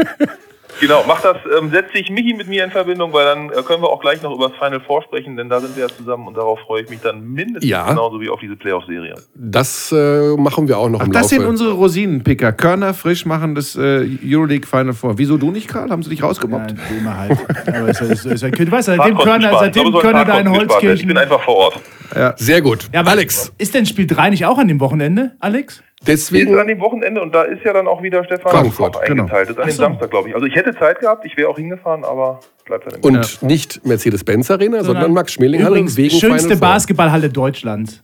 Genau, 0.79 1.05
mach 1.09 1.23
das, 1.23 1.39
ähm, 1.59 1.71
setze 1.71 1.97
ich 1.97 2.11
Michi 2.11 2.35
mit 2.35 2.49
mir 2.49 2.63
in 2.63 2.71
Verbindung, 2.71 3.11
weil 3.15 3.25
dann 3.25 3.49
äh, 3.49 3.63
können 3.63 3.83
wir 3.83 3.89
auch 3.89 3.99
gleich 4.01 4.21
noch 4.21 4.35
über 4.35 4.51
das 4.51 4.59
Final 4.59 4.81
Four 4.87 5.01
sprechen, 5.05 5.35
denn 5.35 5.49
da 5.49 5.59
sind 5.59 5.75
wir 5.75 5.85
ja 5.87 5.89
zusammen 5.89 6.27
und 6.29 6.37
darauf 6.37 6.59
freue 6.61 6.83
ich 6.83 6.91
mich 6.91 7.01
dann 7.01 7.27
mindestens 7.33 7.65
Ja. 7.71 7.89
genauso 7.89 8.21
wie 8.21 8.29
auf 8.29 8.41
diese 8.41 8.57
Playoff-Serie. 8.57 9.15
Das 9.35 9.91
äh, 9.91 10.37
machen 10.37 10.69
wir 10.69 10.77
auch 10.77 10.91
noch 10.91 11.01
Ach, 11.01 11.07
im 11.07 11.13
das 11.13 11.23
Laufe. 11.31 11.35
sind 11.37 11.45
unsere 11.47 11.73
Rosinenpicker. 11.73 12.53
Körner 12.53 12.93
frisch 12.93 13.25
machen 13.25 13.55
das 13.55 13.75
äh, 13.75 14.07
Euroleague 14.23 14.67
Final 14.67 14.93
Four. 14.93 15.17
Wieso 15.17 15.39
du 15.39 15.51
nicht, 15.51 15.67
Karl? 15.67 15.89
Haben 15.89 16.03
sie 16.03 16.11
dich 16.11 16.23
rausgemobbt? 16.23 16.73
Ja, 16.73 16.97
immer 16.99 17.17
halt. 17.17 17.39
Aber 17.69 17.89
es 17.89 18.01
ist, 18.03 18.27
es 18.27 18.43
ist, 18.43 18.59
du 18.59 18.71
weißt, 18.71 18.85
seitdem 18.87 19.17
Körner, 19.17 19.59
seitdem 19.59 19.93
Körner 19.95 20.27
da 20.27 20.39
in 20.41 20.45
werden. 20.45 20.53
Ich 20.53 20.59
bin 20.59 20.69
Holzkirchen. 20.69 21.17
einfach 21.17 21.41
vor 21.43 21.57
Ort. 21.57 21.81
Sehr 22.37 22.61
gut. 22.61 22.89
Ja, 22.93 23.01
Alex, 23.01 23.51
Ist 23.57 23.75
denn 23.75 23.87
Spiel 23.87 24.07
3 24.07 24.29
nicht 24.29 24.45
auch 24.45 24.59
an 24.59 24.69
dem 24.69 24.81
Wochenende, 24.81 25.37
Alex? 25.41 25.83
Ist 26.09 26.31
deswegen 26.31 26.59
an 26.59 26.67
dem 26.67 26.81
Wochenende 26.81 27.21
und 27.21 27.35
da 27.35 27.43
ist 27.43 27.65
ja 27.65 27.73
dann 27.73 27.87
auch 27.87 28.03
wieder 28.03 28.25
Stefan 28.25 28.51
Frankfurt, 28.53 29.05
genau. 29.07 29.25
eingeteilt. 29.25 29.51
Das 29.51 29.57
ist 29.57 29.61
an 29.61 29.69
dem 29.69 29.73
so. 29.73 29.83
Samstag, 29.83 30.11
glaube 30.11 30.29
ich. 30.29 30.35
Also 30.35 30.47
ich 30.47 30.55
hätte 30.55 30.75
Zeit 30.77 31.01
gehabt, 31.01 31.25
ich 31.25 31.37
wäre 31.37 31.49
auch 31.49 31.57
hingefahren, 31.57 32.05
aber 32.05 32.41
bleibt 32.65 32.93
dann 32.93 33.01
und 33.01 33.43
nicht 33.43 33.85
Mercedes-Benz 33.85 34.51
Arena, 34.51 34.85
sondern 34.85 35.13
Max 35.13 35.33
Schmeling 35.33 35.63
Halle 35.63 35.77
Übrigens, 35.77 35.97
wegen 35.97 36.11
schönste. 36.17 36.57
Basketballhalle 36.57 37.29
Deutschlands. 37.29 38.01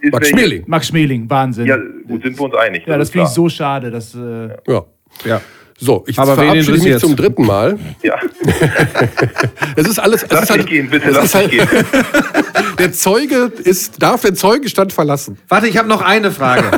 Ist 0.00 0.12
Max 0.12 0.28
Schmeling. 0.28 0.64
Max 0.66 0.86
Schmeling, 0.88 1.28
Wahnsinn. 1.28 1.66
Ja, 1.66 1.76
Ja, 1.76 1.82
gut, 2.08 2.22
sind 2.22 2.38
wir 2.38 2.44
uns 2.44 2.54
einig. 2.54 2.84
das 2.86 3.02
ist 3.02 3.12
finde 3.12 3.26
ich 3.26 3.32
so 3.32 3.48
schade. 3.48 3.90
Dass, 3.90 4.14
äh, 4.14 4.48
Ja. 4.66 4.84
Ja. 5.24 5.40
So, 5.82 6.04
ich 6.06 6.18
Aber 6.18 6.34
verabschiede 6.34 6.78
mich 6.82 6.98
zum 6.98 7.16
dritten 7.16 7.46
Mal. 7.46 7.78
Ja, 8.02 8.16
Es 9.76 9.88
ist 9.88 9.98
alles. 9.98 10.22
Es 10.24 10.30
lass 10.30 10.42
ist 10.44 10.50
halt, 10.50 10.60
dich 10.62 10.68
gehen, 10.70 10.90
bitte, 10.90 11.08
es 11.08 11.16
lass 11.16 11.34
halt, 11.34 11.50
dich 11.52 11.58
gehen. 11.60 11.84
der 12.78 12.92
Zeuge 12.92 13.50
ist, 13.64 14.02
darf 14.02 14.20
den 14.22 14.36
Zeugenstand 14.36 14.92
verlassen. 14.92 15.38
Warte, 15.48 15.68
ich 15.68 15.78
habe 15.78 15.88
noch 15.88 16.02
eine 16.02 16.30
Frage. 16.32 16.70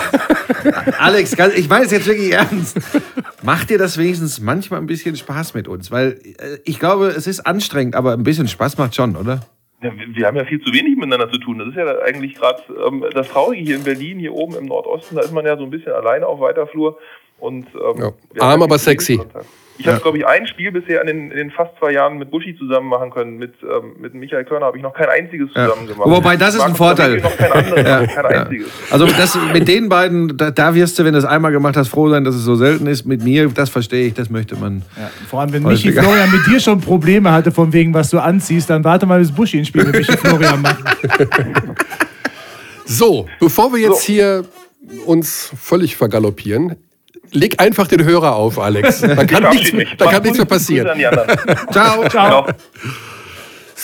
Alex, 0.99 1.35
ich 1.57 1.69
meine 1.69 1.85
es 1.87 1.91
jetzt 1.91 2.07
wirklich 2.07 2.33
ernst. 2.33 2.79
Macht 3.43 3.71
dir 3.71 3.79
das 3.79 3.99
wenigstens 3.99 4.41
manchmal 4.41 4.81
ein 4.81 4.87
bisschen 4.87 5.17
Spaß 5.17 5.55
mit 5.55 5.67
uns? 5.67 5.91
Weil 5.91 6.21
äh, 6.39 6.59
ich 6.65 6.79
glaube, 6.79 7.09
es 7.09 7.27
ist 7.27 7.41
anstrengend, 7.41 7.97
aber 7.97 8.13
ein 8.13 8.23
bisschen 8.23 8.47
Spaß 8.47 8.79
macht 8.79 8.95
schon, 8.95 9.17
oder? 9.17 9.41
Ja, 9.83 9.91
wir- 9.97 10.15
wir 10.15 10.27
haben 10.29 10.37
ja 10.37 10.45
viel 10.45 10.61
zu 10.61 10.73
wenig 10.73 10.95
miteinander 10.97 11.29
zu 11.29 11.39
tun. 11.41 11.59
Das 11.59 11.69
ist 11.69 11.75
ja 11.77 11.87
eigentlich 12.07 12.35
gerade 12.37 12.63
ähm, 12.87 13.05
das 13.13 13.29
Traurige 13.29 13.65
hier 13.65 13.77
in 13.77 13.83
Berlin, 13.83 14.21
hier 14.21 14.33
oben 14.33 14.55
im 14.55 14.67
Nordosten. 14.67 15.17
Da 15.17 15.23
ist 15.23 15.33
man 15.33 15.45
ja 15.45 15.57
so 15.57 15.65
ein 15.65 15.71
bisschen 15.71 15.91
alleine 15.93 16.25
auf 16.27 16.39
weiter 16.39 16.69
Flur. 16.69 16.99
Und, 17.43 17.67
ähm, 17.75 18.13
Ja. 18.37 18.43
Arm, 18.43 18.63
aber 18.63 18.79
sexy. 18.79 19.17
Kontakt. 19.17 19.47
Ich 19.79 19.89
habe, 19.89 19.99
glaube 20.01 20.19
ich, 20.19 20.27
ein 20.27 20.47
Spiel 20.47 20.71
bisher 20.71 21.01
in 21.01 21.07
den, 21.09 21.31
in 21.33 21.37
den 21.39 21.51
fast 21.51 21.73
zwei 21.81 21.93
Jahren 21.93 22.17
mit 22.19 22.31
Buschi 22.31 22.55
zusammen 22.57 22.89
machen 22.89 23.11
können. 23.11 23.37
Mit, 23.39 23.55
ähm, 23.63 23.95
mit 24.01 24.15
Michael 24.15 24.45
Körner 24.45 24.67
habe 24.67 24.77
ich 24.77 24.83
noch 24.83 24.95
kein 24.95 25.09
einziges 25.09 25.49
Ja. 25.57 25.65
zusammen 25.71 25.89
gemacht. 25.89 26.09
Wobei, 26.09 26.37
das 26.37 26.51
ist 26.55 26.61
ein 26.61 26.73
Markus 26.73 26.79
Vorteil. 26.79 27.21
Kaminski 27.21 27.43
Noch 27.43 27.51
kein 27.51 27.53
anderes, 27.65 27.89
Ja, 27.89 28.07
kein 28.07 28.33
ja. 28.33 28.41
einziges. 28.43 28.69
Also 28.91 29.07
das, 29.07 29.37
mit 29.53 29.67
den 29.67 29.89
beiden, 29.89 30.37
da, 30.37 30.51
da 30.53 30.75
wirst 30.77 30.99
du, 30.99 31.05
wenn 31.05 31.15
du 31.15 31.19
es 31.19 31.25
einmal 31.25 31.51
gemacht 31.51 31.77
hast, 31.77 31.89
froh 31.89 32.09
sein, 32.11 32.23
dass 32.23 32.37
es 32.37 32.43
so 32.43 32.55
selten 32.55 32.87
ist. 32.87 33.07
Mit 33.07 33.25
mir, 33.25 33.49
das 33.49 33.71
verstehe 33.71 34.07
ich, 34.07 34.15
das 34.15 34.31
möchte 34.31 34.55
man. 34.57 34.83
ja, 34.97 35.11
vor 35.29 35.41
allem, 35.41 35.53
wenn 35.53 35.63
Michi 35.65 35.89
Häufiger. 35.89 36.03
Florian 36.05 36.31
mit 36.31 36.47
dir 36.47 36.61
schon 36.61 36.81
Probleme 36.81 37.33
hatte, 37.33 37.51
von 37.51 37.73
wegen, 37.73 37.93
was 37.93 38.11
du 38.11 38.21
anziehst, 38.21 38.71
dann 38.71 38.85
warte 38.85 39.07
mal, 39.07 39.19
bis 39.19 39.33
Buschi 39.33 39.59
ein 39.59 39.65
Spiel 39.65 39.85
mit 39.85 39.97
Michi 39.97 40.17
Florian 40.17 40.61
macht. 40.63 40.85
So, 42.85 43.27
bevor 43.41 43.73
wir 43.73 43.81
jetzt 43.81 44.03
hier 44.03 44.45
uns 45.07 45.51
völlig 45.59 45.97
vergaloppieren, 45.97 46.77
leg 47.33 47.61
einfach 47.61 47.89
den 47.89 48.05
Hörer 48.05 48.37
auf, 48.37 48.59
Alex. 48.59 49.01
Da 49.13 49.25
kann, 49.25 49.53
Ich 49.53 49.73
nichts, 49.73 49.97
da 49.99 50.11
kann 50.11 50.23
nichts 50.23 50.39
mehr 50.39 50.47
passieren. 50.47 50.99
Ciao. 51.73 52.09
Ciao. 52.09 52.09
Ciao. 52.09 52.47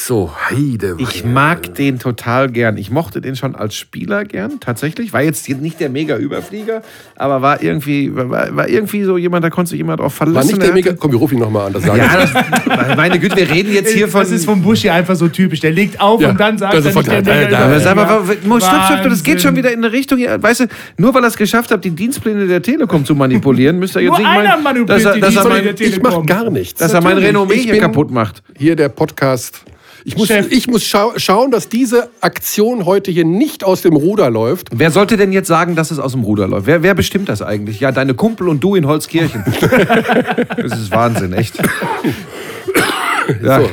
So, 0.00 0.30
Heide. 0.48 0.94
Ich 0.98 1.24
mag 1.24 1.74
den 1.74 1.98
total 1.98 2.48
gern. 2.50 2.76
Ich 2.76 2.88
mochte 2.92 3.20
den 3.20 3.34
schon 3.34 3.56
als 3.56 3.74
Spieler 3.74 4.24
gern, 4.24 4.60
tatsächlich. 4.60 5.12
War 5.12 5.22
jetzt 5.22 5.48
nicht 5.48 5.80
der 5.80 5.88
Mega-Überflieger, 5.90 6.82
aber 7.16 7.42
war 7.42 7.60
irgendwie, 7.60 8.14
war, 8.14 8.54
war 8.54 8.68
irgendwie 8.68 9.02
so 9.02 9.18
jemand, 9.18 9.44
da 9.44 9.50
konnte 9.50 9.70
sich 9.70 9.78
jemand 9.78 9.98
drauf 9.98 10.14
verlassen. 10.14 10.36
War 10.36 10.44
nicht 10.44 10.62
der 10.62 10.68
Er 10.68 10.74
Mega. 10.74 10.92
Komm, 10.92 11.10
wir 11.10 11.18
rufen 11.18 11.34
ihn 11.34 11.40
nochmal 11.40 11.66
an. 11.66 11.72
Das 11.72 11.82
sage 11.82 11.98
Ja, 11.98 12.22
ich. 12.22 12.30
das, 12.32 12.96
meine 12.96 13.18
Güte, 13.18 13.36
wir 13.38 13.50
reden 13.50 13.72
jetzt 13.74 13.92
hier 13.92 14.06
von. 14.06 14.20
das 14.20 14.30
ist 14.30 14.44
von 14.44 14.62
Buschi 14.62 14.88
einfach 14.88 15.16
so 15.16 15.26
typisch. 15.26 15.58
Der 15.60 15.72
legt 15.72 16.00
auf 16.00 16.20
Ja, 16.20 16.30
und 16.30 16.38
dann 16.38 16.56
sagt 16.58 16.74
das 16.74 16.84
er 16.84 16.90
ist 16.90 16.96
nicht 16.96 17.10
der 17.10 17.22
da- 17.22 17.34
Mega- 17.34 17.50
da- 17.50 17.58
Aber 17.64 17.80
sag 17.80 17.96
mal, 17.96 18.02
Überflieger. 18.04 18.50
wa- 18.50 18.60
stopp, 18.60 18.84
stopp, 19.00 19.10
das 19.10 19.22
geht 19.24 19.42
schon 19.42 19.56
wieder 19.56 19.72
in 19.72 19.78
eine 19.84 19.92
Richtung. 19.92 20.20
Weißt 20.20 20.60
du, 20.60 20.66
nur 20.96 21.12
weil 21.12 21.24
er 21.24 21.28
es 21.28 21.36
geschafft 21.36 21.72
hat, 21.72 21.84
die 21.84 21.90
Dienstpläne 21.90 22.46
der 22.46 22.62
Telekom 22.62 23.04
zu 23.04 23.16
manipulieren, 23.16 23.80
müsste 23.80 23.98
er 23.98 24.02
jetzt 24.04 24.10
Nur 24.10 24.18
nicht 24.20 24.28
einer 24.28 24.48
meinen, 24.50 24.62
manipuliert 24.62 24.90
dass 24.90 25.04
er, 25.06 25.14
die 25.14 25.20
dass 25.22 25.34
er, 25.34 25.42
Dienstpläne 25.42 25.66
mein, 25.66 25.76
der 25.76 25.86
Ich 25.88 25.96
mache 26.02 26.10
Telekom. 26.12 26.26
gar 26.26 26.50
nichts. 26.50 26.78
dass 26.78 26.92
er 26.92 27.00
mein. 27.02 27.18
Renommee 27.18 27.56
hier 27.56 27.78
kaputt 27.80 28.12
macht. 28.12 28.44
Hier 28.56 28.76
der 28.76 28.90
Podcast. 28.90 29.62
Ich 30.08 30.16
muss, 30.16 30.28
Chef. 30.28 30.50
ich 30.50 30.66
muss 30.68 30.84
schau 30.84 31.12
schauen, 31.18 31.50
dass 31.50 31.68
diese 31.68 32.08
Aktion 32.22 32.86
heute 32.86 33.10
hier 33.10 33.26
nicht 33.26 33.62
aus 33.62 33.82
dem 33.82 33.94
Ruder 33.94 34.30
läuft. 34.30 34.68
Wer 34.72 34.90
sollte 34.90 35.18
denn 35.18 35.32
jetzt 35.32 35.48
sagen, 35.48 35.76
dass 35.76 35.90
es 35.90 35.98
aus 35.98 36.12
dem 36.12 36.22
Ruder 36.22 36.48
läuft? 36.48 36.66
Wer, 36.66 36.82
wer 36.82 36.94
bestimmt 36.94 37.28
das 37.28 37.42
eigentlich? 37.42 37.78
Ja, 37.80 37.92
deine 37.92 38.14
Kumpel 38.14 38.48
und 38.48 38.64
du 38.64 38.74
in 38.74 38.86
Holzkirchen. 38.86 39.44
das 40.56 40.80
ist 40.80 40.90
Wahnsinn, 40.90 41.34
echt. 41.34 41.58
Ja, 43.42 43.60
So. 43.60 43.68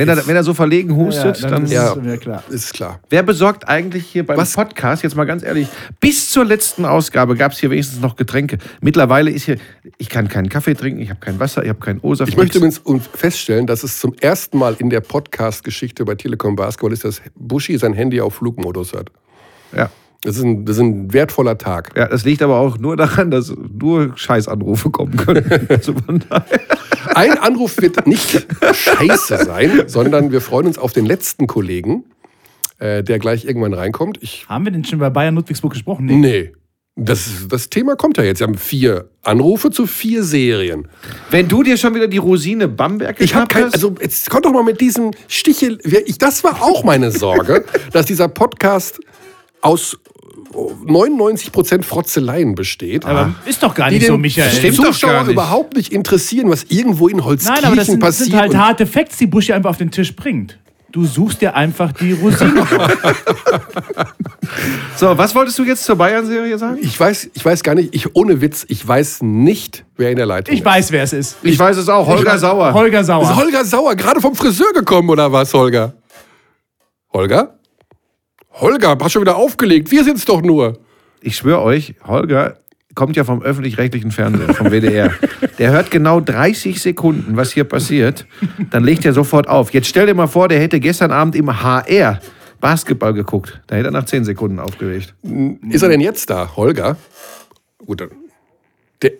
Wenn, 0.00 0.08
er, 0.18 0.26
wenn 0.26 0.36
er 0.36 0.42
so 0.44 0.54
verlegen 0.54 0.90
Ja, 0.90 0.96
hustet, 0.96 1.42
dann 1.44 1.50
dann. 1.50 1.64
ist 1.64 1.72
Ja. 1.72 1.92
es 1.92 1.96
mir 2.02 2.16
klar. 2.18 2.42
Ist 2.50 2.72
klar. 2.74 3.00
Wer 3.10 3.22
besorgt 3.22 3.68
eigentlich 3.68 4.06
hier 4.06 4.24
beim 4.26 4.36
Was? 4.36 4.54
Podcast, 4.54 5.02
jetzt 5.02 5.16
mal 5.16 5.24
ganz 5.24 5.42
ehrlich, 5.42 5.68
bis 6.00 6.30
zur 6.30 6.44
letzten 6.44 6.84
Ausgabe 6.84 7.36
gab 7.36 7.52
es 7.52 7.58
hier 7.58 7.70
wenigstens 7.70 8.00
noch 8.00 8.16
Getränke. 8.16 8.58
Mittlerweile 8.80 9.30
ist 9.30 9.44
hier, 9.44 9.56
ich 9.98 10.08
kann 10.08 10.28
keinen 10.28 10.48
Kaffee 10.48 10.74
trinken, 10.74 11.00
ich 11.00 11.10
habe 11.10 11.20
kein 11.20 11.38
Wasser, 11.38 11.62
ich 11.62 11.68
habe 11.68 11.80
keinen 11.80 12.00
O-Saft. 12.00 12.30
Ich 12.30 12.36
möchte 12.36 12.58
übrigens 12.58 12.80
feststellen, 13.14 13.66
dass 13.66 13.82
es 13.82 13.98
zum 14.00 14.14
ersten 14.20 14.58
Mal 14.58 14.76
in 14.78 14.90
der 14.90 15.00
Podcast-Geschichte 15.00 16.04
bei 16.04 16.14
Telekom 16.14 16.56
Basketball 16.56 16.92
ist, 16.92 17.04
dass 17.04 17.20
Buschi 17.34 17.78
sein 17.78 17.92
Handy 17.92 18.20
auf 18.20 18.34
Flugmodus 18.34 18.92
hat. 18.92 19.10
ja. 19.76 19.90
Das 20.22 20.36
ist 20.36 20.42
ein, 20.42 20.66
das 20.66 20.76
ist 20.76 20.82
ein 20.82 21.12
wertvoller 21.12 21.56
Tag. 21.56 21.92
ja, 21.96 22.06
das 22.06 22.24
liegt 22.24 22.42
aber 22.42 22.58
auch 22.58 22.76
nur 22.78 22.96
daran, 22.96 23.30
dass 23.30 23.54
nur 23.56 24.12
Scheißanrufe 24.16 24.90
kommen 24.90 25.16
können. 25.16 25.44
also. 25.68 25.94
Ein 27.14 27.38
Anruf 27.38 27.80
wird 27.80 28.06
nicht 28.06 28.46
scheiße 28.72 29.44
sein, 29.44 29.84
sondern 29.86 30.30
wir 30.30 30.40
freuen 30.42 30.66
uns 30.66 30.78
auf 30.78 30.92
den 30.92 31.06
letzten 31.06 31.46
Kollegen, 31.46 32.04
äh, 32.78 33.02
der 33.02 33.18
gleich 33.18 33.46
irgendwann 33.46 33.72
reinkommt. 33.72 34.18
Ich, 34.20 34.46
Haben 34.48 34.66
wir 34.66 34.72
denn 34.72 34.84
schon 34.84 34.98
bei 34.98 35.08
Bayern 35.08 35.34
Ludwigsburg 35.34 35.72
gesprochen? 35.72 36.06
nee. 36.06 36.52
Das, 36.96 37.46
das 37.48 37.70
Thema 37.70 37.96
kommt 37.96 38.18
ja 38.18 38.24
jetzt. 38.24 38.40
Wir 38.40 38.46
haben 38.48 38.58
vier 38.58 39.08
Anrufe 39.22 39.70
zu 39.70 39.86
vier 39.86 40.22
Serien. 40.22 40.88
Wenn 41.30 41.48
du 41.48 41.62
dir 41.62 41.78
schon 41.78 41.94
wieder 41.94 42.08
die 42.08 42.18
Rosine 42.18 42.68
Bamberg 42.68 43.18
Ich 43.20 43.34
habe 43.34 43.46
geschnappt 43.46 43.52
kein, 43.52 43.64
hast, 43.66 43.74
also 43.74 43.94
jetzt 44.02 44.28
kommt 44.28 44.44
doch 44.44 44.52
mal 44.52 44.64
mit 44.64 44.82
diesem 44.82 45.12
Stichel. 45.26 45.78
Ich, 46.04 46.18
das 46.18 46.44
war 46.44 46.60
auch 46.60 46.84
meine 46.84 47.10
Sorge, 47.10 47.64
dass 47.92 48.04
dieser 48.04 48.28
Podcast 48.28 49.00
aus 49.62 49.98
99% 50.86 51.82
Frotzeleien 51.82 52.54
besteht. 52.54 53.04
Aber 53.04 53.34
ist 53.46 53.62
doch 53.62 53.74
gar 53.74 53.88
die 53.90 53.96
nicht 53.96 54.06
so, 54.06 54.14
den 54.14 54.20
Michael. 54.22 54.50
Stimmt 54.50 54.78
doch 54.78 54.84
Zuschauer 54.86 55.12
gar 55.12 55.22
nicht. 55.24 55.32
überhaupt 55.32 55.76
nicht 55.76 55.92
interessieren, 55.92 56.50
was 56.50 56.64
irgendwo 56.68 57.08
in 57.08 57.24
Holzkirchen 57.24 57.54
Nein, 57.62 57.64
aber 57.66 57.76
das 57.76 57.86
sind, 57.86 58.02
das 58.02 58.18
passiert. 58.18 58.30
sind 58.30 58.40
halt 58.40 58.56
harte 58.56 58.86
Facts, 58.86 59.16
die 59.18 59.26
Buschi 59.26 59.52
einfach 59.52 59.70
auf 59.70 59.76
den 59.78 59.90
Tisch 59.90 60.14
bringt. 60.16 60.58
Du 60.92 61.04
suchst 61.04 61.40
dir 61.40 61.54
einfach 61.54 61.92
die 61.92 62.12
Rosine 62.14 62.62
raus. 62.62 62.90
so, 64.96 65.16
was 65.16 65.32
wolltest 65.36 65.56
du 65.58 65.62
jetzt 65.64 65.84
zur 65.84 65.94
Bayern-Serie 65.94 66.58
sagen? 66.58 66.78
ich 66.82 66.98
weiß, 66.98 67.30
ich 67.32 67.44
weiß 67.44 67.62
gar 67.62 67.76
nicht, 67.76 67.94
ich 67.94 68.16
ohne 68.16 68.40
Witz, 68.40 68.64
ich 68.68 68.86
weiß 68.86 69.22
nicht, 69.22 69.84
wer 69.96 70.10
in 70.10 70.16
der 70.16 70.26
Leitung 70.26 70.52
Ich 70.52 70.60
ist. 70.60 70.66
weiß, 70.66 70.90
wer 70.90 71.04
es 71.04 71.12
ist. 71.12 71.36
Ich 71.44 71.56
weiß 71.56 71.76
es 71.76 71.88
auch, 71.88 72.08
Holger 72.08 72.36
Sauer. 72.38 72.74
Holger 72.74 73.00
Ist 73.02 73.06
Sauer. 73.06 73.36
Holger 73.36 73.64
Sauer 73.64 73.94
gerade 73.94 74.20
vom 74.20 74.34
Friseur 74.34 74.72
gekommen 74.72 75.10
oder 75.10 75.30
was, 75.30 75.54
Holger? 75.54 75.94
Holger? 77.12 77.59
Holger, 78.60 78.96
hast 79.00 79.12
schon 79.12 79.22
wieder 79.22 79.36
aufgelegt. 79.36 79.90
Wir 79.90 80.04
sind's 80.04 80.24
doch 80.24 80.42
nur. 80.42 80.78
Ich 81.20 81.36
schwöre 81.36 81.62
euch, 81.62 81.94
Holger 82.04 82.56
kommt 82.94 83.16
ja 83.16 83.24
vom 83.24 83.40
öffentlich-rechtlichen 83.42 84.10
Fernsehen, 84.10 84.52
vom 84.54 84.70
WDR. 84.70 85.12
Der 85.58 85.70
hört 85.70 85.90
genau 85.90 86.20
30 86.20 86.80
Sekunden, 86.80 87.36
was 87.36 87.52
hier 87.52 87.64
passiert. 87.64 88.26
Dann 88.70 88.84
legt 88.84 89.04
er 89.04 89.12
sofort 89.12 89.48
auf. 89.48 89.72
Jetzt 89.72 89.88
stell 89.88 90.06
dir 90.06 90.14
mal 90.14 90.26
vor, 90.26 90.48
der 90.48 90.60
hätte 90.60 90.80
gestern 90.80 91.12
Abend 91.12 91.36
im 91.36 91.62
HR 91.62 92.20
Basketball 92.60 93.14
geguckt. 93.14 93.60
Da 93.68 93.76
hätte 93.76 93.88
er 93.88 93.92
nach 93.92 94.04
10 94.04 94.24
Sekunden 94.24 94.58
aufgelegt. 94.58 95.14
Ist 95.70 95.82
er 95.82 95.88
denn 95.88 96.00
jetzt 96.00 96.28
da, 96.30 96.56
Holger? 96.56 96.96
Gut, 97.78 98.00
dann. 98.00 98.10
Der, 99.02 99.12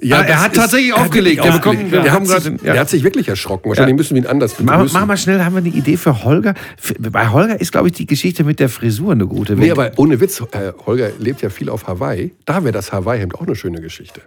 ja, 0.00 0.20
er 0.22 0.40
hat 0.42 0.52
ist- 0.52 0.58
tatsächlich 0.58 0.90
er 0.90 0.96
hat 0.96 1.02
aufgelegt. 1.06 1.40
aufgelegt. 1.40 1.92
wir 1.92 2.00
der, 2.02 2.12
hat 2.12 2.26
sich, 2.26 2.60
der 2.62 2.80
hat 2.80 2.88
sich 2.88 3.04
wirklich 3.04 3.28
erschrocken. 3.28 3.68
Wahrscheinlich 3.68 3.92
Ja. 3.92 3.96
müssen 3.96 4.14
wir 4.16 4.22
ihn 4.22 4.26
anders 4.28 4.54
Mach, 4.60 4.74
begrüßen. 4.76 5.00
mach 5.00 5.06
mal 5.06 5.16
schnell, 5.16 5.42
haben 5.44 5.54
wir 5.54 5.58
eine 5.60 5.68
Idee 5.68 5.96
für 5.96 6.24
Holger? 6.24 6.54
Bei 6.98 7.28
Holger 7.28 7.60
ist, 7.60 7.72
glaube 7.72 7.88
ich, 7.88 7.94
die 7.94 8.06
Geschichte 8.06 8.44
mit 8.44 8.60
der 8.60 8.68
Frisur 8.68 9.12
eine 9.12 9.26
gute. 9.26 9.54
Nee, 9.56 9.70
aber 9.70 9.92
ohne 9.96 10.20
Witz, 10.20 10.40
äh, 10.40 10.72
Holger 10.86 11.10
lebt 11.18 11.42
ja 11.42 11.48
viel 11.50 11.68
auf 11.68 11.86
Hawaii. 11.86 12.34
Da 12.44 12.62
wäre 12.64 12.72
das 12.72 12.92
Hawaii-Hemd 12.92 13.34
auch 13.36 13.42
eine 13.46 13.54
schöne 13.56 13.80
Geschichte. 13.80 14.20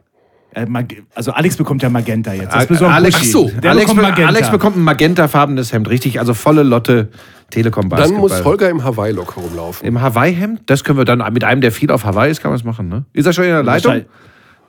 Äh, 0.54 0.66
Also 1.14 1.32
Alex 1.34 1.58
bekommt 1.58 1.84
ja 1.84 1.90
Magenta 1.90 2.34
jetzt. 2.34 2.48
Das 2.48 2.70
Alex, 2.82 3.32
so, 3.32 3.50
Der 3.62 3.72
Alex, 3.72 3.86
bekommt 3.86 3.98
be- 3.98 4.10
Magenta. 4.10 4.28
Alex 4.30 4.50
bekommt 4.50 4.78
ein 4.78 4.82
magentafarbenes 4.84 5.74
Hemd, 5.74 5.90
richtig, 5.90 6.20
also 6.20 6.34
volle 6.34 6.64
Lotte 6.64 7.10
Telekom 7.52 7.90
Dann 7.90 8.00
Basketball. 8.00 8.20
muss 8.22 8.44
Holger 8.44 8.70
im 8.70 8.84
Hawaii-Look 8.84 9.38
rumlaufen. 9.38 9.86
Im 9.88 10.02
Hawaii-Hemd, 10.02 10.62
das 10.66 10.84
können 10.84 10.98
wir 10.98 11.06
dann 11.06 11.22
mit 11.34 11.44
einem, 11.44 11.62
der 11.62 11.72
viel 11.72 11.92
auf 11.92 12.06
Hawaii 12.06 12.32
ist, 12.32 12.42
kann 12.42 12.52
man 12.52 12.58
es 12.60 12.64
machen, 12.64 12.88
ne? 12.90 13.06
Ist 13.14 13.26
er 13.26 13.34
schon 13.34 13.44
in 13.44 13.52
der 13.52 13.64
Leitung? 13.64 14.06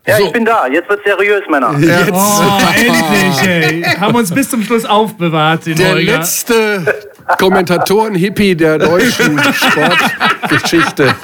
Ja, 0.08 0.16
So. 0.16 0.24
ich 0.26 0.32
bin 0.32 0.44
da. 0.44 0.66
Jetzt 0.66 0.88
wird 0.88 1.00
seriös, 1.04 1.42
Männer. 1.50 1.70
Oh, 1.70 2.42
endlich, 2.74 3.42
ey. 3.46 3.82
Haben 4.00 4.14
uns 4.16 4.32
bis 4.32 4.48
zum 4.48 4.62
Schluss 4.62 4.84
aufbewahrt, 4.86 5.66
den 5.66 5.76
Der 5.76 5.90
Holger. 5.90 6.16
letzte 6.18 6.94
Kommentatoren-Hippie 7.38 8.54
der 8.56 8.78
deutschen 8.78 9.38
Sportgeschichte. 9.52 11.14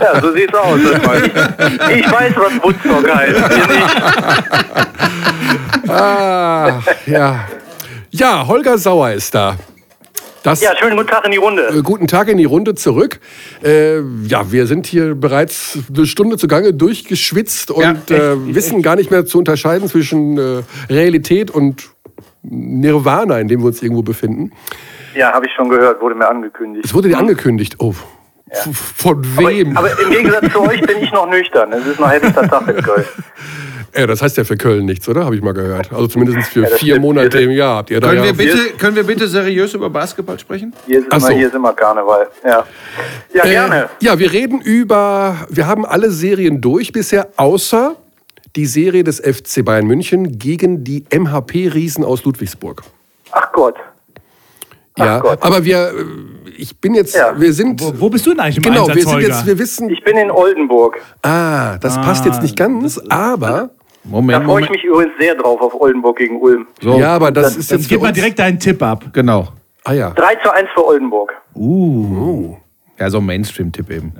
Ja, 0.00 0.20
so 0.20 0.32
sieht's 0.32 0.52
aus. 0.54 0.80
Ich, 0.80 1.96
ich 2.00 2.10
weiß, 2.12 2.32
was 2.36 2.62
Woodstock 2.62 3.14
heißt. 3.14 3.40
Ah, 5.88 6.80
ja. 7.06 7.40
Ja, 8.10 8.46
Holger 8.46 8.78
Sauer 8.78 9.12
ist 9.12 9.34
da. 9.34 9.56
Das, 10.44 10.60
Ja, 10.60 10.76
schönen 10.78 10.96
guten 10.96 11.08
Tag 11.08 11.24
in 11.24 11.32
die 11.32 11.38
Runde. 11.38 11.68
äh, 11.68 11.80
guten 11.82 12.06
Tag 12.06 12.28
in 12.28 12.36
die 12.36 12.44
Runde 12.44 12.74
zurück. 12.74 13.18
Äh, 13.64 14.00
ja, 14.26 14.52
wir 14.52 14.66
sind 14.66 14.86
hier 14.86 15.14
bereits 15.14 15.78
eine 15.94 16.06
Stunde 16.06 16.36
zugange 16.36 16.74
durchgeschwitzt 16.74 17.70
und 17.70 17.82
Ja, 17.82 17.92
äh, 18.32 18.54
wissen 18.54 18.82
gar 18.82 18.94
nicht 18.94 19.10
mehr 19.10 19.24
zu 19.24 19.38
unterscheiden 19.38 19.88
zwischen 19.88 20.36
äh, 20.38 20.62
Realität 20.90 21.50
und 21.50 21.88
Nirvana, 22.42 23.40
in 23.40 23.48
dem 23.48 23.60
wir 23.60 23.66
uns 23.68 23.82
irgendwo 23.82 24.02
befinden. 24.02 24.52
Ja, 25.16 25.32
habe 25.32 25.46
ich 25.46 25.52
schon 25.56 25.70
gehört, 25.70 26.02
wurde 26.02 26.14
mir 26.14 26.28
angekündigt. 26.28 26.84
Es 26.84 26.92
wurde 26.92 27.08
dir 27.08 27.16
angekündigt. 27.18 27.76
Oh, 27.78 27.94
f- 28.50 28.68
von 28.96 29.24
wem? 29.38 29.74
Aber, 29.78 29.90
aber 29.90 30.02
im 30.02 30.10
Gegensatz 30.10 30.52
zu 30.52 30.60
euch 30.60 30.82
bin 30.82 30.98
ich 31.00 31.10
noch 31.10 31.26
nüchtern. 31.26 31.72
Es 31.72 31.86
ist 31.86 31.98
noch 31.98 32.10
helllichter 32.10 32.46
Tag 32.46 32.68
in 32.68 32.82
Köln. 32.82 33.04
Ja, 33.96 34.06
das 34.08 34.22
heißt 34.22 34.36
ja 34.36 34.44
für 34.44 34.56
Köln 34.56 34.86
nichts, 34.86 35.08
oder? 35.08 35.24
Habe 35.24 35.36
ich 35.36 35.42
mal 35.42 35.54
gehört. 35.54 35.92
Also 35.92 36.08
zumindest 36.08 36.48
für 36.50 36.62
Ja, 36.62 36.66
vier. 36.76 36.98
Monate 37.00 37.38
im 37.40 37.50
Jahr 37.52 37.76
habt 37.76 37.90
ihr 37.90 38.00
da 38.00 38.08
Können, 38.08 38.20
ja. 38.20 38.26
wir 38.26 38.32
bitte, 38.32 38.58
können 38.76 38.96
wir 38.96 39.04
bitte 39.04 39.28
seriös 39.28 39.72
über 39.74 39.88
Basketball 39.88 40.38
sprechen? 40.38 40.72
Hier 40.86 40.98
ist, 41.00 41.06
Ach 41.10 41.18
immer, 41.18 41.26
so. 41.28 41.32
hier 41.34 41.46
ist 41.46 41.54
immer 41.54 41.72
Karneval. 41.72 42.28
Ja, 42.44 42.64
ja 43.32 43.44
Äh, 43.44 43.48
gerne. 43.50 43.88
ja, 44.00 44.18
wir 44.18 44.32
reden 44.32 44.60
über, 44.60 45.36
wir 45.48 45.66
haben 45.68 45.86
alle 45.86 46.10
Serien 46.10 46.60
durch 46.60 46.92
bisher, 46.92 47.28
außer 47.36 47.94
die 48.56 48.66
Serie 48.66 49.04
des 49.04 49.20
FC 49.20 49.64
Bayern 49.64 49.86
München 49.86 50.38
gegen 50.38 50.82
die 50.84 51.04
MHP-Riesen 51.12 52.04
aus 52.04 52.24
Ludwigsburg. 52.24 52.82
Ach 53.32 53.52
Gott. 53.52 53.76
Ja, 54.96 55.18
Gott. 55.18 55.38
aber 55.42 55.64
wir, 55.64 55.92
ich 56.56 56.80
bin 56.80 56.94
jetzt, 56.94 57.16
Ja. 57.16 57.34
wir 57.38 57.52
sind, 57.52 57.80
Wo, 57.80 57.92
wo 57.96 58.10
bist 58.10 58.26
du 58.26 58.30
denn 58.30 58.38
eigentlich 58.40 58.58
im 58.58 58.62
genau, 58.62 58.82
Einsatz, 58.82 58.94
wir 58.96 59.02
sind 59.02 59.12
Holger? 59.14 59.26
jetzt, 59.28 59.46
wir 59.46 59.58
wissen, 59.58 59.90
Ich 59.90 60.04
bin 60.04 60.16
in 60.16 60.30
Oldenburg. 60.30 61.00
ah, 61.22 61.78
das 61.78 61.94
passt 61.96 62.24
jetzt 62.26 62.42
nicht 62.42 62.56
ganz, 62.56 63.00
aber, 63.08 63.70
Da 64.04 64.10
Moment, 64.10 64.44
freue 64.44 64.62
ich 64.62 64.68
Moment. 64.68 64.70
mich 64.70 64.84
übrigens 64.84 65.12
sehr 65.18 65.34
drauf 65.34 65.60
auf 65.60 65.74
Oldenburg 65.80 66.18
gegen 66.18 66.40
Ulm. 66.40 66.66
So, 66.80 66.98
ja, 66.98 67.14
aber 67.14 67.30
das 67.32 67.56
ist 67.56 67.70
Dann 67.70 67.78
jetzt 67.78 67.88
gib 67.88 68.02
mal 68.02 68.12
direkt 68.12 68.38
deinen 68.38 68.58
Tipp 68.58 68.82
ab. 68.82 69.04
genau. 69.12 69.48
ah 69.84 69.92
ja, 69.92 70.10
3 70.10 70.34
zu 70.36 70.50
1 70.52 70.68
für 70.74 70.86
Oldenburg. 70.86 71.32
Ja, 72.98 73.10
so 73.10 73.18
ein 73.18 73.26
Mainstream-Tipp 73.26 73.90
eben. 73.90 74.12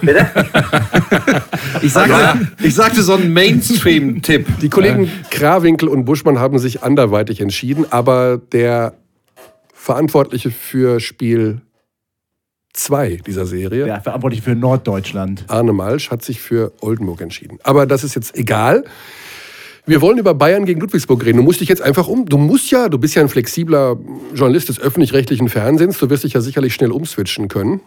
Bitte? 0.00 0.26
Ich, 1.82 1.92
sagte, 1.92 2.48
ich 2.62 2.74
sagte 2.74 3.02
so 3.02 3.14
ein 3.14 3.32
Mainstream-Tipp. 3.32 4.46
die 4.60 4.68
Kollegen 4.68 5.10
Krawinkel 5.30 5.88
und 5.88 6.04
Buschmann 6.04 6.38
haben 6.38 6.58
sich 6.58 6.82
anderweitig 6.82 7.40
entschieden, 7.40 7.86
aber 7.90 8.38
der 8.52 8.94
Verantwortliche 9.72 10.50
für 10.50 11.00
Spiel 11.00 11.60
2 12.74 13.18
dieser 13.26 13.44
Serie, 13.46 13.86
Ja, 13.86 14.00
verantwortlich 14.00 14.42
für 14.42 14.54
Norddeutschland. 14.54 15.44
Arne 15.48 15.72
Malsch 15.72 16.10
hat 16.10 16.22
sich 16.24 16.40
für 16.40 16.72
Oldenburg 16.80 17.20
entschieden. 17.20 17.58
Aber 17.62 17.86
das 17.86 18.02
ist 18.04 18.14
jetzt 18.14 18.36
egal. 18.36 18.84
Wir 19.84 20.00
wollen 20.00 20.16
über 20.18 20.32
Bayern 20.34 20.64
gegen 20.64 20.80
Ludwigsburg 20.80 21.24
reden. 21.24 21.38
Du 21.38 21.42
musst 21.42 21.60
dich 21.60 21.68
jetzt 21.68 21.82
einfach 21.82 22.06
um. 22.08 22.24
Du 22.26 22.38
musst 22.38 22.70
ja, 22.70 22.88
du 22.88 22.98
bist 22.98 23.14
ja 23.16 23.22
ein 23.22 23.28
flexibler 23.28 23.96
Journalist 24.34 24.68
des 24.68 24.78
öffentlich-rechtlichen 24.80 25.48
Fernsehens. 25.48 25.98
Du 25.98 26.08
wirst 26.08 26.22
dich 26.24 26.34
ja 26.34 26.40
sicherlich 26.40 26.72
schnell 26.72 26.92
umswitchen 26.92 27.48
können. 27.48 27.80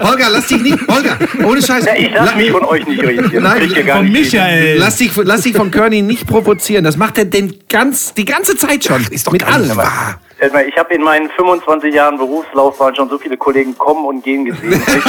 Holger, 0.00 0.28
lass 0.32 0.46
dich 0.46 0.62
nicht. 0.62 0.78
Holger, 0.88 1.18
ohne 1.44 1.60
Scheiß. 1.62 1.84
Ja, 1.86 1.94
ich 1.96 2.10
lasse 2.12 2.30
La- 2.32 2.36
mich 2.36 2.50
von 2.50 2.64
euch 2.64 2.86
nicht 2.86 3.02
reden. 3.02 3.42
Nein, 3.42 3.68
Von. 3.70 4.12
Michael. 4.12 4.78
Lass 4.78 4.96
dich, 4.96 5.10
lass 5.16 5.40
dich 5.42 5.54
von 5.56 5.70
Körny 5.70 6.02
nicht 6.02 6.26
provozieren. 6.26 6.84
Das 6.84 6.96
macht 6.96 7.18
er 7.18 7.24
denn 7.24 7.54
ganz, 7.68 8.14
die 8.14 8.24
ganze 8.24 8.56
Zeit 8.56 8.84
schon. 8.84 9.02
ist 9.10 9.26
doch 9.26 9.32
Mit 9.32 9.44
allem. 9.44 9.76
wahr. 9.76 10.20
Hört 10.44 10.52
mal, 10.52 10.68
Ich 10.68 10.76
habe 10.76 10.92
in 10.92 11.02
meinen 11.02 11.30
25 11.30 11.94
Jahren 11.94 12.18
Berufslaufbahn 12.18 12.94
schon 12.94 13.08
so 13.08 13.16
viele 13.16 13.36
Kollegen 13.38 13.76
kommen 13.78 14.04
und 14.04 14.22
gehen 14.22 14.44
gesehen. 14.44 14.74
Ich 14.74 15.04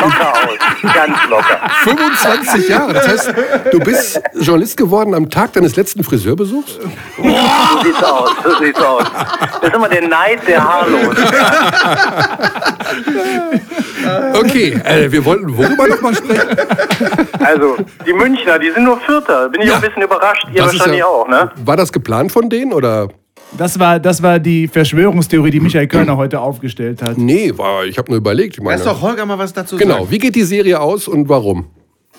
locker 0.00 0.32
aus. 0.32 0.94
Ganz 0.94 1.18
locker. 1.28 1.60
25 1.82 2.68
Jahre. 2.68 2.92
Das 2.92 3.08
heißt, 3.08 3.34
du 3.72 3.80
bist 3.80 4.20
Journalist 4.34 4.76
geworden 4.76 5.12
am 5.14 5.28
Tag 5.28 5.54
deines 5.54 5.74
letzten 5.74 6.04
Friseurbesuchs? 6.04 6.74
So 7.16 7.22
sieht's 7.82 8.02
aus. 8.04 8.30
So 8.44 8.56
sieht's 8.64 8.80
aus. 8.80 9.02
Das 9.60 9.70
ist 9.70 9.74
immer 9.74 9.88
der 9.88 10.06
Neid 10.06 10.46
der 10.46 10.62
Haarlos. 10.62 11.16
Okay, 14.34 14.80
äh, 14.84 15.10
wir 15.10 15.24
wollten 15.24 15.56
worüber 15.56 15.88
noch 15.88 16.00
mal 16.00 16.14
sprechen? 16.14 16.48
Also, 17.40 17.76
die 18.06 18.12
Münchner, 18.12 18.58
die 18.60 18.70
sind 18.70 18.84
nur 18.84 18.98
Vierter. 19.00 19.48
Bin 19.48 19.62
ich 19.62 19.70
auch 19.72 19.76
ein 19.76 19.80
bisschen 19.80 20.02
überrascht. 20.02 20.46
Ihr 20.52 20.62
Das 20.62 20.72
wahrscheinlich 20.74 21.00
ja- 21.00 21.06
auch, 21.06 21.26
ne? 21.26 21.50
War 21.64 21.76
das 21.76 21.92
geplant 21.92 22.30
von 22.30 22.48
denen 22.48 22.72
oder? 22.72 23.08
Das 23.56 23.78
war, 23.78 24.00
das 24.00 24.20
war 24.20 24.40
die 24.40 24.66
Verschwörungstheorie, 24.66 25.50
die 25.50 25.60
Michael 25.60 25.86
Körner 25.86 26.16
heute 26.16 26.40
aufgestellt 26.40 27.02
hat. 27.02 27.16
Nee, 27.18 27.52
war, 27.56 27.84
ich 27.84 27.98
habe 27.98 28.10
nur 28.10 28.18
überlegt. 28.18 28.54
Ich 28.54 28.62
meine, 28.62 28.76
Lass 28.76 28.84
doch 28.84 29.00
Holger 29.00 29.24
mal 29.26 29.38
was 29.38 29.52
dazu 29.52 29.76
genau, 29.76 29.94
sagen. 29.94 30.10
wie 30.10 30.18
geht 30.18 30.34
die 30.34 30.42
Serie 30.42 30.80
aus 30.80 31.06
und 31.06 31.28
warum? 31.28 31.70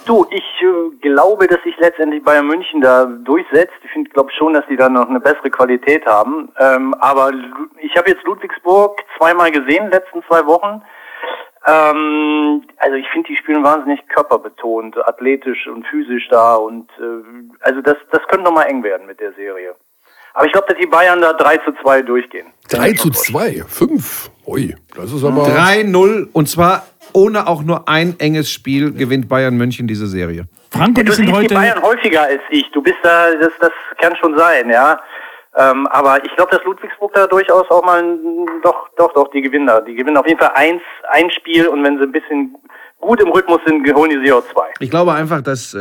Du, 0.05 0.25
ich 0.29 0.43
äh, 0.61 0.95
glaube, 1.01 1.47
dass 1.47 1.61
sich 1.63 1.75
letztendlich 1.77 2.23
Bayern 2.23 2.47
München 2.47 2.79
da 2.79 3.05
durchsetzt. 3.05 3.73
Ich 3.83 3.91
finde, 3.91 4.09
glaube 4.11 4.31
schon, 4.37 4.53
dass 4.53 4.63
die 4.69 4.77
da 4.77 4.87
noch 4.87 5.09
eine 5.09 5.19
bessere 5.19 5.49
Qualität 5.49 6.05
haben. 6.05 6.49
Ähm, 6.57 6.93
aber 6.99 7.31
ich 7.81 7.97
habe 7.97 8.11
jetzt 8.11 8.23
Ludwigsburg 8.23 9.01
zweimal 9.17 9.51
gesehen, 9.51 9.91
letzten 9.91 10.23
zwei 10.29 10.45
Wochen. 10.45 10.81
Ähm, 11.67 12.63
also 12.77 12.95
ich 12.95 13.07
finde, 13.09 13.27
die 13.27 13.35
spielen 13.35 13.63
wahnsinnig 13.63 14.07
körperbetont, 14.07 14.97
athletisch 15.05 15.67
und 15.67 15.85
physisch 15.87 16.27
da 16.29 16.55
und 16.55 16.89
äh, 16.99 17.57
also 17.61 17.81
das, 17.81 17.97
das 18.11 18.21
könnte 18.27 18.45
noch 18.45 18.53
mal 18.53 18.63
eng 18.63 18.83
werden 18.83 19.07
mit 19.07 19.19
der 19.19 19.33
Serie. 19.33 19.75
Aber 20.35 20.45
ich 20.45 20.51
glaube, 20.51 20.67
dass 20.67 20.77
die 20.77 20.85
Bayern 20.85 21.21
da 21.21 21.33
3 21.33 21.57
zu 21.57 21.71
2 21.81 22.01
durchgehen. 22.03 22.47
3 22.69 22.93
zu 22.93 23.09
2, 23.09 23.63
5. 23.67 24.29
Ui, 24.47 24.75
das 24.95 25.11
ist 25.11 25.23
aber. 25.23 25.47
3-0 25.47 26.27
und 26.33 26.49
zwar 26.49 26.85
ohne 27.13 27.47
auch 27.47 27.63
nur 27.63 27.87
ein 27.87 28.15
enges 28.19 28.51
Spiel 28.51 28.91
gewinnt 28.91 29.29
Bayern 29.29 29.55
München 29.55 29.87
diese 29.87 30.07
Serie. 30.07 30.45
Frank 30.69 30.97
Ja, 30.97 31.01
und 31.01 31.09
du 31.09 31.13
siehst 31.13 31.29
die 31.29 31.33
heute. 31.33 31.55
Bayern 31.55 31.81
häufiger 31.81 32.23
als 32.23 32.41
ich. 32.49 32.69
Du 32.71 32.81
bist 32.81 32.97
da, 33.01 33.33
das, 33.35 33.53
das 33.61 33.71
kann 33.97 34.15
schon 34.17 34.37
sein, 34.37 34.69
ja. 34.69 34.99
Ähm, 35.57 35.87
aber 35.87 36.23
ich 36.25 36.35
glaube, 36.35 36.51
dass 36.51 36.65
Ludwigsburg 36.65 37.13
da 37.13 37.27
durchaus 37.27 37.69
auch 37.71 37.85
mal, 37.85 38.03
doch, 38.61 38.89
doch, 38.97 39.13
doch, 39.13 39.29
die 39.29 39.41
gewinnen 39.41 39.67
da. 39.67 39.79
Die 39.79 39.95
gewinnen 39.95 40.17
auf 40.17 40.27
jeden 40.27 40.39
Fall 40.39 40.51
eins, 40.53 40.81
ein 41.09 41.31
Spiel 41.31 41.67
und 41.67 41.81
wenn 41.83 41.97
sie 41.97 42.03
ein 42.03 42.11
bisschen 42.11 42.57
gut 43.01 43.21
im 43.21 43.27
Rhythmus 43.29 43.59
sind, 43.67 43.85
holen 43.93 44.09
die 44.09 44.25
sie 44.25 44.31
auch 44.33 44.43
zwei. 44.51 44.63
Ich 44.79 44.89
glaube 44.89 45.13
einfach, 45.13 45.41
dass 45.41 45.75
äh, 45.75 45.79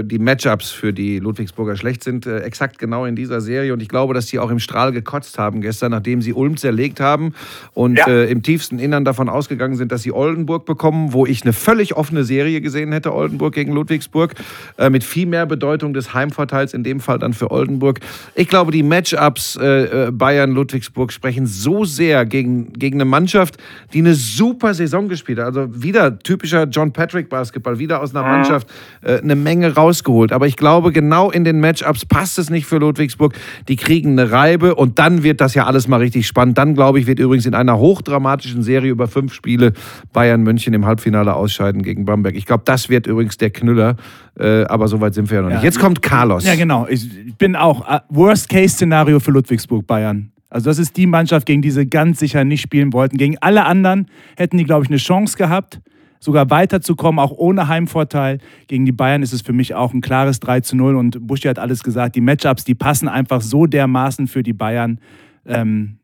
äh, 0.00 0.04
die 0.04 0.18
Matchups 0.18 0.70
für 0.70 0.92
die 0.92 1.18
Ludwigsburger 1.18 1.74
schlecht 1.76 2.04
sind, 2.04 2.26
äh, 2.26 2.40
exakt 2.40 2.78
genau 2.78 3.06
in 3.06 3.16
dieser 3.16 3.40
Serie. 3.40 3.72
Und 3.72 3.80
ich 3.80 3.88
glaube, 3.88 4.12
dass 4.12 4.26
die 4.26 4.38
auch 4.38 4.50
im 4.50 4.58
Strahl 4.58 4.92
gekotzt 4.92 5.38
haben 5.38 5.62
gestern, 5.62 5.90
nachdem 5.92 6.20
sie 6.20 6.34
Ulm 6.34 6.56
zerlegt 6.58 7.00
haben 7.00 7.34
und 7.72 7.96
Ja. 7.98 8.06
äh, 8.08 8.30
im 8.30 8.42
tiefsten 8.42 8.78
Innern 8.78 9.04
davon 9.06 9.28
ausgegangen 9.30 9.76
sind, 9.76 9.90
dass 9.90 10.02
sie 10.02 10.12
Oldenburg 10.12 10.66
bekommen, 10.66 11.12
wo 11.14 11.24
ich 11.24 11.42
eine 11.42 11.54
völlig 11.54 11.96
offene 11.96 12.24
Serie 12.24 12.60
gesehen 12.60 12.92
hätte, 12.92 13.14
Oldenburg 13.14 13.54
gegen 13.54 13.72
Ludwigsburg, 13.72 14.34
äh, 14.76 14.90
mit 14.90 15.02
viel 15.02 15.26
mehr 15.26 15.46
Bedeutung 15.46 15.94
des 15.94 16.12
Heimvorteils, 16.12 16.74
in 16.74 16.84
dem 16.84 17.00
Fall 17.00 17.18
dann 17.18 17.32
für 17.32 17.50
Oldenburg. 17.50 18.00
Ich 18.34 18.48
glaube, 18.48 18.70
die 18.70 18.82
Matchups 18.82 19.56
äh, 19.56 20.10
Bayern-Ludwigsburg 20.12 21.10
sprechen 21.10 21.46
so 21.46 21.84
sehr 21.84 22.26
gegen, 22.26 22.72
gegen 22.74 22.96
eine 22.98 23.06
Mannschaft, 23.06 23.56
die 23.94 23.98
eine 24.00 24.14
super 24.14 24.74
Saison 24.74 25.08
gespielt 25.08 25.38
hat. 25.38 25.46
Also 25.46 25.68
wieder 25.82 26.18
typischer 26.18 26.55
John 26.64 26.92
Patrick 26.92 27.28
Basketball, 27.28 27.78
wieder 27.78 28.02
aus 28.02 28.14
einer 28.14 28.26
Mannschaft 28.26 28.68
äh, 29.02 29.20
eine 29.20 29.36
Menge 29.36 29.74
rausgeholt. 29.74 30.32
Aber 30.32 30.46
ich 30.46 30.56
glaube, 30.56 30.92
genau 30.92 31.30
in 31.30 31.44
den 31.44 31.60
Matchups 31.60 32.04
passt 32.06 32.38
es 32.38 32.50
nicht 32.50 32.66
für 32.66 32.78
Ludwigsburg. 32.78 33.34
Die 33.68 33.76
kriegen 33.76 34.18
eine 34.18 34.30
Reibe 34.30 34.74
und 34.74 34.98
dann 34.98 35.22
wird 35.22 35.40
das 35.40 35.54
ja 35.54 35.66
alles 35.66 35.88
mal 35.88 35.98
richtig 35.98 36.26
spannend. 36.26 36.58
Dann, 36.58 36.74
glaube 36.74 36.98
ich, 36.98 37.06
wird 37.06 37.18
übrigens 37.18 37.46
in 37.46 37.54
einer 37.54 37.78
hochdramatischen 37.78 38.62
Serie 38.62 38.90
über 38.90 39.08
fünf 39.08 39.32
Spiele 39.34 39.72
Bayern 40.12 40.42
München 40.42 40.74
im 40.74 40.86
Halbfinale 40.86 41.34
ausscheiden 41.34 41.82
gegen 41.82 42.04
Bamberg. 42.04 42.36
Ich 42.36 42.46
glaube, 42.46 42.62
das 42.64 42.88
wird 42.88 43.06
übrigens 43.06 43.36
der 43.36 43.50
Knüller. 43.50 43.96
Äh, 44.38 44.64
aber 44.64 44.88
soweit 44.88 45.14
sind 45.14 45.30
wir 45.30 45.36
ja 45.36 45.42
noch 45.42 45.50
nicht. 45.50 45.62
Jetzt 45.62 45.80
kommt 45.80 46.02
Carlos. 46.02 46.44
Ja, 46.44 46.54
genau. 46.54 46.86
Ich 46.88 47.08
bin 47.38 47.56
auch 47.56 47.88
äh, 47.88 48.00
Worst-Case-Szenario 48.10 49.20
für 49.20 49.30
Ludwigsburg 49.30 49.86
Bayern. 49.86 50.30
Also 50.48 50.70
das 50.70 50.78
ist 50.78 50.96
die 50.96 51.06
Mannschaft, 51.06 51.46
gegen 51.46 51.62
die 51.62 51.70
sie 51.70 51.86
ganz 51.86 52.18
sicher 52.18 52.44
nicht 52.44 52.60
spielen 52.60 52.92
wollten. 52.92 53.16
Gegen 53.16 53.36
alle 53.40 53.64
anderen 53.64 54.06
hätten 54.36 54.58
die, 54.58 54.64
glaube 54.64 54.84
ich, 54.84 54.90
eine 54.90 54.98
Chance 54.98 55.36
gehabt, 55.36 55.80
sogar 56.26 56.50
weiterzukommen, 56.50 57.18
auch 57.18 57.32
ohne 57.32 57.68
Heimvorteil. 57.68 58.38
Gegen 58.68 58.84
die 58.84 58.92
Bayern 58.92 59.22
ist 59.22 59.32
es 59.32 59.40
für 59.40 59.54
mich 59.54 59.74
auch 59.74 59.94
ein 59.94 60.02
klares 60.02 60.40
3 60.40 60.60
zu 60.60 60.76
0 60.76 60.96
und 60.96 61.26
Buschi 61.26 61.48
hat 61.48 61.58
alles 61.58 61.82
gesagt. 61.82 62.16
Die 62.16 62.20
Matchups, 62.20 62.64
die 62.64 62.74
passen 62.74 63.08
einfach 63.08 63.40
so 63.40 63.66
dermaßen 63.66 64.26
für 64.26 64.42
die 64.42 64.52
Bayern. 64.52 65.00
Ähm, 65.46 65.98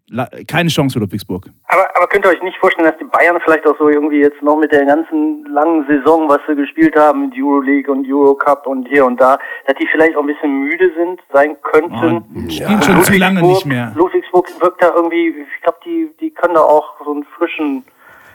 keine 0.47 0.69
Chance 0.69 0.95
für 0.95 1.01
Ludwigsburg. 1.01 1.47
Aber, 1.69 1.89
aber 1.97 2.07
könnt 2.07 2.25
ihr 2.25 2.31
euch 2.31 2.43
nicht 2.43 2.59
vorstellen, 2.59 2.87
dass 2.87 2.99
die 2.99 3.05
Bayern 3.05 3.41
vielleicht 3.45 3.67
auch 3.67 3.77
so 3.79 3.89
irgendwie 3.89 4.21
jetzt 4.21 4.41
noch 4.43 4.57
mit 4.57 4.71
der 4.71 4.85
ganzen 4.85 5.45
langen 5.47 5.87
Saison, 5.87 6.29
was 6.29 6.39
sie 6.47 6.55
gespielt 6.55 6.95
haben 6.97 7.23
mit 7.23 7.35
Euroleague 7.37 7.91
und 7.91 8.07
Eurocup 8.07 8.67
und 8.67 8.87
hier 8.89 9.05
und 9.07 9.21
da, 9.21 9.39
dass 9.67 9.75
die 9.77 9.89
vielleicht 9.91 10.17
auch 10.17 10.21
ein 10.21 10.27
bisschen 10.27 10.65
müde 10.65 10.93
sind, 10.97 11.21
sein 11.33 11.57
könnten? 11.63 12.25
Oh, 12.35 12.51
spielen 12.51 12.83
schon 12.83 13.03
zu 13.03 13.15
lange 13.15 13.43
nicht 13.43 13.67
mehr. 13.67 13.93
Ludwigsburg 13.97 14.49
wirkt 14.61 14.83
da 14.83 14.93
irgendwie, 14.95 15.29
ich 15.29 15.63
glaube, 15.63 15.79
die, 15.85 16.11
die 16.21 16.31
können 16.31 16.55
da 16.55 16.61
auch 16.61 16.95
so 17.05 17.13
einen 17.13 17.25
frischen, 17.25 17.83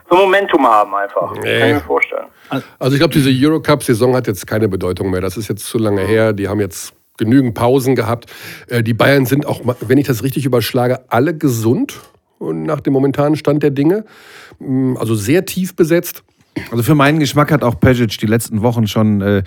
so 0.10 0.16
Momentum 0.16 0.66
haben 0.66 0.96
einfach. 0.96 1.34
Kann 1.34 1.44
ich 1.44 1.74
mir 1.74 1.82
vorstellen. 1.82 2.28
Also 2.80 2.94
ich 2.94 3.00
glaube, 3.00 3.14
diese 3.14 3.30
Eurocup-Saison 3.30 4.16
hat 4.16 4.28
jetzt 4.28 4.48
keine 4.48 4.70
Bedeutung 4.70 5.10
mehr. 5.10 5.22
Das 5.22 5.38
ist 5.38 5.48
jetzt 5.48 5.66
zu 5.66 5.78
lange 5.78 6.02
her. 6.02 6.34
Die 6.34 6.48
haben 6.48 6.60
jetzt 6.60 6.94
genügend 7.18 7.56
Pausen 7.56 7.96
gehabt. 7.96 8.32
Äh, 8.68 8.84
die 8.84 8.94
Bayern 8.94 9.26
sind 9.26 9.46
auch, 9.46 9.62
wenn 9.82 9.98
ich 9.98 10.08
das 10.08 10.24
richtig 10.24 10.46
überschlage, 10.46 11.02
alle 11.10 11.36
gesund 11.36 12.00
nach 12.40 12.80
dem 12.80 12.94
momentanen 12.94 13.36
Stand 13.36 13.64
der 13.64 13.72
Dinge. 13.72 14.06
Mm, 14.60 14.96
also 14.98 15.16
sehr 15.16 15.46
tief 15.46 15.76
besetzt. 15.76 16.24
Also 16.72 16.84
für 16.84 16.96
meinen 16.96 17.20
Geschmack 17.20 17.52
hat 17.52 17.64
auch 17.64 17.80
Pejic 17.80 18.18
die 18.18 18.26
letzten 18.26 18.62
Wochen 18.62 18.88
schon 18.88 19.22
äh, 19.22 19.44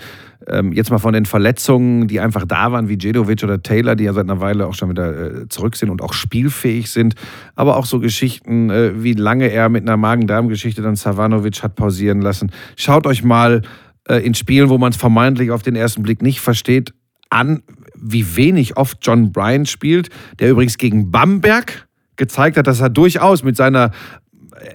ähm, 0.47 0.71
jetzt 0.73 0.91
mal 0.91 0.97
von 0.97 1.13
den 1.13 1.25
Verletzungen, 1.25 2.07
die 2.07 2.19
einfach 2.19 2.45
da 2.45 2.71
waren, 2.71 2.89
wie 2.89 2.97
Jedovic 2.97 3.43
oder 3.43 3.61
Taylor, 3.61 3.95
die 3.95 4.05
ja 4.05 4.13
seit 4.13 4.25
einer 4.25 4.39
Weile 4.39 4.67
auch 4.67 4.73
schon 4.73 4.89
wieder 4.89 5.41
äh, 5.41 5.49
zurück 5.49 5.75
sind 5.75 5.89
und 5.89 6.01
auch 6.01 6.13
spielfähig 6.13 6.89
sind, 6.89 7.15
aber 7.55 7.77
auch 7.77 7.85
so 7.85 7.99
Geschichten, 7.99 8.69
äh, 8.69 9.03
wie 9.03 9.13
lange 9.13 9.47
er 9.47 9.69
mit 9.69 9.83
einer 9.83 9.97
Magen-Darm-Geschichte 9.97 10.81
dann 10.81 10.95
Savanovic 10.95 11.63
hat 11.63 11.75
pausieren 11.75 12.21
lassen. 12.21 12.51
Schaut 12.75 13.05
euch 13.05 13.23
mal 13.23 13.61
äh, 14.07 14.17
in 14.17 14.33
Spielen, 14.33 14.69
wo 14.69 14.77
man 14.77 14.91
es 14.91 14.97
vermeintlich 14.97 15.51
auf 15.51 15.63
den 15.63 15.75
ersten 15.75 16.03
Blick 16.03 16.21
nicht 16.21 16.41
versteht, 16.41 16.93
an, 17.29 17.63
wie 17.95 18.35
wenig 18.35 18.77
oft 18.77 18.97
John 19.01 19.31
Bryan 19.31 19.65
spielt, 19.65 20.09
der 20.39 20.49
übrigens 20.49 20.77
gegen 20.77 21.11
Bamberg 21.11 21.87
gezeigt 22.17 22.57
hat, 22.57 22.67
dass 22.67 22.81
er 22.81 22.89
durchaus 22.89 23.43
mit 23.43 23.55
seiner 23.55 23.91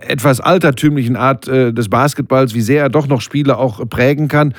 etwas 0.09 0.41
altertümlichen 0.41 1.17
Art 1.17 1.49
äh, 1.49 1.73
des 1.73 1.89
Basketballs, 1.89 2.55
wie 2.55 2.61
sehr 2.61 2.83
er 2.83 2.89
doch 2.89 3.07
noch 3.07 3.21
Spiele 3.21 3.59
auch 3.59 3.89
prägen 3.89 4.29
kann. 4.29 4.55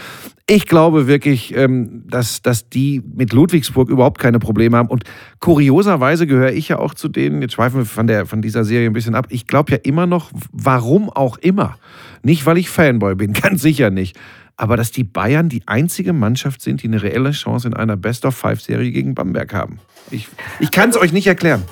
Ich 0.49 0.65
glaube 0.65 1.07
wirklich, 1.07 1.55
ähm, 1.55 2.03
dass, 2.07 2.41
dass 2.41 2.69
die 2.69 3.03
mit 3.15 3.33
Ludwigsburg 3.33 3.89
überhaupt 3.89 4.19
keine 4.19 4.39
Probleme 4.39 4.77
haben. 4.77 4.87
Und 4.87 5.03
kurioserweise 5.39 6.25
gehöre 6.25 6.53
ich 6.53 6.69
ja 6.69 6.79
auch 6.79 6.93
zu 6.93 7.09
denen, 7.09 7.41
jetzt 7.41 7.53
schweifen 7.53 7.79
wir 7.79 7.85
von, 7.85 8.07
der, 8.07 8.25
von 8.25 8.41
dieser 8.41 8.63
Serie 8.63 8.87
ein 8.89 8.93
bisschen 8.93 9.15
ab, 9.15 9.27
ich 9.29 9.47
glaube 9.47 9.73
ja 9.73 9.77
immer 9.83 10.05
noch, 10.05 10.31
warum 10.51 11.09
auch 11.09 11.37
immer. 11.37 11.77
Nicht, 12.23 12.45
weil 12.45 12.57
ich 12.57 12.69
Fanboy 12.69 13.15
bin, 13.15 13.33
ganz 13.41 13.61
sicher 13.61 13.89
nicht. 13.89 14.17
Aber 14.55 14.75
dass 14.75 14.91
die 14.91 15.03
Bayern 15.03 15.49
die 15.49 15.61
einzige 15.67 16.13
Mannschaft 16.13 16.61
sind, 16.61 16.81
die 16.81 16.87
eine 16.87 17.03
reelle 17.03 17.31
Chance 17.31 17.67
in 17.67 17.73
einer 17.75 17.95
Best-of-Five-Serie 17.95 18.91
gegen 18.91 19.13
Bamberg 19.13 19.53
haben. 19.53 19.79
Ich, 20.09 20.27
ich 20.59 20.71
kann 20.71 20.89
es 20.89 20.97
euch 20.97 21.13
nicht 21.13 21.27
erklären. 21.27 21.63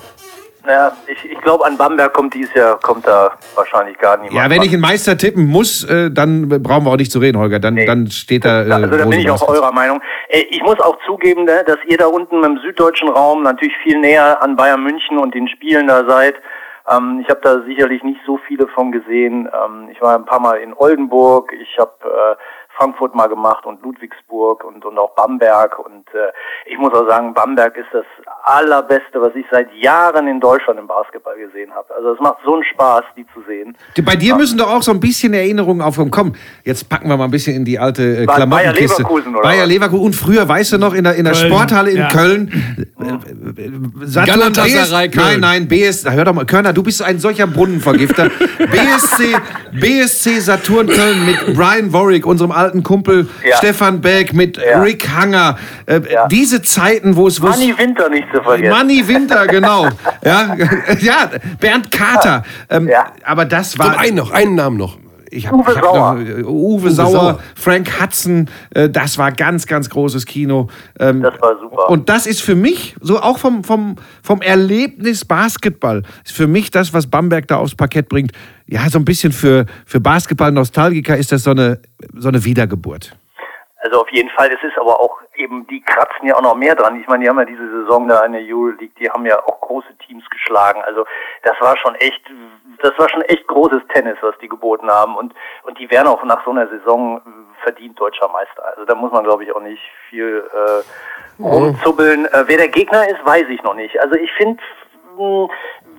Naja, 0.66 0.92
ich, 1.06 1.24
ich 1.24 1.40
glaube, 1.42 1.64
an 1.64 1.78
Bamberg 1.78 2.12
kommt 2.12 2.34
dieses 2.34 2.52
Jahr 2.54 2.76
kommt 2.80 3.06
da 3.06 3.30
wahrscheinlich 3.54 3.96
gar 3.98 4.16
niemand. 4.16 4.34
Ja, 4.34 4.50
wenn 4.50 4.62
ich 4.62 4.72
einen 4.72 4.80
Meister 4.80 5.16
tippen 5.16 5.46
muss, 5.46 5.84
äh, 5.84 6.10
dann 6.10 6.48
brauchen 6.48 6.84
wir 6.84 6.90
auch 6.90 6.96
nicht 6.96 7.12
zu 7.12 7.20
reden, 7.20 7.38
Holger. 7.38 7.60
Dann, 7.60 7.74
nee. 7.74 7.86
dann 7.86 8.08
steht 8.08 8.44
da. 8.44 8.64
Äh, 8.64 8.72
also 8.72 8.98
da 8.98 9.04
bin 9.04 9.20
ich 9.20 9.30
auch 9.30 9.46
eurer 9.46 9.70
Meinung. 9.70 10.00
Äh, 10.28 10.40
ich 10.50 10.60
muss 10.62 10.80
auch 10.80 10.98
zugeben, 11.06 11.44
ne, 11.44 11.62
dass 11.64 11.78
ihr 11.86 11.96
da 11.98 12.06
unten 12.06 12.42
im 12.42 12.58
süddeutschen 12.58 13.08
Raum 13.08 13.44
natürlich 13.44 13.76
viel 13.84 14.00
näher 14.00 14.42
an 14.42 14.56
Bayern 14.56 14.82
München 14.82 15.18
und 15.18 15.36
den 15.36 15.46
Spielen 15.46 15.86
da 15.86 16.04
seid. 16.04 16.34
Ähm, 16.90 17.20
ich 17.22 17.28
habe 17.28 17.40
da 17.42 17.62
sicherlich 17.62 18.02
nicht 18.02 18.20
so 18.26 18.36
viele 18.48 18.66
von 18.66 18.90
gesehen. 18.90 19.48
Ähm, 19.54 19.88
ich 19.92 20.00
war 20.02 20.16
ein 20.16 20.24
paar 20.24 20.40
Mal 20.40 20.56
in 20.56 20.74
Oldenburg. 20.74 21.52
Ich 21.52 21.78
habe 21.78 21.92
äh, 22.02 22.36
Frankfurt 22.76 23.14
mal 23.14 23.28
gemacht 23.28 23.64
und 23.64 23.82
Ludwigsburg 23.82 24.64
und, 24.64 24.84
und 24.84 24.98
auch 24.98 25.14
Bamberg. 25.14 25.78
Und 25.78 26.06
äh, 26.14 26.32
ich 26.66 26.78
muss 26.78 26.92
auch 26.92 27.08
sagen, 27.08 27.32
Bamberg 27.34 27.76
ist 27.76 27.88
das 27.92 28.04
allerbeste, 28.44 29.20
was 29.20 29.34
ich 29.34 29.46
seit 29.50 29.72
Jahren 29.74 30.28
in 30.28 30.40
Deutschland 30.40 30.78
im 30.78 30.86
Basketball 30.86 31.36
gesehen 31.36 31.74
habe. 31.74 31.94
Also 31.94 32.12
es 32.12 32.20
macht 32.20 32.38
so 32.44 32.54
einen 32.54 32.64
Spaß, 32.64 33.04
die 33.16 33.26
zu 33.34 33.42
sehen. 33.46 33.76
Bei 34.04 34.16
dir 34.16 34.36
müssen 34.36 34.58
doch 34.58 34.72
auch 34.72 34.82
so 34.82 34.92
ein 34.92 35.00
bisschen 35.00 35.34
Erinnerungen 35.34 35.82
aufkommen. 35.82 36.10
Komm, 36.10 36.34
jetzt 36.64 36.88
packen 36.88 37.08
wir 37.08 37.16
mal 37.16 37.24
ein 37.24 37.30
bisschen 37.30 37.56
in 37.56 37.64
die 37.64 37.78
alte 37.78 38.02
äh, 38.02 38.26
Klamottenkiste. 38.26 39.02
Bayer 39.02 39.12
Leverkusen, 39.12 39.34
oder? 39.34 39.42
Bayer 39.42 39.66
Leverkusen. 39.66 40.04
Und 40.04 40.12
früher, 40.14 40.48
weißt 40.48 40.74
du 40.74 40.78
noch, 40.78 40.94
in 40.94 41.04
der, 41.04 41.14
in 41.14 41.24
der 41.24 41.34
Sporthalle 41.34 41.90
in 41.90 41.98
ja. 41.98 42.08
Köln. 42.08 42.86
Äh, 43.00 44.06
Saturn 44.06 44.52
BS, 44.52 44.90
Köln. 44.90 45.10
Nein, 45.14 45.40
nein, 45.40 45.68
BS, 45.68 46.04
hör 46.08 46.24
doch 46.24 46.34
mal, 46.34 46.44
Körner, 46.44 46.72
du 46.72 46.82
bist 46.82 47.02
ein 47.02 47.18
solcher 47.18 47.46
Brunnenvergifter. 47.46 48.30
BSC, 48.58 49.36
BSC 49.72 50.40
Saturn 50.40 50.88
Köln 50.88 51.26
mit 51.26 51.56
Brian 51.56 51.92
Warwick, 51.92 52.26
unserem 52.26 52.52
alten 52.52 52.65
alten 52.66 52.82
Kumpel 52.82 53.28
ja. 53.48 53.56
Stefan 53.56 54.00
Beck, 54.00 54.32
mit 54.32 54.56
ja. 54.58 54.80
Rick 54.80 55.08
Hanger. 55.08 55.56
Äh, 55.86 56.00
ja. 56.10 56.26
Diese 56.28 56.62
Zeiten, 56.62 57.16
wo 57.16 57.28
es... 57.28 57.40
Manny 57.40 57.74
Winter 57.76 58.08
nicht 58.08 58.26
zu 58.34 58.42
vergessen. 58.42 58.70
Manny 58.70 59.06
Winter, 59.06 59.46
genau. 59.46 59.88
ja, 60.24 60.56
ja, 61.00 61.30
Bernd 61.60 61.92
Kater. 61.92 62.42
Ähm, 62.68 62.90
aber 63.24 63.44
das 63.44 63.78
war... 63.78 63.88
Und 63.88 63.98
einen 63.98 64.16
noch, 64.16 64.30
einen 64.32 64.54
Namen 64.54 64.76
noch. 64.76 64.98
Ich 65.36 65.46
hab, 65.46 65.54
Uwe, 65.54 65.72
ich 65.72 65.80
Sauer. 65.80 66.14
Noch, 66.14 66.46
uh, 66.46 66.48
Uwe, 66.48 66.82
Uwe 66.82 66.90
Sauer. 66.90 67.10
Sauer, 67.10 67.38
Frank 67.54 68.00
Hudson, 68.00 68.48
äh, 68.70 68.88
das 68.88 69.18
war 69.18 69.32
ganz, 69.32 69.66
ganz 69.66 69.90
großes 69.90 70.24
Kino. 70.24 70.68
Ähm, 70.98 71.22
das 71.22 71.40
war 71.40 71.58
super. 71.60 71.90
Und 71.90 72.08
das 72.08 72.26
ist 72.26 72.40
für 72.40 72.54
mich, 72.54 72.96
so 73.00 73.20
auch 73.20 73.38
vom, 73.38 73.62
vom, 73.62 73.96
vom 74.22 74.40
Erlebnis 74.40 75.24
Basketball, 75.24 76.02
ist 76.24 76.34
für 76.34 76.46
mich 76.46 76.70
das, 76.70 76.94
was 76.94 77.06
Bamberg 77.06 77.48
da 77.48 77.56
aufs 77.56 77.74
Parkett 77.74 78.08
bringt. 78.08 78.32
Ja, 78.66 78.88
so 78.88 78.98
ein 78.98 79.04
bisschen 79.04 79.32
für, 79.32 79.66
für 79.84 80.00
Basketball-Nostalgiker 80.00 81.16
ist 81.16 81.32
das 81.32 81.42
so 81.42 81.50
eine, 81.50 81.80
so 82.14 82.28
eine 82.28 82.44
Wiedergeburt. 82.44 83.16
Also 83.86 84.00
auf 84.00 84.10
jeden 84.10 84.30
Fall, 84.30 84.50
es 84.52 84.60
ist 84.64 84.76
aber 84.78 84.98
auch 84.98 85.20
eben, 85.36 85.64
die 85.68 85.80
kratzen 85.80 86.26
ja 86.26 86.34
auch 86.34 86.42
noch 86.42 86.56
mehr 86.56 86.74
dran. 86.74 87.00
Ich 87.00 87.06
meine, 87.06 87.22
die 87.22 87.28
haben 87.28 87.38
ja 87.38 87.44
diese 87.44 87.70
Saison 87.70 88.08
da 88.08 88.24
in 88.24 88.32
der 88.32 88.42
Euroleague, 88.42 88.90
die 88.98 89.08
haben 89.08 89.24
ja 89.24 89.38
auch 89.46 89.60
große 89.60 89.96
Teams 89.98 90.28
geschlagen. 90.28 90.82
Also 90.82 91.04
das 91.44 91.54
war 91.60 91.76
schon 91.76 91.94
echt 91.94 92.22
das 92.82 92.98
war 92.98 93.08
schon 93.08 93.22
echt 93.22 93.46
großes 93.46 93.82
Tennis, 93.94 94.18
was 94.20 94.36
die 94.38 94.48
geboten 94.48 94.90
haben. 94.90 95.16
Und, 95.16 95.34
und 95.62 95.78
die 95.78 95.90
wären 95.90 96.06
auch 96.06 96.22
nach 96.24 96.44
so 96.44 96.50
einer 96.50 96.66
Saison 96.68 97.22
verdient 97.62 97.98
deutscher 97.98 98.28
Meister. 98.28 98.64
Also 98.66 98.84
da 98.84 98.94
muss 98.94 99.12
man, 99.12 99.24
glaube 99.24 99.44
ich, 99.44 99.54
auch 99.54 99.60
nicht 99.60 99.82
viel 100.10 100.44
äh, 100.52 101.42
rumzubbeln. 101.42 102.26
Äh, 102.26 102.44
wer 102.46 102.56
der 102.56 102.68
Gegner 102.68 103.08
ist, 103.08 103.24
weiß 103.24 103.46
ich 103.48 103.62
noch 103.62 103.74
nicht. 103.74 103.98
Also 104.00 104.16
ich 104.16 104.30
finde, 104.32 104.62
hm, 105.16 105.48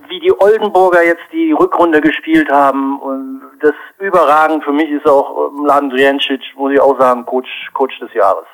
wie 0.08 0.20
die 0.20 0.32
Oldenburger 0.38 1.04
jetzt 1.04 1.24
die 1.32 1.52
Rückrunde 1.52 2.00
gespielt 2.00 2.50
haben, 2.50 2.98
und 3.00 3.42
das 3.60 3.74
überragend. 3.98 4.64
Für 4.64 4.72
mich 4.72 4.90
ist 4.90 5.06
auch 5.06 5.50
Mladen 5.52 5.90
Drijancic, 5.90 6.40
muss 6.56 6.72
ich 6.72 6.80
auch 6.80 6.98
sagen, 6.98 7.24
Coach, 7.26 7.48
Coach 7.74 7.98
des 8.00 8.12
Jahres. 8.14 8.46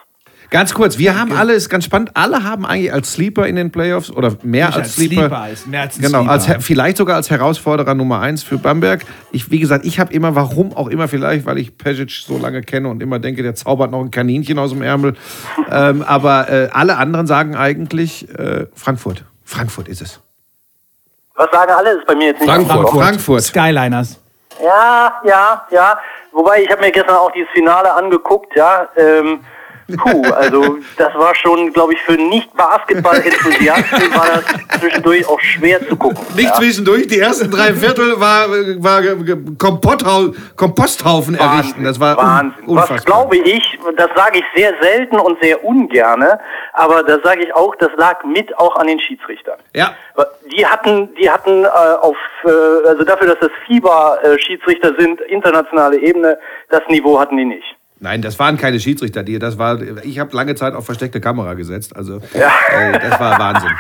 Ganz 0.51 0.73
kurz, 0.73 0.99
wir 0.99 1.19
haben 1.19 1.33
alle, 1.33 1.55
ist 1.55 1.69
ganz 1.69 1.85
spannend, 1.85 2.13
alle 2.15 2.45
haben 2.45 2.65
eigentlich 2.65 2.93
als 2.93 3.15
Sleeper 3.15 3.47
in 3.47 3.57
den 3.57 3.73
Playoffs 3.73 4.11
oder 4.11 4.37
mehr 4.43 4.67
als, 4.67 4.77
als, 4.77 4.95
Sleeper. 4.95 5.23
Sleeper 5.23 5.49
ist, 5.49 5.67
mehr 5.67 5.81
als 5.81 5.99
genau, 5.99 6.25
als, 6.27 6.47
vielleicht 6.61 6.97
sogar 6.97 7.17
als 7.17 7.31
Herausforderer 7.31 7.95
Nummer 7.95 8.21
eins 8.21 8.43
für 8.43 8.59
Bamberg. 8.59 9.05
Ich, 9.33 9.51
wie 9.51 9.59
gesagt, 9.59 9.85
ich 9.85 9.99
habe 9.99 10.13
immer, 10.13 10.37
warum 10.37 10.73
auch 10.73 10.89
immer, 10.89 11.09
vielleicht, 11.09 11.47
weil 11.47 11.59
ich 11.59 11.77
Pesic 11.77 12.11
so 12.11 12.39
lange 12.39 12.61
kenne 12.61 12.89
und 12.89 13.03
immer 13.03 13.19
denke, 13.19 13.43
der 13.43 13.55
zaubert 13.55 13.91
noch 13.91 14.01
ein 14.01 14.11
Kaninchen 14.11 14.59
aus 14.59 14.71
dem 14.71 14.83
Ärmel. 14.83 15.15
ähm, 15.73 16.03
aber 16.03 16.49
äh, 16.49 16.69
alle 16.73 16.99
anderen 16.99 17.27
sagen 17.27 17.57
eigentlich 17.57 18.29
äh, 18.39 18.67
Frankfurt. 18.75 19.25
Frankfurt 19.43 19.89
ist 19.89 20.03
es. 20.03 20.21
Was 21.37 21.51
sagen 21.51 21.73
alle? 21.73 21.91
Das 21.91 21.99
ist 21.99 22.07
bei 22.07 22.15
mir 22.15 22.27
jetzt 22.29 22.41
nicht 22.41 22.51
Frankfurt. 22.51 22.91
Frankfurt. 22.91 23.43
Skyliners. 23.43 24.21
Ja, 24.63 25.21
ja, 25.25 25.67
ja. 25.71 25.99
Wobei 26.33 26.63
ich 26.63 26.71
habe 26.71 26.81
mir 26.81 26.93
gestern 26.93 27.17
auch 27.17 27.33
dieses 27.33 27.51
Finale 27.51 27.93
angeguckt, 27.93 28.55
ja. 28.57 28.89
Ähm, 28.97 29.45
Puh, 29.87 30.23
also 30.33 30.79
das 30.97 31.15
war 31.15 31.35
schon, 31.35 31.73
glaube 31.73 31.93
ich, 31.93 32.01
für 32.03 32.13
Nicht-Basketball-Enthusiasten 32.13 34.15
war 34.15 34.27
das 34.35 34.81
zwischendurch 34.81 35.29
auch 35.29 35.41
schwer 35.41 35.87
zu 35.87 35.97
gucken. 35.97 36.19
Nicht 36.35 36.49
ja. 36.49 36.55
zwischendurch, 36.55 37.07
die 37.07 37.19
ersten 37.19 37.51
drei 37.51 37.75
Viertel 37.75 38.19
war, 38.19 38.49
war 38.49 39.03
Komposthaufen 39.59 41.35
errichten. 41.35 41.85
Das 41.85 42.01
war 42.01 42.17
Wahnsinn. 42.17 42.69
Un 42.69 42.77
Was 42.77 43.05
glaube 43.05 43.37
ich, 43.37 43.79
das 43.97 44.09
sage 44.17 44.39
ich 44.39 44.45
sehr 44.55 44.73
selten 44.81 45.19
und 45.19 45.41
sehr 45.43 45.63
ungerne, 45.65 46.39
aber 46.73 47.03
da 47.03 47.19
sage 47.23 47.45
ich 47.45 47.55
auch, 47.55 47.75
das 47.77 47.91
lag 47.97 48.25
mit 48.25 48.57
auch 48.59 48.77
an 48.77 48.87
den 48.87 49.01
Schiedsrichtern. 49.01 49.59
Ja. 49.75 49.95
Die 50.57 50.67
hatten, 50.67 51.15
die 51.17 51.29
hatten 51.29 51.65
äh, 51.65 51.69
auf, 51.69 52.17
äh, 52.45 52.89
also 52.89 53.05
dafür, 53.05 53.29
dass 53.29 53.41
das 53.41 53.51
Fieber-Schiedsrichter 53.67 54.95
sind, 54.99 55.21
internationale 55.23 55.99
Ebene, 55.99 56.39
das 56.71 56.83
Niveau 56.89 57.19
hatten 57.19 57.37
die 57.37 57.45
nicht. 57.45 57.77
Nein, 58.05 58.21
das 58.21 58.39
waren 58.39 58.59
keine 58.59 58.79
Schiedsrichter, 58.81 59.23
die, 59.23 59.39
das 59.39 59.57
war, 59.57 59.81
ich 60.03 60.19
habe 60.19 60.37
lange 60.37 60.55
Zeit 60.57 60.75
auf 60.75 60.85
versteckte 60.85 61.23
Kamera 61.23 61.55
gesetzt, 61.55 61.97
also 61.97 62.21
ja. 62.35 62.53
äh, 62.71 62.99
das 62.99 63.19
war 63.19 63.39
Wahnsinn. 63.39 63.71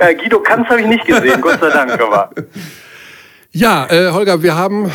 ja, 0.00 0.12
Guido 0.20 0.40
Kanz 0.40 0.68
habe 0.68 0.80
ich 0.80 0.88
nicht 0.88 1.06
gesehen, 1.06 1.40
Gott 1.40 1.60
sei 1.60 1.70
Dank, 1.70 2.00
aber. 2.00 2.30
Ja, 3.52 3.86
äh, 3.88 4.10
Holger, 4.10 4.42
wir 4.42 4.56
haben 4.56 4.90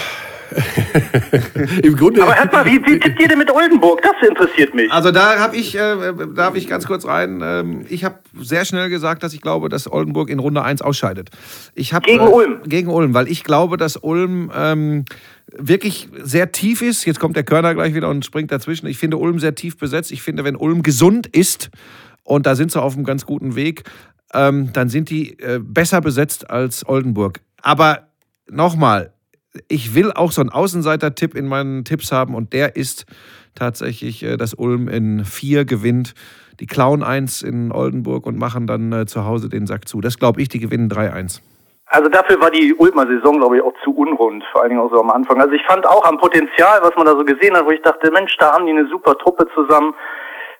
Im 1.83 1.95
Grunde. 1.95 2.23
Aber 2.23 2.35
erstmal, 2.35 2.65
wie, 2.65 2.83
wie 2.85 2.99
tippt 2.99 3.21
ihr 3.21 3.27
denn 3.27 3.37
mit 3.37 3.51
Oldenburg? 3.51 4.01
Das 4.01 4.27
interessiert 4.27 4.73
mich. 4.73 4.91
Also 4.91 5.11
da 5.11 5.39
habe 5.39 5.55
ich, 5.55 5.75
äh, 5.75 6.13
darf 6.33 6.55
ich 6.55 6.67
ganz 6.67 6.85
kurz 6.85 7.05
rein. 7.05 7.41
Ähm, 7.43 7.85
ich 7.89 8.03
habe 8.03 8.19
sehr 8.39 8.65
schnell 8.65 8.89
gesagt, 8.89 9.23
dass 9.23 9.33
ich 9.33 9.41
glaube, 9.41 9.69
dass 9.69 9.91
Oldenburg 9.91 10.29
in 10.29 10.39
Runde 10.39 10.63
1 10.63 10.81
ausscheidet. 10.81 11.29
Ich 11.73 11.93
hab, 11.93 12.03
gegen 12.03 12.25
äh, 12.25 12.29
Ulm. 12.29 12.61
Gegen 12.65 12.89
Ulm, 12.89 13.13
weil 13.13 13.27
ich 13.27 13.43
glaube, 13.43 13.77
dass 13.77 13.97
Ulm 13.97 14.51
ähm, 14.55 15.05
wirklich 15.51 16.09
sehr 16.21 16.51
tief 16.51 16.81
ist. 16.81 17.05
Jetzt 17.05 17.19
kommt 17.19 17.35
der 17.35 17.43
Körner 17.43 17.73
gleich 17.73 17.93
wieder 17.93 18.09
und 18.09 18.25
springt 18.25 18.51
dazwischen. 18.51 18.87
Ich 18.87 18.97
finde 18.97 19.17
Ulm 19.17 19.39
sehr 19.39 19.55
tief 19.55 19.77
besetzt. 19.77 20.11
Ich 20.11 20.21
finde, 20.21 20.43
wenn 20.43 20.55
Ulm 20.55 20.83
gesund 20.83 21.27
ist, 21.27 21.69
und 22.23 22.45
da 22.45 22.55
sind 22.55 22.71
sie 22.71 22.81
auf 22.81 22.95
einem 22.95 23.05
ganz 23.05 23.25
guten 23.25 23.55
Weg, 23.55 23.83
ähm, 24.33 24.73
dann 24.73 24.89
sind 24.89 25.09
die 25.09 25.39
äh, 25.39 25.59
besser 25.61 26.01
besetzt 26.01 26.49
als 26.49 26.87
Oldenburg. 26.87 27.41
Aber 27.61 28.09
nochmal, 28.49 29.13
ich 29.67 29.95
will 29.95 30.11
auch 30.11 30.31
so 30.31 30.41
einen 30.41 30.49
Außenseiter-Tipp 30.49 31.35
in 31.35 31.47
meinen 31.47 31.85
Tipps 31.85 32.11
haben 32.11 32.35
und 32.35 32.53
der 32.53 32.75
ist 32.75 33.05
tatsächlich, 33.55 34.23
äh, 34.23 34.37
dass 34.37 34.53
Ulm 34.53 34.87
in 34.87 35.25
vier 35.25 35.65
gewinnt. 35.65 36.13
Die 36.59 36.67
klauen 36.67 37.03
eins 37.03 37.41
in 37.41 37.71
Oldenburg 37.71 38.25
und 38.25 38.37
machen 38.37 38.67
dann 38.67 38.91
äh, 38.93 39.05
zu 39.05 39.25
Hause 39.25 39.49
den 39.49 39.67
Sack 39.67 39.87
zu. 39.87 40.01
Das 40.01 40.17
glaube 40.17 40.41
ich, 40.41 40.49
die 40.49 40.59
gewinnen 40.59 40.89
3-1. 40.89 41.41
Also 41.87 42.09
dafür 42.09 42.39
war 42.41 42.49
die 42.49 42.73
Ulmer 42.73 43.05
Saison, 43.07 43.37
glaube 43.37 43.57
ich, 43.57 43.63
auch 43.63 43.73
zu 43.83 43.95
unrund, 43.95 44.43
vor 44.51 44.61
allen 44.61 44.69
Dingen 44.71 44.81
auch 44.81 44.89
so 44.89 44.99
am 44.99 45.11
Anfang. 45.11 45.39
Also 45.39 45.53
ich 45.53 45.63
fand 45.65 45.85
auch 45.85 46.03
am 46.05 46.17
Potenzial, 46.17 46.79
was 46.81 46.95
man 46.95 47.05
da 47.05 47.11
so 47.11 47.23
gesehen 47.23 47.55
hat, 47.55 47.65
wo 47.65 47.71
ich 47.71 47.81
dachte, 47.81 48.11
Mensch, 48.11 48.35
da 48.37 48.53
haben 48.53 48.65
die 48.65 48.71
eine 48.71 48.87
super 48.87 49.17
Truppe 49.17 49.47
zusammen. 49.53 49.93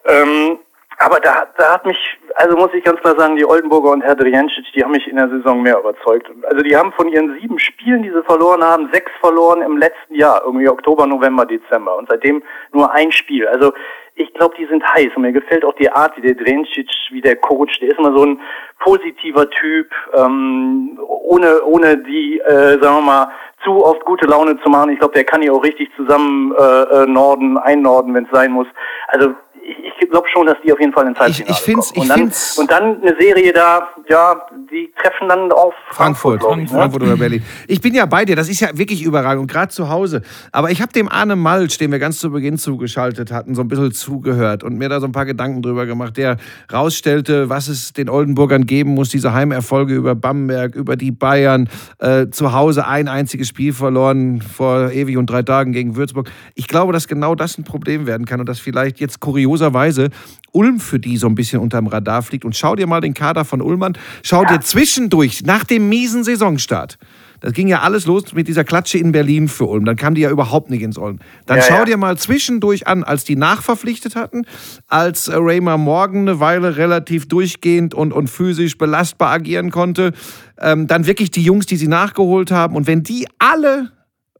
Ähm, 0.05 0.59
aber 0.97 1.19
da, 1.19 1.47
da 1.57 1.73
hat 1.73 1.85
mich, 1.85 1.97
also 2.35 2.55
muss 2.55 2.73
ich 2.73 2.83
ganz 2.83 2.99
klar 3.01 3.17
sagen, 3.17 3.35
die 3.35 3.45
Oldenburger 3.45 3.91
und 3.91 4.01
Herr 4.01 4.15
Drijancic, 4.15 4.65
die 4.73 4.83
haben 4.83 4.91
mich 4.91 5.07
in 5.07 5.17
der 5.17 5.29
Saison 5.29 5.61
mehr 5.61 5.79
überzeugt. 5.79 6.29
Also 6.43 6.63
die 6.63 6.75
haben 6.75 6.93
von 6.93 7.09
ihren 7.09 7.37
sieben 7.39 7.59
Spielen, 7.59 8.03
die 8.03 8.11
sie 8.11 8.23
verloren 8.23 8.63
haben, 8.63 8.89
sechs 8.93 9.11
verloren 9.19 9.61
im 9.61 9.77
letzten 9.77 10.15
Jahr, 10.15 10.41
irgendwie 10.45 10.69
Oktober, 10.69 11.05
November, 11.05 11.45
Dezember. 11.45 11.97
Und 11.97 12.07
seitdem 12.09 12.43
nur 12.71 12.91
ein 12.91 13.11
Spiel. 13.11 13.47
Also 13.47 13.73
ich 14.15 14.33
glaube, 14.33 14.55
die 14.57 14.65
sind 14.65 14.83
heiß. 14.83 15.11
Und 15.15 15.23
mir 15.23 15.33
gefällt 15.33 15.65
auch 15.65 15.73
die 15.73 15.91
Art, 15.91 16.15
wie 16.15 16.21
der 16.21 16.35
Drencic, 16.35 16.89
wie 17.11 17.21
der 17.21 17.35
Coach, 17.35 17.79
der 17.79 17.89
ist 17.89 17.99
immer 17.99 18.15
so 18.17 18.25
ein 18.25 18.39
positiver 18.79 19.49
Typ, 19.49 19.91
ähm, 20.13 20.97
ohne, 21.05 21.63
ohne 21.63 21.97
die, 21.97 22.39
äh, 22.39 22.79
sagen 22.81 22.97
wir 22.97 23.01
mal, 23.01 23.31
zu 23.63 23.83
oft 23.83 24.05
gute 24.05 24.27
Laune 24.27 24.57
zu 24.61 24.69
machen. 24.69 24.91
Ich 24.91 24.99
glaube, 24.99 25.13
der 25.13 25.25
kann 25.25 25.41
die 25.41 25.49
auch 25.49 25.63
richtig 25.63 25.89
zusammen 25.97 26.53
äh, 26.57 27.03
äh, 27.03 27.05
norden, 27.07 27.57
einnorden, 27.57 28.13
wenn 28.13 28.25
es 28.25 28.31
sein 28.31 28.51
muss. 28.51 28.67
Also 29.07 29.33
ich, 29.67 30.01
ich 30.01 30.09
glaube 30.09 30.27
schon, 30.31 30.45
dass 30.45 30.57
die 30.63 30.71
auf 30.71 30.79
jeden 30.79 30.93
Fall 30.93 31.07
ins 31.07 31.17
Halbfinale 31.19 31.51
Ich- 31.51 31.57
ich 31.57 31.63
find's- 31.63 31.93
kommen. 31.93 31.97
ich 31.97 32.01
und, 32.03 32.09
dann, 32.09 32.17
find's- 32.19 32.57
und 32.59 32.71
dann 32.71 33.01
eine 33.01 33.15
Serie 33.19 33.51
da, 33.53 33.87
ja, 34.07 34.41
die 34.71 34.91
treffen 35.01 35.27
dann 35.29 35.51
auf 35.51 35.73
Frankfurt, 35.89 36.41
Frankfurt, 36.41 36.65
ich, 36.65 36.71
ne? 36.71 36.77
Frankfurt 36.77 37.01
oder 37.03 37.17
Berlin. 37.17 37.43
Ich 37.67 37.81
bin 37.81 37.93
ja 37.95 38.05
bei 38.05 38.25
dir, 38.25 38.35
das 38.35 38.47
ist 38.49 38.59
ja 38.59 38.69
wirklich 38.77 39.03
überragend 39.03 39.41
und 39.41 39.51
gerade 39.51 39.69
zu 39.69 39.89
Hause. 39.89 40.21
Aber 40.51 40.69
ich 40.71 40.81
habe 40.81 40.91
dem 40.93 41.09
Arne 41.09 41.35
Malsch, 41.35 41.77
den 41.77 41.91
wir 41.91 41.99
ganz 41.99 42.19
zu 42.19 42.31
Beginn 42.31 42.57
zugeschaltet 42.57 43.31
hatten, 43.31 43.55
so 43.55 43.61
ein 43.61 43.67
bisschen 43.67 43.91
zugehört 43.91 44.63
und 44.63 44.77
mir 44.77 44.89
da 44.89 44.99
so 44.99 45.07
ein 45.07 45.11
paar 45.11 45.25
Gedanken 45.25 45.61
drüber 45.61 45.85
gemacht, 45.85 46.17
der 46.17 46.37
rausstellte, 46.71 47.49
was 47.49 47.67
es 47.67 47.93
den 47.93 48.09
Oldenburgern 48.09 48.65
geben 48.65 48.91
muss, 48.91 49.09
diese 49.09 49.33
Heimerfolge 49.33 49.95
über 49.95 50.13
Bamberg, 50.13 50.75
über 50.75 50.95
die 50.95 51.11
Bayern, 51.11 51.67
äh, 51.99 52.27
zu 52.29 52.53
Hause 52.53 52.85
ein 52.87 53.07
einziges 53.07 53.47
Spiel 53.47 53.73
verloren 53.73 54.41
vor 54.41 54.91
ewig 54.91 55.17
und 55.17 55.29
drei 55.29 55.41
Tagen 55.41 55.71
gegen 55.71 55.95
Würzburg. 55.95 56.29
Ich 56.53 56.67
glaube, 56.67 56.93
dass 56.93 57.07
genau 57.07 57.33
das 57.33 57.57
ein 57.57 57.63
Problem 57.63 58.05
werden 58.05 58.25
kann 58.25 58.39
und 58.39 58.47
dass 58.47 58.59
vielleicht 58.59 58.99
jetzt 58.99 59.19
kurioserweise 59.55 60.09
Ulm 60.51 60.79
für 60.79 60.99
die 60.99 61.17
so 61.17 61.27
ein 61.27 61.35
bisschen 61.35 61.59
unterm 61.59 61.87
Radar 61.87 62.21
fliegt. 62.21 62.45
Und 62.45 62.55
schau 62.55 62.75
dir 62.75 62.87
mal 62.87 63.01
den 63.01 63.13
Kader 63.13 63.43
von 63.43 63.61
Ulm 63.61 63.83
an. 63.83 63.97
Schau 64.23 64.45
dir 64.45 64.61
zwischendurch, 64.61 65.43
nach 65.43 65.65
dem 65.65 65.89
miesen 65.89 66.23
Saisonstart, 66.23 66.97
das 67.41 67.51
ging 67.51 67.67
ja 67.67 67.81
alles 67.81 68.05
los 68.05 68.33
mit 68.33 68.47
dieser 68.47 68.63
Klatsche 68.63 68.97
in 68.97 69.11
Berlin 69.11 69.49
für 69.49 69.65
Ulm. 69.65 69.83
Dann 69.83 69.97
kam 69.97 70.15
die 70.15 70.21
ja 70.21 70.29
überhaupt 70.29 70.69
nicht 70.69 70.81
ins 70.81 70.97
Ulm. 70.97 71.19
Dann 71.45 71.57
Ja, 71.57 71.63
schau 71.63 71.75
ja. 71.79 71.85
dir 71.85 71.97
mal 71.97 72.17
zwischendurch 72.17 72.87
an, 72.87 73.03
als 73.03 73.25
die 73.25 73.35
nachverpflichtet 73.35 74.15
hatten, 74.15 74.45
als 74.87 75.29
Raymer 75.29 75.77
Morgan 75.77 76.21
eine 76.21 76.39
Weile 76.39 76.77
relativ 76.77 77.27
durchgehend 77.27 77.93
und, 77.93 78.13
und 78.13 78.29
physisch 78.29 78.77
belastbar 78.77 79.31
agieren 79.31 79.71
konnte. 79.71 80.13
Ähm, 80.59 80.87
dann 80.87 81.05
wirklich 81.05 81.31
die 81.31 81.43
Jungs, 81.43 81.65
die 81.65 81.75
sie 81.75 81.89
nachgeholt 81.89 82.49
haben. 82.51 82.75
Und 82.75 82.87
wenn 82.87 83.03
die 83.03 83.27
alle, 83.37 83.91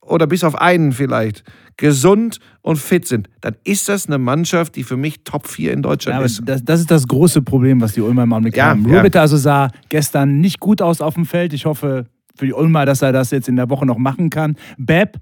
oder 0.08 0.28
bis 0.28 0.44
auf 0.44 0.56
einen 0.56 0.92
vielleicht, 0.92 1.44
gesund 1.78 2.40
und 2.62 2.78
fit 2.78 3.06
sind, 3.08 3.28
dann 3.42 3.56
ist 3.66 3.90
das 3.90 4.08
eine 4.08 4.18
Mannschaft, 4.18 4.76
die 4.76 4.84
für 4.84 4.96
mich 4.98 5.24
Top 5.26 5.48
4 5.48 5.74
in 5.74 5.80
Ja, 5.80 5.82
Deutschland 5.82 6.16
aber 6.18 6.26
ist. 6.26 6.42
das, 6.46 6.64
das 6.64 6.80
ist 6.80 6.90
das 6.92 7.08
große 7.08 7.42
Problem, 7.42 7.82
was 7.82 7.94
die 7.94 8.02
Ulmer 8.02 8.24
im 8.24 8.32
Augenblick 8.34 8.56
Ja, 8.56 8.68
haben. 8.68 8.88
ja. 8.90 8.98
Rubita 8.98 9.20
also 9.22 9.36
sah 9.38 9.70
gestern 9.90 10.40
nicht 10.40 10.60
gut 10.62 10.82
aus 10.82 11.02
auf 11.02 11.16
dem 11.16 11.26
Feld. 11.26 11.52
Ich 11.54 11.66
hoffe 11.66 12.06
für 12.36 12.46
die 12.46 12.54
Ulmer, 12.54 12.86
dass 12.86 13.02
er 13.02 13.12
das 13.12 13.32
jetzt 13.32 13.50
in 13.50 13.56
der 13.58 13.70
Woche 13.70 13.86
noch 13.86 13.98
machen 13.98 14.30
kann. 14.30 14.56
Bepp 14.78 15.18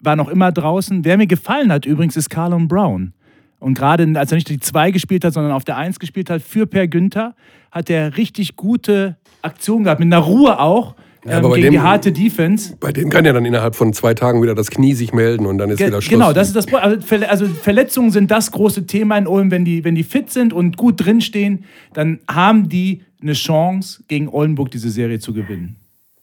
war 0.00 0.16
noch 0.16 0.28
immer 0.28 0.50
draußen. 0.52 1.04
Wer 1.04 1.16
mir 1.16 1.26
gefallen 1.28 1.70
hat 1.72 1.86
übrigens, 1.86 2.16
ist 2.16 2.28
Carlon 2.28 2.66
Brown. 2.68 3.12
Und 3.60 3.74
gerade 3.78 4.06
als 4.18 4.32
er 4.32 4.34
nicht 4.36 4.48
die 4.48 4.60
2 4.60 4.90
gespielt 4.90 5.24
hat, 5.24 5.32
sondern 5.32 5.52
auf 5.52 5.64
der 5.64 5.76
1 5.76 5.98
gespielt 5.98 6.28
hat, 6.28 6.42
für 6.42 6.66
Per 6.66 6.86
Günther, 6.88 7.34
hat 7.70 7.88
er 7.88 8.16
richtig 8.16 8.56
gute 8.56 9.16
Aktionen 9.42 9.84
gehabt. 9.84 10.00
Mit 10.00 10.12
einer 10.12 10.22
Ruhe 10.22 10.58
auch. 10.58 10.94
Ja, 11.24 11.32
ähm, 11.32 11.38
aber 11.38 11.48
bei 11.50 11.56
gegen 11.56 11.70
die 11.70 11.76
dem- 11.78 11.82
harte 11.82 12.12
Defense. 12.12 12.76
Bei 12.80 12.92
dem 12.92 13.08
kann 13.10 13.24
ja 13.24 13.32
dann 13.32 13.44
innerhalb 13.44 13.74
von 13.76 13.92
zwei 13.92 14.14
Tagen 14.14 14.42
wieder 14.42 14.54
das 14.54 14.70
Knie 14.70 14.92
sich 14.94 15.12
melden 15.12 15.46
und 15.46 15.58
dann 15.58 15.70
ist 15.70 15.78
Ge 15.78 15.86
wieder 15.88 16.02
Schluss. 16.02 16.10
genau, 16.18 16.32
das 16.32 16.48
ist 16.48 16.56
das 16.56 16.72
also, 16.74 16.98
also 17.28 17.46
Verletzungen 17.46 18.10
sind 18.10 18.30
das 18.30 18.50
große 18.50 18.86
Thema 18.86 19.16
in 19.16 19.26
Ulm. 19.26 19.50
Wenn 19.50 19.64
die, 19.64 19.84
wenn 19.84 19.94
die 19.94 20.04
fit 20.04 20.30
sind 20.30 20.52
und 20.52 20.76
gut 20.76 21.04
drinstehen, 21.04 21.64
dann 21.94 22.20
haben 22.30 22.68
die 22.68 23.02
eine 23.22 23.32
Chance, 23.32 24.02
gegen 24.08 24.28
Oldenburg 24.28 24.70
diese 24.70 24.90
Serie 24.90 25.18
zu 25.18 25.32
gewinnen. 25.32 25.76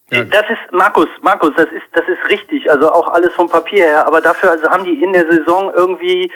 Das 0.10 0.23
ist, 0.26 0.72
Markus, 0.73 1.07
Markus, 1.22 1.52
das 1.56 1.68
ist, 1.68 1.84
das 1.94 2.03
ist 2.07 2.30
richtig. 2.30 2.69
Also 2.69 2.91
auch 2.91 3.07
alles 3.14 3.32
vom 3.34 3.48
Papier 3.49 3.86
her. 3.86 4.06
Aber 4.06 4.19
dafür 4.22 4.52
also 4.52 4.69
haben 4.69 4.84
die 4.84 5.02
in 5.02 5.14
der 5.14 5.26
Saison 5.32 5.72
irgendwie 5.76 6.30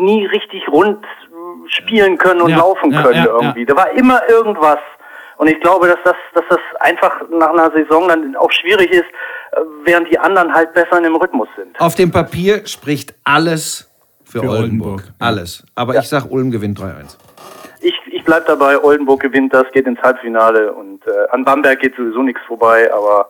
nie 0.00 0.26
richtig 0.26 0.66
rund 0.68 0.98
spielen 1.68 2.18
können 2.18 2.40
und 2.42 2.50
Ja, 2.50 2.56
laufen 2.58 2.90
ja, 2.92 3.02
können 3.02 3.24
ja, 3.24 3.26
irgendwie. 3.26 3.60
ja. 3.60 3.66
Da 3.66 3.76
war 3.76 3.90
immer 3.92 4.20
irgendwas. 4.28 4.80
Und 5.42 5.48
ich 5.48 5.60
glaube, 5.60 5.88
dass 5.88 5.98
das, 6.04 6.14
dass 6.34 6.44
das 6.50 6.60
einfach 6.78 7.20
nach 7.28 7.50
einer 7.50 7.68
Saison 7.72 8.06
dann 8.06 8.36
auch 8.36 8.52
schwierig 8.52 8.92
ist, 8.92 9.00
äh, 9.00 9.60
während 9.82 10.08
die 10.08 10.16
anderen 10.16 10.54
halt 10.54 10.72
besser 10.72 10.98
in 10.98 11.02
dem 11.02 11.16
Rhythmus 11.16 11.48
sind. 11.56 11.80
Auf 11.80 11.96
dem 11.96 12.12
Papier 12.12 12.64
spricht 12.64 13.12
alles 13.24 13.90
für, 14.24 14.38
Für 14.38 14.50
Oldenburg. 14.50 14.60
Oldenburg, 14.60 15.02
ja. 15.08 15.26
Alles. 15.26 15.64
Aber 15.74 15.96
ich 15.96 16.08
sag, 16.08 16.30
Ulm 16.30 16.52
gewinnt 16.52 16.78
3-1. 16.78 17.16
Ich, 17.80 17.94
ich 18.12 18.22
bleib 18.22 18.46
dabei, 18.46 18.80
Oldenburg 18.80 19.18
gewinnt 19.18 19.52
das, 19.52 19.64
geht 19.72 19.88
ins 19.88 20.00
Halbfinale 20.00 20.72
und 20.74 21.04
äh, 21.08 21.10
an 21.32 21.44
Bamberg 21.44 21.80
geht 21.80 21.96
sowieso 21.96 22.22
nichts 22.22 22.42
vorbei, 22.46 22.88
aber 22.94 23.28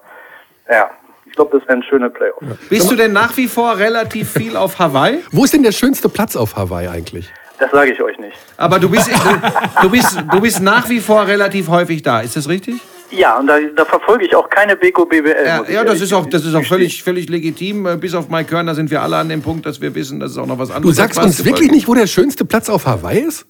ja, 0.71 0.91
ich 1.25 1.33
glaube, 1.33 1.59
das 1.59 1.67
wären 1.67 1.83
schöne 1.83 2.11
Playoffs. 2.11 2.45
Bist 2.69 2.91
du 2.91 2.95
denn 2.95 3.15
nach 3.15 3.35
wie 3.39 3.49
vor 3.49 3.79
relativ 3.79 4.33
viel 4.33 4.59
auf 4.59 4.79
Hawaii? 4.79 5.25
Wo 5.31 5.45
ist 5.45 5.55
denn 5.55 5.63
der 5.63 5.73
schönste 5.73 6.11
Platz 6.11 6.37
auf 6.37 6.57
Hawaii 6.57 6.89
eigentlich? 6.89 7.33
Das 7.63 7.71
sage 7.71 7.93
ich 7.93 8.03
euch 8.03 8.19
nicht. 8.19 8.37
Aber 8.57 8.81
du 8.81 8.89
bist, 8.89 9.09
du, 9.09 9.83
du, 9.83 9.91
bist, 9.91 10.21
du 10.33 10.41
bist 10.41 10.61
nach 10.61 10.89
wie 10.89 10.99
vor 10.99 11.29
relativ 11.29 11.69
häufig 11.69 12.03
da. 12.03 12.21
Ist 12.21 12.35
das 12.35 12.49
richtig? 12.49 12.81
Ja, 13.13 13.39
und 13.39 13.47
da, 13.47 13.57
da 13.77 13.85
verfolge 13.85 14.25
ich 14.27 14.35
auch 14.35 14.51
keine 14.51 14.75
Beko 14.75 15.07
BBL. 15.07 15.45
Ja, 15.47 15.65
ja 15.71 15.85
das 15.85 16.01
ist 16.01 16.13
auch, 16.13 16.27
das 16.27 16.45
ist 16.45 16.57
auch 16.57 16.65
völlig, 16.65 17.05
völlig 17.05 17.29
legitim. 17.29 17.87
Äh, 17.87 17.97
Bis 17.99 18.15
auf 18.15 18.29
Mike 18.29 18.51
Körner 18.51 18.75
sind 18.75 18.91
wir 18.91 19.01
alle 19.01 19.17
an 19.17 19.29
dem 19.29 19.43
Punkt, 19.43 19.65
dass 19.65 19.81
wir 19.81 19.95
wissen, 19.95 20.19
dass 20.19 20.33
es 20.33 20.39
auch 20.39 20.47
noch 20.47 20.59
was 20.59 20.71
Du 20.71 20.75
anderes 20.75 20.97
sagst 20.97 21.19
als 21.19 21.27
uns 21.27 21.37
Basketball 21.37 21.61
wirklich 21.61 21.71
nicht, 21.71 21.87
wo 21.87 21.95
der 21.95 22.09
schönste 22.09 22.45
Platz 22.45 22.69
auf 22.69 22.85
Hawaii 22.85 23.21
ist? 23.21 23.47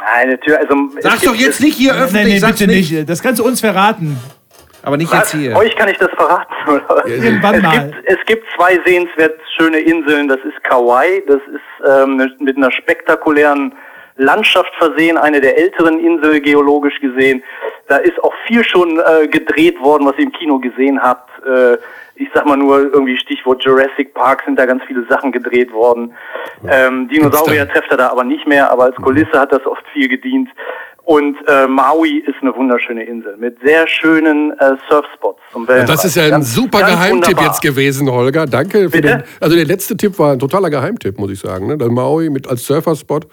Nein, 0.00 0.30
natürlich. 0.30 0.58
Also, 0.58 0.74
Sag's 1.00 1.22
doch 1.22 1.34
jetzt 1.36 1.60
nicht 1.60 1.76
hier 1.76 1.94
öffentlich. 1.94 2.26
nee, 2.26 2.38
sag's 2.40 2.58
bitte 2.58 2.72
nicht. 2.72 3.08
Das 3.08 3.22
kannst 3.22 3.38
du 3.38 3.44
uns 3.44 3.60
verraten. 3.60 4.16
Aber 4.86 4.96
nicht 4.96 5.10
Was? 5.10 5.32
jetzt 5.32 5.42
hier. 5.42 5.56
Euch 5.56 5.74
kann 5.74 5.88
ich 5.88 5.98
das 5.98 6.10
verraten. 6.10 6.54
Oder? 6.68 7.06
Irgendwann 7.08 7.56
es, 7.56 7.62
mal. 7.62 7.90
gibt, 7.90 7.96
es 8.04 8.26
gibt 8.26 8.46
zwei 8.54 8.78
sehenswert 8.86 9.36
schöne 9.56 9.78
Inseln. 9.80 10.28
Das 10.28 10.38
ist 10.44 10.62
Kauai. 10.62 11.24
Das 11.26 11.40
ist 11.52 11.88
ähm, 11.90 12.16
ne- 12.18 12.32
mit 12.38 12.56
einer 12.56 12.70
spektakulären 12.70 13.74
Landschaft 14.16 14.72
versehen. 14.78 15.18
Eine 15.18 15.40
der 15.40 15.58
älteren 15.58 15.98
Inseln 15.98 16.40
geologisch 16.40 17.00
gesehen. 17.00 17.42
Da 17.88 17.96
ist 17.96 18.22
auch 18.22 18.32
viel 18.46 18.62
schon 18.62 19.00
äh, 19.00 19.26
gedreht 19.26 19.80
worden, 19.80 20.06
was 20.06 20.16
ihr 20.18 20.24
im 20.26 20.32
Kino 20.32 20.60
gesehen 20.60 21.02
habt. 21.02 21.30
Äh, 21.44 21.78
ich 22.14 22.28
sag 22.32 22.46
mal 22.46 22.56
nur 22.56 22.78
irgendwie 22.78 23.16
Stichwort 23.16 23.64
Jurassic 23.64 24.14
Park 24.14 24.42
sind 24.46 24.56
da 24.56 24.66
ganz 24.66 24.84
viele 24.84 25.04
Sachen 25.08 25.32
gedreht 25.32 25.72
worden. 25.72 26.14
Ähm, 26.68 27.08
Dinosaurier 27.08 27.68
trefft 27.68 27.90
er 27.90 27.96
da 27.96 28.10
aber 28.10 28.22
nicht 28.22 28.46
mehr, 28.46 28.70
aber 28.70 28.84
als 28.84 28.96
Kulisse 28.96 29.38
hat 29.38 29.50
das 29.50 29.66
oft 29.66 29.84
viel 29.92 30.08
gedient. 30.08 30.48
Und 31.06 31.36
äh, 31.46 31.68
Maui 31.68 32.18
ist 32.26 32.34
eine 32.42 32.52
wunderschöne 32.56 33.04
Insel 33.04 33.36
mit 33.36 33.56
sehr 33.64 33.86
schönen 33.86 34.50
äh, 34.58 34.72
Surfspots 34.90 35.40
zum 35.52 35.66
Wellenreiten. 35.68 35.94
Das 35.94 36.04
ist 36.04 36.16
ja 36.16 36.24
ein 36.24 36.30
Ganz- 36.32 36.52
super 36.52 36.80
ganz 36.80 36.90
Geheimtipp 36.94 37.26
wunderbar. 37.28 37.44
jetzt 37.46 37.62
gewesen, 37.62 38.10
Holger. 38.10 38.44
Danke. 38.46 38.90
Für 38.90 39.00
Bitte? 39.00 39.08
den, 39.18 39.22
also 39.38 39.54
der 39.54 39.66
letzte 39.66 39.96
Tipp 39.96 40.18
war 40.18 40.32
ein 40.32 40.40
totaler 40.40 40.68
Geheimtipp, 40.68 41.16
muss 41.16 41.30
ich 41.30 41.38
sagen. 41.38 41.68
Ne? 41.68 41.78
Der 41.78 41.90
Maui 41.90 42.28
mit 42.28 42.48
als 42.48 42.66
Surferspot. 42.66 43.28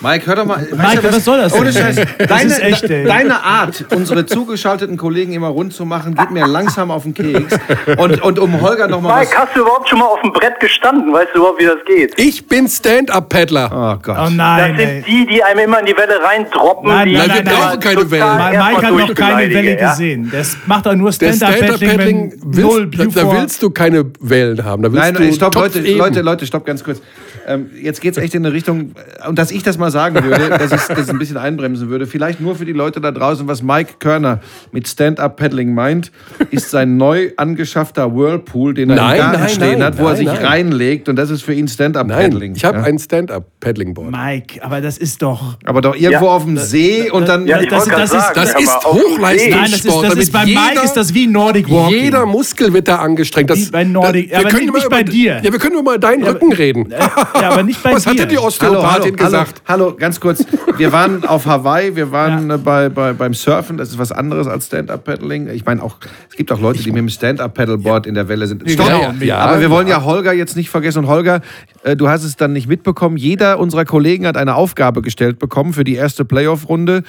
Mike, 0.00 0.26
hör 0.26 0.36
doch 0.36 0.44
mal. 0.44 0.66
Mike, 0.70 1.02
was 1.02 1.24
soll 1.24 1.38
das? 1.38 1.52
Ohne 1.52 1.72
Scheiß. 1.72 1.96
Das 2.18 2.28
Deine, 2.28 2.50
ist 2.52 2.60
echt, 2.60 2.84
ey. 2.84 3.04
deine 3.04 3.42
Art, 3.42 3.84
unsere 3.94 4.26
zugeschalteten 4.26 4.96
Kollegen 4.96 5.32
immer 5.32 5.48
rund 5.48 5.72
zu 5.72 5.84
machen, 5.84 6.14
geht 6.14 6.30
mir 6.30 6.46
langsam 6.46 6.90
auf 6.90 7.04
den 7.04 7.14
Keks. 7.14 7.56
Und, 7.96 8.20
und 8.22 8.38
um 8.38 8.60
Holger 8.60 8.88
noch 8.88 9.00
mal 9.00 9.20
was. 9.20 9.28
Mike, 9.28 9.38
hast 9.38 9.56
du 9.56 9.60
überhaupt 9.60 9.88
schon 9.88 9.98
mal 9.98 10.06
auf 10.06 10.20
dem 10.20 10.32
Brett 10.32 10.58
gestanden? 10.60 11.12
Weißt 11.12 11.28
du 11.32 11.38
überhaupt, 11.38 11.60
wie 11.60 11.66
das 11.66 11.78
geht? 11.86 12.14
Ich 12.18 12.46
bin 12.46 12.68
Stand-Up-Paddler. 12.68 13.70
Oh 13.72 14.02
Gott. 14.02 14.16
Oh 14.18 14.24
Das 14.24 14.32
nein, 14.32 14.76
sind 14.76 14.88
ey. 14.88 15.04
die, 15.06 15.26
die 15.26 15.44
einem 15.44 15.60
immer 15.60 15.80
in 15.80 15.86
die 15.86 15.96
Welle 15.96 16.22
reindroppen. 16.22 16.90
Nein, 16.90 17.08
die 17.08 17.14
nein, 17.16 17.28
wir 17.28 17.34
nein, 17.34 17.44
brauchen 17.44 17.68
nein. 17.68 17.80
keine 17.80 18.10
Wellen. 18.10 18.36
Mike 18.36 18.86
hat 18.86 19.08
noch 19.08 19.14
keine 19.14 19.54
Welle 19.54 19.78
ja? 19.80 19.90
gesehen. 19.90 20.30
Das 20.32 20.56
macht 20.66 20.86
doch 20.86 20.94
nur 20.94 21.12
Stand-Up-Paddling, 21.12 22.34
willst, 22.44 23.16
da 23.16 23.32
willst 23.32 23.62
du 23.62 23.70
keine 23.70 24.04
Wellen 24.20 24.64
haben. 24.64 24.82
Da 24.82 24.92
willst 24.92 25.12
Nein, 25.12 25.28
du 25.28 25.32
stopp, 25.32 25.54
Leute. 25.54 25.80
Leute, 25.80 26.20
Leute, 26.20 26.46
stopp 26.46 26.66
ganz 26.66 26.82
kurz. 26.82 27.00
Ähm, 27.46 27.70
jetzt 27.80 28.00
geht's 28.00 28.16
echt 28.16 28.34
in 28.34 28.44
eine 28.44 28.54
Richtung, 28.54 28.94
äh, 29.22 29.28
und 29.28 29.38
dass 29.38 29.50
ich 29.50 29.62
das 29.62 29.76
mal 29.76 29.83
sagen 29.90 30.22
würde, 30.24 30.48
dass 30.50 30.72
ich 30.72 30.94
das 30.94 31.08
ein 31.08 31.18
bisschen 31.18 31.36
einbremsen 31.36 31.88
würde, 31.88 32.06
vielleicht 32.06 32.40
nur 32.40 32.54
für 32.56 32.64
die 32.64 32.72
Leute 32.72 33.00
da 33.00 33.10
draußen, 33.10 33.46
was 33.48 33.62
Mike 33.62 33.94
Körner 33.98 34.40
mit 34.72 34.86
Stand-Up-Paddling 34.88 35.74
meint, 35.74 36.10
ist 36.50 36.70
sein 36.70 36.96
neu 36.96 37.30
angeschaffter 37.36 38.14
Whirlpool, 38.14 38.74
den 38.74 38.90
er 38.90 38.96
Nein, 38.96 39.12
im 39.14 39.18
Garten 39.20 39.40
nein, 39.40 39.48
stehen 39.48 39.72
nein, 39.78 39.82
hat, 39.84 39.98
wo 39.98 40.06
er 40.08 40.16
sich 40.16 40.26
nein. 40.26 40.44
reinlegt 40.44 41.08
und 41.08 41.16
das 41.16 41.30
ist 41.30 41.42
für 41.42 41.54
ihn 41.54 41.68
Stand-Up-Paddling. 41.68 42.54
Ich 42.56 42.64
habe 42.64 42.78
ja? 42.78 42.84
ein 42.84 42.98
Stand-Up-Paddling-Board. 42.98 44.10
Mike, 44.10 44.64
aber 44.64 44.80
das 44.80 44.98
ist 44.98 45.22
doch. 45.22 45.56
Aber 45.64 45.80
doch 45.80 45.94
irgendwo 45.94 46.26
Ja, 46.26 46.30
auf 46.32 46.44
dem 46.44 46.56
See 46.58 47.10
und 47.10 47.28
dann... 47.28 47.46
Ja, 47.46 47.60
ich 47.60 47.68
Das- 47.68 47.84
das 47.86 48.02
ist- 48.04 48.10
sagen. 48.12 48.32
das 48.34 48.54
ist 48.60 49.20
mal, 49.20 49.34
das 49.36 49.72
ist, 49.72 49.84
Sport, 49.88 50.06
das 50.06 50.14
ist 50.16 50.32
bei 50.32 50.44
jeder- 50.44 50.60
Mike 50.60 50.80
ist 50.84 50.92
das 50.96 51.14
wie 51.14 51.26
Nordic 51.26 51.70
Walking. 51.70 52.00
Jeder 52.04 52.26
Muskel 52.26 52.72
wird 52.72 52.88
da 52.88 52.96
angestrengt. 52.96 53.50
Das, 53.50 53.70
bei 53.70 53.84
Nordic- 53.84 54.30
wir 54.30 54.38
aber 54.38 54.48
können 54.48 54.66
nicht 54.66 54.72
mal 54.72 54.88
bei 54.88 55.00
über, 55.00 55.10
dir. 55.10 55.40
Ja, 55.42 55.52
wir 55.52 55.58
können 55.58 55.78
über 55.78 55.98
deinen 55.98 56.24
Rücken 56.24 56.52
reden. 56.52 56.88
ja, 56.90 57.50
aber 57.50 57.62
nicht 57.62 57.82
bei 57.82 57.92
Was 57.94 58.06
hat 58.06 58.14
dir. 58.14 58.20
denn 58.26 58.28
die 58.30 58.36
Hallo, 58.36 58.44
hallo, 58.60 58.78
Osteopathin 58.78 59.16
gesagt? 59.16 59.62
hallo, 59.66 59.73
ganz 59.98 60.20
kurz. 60.20 60.44
Wir 60.76 60.92
waren 60.92 61.24
auf 61.26 61.46
Hawaii, 61.46 61.96
wir 61.96 62.12
waren 62.12 62.50
äh, 62.50 62.58
bei, 62.58 62.88
bei, 62.88 63.12
beim 63.12 63.34
Surfen, 63.34 63.76
das 63.76 63.90
ist 63.90 63.98
was 63.98 64.12
anderes 64.12 64.46
als 64.46 64.66
Stand-Up-Paddling. 64.66 65.48
Ich 65.48 65.64
meine, 65.64 65.82
auch, 65.82 65.96
es 66.30 66.36
gibt 66.36 66.52
auch 66.52 66.60
Leute, 66.60 66.82
die 66.82 66.90
mit 66.90 66.98
dem 66.98 67.08
Stand-Up-Paddleboard 67.08 68.06
in 68.06 68.14
der 68.14 68.28
Welle 68.28 68.46
sind. 68.46 68.68
Stopp! 68.70 68.86
genau. 68.86 69.14
Ja, 69.20 69.38
Aber 69.38 69.60
wir 69.60 69.70
wollen 69.70 69.86
ja 69.86 69.98
ja. 69.98 70.04
Holger 70.04 70.32
jetzt 70.32 70.56
nicht 70.56 70.70
vergessen. 70.70 71.00
Und 71.00 71.06
Holger, 71.08 71.40
äh, 71.82 71.96
du 71.96 72.08
hast 72.08 72.24
es 72.24 72.36
dann 72.36 72.52
nicht 72.52 72.68
mitbekommen. 72.68 73.16
Jeder 73.16 73.58
unserer 73.58 73.84
Kollegen 73.84 74.26
hat 74.26 74.36
eine 74.36 74.54
Aufgabe 74.54 75.02
gestellt 75.02 75.38
bekommen 75.38 75.72
für 75.72 75.84
die 75.84 75.94
erste 75.94 76.24
Playoff-Runde, 76.24 77.02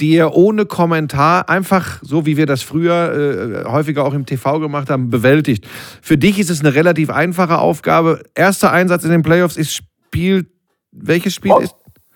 die 0.00 0.16
er 0.16 0.34
ohne 0.34 0.66
Kommentar 0.66 1.48
einfach, 1.48 1.98
so 2.02 2.26
wie 2.26 2.36
wir 2.36 2.46
das 2.46 2.62
früher 2.62 3.64
äh, 3.64 3.68
häufiger 3.68 4.04
auch 4.04 4.14
im 4.14 4.26
TV 4.26 4.60
gemacht 4.60 4.90
haben, 4.90 5.10
bewältigt. 5.10 5.66
Für 6.00 6.18
dich 6.18 6.38
ist 6.38 6.50
es 6.50 6.60
eine 6.60 6.74
relativ 6.74 7.10
einfache 7.10 7.58
Aufgabe. 7.58 8.22
Erster 8.34 8.72
Einsatz 8.72 9.04
in 9.04 9.10
den 9.10 9.22
Playoffs 9.22 9.56
ist 9.56 9.74
Spiel. 9.74 10.46
Welches 10.90 11.34
Spiel 11.34 11.54
ist? 11.62 11.74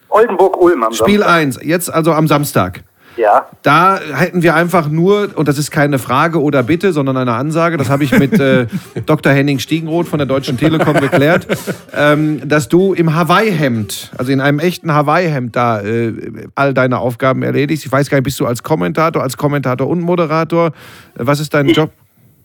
Oldenburg-Ulm 0.09 0.83
am 0.83 0.93
Spiel 0.93 1.21
Samstag. 1.21 1.37
1, 1.37 1.61
jetzt 1.63 1.93
also 1.93 2.13
am 2.13 2.29
Samstag. 2.29 2.83
Ja. 3.17 3.47
Da 3.63 3.99
hätten 3.99 4.43
wir 4.43 4.55
einfach 4.55 4.89
nur, 4.89 5.31
und 5.35 5.49
das 5.49 5.59
ist 5.59 5.71
keine 5.71 5.99
Frage 5.99 6.41
oder 6.43 6.63
Bitte, 6.63 6.93
sondern 6.93 7.17
eine 7.17 7.33
Ansage, 7.33 7.77
das 7.77 7.89
habe 7.89 8.05
ich 8.05 8.13
mit 8.13 8.39
äh, 8.39 8.67
Dr. 9.07 9.33
Henning 9.33 9.59
Stiegenroth 9.59 10.07
von 10.07 10.19
der 10.19 10.27
Deutschen 10.27 10.59
Telekom 10.59 11.01
geklärt, 11.01 11.47
ähm, 11.95 12.47
dass 12.47 12.69
du 12.69 12.93
im 12.93 13.15
Hawaii-Hemd, 13.15 14.13
also 14.19 14.33
in 14.33 14.41
einem 14.41 14.59
echten 14.59 14.93
Hawaii-Hemd 14.93 15.57
da 15.57 15.81
äh, 15.81 16.13
all 16.55 16.75
deine 16.75 16.99
Aufgaben 16.99 17.43
erledigst. 17.43 17.87
Ich 17.87 17.93
weiß 17.93 18.11
gar 18.11 18.19
nicht, 18.19 18.25
bist 18.25 18.39
du 18.39 18.47
als 18.47 18.63
Kommentator, 18.63 19.23
als 19.23 19.37
Kommentator 19.37 19.89
und 19.89 20.01
Moderator? 20.01 20.67
Äh, 20.67 20.71
Was 21.17 21.41
ist 21.41 21.55
dein 21.55 21.69
Job? 21.69 21.91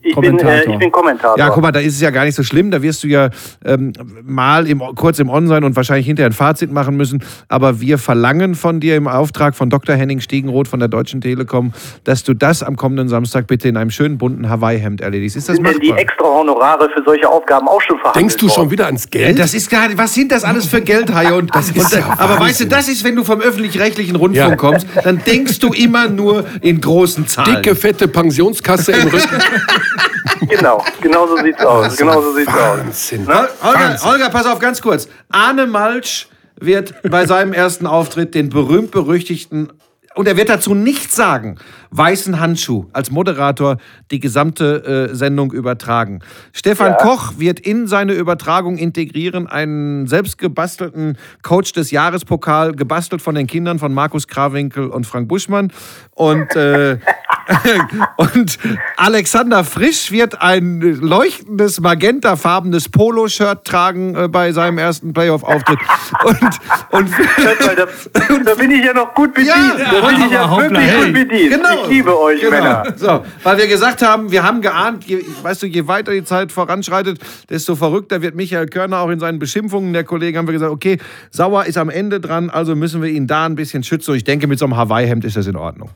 Ich 0.04 0.16
bin, 0.16 0.38
äh, 0.38 0.64
ich 0.64 0.78
bin 0.78 0.90
Kommentator. 0.90 1.38
Ja, 1.38 1.50
guck 1.50 1.62
mal, 1.62 1.72
da 1.72 1.80
ist 1.80 1.94
es 1.94 2.00
ja 2.00 2.10
gar 2.10 2.24
nicht 2.24 2.34
so 2.34 2.42
schlimm. 2.42 2.70
Da 2.70 2.82
wirst 2.82 3.04
du 3.04 3.08
ja 3.08 3.30
ähm, 3.64 3.92
mal 4.24 4.66
im, 4.66 4.80
kurz 4.96 5.18
im 5.18 5.28
On 5.28 5.46
sein 5.46 5.62
und 5.64 5.76
wahrscheinlich 5.76 6.06
hinterher 6.06 6.28
ein 6.30 6.32
Fazit 6.32 6.72
machen 6.72 6.96
müssen. 6.96 7.22
Aber 7.48 7.80
wir 7.80 7.98
verlangen 7.98 8.54
von 8.54 8.80
dir 8.80 8.96
im 8.96 9.06
Auftrag 9.06 9.54
von 9.54 9.70
Dr. 9.70 9.94
Henning 9.94 10.20
Stiegenroth 10.20 10.68
von 10.68 10.80
der 10.80 10.88
Deutschen 10.88 11.20
Telekom, 11.20 11.72
dass 12.04 12.24
du 12.24 12.34
das 12.34 12.62
am 12.62 12.76
kommenden 12.76 13.08
Samstag 13.08 13.46
bitte 13.46 13.68
in 13.68 13.76
einem 13.76 13.90
schönen 13.90 14.18
bunten 14.18 14.48
Hawaii-Hemd 14.48 15.00
erledigst. 15.00 15.36
Ist 15.36 15.48
das 15.48 15.56
sind 15.56 15.66
denn 15.66 15.78
die 15.80 15.88
machbar? 15.88 16.02
extra 16.02 16.24
Honorare 16.24 16.88
für 16.94 17.02
solche 17.04 17.28
Aufgaben 17.28 17.68
auch 17.68 17.80
schon 17.80 17.98
verhandelt 17.98 18.16
Denkst 18.16 18.36
du 18.36 18.48
schon 18.48 18.70
wieder 18.70 18.86
ans 18.86 19.08
Geld? 19.08 19.38
Das 19.38 19.54
ist 19.54 19.70
gar 19.70 19.82
was 19.96 20.14
sind 20.14 20.32
das 20.32 20.44
alles 20.44 20.66
für 20.66 20.80
Geldhaie? 20.80 21.34
Und, 21.34 21.54
das 21.54 21.70
ist 21.70 21.92
und, 21.92 22.00
ja 22.00 22.14
aber 22.18 22.40
weißt 22.40 22.60
du, 22.62 22.66
das 22.66 22.88
ist, 22.88 23.04
wenn 23.04 23.16
du 23.16 23.24
vom 23.24 23.40
öffentlich-rechtlichen 23.40 24.16
Rundfunk 24.16 24.50
Ja. 24.50 24.56
kommst, 24.56 24.86
dann 25.04 25.22
denkst 25.24 25.58
du 25.58 25.72
immer 25.72 26.08
nur 26.08 26.44
in 26.60 26.80
großen 26.80 27.26
Zahlen. 27.26 27.56
Dicke, 27.56 27.74
fette 27.74 28.08
Pensionskasse 28.08 28.92
im 28.92 29.08
Rücken. 29.08 29.18
Genau, 30.48 30.84
genau 31.00 31.28
so 31.28 31.36
sieht's 31.36 31.64
aus. 31.64 31.96
Genau 31.96 32.20
so 32.20 32.34
sieht's 32.34 32.48
aus. 32.48 32.78
Wahnsinn. 32.78 33.24
Na, 33.28 33.46
Holger, 33.62 33.78
Wahnsinn. 33.78 34.10
Holger, 34.10 34.30
pass 34.30 34.46
auf, 34.46 34.58
ganz 34.58 34.82
kurz. 34.82 35.08
Arne 35.30 35.66
Malsch 35.66 36.28
wird 36.58 36.94
bei 37.08 37.26
seinem 37.26 37.52
ersten 37.52 37.86
Auftritt 37.86 38.34
den 38.34 38.48
berühmt-berüchtigten, 38.48 39.72
und 40.14 40.28
er 40.28 40.36
wird 40.36 40.50
dazu 40.50 40.74
nichts 40.74 41.16
sagen, 41.16 41.56
weißen 41.90 42.38
Handschuh 42.38 42.86
als 42.92 43.10
Moderator 43.10 43.78
die 44.10 44.20
gesamte 44.20 45.08
äh, 45.10 45.14
Sendung 45.14 45.52
übertragen. 45.52 46.20
Stefan 46.52 46.96
Koch 46.98 47.34
wird 47.38 47.60
in 47.60 47.86
seine 47.86 48.12
Übertragung 48.12 48.76
integrieren 48.76 49.46
einen 49.46 50.06
selbstgebastelten 50.06 51.16
Coach 51.42 51.72
des 51.72 51.90
Jahrespokal, 51.90 52.72
gebastelt 52.72 53.22
von 53.22 53.34
den 53.34 53.46
Kindern 53.46 53.78
von 53.78 53.94
Markus 53.94 54.28
Krawinkel 54.28 54.88
und 54.88 55.06
Frank 55.06 55.28
Buschmann. 55.28 55.72
Und, 56.10 56.54
äh, 56.56 56.98
und 58.16 58.58
Alexander 58.96 59.64
Frisch 59.64 60.10
wird 60.10 60.40
ein 60.40 60.80
leuchtendes 60.80 61.80
magentafarbenes 61.80 62.88
Poloshirt 62.88 63.64
tragen 63.64 64.14
äh, 64.14 64.28
bei 64.28 64.52
seinem 64.52 64.78
ersten 64.78 65.12
Playoff-Auftritt. 65.12 65.78
Und, 66.24 66.42
und 66.90 67.10
mal, 67.10 67.76
da, 67.76 67.86
da 68.44 68.54
bin 68.54 68.70
ich 68.70 68.84
ja 68.84 68.92
noch 68.92 69.14
gut 69.14 69.34
bedient. 69.34 69.54
Ja, 69.78 70.00
da 70.00 70.06
bin 70.06 70.24
ich 70.24 70.30
ja 70.30 70.56
wirklich 70.56 70.80
hey. 70.80 71.04
gut 71.04 71.12
bedient. 71.14 71.54
Genau. 71.54 71.82
Ich 71.84 71.88
liebe 71.88 72.18
euch, 72.18 72.40
Genau. 72.40 72.50
Männer. 72.50 72.84
So, 72.96 73.24
weil 73.42 73.58
wir 73.58 73.66
gesagt 73.66 74.02
haben, 74.02 74.30
wir 74.30 74.42
haben 74.42 74.60
geahnt, 74.60 75.04
je, 75.04 75.24
weißt 75.42 75.62
du, 75.62 75.66
je 75.66 75.86
weiter 75.86 76.12
die 76.12 76.24
Zeit 76.24 76.52
voranschreitet, 76.52 77.18
desto 77.48 77.76
verrückter 77.76 78.22
wird 78.22 78.34
Michael 78.34 78.66
Körner 78.66 78.98
auch 78.98 79.08
in 79.08 79.20
seinen 79.20 79.38
Beschimpfungen 79.38 79.92
der 79.92 80.04
Kollegen. 80.04 80.38
Haben 80.38 80.46
wir 80.46 80.52
gesagt, 80.52 80.72
okay, 80.72 80.98
Sauer 81.30 81.64
ist 81.64 81.78
am 81.78 81.90
Ende 81.90 82.20
dran, 82.20 82.50
also 82.50 82.76
müssen 82.76 83.02
wir 83.02 83.10
ihn 83.10 83.26
da 83.26 83.46
ein 83.46 83.54
bisschen 83.54 83.82
schützen. 83.82 84.12
Und 84.12 84.18
ich 84.18 84.24
denke, 84.24 84.46
mit 84.46 84.58
so 84.58 84.66
einem 84.66 84.76
Hawaii-Hemd 84.76 85.24
ist 85.24 85.36
das 85.36 85.46
in 85.46 85.56
Ordnung. 85.56 85.90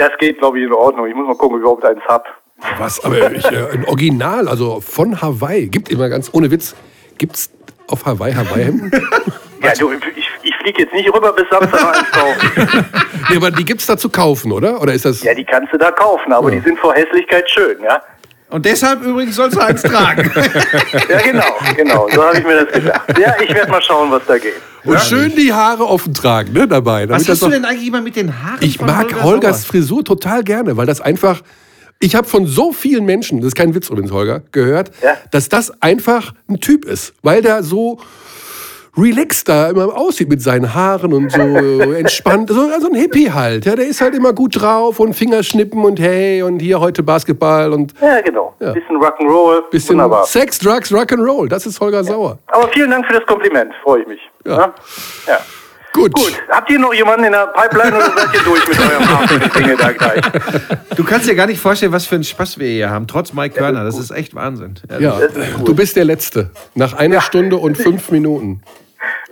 Das 0.00 0.16
geht, 0.18 0.38
glaube 0.38 0.58
ich, 0.58 0.64
in 0.64 0.72
Ordnung. 0.72 1.06
Ich 1.06 1.14
muss 1.14 1.26
mal 1.26 1.34
gucken, 1.34 1.56
ob 1.56 1.56
ich 1.56 1.60
überhaupt 1.60 1.84
eins 1.84 2.00
hab. 2.08 2.26
Was? 2.78 3.04
Aber 3.04 3.30
ich, 3.32 3.44
äh, 3.44 3.68
ein 3.74 3.84
Original, 3.84 4.48
also 4.48 4.80
von 4.80 5.20
Hawaii. 5.20 5.68
Gibt 5.68 5.90
immer 5.90 6.08
ganz, 6.08 6.30
ohne 6.32 6.50
Witz, 6.50 6.74
gibt's 7.18 7.50
auf 7.86 8.06
Hawaii 8.06 8.32
Hawaii-Hemden? 8.32 8.90
Ja, 9.62 9.74
du, 9.74 9.92
ich, 9.92 10.26
ich 10.42 10.56
fliege 10.56 10.84
jetzt 10.84 10.94
nicht 10.94 11.14
rüber 11.14 11.34
bis 11.34 11.44
Samstag 11.50 11.94
eins 11.94 12.10
kaufen. 12.12 12.86
nee, 13.28 13.36
aber 13.36 13.50
die 13.50 13.62
gibt's 13.62 13.84
da 13.84 13.98
zu 13.98 14.08
kaufen, 14.08 14.52
oder? 14.52 14.80
Oder 14.80 14.94
ist 14.94 15.04
das. 15.04 15.22
Ja, 15.22 15.34
die 15.34 15.44
kannst 15.44 15.70
du 15.70 15.76
da 15.76 15.90
kaufen, 15.90 16.32
aber 16.32 16.50
die 16.50 16.60
sind 16.60 16.78
vor 16.78 16.94
Hässlichkeit 16.94 17.50
schön, 17.50 17.76
ja? 17.82 18.00
Und 18.50 18.66
deshalb 18.66 19.02
übrigens 19.02 19.36
sollst 19.36 19.56
du 19.56 19.60
eins 19.60 19.82
tragen. 19.82 20.30
Ja, 21.08 21.20
genau, 21.20 21.44
genau. 21.76 22.08
So 22.12 22.22
habe 22.22 22.38
ich 22.38 22.44
mir 22.44 22.64
das 22.64 22.72
gedacht. 22.74 23.18
Ja, 23.18 23.34
ich 23.40 23.54
werde 23.54 23.70
mal 23.70 23.82
schauen, 23.82 24.10
was 24.10 24.22
da 24.26 24.38
geht. 24.38 24.54
Und 24.84 25.00
schön 25.00 25.34
die 25.36 25.52
Haare 25.52 25.86
offen 25.86 26.14
tragen, 26.14 26.52
ne, 26.52 26.66
dabei. 26.66 27.08
Was 27.08 27.24
das 27.24 27.30
hast 27.36 27.42
du 27.42 27.48
denn 27.50 27.64
eigentlich 27.64 27.88
immer 27.88 28.00
mit 28.00 28.16
den 28.16 28.42
Haaren? 28.42 28.58
Ich 28.60 28.78
von 28.78 28.86
mag 28.86 29.06
Holger 29.12 29.22
Holgers 29.22 29.62
Sauer? 29.62 29.70
Frisur 29.70 30.04
total 30.04 30.42
gerne, 30.44 30.76
weil 30.76 30.86
das 30.86 31.00
einfach. 31.00 31.42
Ich 32.00 32.14
habe 32.14 32.26
von 32.26 32.46
so 32.46 32.72
vielen 32.72 33.04
Menschen, 33.04 33.40
das 33.40 33.48
ist 33.48 33.54
kein 33.56 33.74
Witz 33.74 33.90
übrigens, 33.90 34.10
Holger, 34.10 34.42
gehört, 34.52 34.90
Ja. 35.02 35.16
dass 35.32 35.48
das 35.50 35.82
einfach 35.82 36.32
ein 36.48 36.58
Typ 36.58 36.86
ist, 36.86 37.12
weil 37.22 37.42
der 37.42 37.62
so 37.62 38.00
relaxed 39.00 39.48
da 39.48 39.70
immer 39.70 39.96
aussieht 39.96 40.28
mit 40.28 40.42
seinen 40.42 40.74
Haaren 40.74 41.12
und 41.12 41.30
so 41.32 41.40
entspannt. 41.94 42.50
So 42.50 42.70
also 42.72 42.88
ein 42.88 42.94
Hippie 42.94 43.30
halt. 43.32 43.64
Ja, 43.66 43.76
der 43.76 43.86
ist 43.86 44.00
halt 44.00 44.14
immer 44.14 44.32
gut 44.32 44.60
drauf 44.60 45.00
und 45.00 45.14
Fingerschnippen 45.14 45.84
und 45.84 45.98
hey 46.00 46.42
und 46.42 46.60
hier 46.60 46.80
heute 46.80 47.02
Basketball 47.02 47.72
und 47.72 47.94
Ja, 48.00 48.20
genau. 48.20 48.54
Ja. 48.60 48.72
Bisschen 48.72 48.96
Rock'n'Roll. 48.96 49.62
bisschen 49.70 49.94
Wunderbar. 49.96 50.24
Sex, 50.26 50.58
Drugs, 50.58 50.92
Rock'n'Roll. 50.92 51.48
Das 51.48 51.66
ist 51.66 51.80
Holger 51.80 52.04
Sauer. 52.04 52.38
Aber 52.48 52.68
vielen 52.68 52.90
Dank 52.90 53.06
für 53.06 53.14
das 53.14 53.26
Kompliment. 53.26 53.72
Freue 53.82 54.02
ich 54.02 54.06
mich. 54.08 54.20
Ja. 54.44 54.52
Ja. 54.58 54.74
ja. 55.28 55.38
Gut. 55.92 56.12
Gut. 56.12 56.32
Habt 56.48 56.70
ihr 56.70 56.78
noch 56.78 56.94
jemanden 56.94 57.24
in 57.24 57.32
der 57.32 57.48
Pipeline 57.48 57.96
oder 57.96 58.12
seid 58.16 58.34
ihr 58.34 58.40
durch 58.42 58.68
mit 58.68 58.78
eurem 58.78 59.04
Marketing 59.12 59.76
da 59.76 59.90
gleich? 59.92 60.20
Du 60.96 61.02
kannst 61.04 61.28
dir 61.28 61.34
gar 61.34 61.46
nicht 61.46 61.60
vorstellen, 61.60 61.92
was 61.92 62.06
für 62.06 62.14
einen 62.14 62.24
Spaß 62.24 62.58
wir 62.58 62.68
hier 62.68 62.90
haben, 62.90 63.08
trotz 63.08 63.32
Mike 63.32 63.56
Körner. 63.56 63.82
Das 63.84 63.98
ist 63.98 64.12
echt 64.12 64.34
Wahnsinn. 64.34 64.74
Ja, 65.00 65.18
du 65.64 65.74
bist 65.74 65.96
der 65.96 66.04
Letzte. 66.04 66.50
Nach 66.74 66.92
einer 66.92 67.20
Stunde 67.20 67.56
und 67.56 67.76
fünf 67.76 68.10
Minuten. 68.12 68.62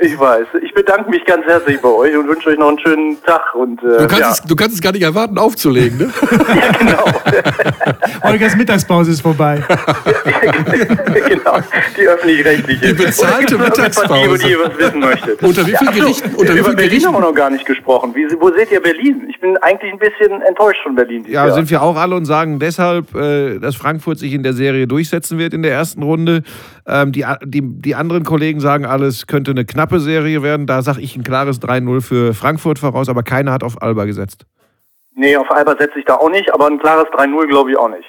Ich 0.00 0.18
weiß. 0.18 0.46
Ich 0.62 0.72
bedanke 0.72 1.10
mich 1.10 1.24
ganz 1.24 1.44
herzlich 1.44 1.80
bei 1.80 1.88
euch 1.88 2.16
und 2.16 2.28
wünsche 2.28 2.48
euch 2.50 2.58
noch 2.58 2.68
einen 2.68 2.78
schönen 2.78 3.22
Tag. 3.24 3.54
Und, 3.54 3.82
äh, 3.82 3.98
Du 3.98 4.06
kannst, 4.06 4.20
ja. 4.20 4.30
es, 4.30 4.42
du 4.42 4.56
kannst 4.56 4.74
es 4.76 4.80
gar 4.80 4.92
nicht 4.92 5.02
erwarten, 5.02 5.36
aufzulegen, 5.38 5.98
ne? 5.98 6.10
ja, 6.30 6.72
genau. 6.78 7.04
Holgers 8.22 8.56
Mittagspause 8.56 9.10
ist 9.10 9.20
vorbei. 9.20 9.62
genau. 11.28 11.58
Die 11.96 12.08
öffentlich-rechtliche. 12.08 12.86
Die 12.86 12.92
bezahlte 12.94 13.56
eine 13.56 13.70
Partie, 13.70 14.24
über 14.24 14.38
die 14.38 14.50
ihr 14.50 14.58
was 14.60 14.78
wissen 14.78 15.00
möchtet? 15.00 15.42
Unter 15.42 15.66
wie 15.66 15.76
vielen 15.76 15.92
so, 15.94 16.00
Gerichten- 16.00 16.34
unter 16.36 16.54
wie 16.54 16.58
über 16.58 16.68
Berlin 16.70 16.88
Gerichten? 16.90 17.06
haben 17.08 17.14
wir 17.22 17.28
noch 17.28 17.34
gar 17.34 17.50
nicht 17.50 17.66
gesprochen. 17.66 18.14
Wie, 18.14 18.26
wo 18.40 18.50
seht 18.52 18.70
ihr 18.70 18.80
Berlin? 18.80 19.26
Ich 19.28 19.40
bin 19.40 19.56
eigentlich 19.58 19.92
ein 19.92 19.98
bisschen 19.98 20.40
enttäuscht 20.42 20.80
von 20.82 20.94
Berlin. 20.94 21.24
Ja, 21.28 21.46
Jahr. 21.46 21.54
sind 21.54 21.70
wir 21.70 21.82
auch 21.82 21.96
alle 21.96 22.14
und 22.14 22.24
sagen 22.24 22.58
deshalb, 22.58 23.14
äh, 23.14 23.58
dass 23.58 23.76
Frankfurt 23.76 24.18
sich 24.18 24.32
in 24.32 24.42
der 24.42 24.52
Serie 24.52 24.86
durchsetzen 24.86 25.38
wird 25.38 25.52
in 25.54 25.62
der 25.62 25.72
ersten 25.72 26.02
Runde. 26.02 26.42
Ähm, 26.89 27.12
die, 27.12 27.24
die, 27.44 27.60
die 27.62 27.94
anderen 27.94 28.24
Kollegen 28.24 28.60
sagen 28.60 28.86
alles, 28.86 29.27
könnte 29.27 29.51
eine 29.51 29.66
knappe 29.66 30.01
Serie 30.01 30.43
werden. 30.43 30.66
Da 30.66 30.81
sage 30.81 31.02
ich 31.02 31.15
ein 31.16 31.23
klares 31.23 31.60
3-0 31.60 32.01
für 32.01 32.35
Frankfurt 32.35 32.78
voraus, 32.78 33.10
aber 33.10 33.23
keiner 33.23 33.52
hat 33.52 33.62
auf 33.62 33.82
Alba 33.82 34.06
gesetzt. 34.06 34.47
Nee, 35.15 35.36
auf 35.36 35.51
Alba 35.51 35.77
setze 35.78 35.98
ich 35.98 36.06
da 36.06 36.15
auch 36.15 36.31
nicht, 36.31 36.52
aber 36.55 36.66
ein 36.66 36.78
klares 36.78 37.06
3-0 37.09 37.47
glaube 37.48 37.70
ich 37.70 37.77
auch 37.77 37.90
nicht. 37.90 38.06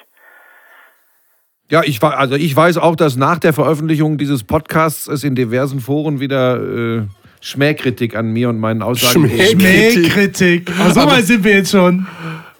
Ja, 1.70 1.84
ich, 1.84 2.02
also 2.02 2.36
ich 2.36 2.56
weiß 2.56 2.78
auch, 2.78 2.96
dass 2.96 3.16
nach 3.16 3.38
der 3.38 3.54
Veröffentlichung 3.54 4.18
dieses 4.18 4.44
Podcasts 4.44 5.08
es 5.08 5.24
in 5.24 5.36
diversen 5.36 5.82
Foren 5.82 6.20
wieder 6.20 6.58
äh, 6.58 7.02
Schmähkritik 7.42 8.16
an 8.16 8.32
mir 8.32 8.50
und 8.50 8.60
meinen 8.60 8.82
Aussagen 8.82 9.28
gibt. 9.28 9.62
Mähkritik. 9.62 10.72
Oh, 10.80 10.90
so 10.90 11.06
weit 11.06 11.26
sind 11.26 11.44
wir 11.44 11.58
jetzt 11.58 11.72
schon. 11.72 12.08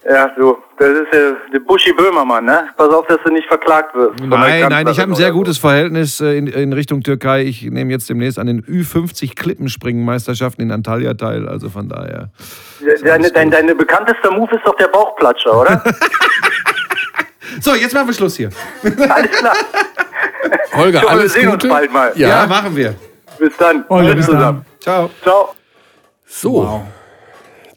Ja, 0.07 0.31
so. 0.38 0.57
Das 0.77 0.89
ist 0.89 1.07
ja 1.13 1.34
der 1.53 1.59
Buschi 1.59 1.91
Böhmermann, 1.93 2.45
ne? 2.45 2.69
Pass 2.77 2.88
auf, 2.89 3.05
dass 3.07 3.17
du 3.23 3.31
nicht 3.34 3.47
verklagt 3.47 3.93
wirst. 3.95 4.19
Nein, 4.21 4.67
nein, 4.69 4.88
ich 4.88 4.99
habe 4.99 5.11
ein 5.11 5.15
sehr 5.15 5.31
gutes 5.31 5.57
Verhältnis 5.57 6.21
äh, 6.21 6.38
in, 6.38 6.47
in 6.47 6.71
Richtung 6.71 7.01
Türkei. 7.01 7.43
Ich 7.43 7.63
nehme 7.63 7.91
jetzt 7.91 8.09
demnächst 8.09 8.39
an 8.39 8.47
den 8.47 8.63
Ü50 8.63 9.35
Klippenspringen-Meisterschaften 9.35 10.61
in 10.61 10.71
Antalya 10.71 11.15
teil. 11.15 11.49
Also 11.49 11.69
von 11.69 11.89
daher. 11.89 12.30
Deine, 13.03 13.30
dein, 13.31 13.51
deine 13.51 13.76
bekanntester 13.76 14.31
Move 14.31 14.55
ist 14.55 14.65
doch 14.65 14.76
der 14.76 14.88
Bauchplatscher, 14.88 15.59
oder? 15.59 15.84
So, 17.61 17.73
jetzt 17.76 17.93
machen 17.93 18.07
wir 18.07 18.13
Schluss 18.13 18.38
hier. 18.38 18.49
Alles 18.84 19.31
klar. 19.31 19.53
Holger, 20.76 21.01
wir 21.01 21.09
alles 21.09 21.34
sehen 21.34 21.49
Gute. 21.49 21.67
uns 21.67 21.73
bald 21.76 21.91
mal. 21.91 22.11
Ja, 22.15 22.30
Ja, 22.30 22.47
machen 22.47 22.76
wir. 22.76 22.95
Bis 23.38 23.57
dann. 23.57 23.84
Holger, 23.89 24.15
bis 24.15 24.26
zusammen. 24.27 24.65
Ciao. 24.80 25.09
Ciao. 25.23 25.55
so. 26.26 26.85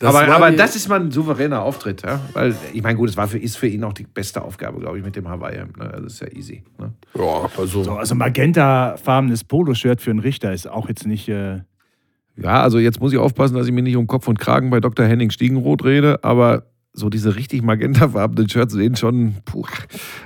Das 0.02 0.14
aber 0.14 0.34
aber 0.34 0.50
die- 0.50 0.56
das 0.56 0.76
ist 0.76 0.88
mal 0.88 1.00
ein 1.00 1.10
souveräner 1.10 1.62
Auftritt, 1.62 2.02
ja? 2.02 2.20
Weil, 2.34 2.54
ich 2.72 2.82
meine, 2.82 2.96
gut, 2.98 3.08
es 3.08 3.16
war 3.16 3.28
für, 3.28 3.38
ist 3.38 3.56
für 3.56 3.68
ihn 3.68 3.82
auch 3.84 3.92
die 3.92 4.04
beste 4.04 4.42
Aufgabe, 4.42 4.80
glaube 4.80 4.98
ich, 4.98 5.04
mit 5.04 5.16
dem 5.16 5.28
Hawaii. 5.28 5.58
Ne? 5.78 5.90
Also 5.92 6.06
ist 6.06 6.20
ja 6.20 6.28
easy. 6.32 6.62
Ne? 6.78 6.92
Ja, 7.18 7.48
also, 7.56 7.82
So, 7.84 7.92
also 7.92 8.14
magentafarbenes 8.14 9.44
Poloshirt 9.44 10.00
für 10.00 10.10
einen 10.10 10.20
Richter 10.20 10.52
ist 10.52 10.68
auch 10.68 10.88
jetzt 10.88 11.06
nicht. 11.06 11.28
Äh, 11.28 11.60
Ja, 12.36 12.62
also 12.62 12.78
jetzt 12.78 12.98
muss 13.00 13.12
ich 13.12 13.18
aufpassen, 13.18 13.54
dass 13.56 13.66
ich 13.66 13.72
mir 13.72 13.82
nicht 13.82 13.96
um 13.96 14.06
Kopf 14.06 14.26
und 14.26 14.38
Kragen 14.38 14.70
bei 14.70 14.80
Dr. 14.80 15.04
Henning 15.06 15.30
Stiegenroth 15.30 15.84
rede, 15.84 16.24
aber 16.24 16.64
so 16.94 17.08
diese 17.08 17.36
richtig 17.36 17.62
magentafarbenen 17.62 18.50
Shirts 18.50 18.74
sehen 18.74 18.96
schon. 18.96 19.36
Puh. 19.46 19.64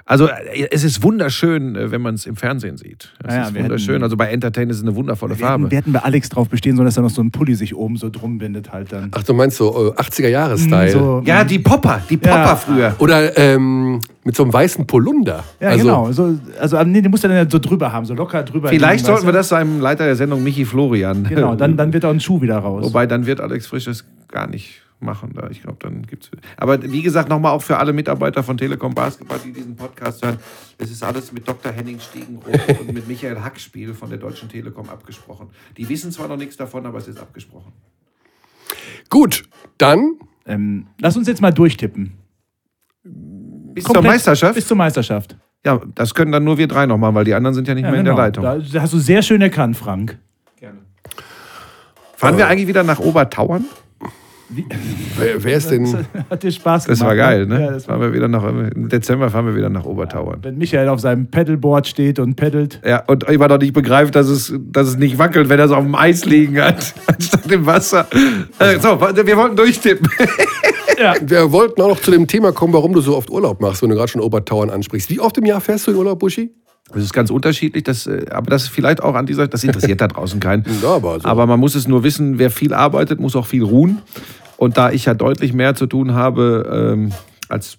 Also 0.04 0.26
äh, 0.28 0.66
es 0.72 0.82
ist 0.82 1.00
wunderschön, 1.04 1.76
äh, 1.76 1.92
wenn 1.92 2.02
man 2.02 2.16
es 2.16 2.26
im 2.26 2.34
Fernsehen 2.34 2.76
sieht. 2.76 3.12
Es 3.24 3.32
Ja, 3.34 3.40
ja, 3.42 3.48
ist 3.48 3.54
wunderschön. 3.54 3.94
hätten- 3.94 4.02
also 4.02 4.16
bei 4.16 4.28
Entertain 4.30 4.68
ist 4.68 4.78
es 4.78 4.82
eine 4.82 4.96
wundervolle 4.96 5.38
Wir 5.38 5.46
Farbe. 5.46 5.62
hätten, 5.64 5.70
wir 5.70 5.78
hätten 5.78 5.92
bei 5.92 6.00
Alex 6.00 6.28
drauf 6.28 6.48
bestehen 6.48 6.74
sollen, 6.74 6.86
dass 6.86 6.96
er 6.96 7.04
noch 7.04 7.10
so 7.10 7.22
ein 7.22 7.30
Pulli 7.30 7.54
sich 7.54 7.74
oben 7.76 7.96
so 7.96 8.10
drum 8.10 8.38
bindet 8.38 8.72
halt 8.72 8.90
dann. 8.92 9.10
Ach, 9.14 9.22
du 9.22 9.32
meinst 9.32 9.58
so 9.58 9.92
äh, 9.96 10.00
80er-Jahre-Style? 10.00 10.90
So, 10.90 11.22
ja, 11.24 11.44
die 11.44 11.60
Popper, 11.60 12.02
die 12.10 12.16
Popper 12.16 12.34
Ja. 12.36 12.56
früher. 12.56 12.94
Oder 12.98 13.38
ähm, 13.38 14.00
mit 14.24 14.34
so 14.34 14.42
einem 14.42 14.52
weißen 14.52 14.88
Polunder. 14.88 15.44
Ja, 15.60 15.68
also, 15.68 15.84
genau. 15.84 16.10
So, 16.12 16.36
also 16.58 16.82
nee, 16.82 17.00
den 17.00 17.12
muss 17.12 17.22
er 17.22 17.30
dann 17.30 17.48
so 17.48 17.60
drüber 17.60 17.92
haben, 17.92 18.06
so 18.06 18.14
locker 18.14 18.42
drüber. 18.42 18.70
Vielleicht 18.70 19.04
liegen, 19.04 19.06
sollten 19.14 19.26
wir 19.26 19.32
das 19.32 19.48
seinem 19.50 19.80
Leiter 19.80 20.04
der 20.04 20.16
Sendung 20.16 20.42
Michi 20.42 20.64
Florian. 20.64 21.22
du? 21.22 21.30
Genau, 21.30 21.54
dann, 21.54 21.76
dann 21.76 21.92
wird 21.92 22.04
auch 22.04 22.10
ein 22.10 22.18
Schuh 22.18 22.40
wieder 22.42 22.58
raus. 22.58 22.84
Wobei 22.84 23.06
dann 23.06 23.24
wird 23.26 23.40
Alex 23.40 23.68
Frisch 23.68 23.86
es 23.86 24.04
gar 24.26 24.48
nicht 24.48 24.82
machen. 25.00 25.32
Da. 25.34 25.48
Ich 25.50 25.62
glaube, 25.62 25.78
dann 25.80 26.02
gibt's. 26.02 26.30
Aber 26.56 26.82
wie 26.82 27.02
gesagt, 27.02 27.28
nochmal 27.28 27.52
auch 27.52 27.62
für 27.62 27.78
alle 27.78 27.92
Mitarbeiter 27.92 28.42
von 28.42 28.56
Telekom 28.56 28.94
Basketball, 28.94 29.38
die 29.44 29.52
diesen 29.52 29.76
Podcast 29.76 30.24
hören. 30.24 30.38
Es 30.78 30.90
ist 30.90 31.02
alles 31.02 31.32
mit 31.32 31.46
Dr. 31.46 31.72
Henning 31.72 32.00
Stiegenroth 32.00 32.68
und 32.80 32.92
mit 32.92 33.06
Michael 33.08 33.40
Hackspiel 33.40 33.94
von 33.94 34.10
der 34.10 34.18
Deutschen 34.18 34.48
Telekom 34.48 34.88
abgesprochen. 34.88 35.48
Die 35.76 35.88
wissen 35.88 36.12
zwar 36.12 36.28
noch 36.28 36.36
nichts 36.36 36.56
davon, 36.56 36.86
aber 36.86 36.98
es 36.98 37.08
ist 37.08 37.18
abgesprochen. 37.18 37.72
Gut, 39.08 39.44
dann 39.78 40.18
ähm, 40.46 40.86
lass 41.00 41.16
uns 41.16 41.28
jetzt 41.28 41.40
mal 41.40 41.52
durchtippen. 41.52 42.12
Bis 43.04 43.84
zur 43.84 43.94
Komplett 43.94 44.14
Meisterschaft? 44.14 44.54
Bis 44.54 44.66
zur 44.66 44.76
Meisterschaft. 44.76 45.36
Ja, 45.64 45.80
das 45.94 46.14
können 46.14 46.32
dann 46.32 46.44
nur 46.44 46.58
wir 46.58 46.68
drei 46.68 46.86
noch 46.86 46.98
machen, 46.98 47.14
weil 47.14 47.24
die 47.24 47.34
anderen 47.34 47.54
sind 47.54 47.68
ja 47.68 47.74
nicht 47.74 47.84
Ja, 47.84 47.90
mehr 47.90 48.00
in 48.00 48.06
genau. 48.06 48.16
der 48.16 48.24
Leitung. 48.26 48.72
Da 48.72 48.82
hast 48.82 48.92
du 48.92 48.98
sehr 48.98 49.22
schön 49.22 49.42
erkannt, 49.42 49.76
Frank. 49.76 50.18
Fahren 52.16 52.38
wir 52.38 52.48
eigentlich 52.48 52.66
wieder 52.66 52.82
nach 52.82 52.98
Obertauern? 52.98 53.66
Wer, 54.48 55.42
wer 55.42 55.56
ist 55.56 55.70
denn. 55.70 56.06
Hat 56.30 56.42
dir 56.42 56.50
Spaß 56.50 56.84
gemacht. 56.84 57.00
Das 57.00 57.06
war 57.06 57.16
geil, 57.16 57.46
ne? 57.46 57.60
Ja, 57.60 57.70
das 57.72 57.88
war, 57.88 57.96
fahren 57.98 58.08
wir 58.08 58.14
wieder 58.14 58.28
nach, 58.28 58.44
Im 58.44 58.88
Dezember 58.88 59.30
fahren 59.30 59.46
wir 59.46 59.56
wieder 59.56 59.68
nach 59.68 59.84
Obertauern. 59.84 60.38
wenn 60.42 60.58
Michael 60.58 60.88
auf 60.88 61.00
seinem 61.00 61.26
Pedalboard 61.26 61.86
steht 61.86 62.18
und 62.18 62.36
peddelt. 62.36 62.80
Ja, 62.84 63.02
und 63.06 63.24
immer 63.24 63.48
noch 63.48 63.58
nicht 63.58 63.72
begreift, 63.72 64.14
dass 64.14 64.28
es, 64.28 64.54
dass 64.58 64.88
es 64.88 64.96
nicht 64.96 65.18
wackelt, 65.18 65.48
wenn 65.48 65.58
er 65.58 65.66
es 65.66 65.70
auf 65.72 65.84
dem 65.84 65.94
Eis 65.94 66.24
liegen 66.24 66.60
hat, 66.60 66.94
anstatt 67.06 67.50
im 67.50 67.66
Wasser. 67.66 68.06
Äh, 68.58 68.78
so, 68.78 69.00
wir 69.00 69.36
wollten 69.36 69.56
durchtippen. 69.56 70.08
Wir 71.20 71.52
wollten 71.52 71.82
auch 71.82 71.88
noch 71.88 72.00
zu 72.00 72.10
dem 72.10 72.26
Thema 72.26 72.52
kommen, 72.52 72.72
warum 72.72 72.94
du 72.94 73.02
so 73.02 73.18
oft 73.18 73.28
Urlaub 73.30 73.60
machst, 73.60 73.82
wenn 73.82 73.90
du 73.90 73.96
gerade 73.96 74.08
schon 74.08 74.22
Obertauern 74.22 74.70
ansprichst. 74.70 75.10
Wie 75.10 75.20
oft 75.20 75.36
im 75.36 75.44
Jahr 75.44 75.60
fährst 75.60 75.86
du 75.86 75.90
in 75.90 75.98
Urlaub, 75.98 76.18
Buschi? 76.18 76.54
Das 76.92 77.02
ist 77.02 77.12
ganz 77.12 77.30
unterschiedlich, 77.30 77.82
das, 77.84 78.06
äh, 78.06 78.26
aber 78.30 78.50
das 78.50 78.64
ist 78.64 78.68
vielleicht 78.68 79.02
auch 79.02 79.14
an 79.14 79.26
dieser, 79.26 79.48
das 79.48 79.64
interessiert 79.64 80.00
da 80.00 80.08
draußen 80.08 80.38
keinen. 80.40 80.64
Ja, 80.82 80.96
aber 80.96 81.20
so. 81.20 81.28
Aber 81.28 81.46
man 81.46 81.58
muss 81.58 81.74
es 81.74 81.88
nur 81.88 82.04
wissen, 82.04 82.38
wer 82.38 82.50
viel 82.50 82.72
arbeitet, 82.72 83.18
muss 83.18 83.34
auch 83.34 83.46
viel 83.46 83.64
ruhen. 83.64 84.02
Und 84.56 84.76
da 84.78 84.90
ich 84.90 85.04
ja 85.04 85.14
deutlich 85.14 85.52
mehr 85.52 85.74
zu 85.74 85.86
tun 85.86 86.14
habe 86.14 86.94
ähm, 86.94 87.12
als 87.48 87.78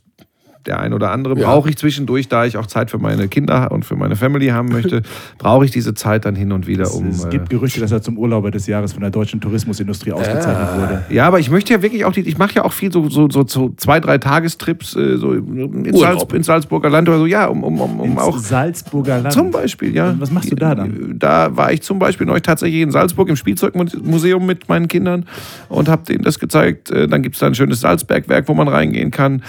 der 0.68 0.80
ein 0.80 0.94
oder 0.94 1.12
andere, 1.12 1.38
Ja. 1.40 1.48
brauche 1.48 1.70
ich 1.70 1.78
zwischendurch, 1.78 2.28
da 2.28 2.46
ich 2.46 2.58
auch 2.58 2.66
Zeit 2.68 2.92
für 2.92 2.98
meine 2.98 3.28
Kinder 3.28 3.72
und 3.72 3.86
für 3.86 3.96
meine 3.96 4.16
Family 4.16 4.48
haben 4.48 4.70
möchte, 4.70 5.02
brauche 5.38 5.66
ich 5.66 5.72
diese 5.72 5.94
Zeit 5.94 6.26
dann 6.26 6.36
hin 6.36 6.52
und 6.52 6.68
wieder, 6.68 6.94
um. 6.94 7.08
es 7.08 7.26
äh, 7.26 7.30
gibt 7.30 7.50
Gerüchte, 7.50 7.80
dass 7.80 7.92
er 7.92 8.02
zum 8.02 8.18
Urlauber 8.18 8.52
des 8.52 8.68
Jahres 8.68 8.94
von 8.94 9.02
der 9.02 9.10
deutschen 9.12 9.42
Tourismusindustrie 9.42 10.12
ausgezeichnet 10.12 10.70
wurde. 10.80 11.04
Ja, 11.10 11.26
aber 11.28 11.40
ich 11.40 11.50
möchte 11.50 11.74
ja 11.74 11.82
wirklich 11.82 12.06
auch 12.06 12.12
die, 12.14 12.22
ich 12.22 12.38
mache 12.38 12.56
ja 12.56 12.64
auch 12.66 12.74
viel 12.74 12.92
so, 12.92 13.10
so, 13.10 13.30
so, 13.30 13.46
so 13.48 13.74
zwei, 13.78 14.00
drei 14.00 14.18
Tagestrips 14.18 14.96
äh, 14.96 15.18
so 15.18 15.34
ins, 15.34 16.00
Salz, 16.00 16.24
ins 16.34 16.46
Salzburger 16.46 16.90
Land 16.90 17.08
oder 17.10 17.20
so, 17.20 17.26
ja, 17.26 17.48
um, 17.48 17.64
um, 17.64 17.80
um, 17.80 18.00
um 18.00 18.12
Ins 18.12 18.20
auch. 18.22 18.38
Salzburger 18.38 19.20
Land. 19.22 19.34
Zum 19.34 19.52
Beispiel, 19.52 19.96
ja. 19.96 20.16
Was 20.20 20.32
machst 20.32 20.52
du 20.52 20.56
da 20.56 20.76
dann? 20.76 21.16
Da 21.18 21.56
war 21.56 21.72
ich 21.72 21.82
zum 21.82 22.00
Beispiel 22.00 22.28
neulich 22.28 22.44
tatsächlich 22.44 22.82
in 22.82 22.92
Salzburg 22.92 23.30
im 23.30 23.36
Spielzeugmuseum 23.36 24.46
mit 24.46 24.68
meinen 24.70 24.88
Kindern 24.88 25.26
und 25.70 25.88
habe 25.90 26.04
denen 26.04 26.24
das 26.24 26.40
gezeigt. 26.40 26.92
Äh, 26.92 27.08
Dann 27.08 27.22
gibt 27.22 27.36
es 27.36 27.40
da 27.40 27.48
ein 27.48 27.56
schönes 27.56 27.82
Salzbergwerk, 27.82 28.48
wo 28.48 28.54
man 28.54 28.68
reingehen 28.68 29.12
kann. 29.12 29.44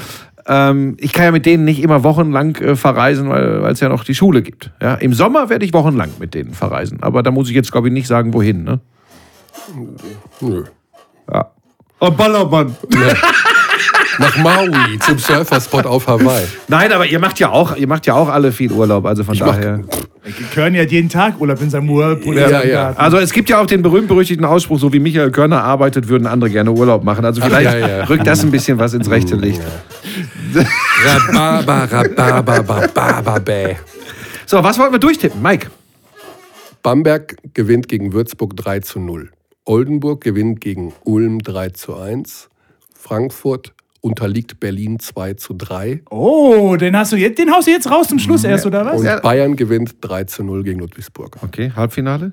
Ähm, 0.49 0.97
ich 0.99 1.13
kann 1.13 1.27
ja 1.27 1.31
mit 1.31 1.45
denen 1.45 1.65
nicht 1.65 1.83
immer 1.83 2.03
wochenlang 2.03 2.57
äh, 2.57 2.75
verreisen, 2.75 3.29
weil 3.29 3.71
es 3.71 3.81
ja 3.81 3.91
noch 3.91 4.03
die 4.03 4.15
Schule 4.15 4.43
gibt. 4.43 4.71
Ja? 4.81 4.95
Im 4.95 5.13
Sommer 5.13 5.51
werde 5.51 5.67
ich 5.67 5.75
wochenlang 5.75 6.11
mit 6.19 6.33
denen 6.35 6.55
verreisen. 6.55 7.03
Aber 7.03 7.23
da 7.23 7.31
muss 7.31 7.49
ich 7.51 7.55
jetzt, 7.55 7.71
glaube 7.71 7.89
ich, 7.89 7.93
nicht 7.93 8.07
sagen, 8.07 8.33
wohin. 8.33 8.65
Ne? 8.65 8.81
Nö. 10.41 10.65
Ja. 11.31 11.51
Oh, 12.01 12.11
Ballermann. 12.11 12.75
Nach 14.19 14.37
Maui, 14.37 14.99
zum 15.01 15.19
Surferspot 15.19 15.87
auf 15.87 16.07
Hawaii. 16.07 16.45
Nein, 16.69 16.93
aber 16.93 17.07
ihr 17.07 17.19
macht 17.19 17.39
ja 17.39 17.51
auch, 17.51 17.77
ihr 17.77 17.87
macht 17.87 18.07
ja 18.07 18.15
auch 18.15 18.29
alle 18.29 18.53
viel 18.53 18.73
Urlaub, 18.73 19.07
also 19.07 19.25
von 19.25 19.39
mach- 19.39 19.47
daher. 19.47 19.81
Körny 20.53 20.79
hat 20.79 20.91
jeden 20.91 21.09
Tag 21.09 21.41
Urlaub 21.41 21.61
in 21.63 21.71
seinem. 21.71 21.89
Ja, 21.89 22.63
ja. 22.63 22.83
Garten. 22.85 23.01
Also 23.01 23.17
es 23.19 23.33
gibt 23.33 23.49
ja 23.49 23.61
auch 23.61 23.67
den 23.67 23.83
berühmt-berüchtigten 23.83 24.45
Ausspruch, 24.45 24.79
so 24.79 24.93
wie 24.93 24.99
Michael 24.99 25.31
Körner 25.31 25.63
arbeitet, 25.65 26.09
würden 26.09 26.27
andere 26.27 26.51
gerne 26.51 26.71
Urlaub 26.73 27.05
machen. 27.05 27.25
Also 27.25 27.41
vielleicht 27.41 27.73
ja, 27.73 27.89
ja. 27.89 28.05
rückt 28.05 28.27
das 28.27 28.43
ein 28.43 28.51
bisschen 28.51 28.79
was 28.79 28.93
ins 28.93 29.09
rechte 29.09 29.37
Licht. 29.37 29.63
Bababa, 32.45 33.39
bäh. 33.39 33.77
So, 34.47 34.63
was 34.63 34.79
wollten 34.79 34.93
wir 34.95 34.99
durchtippen, 34.99 35.41
Mike? 35.41 35.69
Bamberg 36.83 37.37
gewinnt 37.55 37.89
gegen 37.89 38.13
Würzburg 38.13 38.57
3 38.57 38.81
zu 38.81 39.01
0. 39.01 39.31
Oldenburg 39.65 40.23
gewinnt 40.23 40.61
gegen 40.61 40.95
Ulm 41.05 41.41
3 41.43 41.71
zu 41.71 41.97
1. 41.97 42.49
Frankfurt 42.99 43.73
unterliegt 44.01 44.61
Berlin 44.61 44.99
2 44.99 45.35
zu 45.35 45.55
3. 45.55 46.03
Oh, 46.11 46.77
den 46.77 46.97
hast 46.97 47.13
du 47.13 47.17
jetzt, 47.17 47.39
den 47.39 47.51
haust 47.53 47.67
du 47.67 47.73
jetzt 47.73 47.91
raus 47.91 48.09
zum 48.09 48.19
Schluss 48.19 48.45
erst, 48.45 48.67
oder 48.67 48.85
was? 48.85 49.01
Und 49.01 49.23
Bayern 49.23 49.57
gewinnt 49.57 49.97
3 50.01 50.25
zu 50.25 50.45
0 50.45 50.63
gegen 50.65 50.81
Ludwigsburg. 50.81 51.39
Okay, 51.43 51.73
Halbfinale. 51.75 52.33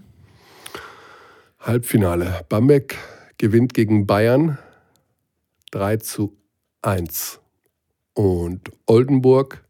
Halbfinale. 1.59 2.45
Bamberg 2.49 2.95
gewinnt 3.37 3.73
gegen 3.73 4.05
Bayern 4.05 4.57
3 5.71 5.97
zu 5.97 6.37
1. 6.81 7.39
Und 8.13 8.71
Oldenburg 8.85 9.65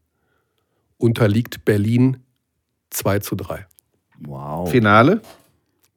unterliegt 0.98 1.64
Berlin 1.64 2.18
2 2.90 3.18
zu 3.20 3.34
3. 3.34 3.66
Wow. 4.20 4.70
Finale. 4.70 5.20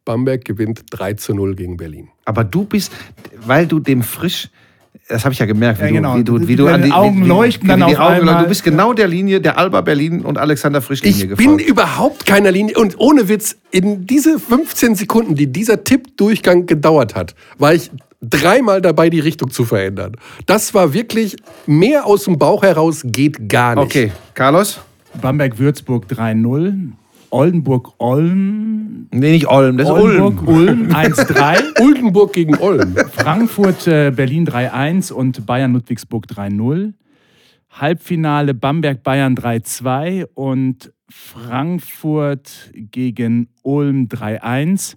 Bamberg 0.06 0.44
gewinnt 0.46 0.86
3 0.90 1.14
zu 1.14 1.34
0 1.34 1.56
gegen 1.56 1.78
Berlin. 1.78 2.10
Aber 2.26 2.44
du 2.44 2.64
bist, 2.64 2.92
weil 3.36 3.68
du 3.68 3.80
dem 3.80 4.02
frisch, 4.02 4.50
das 5.10 5.26
habe 5.26 5.34
ich 5.34 5.40
ja 5.40 5.46
gemerkt, 5.48 5.80
wie 5.82 5.86
Ja, 5.86 5.90
genau. 5.92 6.14
du, 6.20 6.20
wie 6.20 6.24
du, 6.42 6.48
wie 6.48 6.56
du 6.56 6.68
an 6.68 6.84
die 6.84 6.92
Augen 6.92 7.24
wie, 7.26 7.28
leuchten 7.28 7.64
wie, 7.68 7.72
dann 7.72 7.82
wie 7.82 7.86
die 7.88 7.98
auf 7.98 8.04
Augen, 8.06 8.20
einmal. 8.30 8.44
Du 8.44 8.50
bist 8.50 8.64
genau 8.64 8.94
der 8.94 9.08
Linie, 9.08 9.42
der 9.42 9.58
Alba 9.58 9.82
Berlin 9.82 10.22
und 10.22 10.38
Alexander 10.38 10.82
Frisch 10.82 11.02
Linie 11.02 11.18
Ich 11.24 11.28
bin 11.36 11.58
gefolgt. 11.58 11.66
überhaupt 11.68 12.26
keiner 12.28 12.52
Linie. 12.52 12.78
Und 12.78 13.00
ohne 13.00 13.28
Witz, 13.28 13.56
in 13.72 14.06
diese 14.06 14.40
15 14.40 14.94
Sekunden, 14.96 15.34
die 15.36 15.48
dieser 15.52 15.84
Tippdurchgang 15.84 16.68
gedauert 16.68 17.16
hat, 17.16 17.34
war 17.58 17.74
ich 17.74 17.90
dreimal 18.22 18.82
dabei, 18.82 19.10
die 19.10 19.20
Richtung 19.20 19.50
zu 19.50 19.66
verändern. 19.66 20.16
Das 20.46 20.74
war 20.76 20.94
wirklich 20.94 21.38
mehr 21.66 22.06
aus 22.06 22.26
dem 22.26 22.38
Bauch 22.38 22.62
heraus 22.62 23.02
geht 23.04 23.50
gar 23.50 23.76
nicht. 23.76 23.86
Okay, 23.86 24.12
Carlos? 24.36 24.80
Bamberg-Würzburg 25.22 26.06
3-0. 26.12 26.92
Oldenburg-Olm. 27.32 29.08
Nee, 29.12 29.32
nicht 29.32 29.48
Olm, 29.48 29.78
das 29.78 29.88
ist 29.88 29.94
Ulm. 29.94 30.22
Oldenburg-Ulm 30.22 30.88
1-3. 30.90 31.80
Oldenburg 31.82 32.34
gegen 32.34 32.56
Olm. 32.58 32.96
Frankfurt, 33.12 33.88
äh, 33.88 34.12
Berlin 34.16 34.48
3-1 34.48 35.12
und 35.12 35.46
Bayern 35.46 35.74
Ludwigsburg 35.74 36.26
3-0. 36.28 36.94
Halbfinale 37.70 38.54
Bamberg 38.54 39.04
Bayern 39.04 39.36
3-2 39.36 40.26
und 40.34 40.92
Frankfurt 41.10 42.72
gegen 42.74 43.50
Ulm 43.64 44.08
3-1 44.08 44.96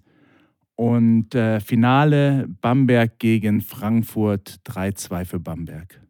und 0.77 1.35
äh, 1.35 1.61
Finale 1.61 2.49
Bamberg 2.61 3.19
gegen 3.19 3.61
Frankfurt 3.61 4.61
3-2 4.67 5.25
für 5.25 5.41
Bamberg. 5.41 6.02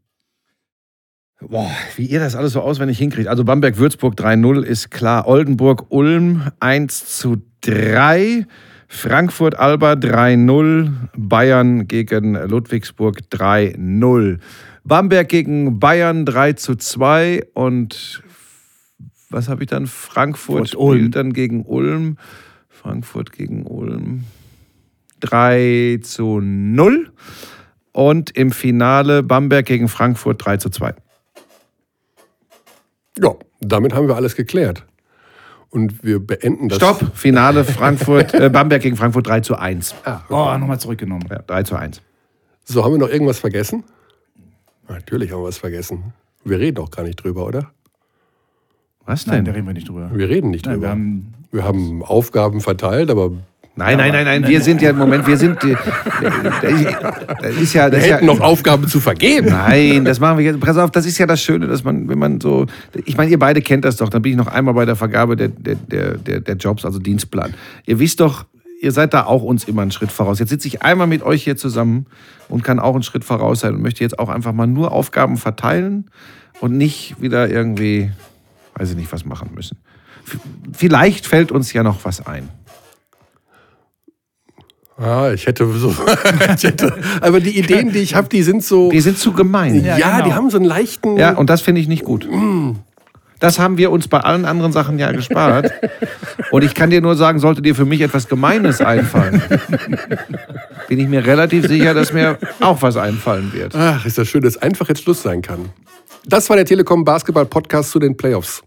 Boah, 1.49 1.71
wie 1.97 2.07
ihr 2.07 2.21
das 2.21 2.37
alles 2.37 2.53
so 2.53 2.61
auswendig 2.61 2.99
hinkriegt. 2.99 3.29
Also 3.29 3.45
Bamberg-Würzburg 3.45 4.15
3-0 4.15 4.63
ist 4.63 4.91
klar. 4.91 5.27
Oldenburg-Ulm 5.27 6.51
1 6.61 7.19
zu 7.19 7.43
3. 7.63 8.47
Frankfurt-Alba 8.89 9.93
3-0. 9.93 10.93
Bayern 11.17 11.89
gegen 11.89 12.35
Ludwigsburg 12.35 13.21
3-0. 13.31 14.39
Bamberg 14.85 15.29
gegen 15.29 15.81
Bayern 15.81 16.25
3 16.27 16.53
zu 16.53 16.77
2. 16.77 17.45
Und 17.55 18.23
was 19.31 19.49
habe 19.49 19.65
ich 19.65 19.71
dann? 19.71 19.87
Frankfurt 19.87 20.71
Furt, 20.71 20.77
Ulm. 20.77 20.99
spielt 20.99 21.17
dann 21.17 21.33
gegen 21.33 21.65
Ulm. 21.65 22.19
Frankfurt 22.69 23.33
gegen 23.33 23.67
Ulm 23.67 24.25
3 25.21 26.01
zu 26.03 26.41
0. 26.41 27.11
Und 27.93 28.31
im 28.37 28.53
Finale 28.53 29.23
Bamberg 29.23 29.67
gegen 29.67 29.89
Frankfurt 29.89 30.45
3 30.45 30.59
zu 30.59 30.71
2. 30.71 30.95
Ja, 33.19 33.35
damit 33.61 33.95
haben 33.95 34.09
wir 34.09 34.17
alles 34.17 34.37
geklärt. 34.37 34.85
Und 35.71 36.05
wir 36.05 36.19
beenden 36.19 36.69
das. 36.69 36.77
Stopp! 36.77 37.17
Finale 37.17 37.65
Frankfurt, 37.65 38.35
äh, 38.35 38.51
Bamberg 38.51 38.83
gegen 38.83 38.97
Frankfurt 38.97 39.27
3 39.27 39.41
zu 39.41 39.57
1. 39.57 39.95
Oh, 40.29 40.57
nochmal 40.59 40.79
zurückgenommen. 40.79 41.25
Ja, 41.31 41.39
3 41.39 41.63
zu 41.63 41.77
1. 41.77 42.03
So, 42.65 42.85
haben 42.85 42.93
wir 42.93 42.99
noch 42.99 43.09
irgendwas 43.09 43.39
vergessen? 43.39 43.85
Natürlich 44.89 45.33
haben 45.33 45.41
wir 45.41 45.49
was 45.49 45.59
vergessen. 45.59 46.13
Wir 46.45 46.59
reden 46.59 46.79
auch 46.79 46.91
gar 46.91 47.05
nicht 47.05 47.17
drüber, 47.17 47.47
oder? 47.47 47.71
Was 49.05 49.27
Nein, 49.27 49.37
denn? 49.37 49.45
da 49.47 49.53
reden 49.53 49.67
wir 49.67 49.75
nicht 49.75 49.89
drüber. 49.89 50.11
Wir 50.13 50.29
reden 50.29 50.51
nicht 50.51 50.67
Nein, 50.67 50.75
drüber. 50.75 50.87
wir 50.87 50.91
haben 50.91 51.35
wir 51.53 51.65
haben 51.65 52.03
Aufgaben 52.03 52.61
verteilt, 52.61 53.11
aber 53.11 53.33
Nein, 53.75 53.97
nein, 53.97 54.13
nein, 54.13 54.25
nein, 54.27 54.47
wir 54.47 54.61
sind 54.61 54.83
ja 54.83 54.91
im 54.91 54.99
Moment, 54.99 55.27
wir 55.27 55.39
sind, 55.39 55.65
äh, 55.65 55.75
das 56.21 56.73
ist 56.73 56.85
ja, 56.85 57.01
das 57.41 57.53
Wir 57.53 57.63
ist 57.63 57.75
ja, 57.75 58.17
hätten 58.17 58.27
noch 58.27 58.41
Aufgaben 58.41 58.87
zu 58.87 59.01
vergeben. 59.01 59.49
Nein, 59.49 60.05
das 60.05 60.21
machen 60.21 60.37
wir 60.37 60.45
jetzt. 60.45 60.61
Pass 60.61 60.77
auf, 60.77 60.91
das 60.91 61.07
ist 61.07 61.17
ja 61.17 61.27
das 61.27 61.41
Schöne, 61.41 61.67
dass 61.69 61.83
man, 61.83 62.07
wenn 62.07 62.19
man 62.19 62.39
so. 62.39 62.67
Ich 63.07 63.17
meine, 63.17 63.31
ihr 63.31 63.39
beide 63.39 63.63
kennt 63.63 63.87
das 63.87 63.97
doch. 63.97 64.11
Dann 64.11 64.21
bin 64.21 64.33
ich 64.33 64.37
noch 64.37 64.49
einmal 64.49 64.75
bei 64.75 64.85
der 64.85 64.95
Vergabe 64.95 65.37
der, 65.37 65.49
der, 65.49 65.77
der, 66.19 66.41
der, 66.41 66.57
Jobs, 66.57 66.85
also 66.85 66.99
Dienstplan. 66.99 67.55
Ihr 67.87 67.99
wisst 67.99 68.21
doch, 68.21 68.45
ihr 68.83 68.93
seid 68.93 69.15
da 69.15 69.25
auch 69.25 69.43
uns 69.43 69.65
immer 69.65 69.81
einen 69.81 69.91
Schritt 69.91 70.13
voraus. 70.13 70.39
Jetzt 70.39 70.51
sitze 70.51 70.69
ich 70.69 70.83
einmal 70.83 71.07
mit 71.07 71.23
euch 71.23 71.43
hier 71.43 71.57
zusammen 71.57 72.05
und 72.51 72.63
kann 72.63 72.79
auch 72.79 72.93
einen 72.93 73.03
Schritt 73.03 73.25
voraus 73.25 73.61
sein 73.61 73.75
und 73.75 73.81
möchte 73.81 74.05
jetzt 74.05 74.19
auch 74.19 74.29
einfach 74.29 74.53
mal 74.53 74.67
nur 74.67 74.93
Aufgaben 74.93 75.39
verteilen 75.39 76.11
und 76.61 76.77
nicht 76.77 77.23
wieder 77.23 77.49
irgendwie, 77.49 78.11
weiß 78.75 78.91
ich 78.91 78.97
nicht, 78.97 79.11
was 79.13 79.25
machen 79.25 79.53
müssen. 79.55 79.79
Vielleicht 80.75 81.27
fällt 81.27 81.51
uns 81.51 81.73
ja 81.73 81.83
noch 81.83 82.05
was 82.05 82.27
ein. 82.27 82.51
Ah, 84.99 85.31
ich 85.33 85.47
hätte 85.47 85.67
so. 85.73 85.95
ich 86.57 86.63
hätte, 86.65 86.95
aber 87.21 87.41
die 87.41 87.59
Ideen, 87.59 87.93
die 87.93 88.01
ich 88.01 88.15
habe, 88.15 88.29
die 88.29 88.43
sind 88.43 88.63
so. 88.63 88.91
Die 88.91 89.01
sind 89.01 89.19
zu 89.19 89.33
gemein. 89.33 89.83
ja, 89.85 89.97
Ja, 89.97 90.11
genau. 90.17 90.25
die 90.27 90.35
haben 90.35 90.51
so 90.51 90.59
einen 90.59 90.67
leichten. 90.67 91.17
Ja, 91.17 91.33
und 91.35 91.49
das 91.51 91.61
finde 91.63 91.81
ich 91.81 91.89
nicht 91.89 92.05
gut. 92.05 92.29
Das 93.41 93.59
haben 93.59 93.77
wir 93.79 93.91
uns 93.91 94.07
bei 94.07 94.21
allen 94.21 94.45
anderen 94.45 94.71
Sachen 94.71 94.99
ja 95.01 95.11
gespart. 95.11 95.73
Und 96.53 96.63
ich 96.63 96.75
kann 96.75 96.91
dir 96.91 97.01
nur 97.01 97.17
sagen, 97.17 97.41
sollte 97.41 97.61
dir 97.63 97.75
für 97.75 97.85
mich 97.85 98.01
etwas 98.01 98.29
Gemeines 98.29 98.81
einfallen, 98.81 99.43
bin 100.89 101.01
ich 101.01 101.09
mir 101.09 101.27
relativ 101.27 101.67
sicher, 101.67 101.95
dass 101.95 102.13
mir 102.13 102.39
auch 102.61 102.81
was 102.83 102.97
einfallen 102.97 103.53
wird. 103.53 103.75
Ach, 103.75 104.05
ist 104.07 104.19
das 104.19 104.29
schön, 104.29 104.43
dass 104.43 104.57
einfach 104.59 104.89
jetzt 104.89 105.03
Schluss 105.03 105.23
sein 105.23 105.43
kann. 105.43 105.71
Das 106.25 106.49
war 106.51 106.57
der 106.57 106.67
Telekom 106.67 107.05
Basketball 107.05 107.47
Podcast 107.47 107.91
zu 107.91 107.99
den 107.99 108.17
Playoffs. 108.17 108.63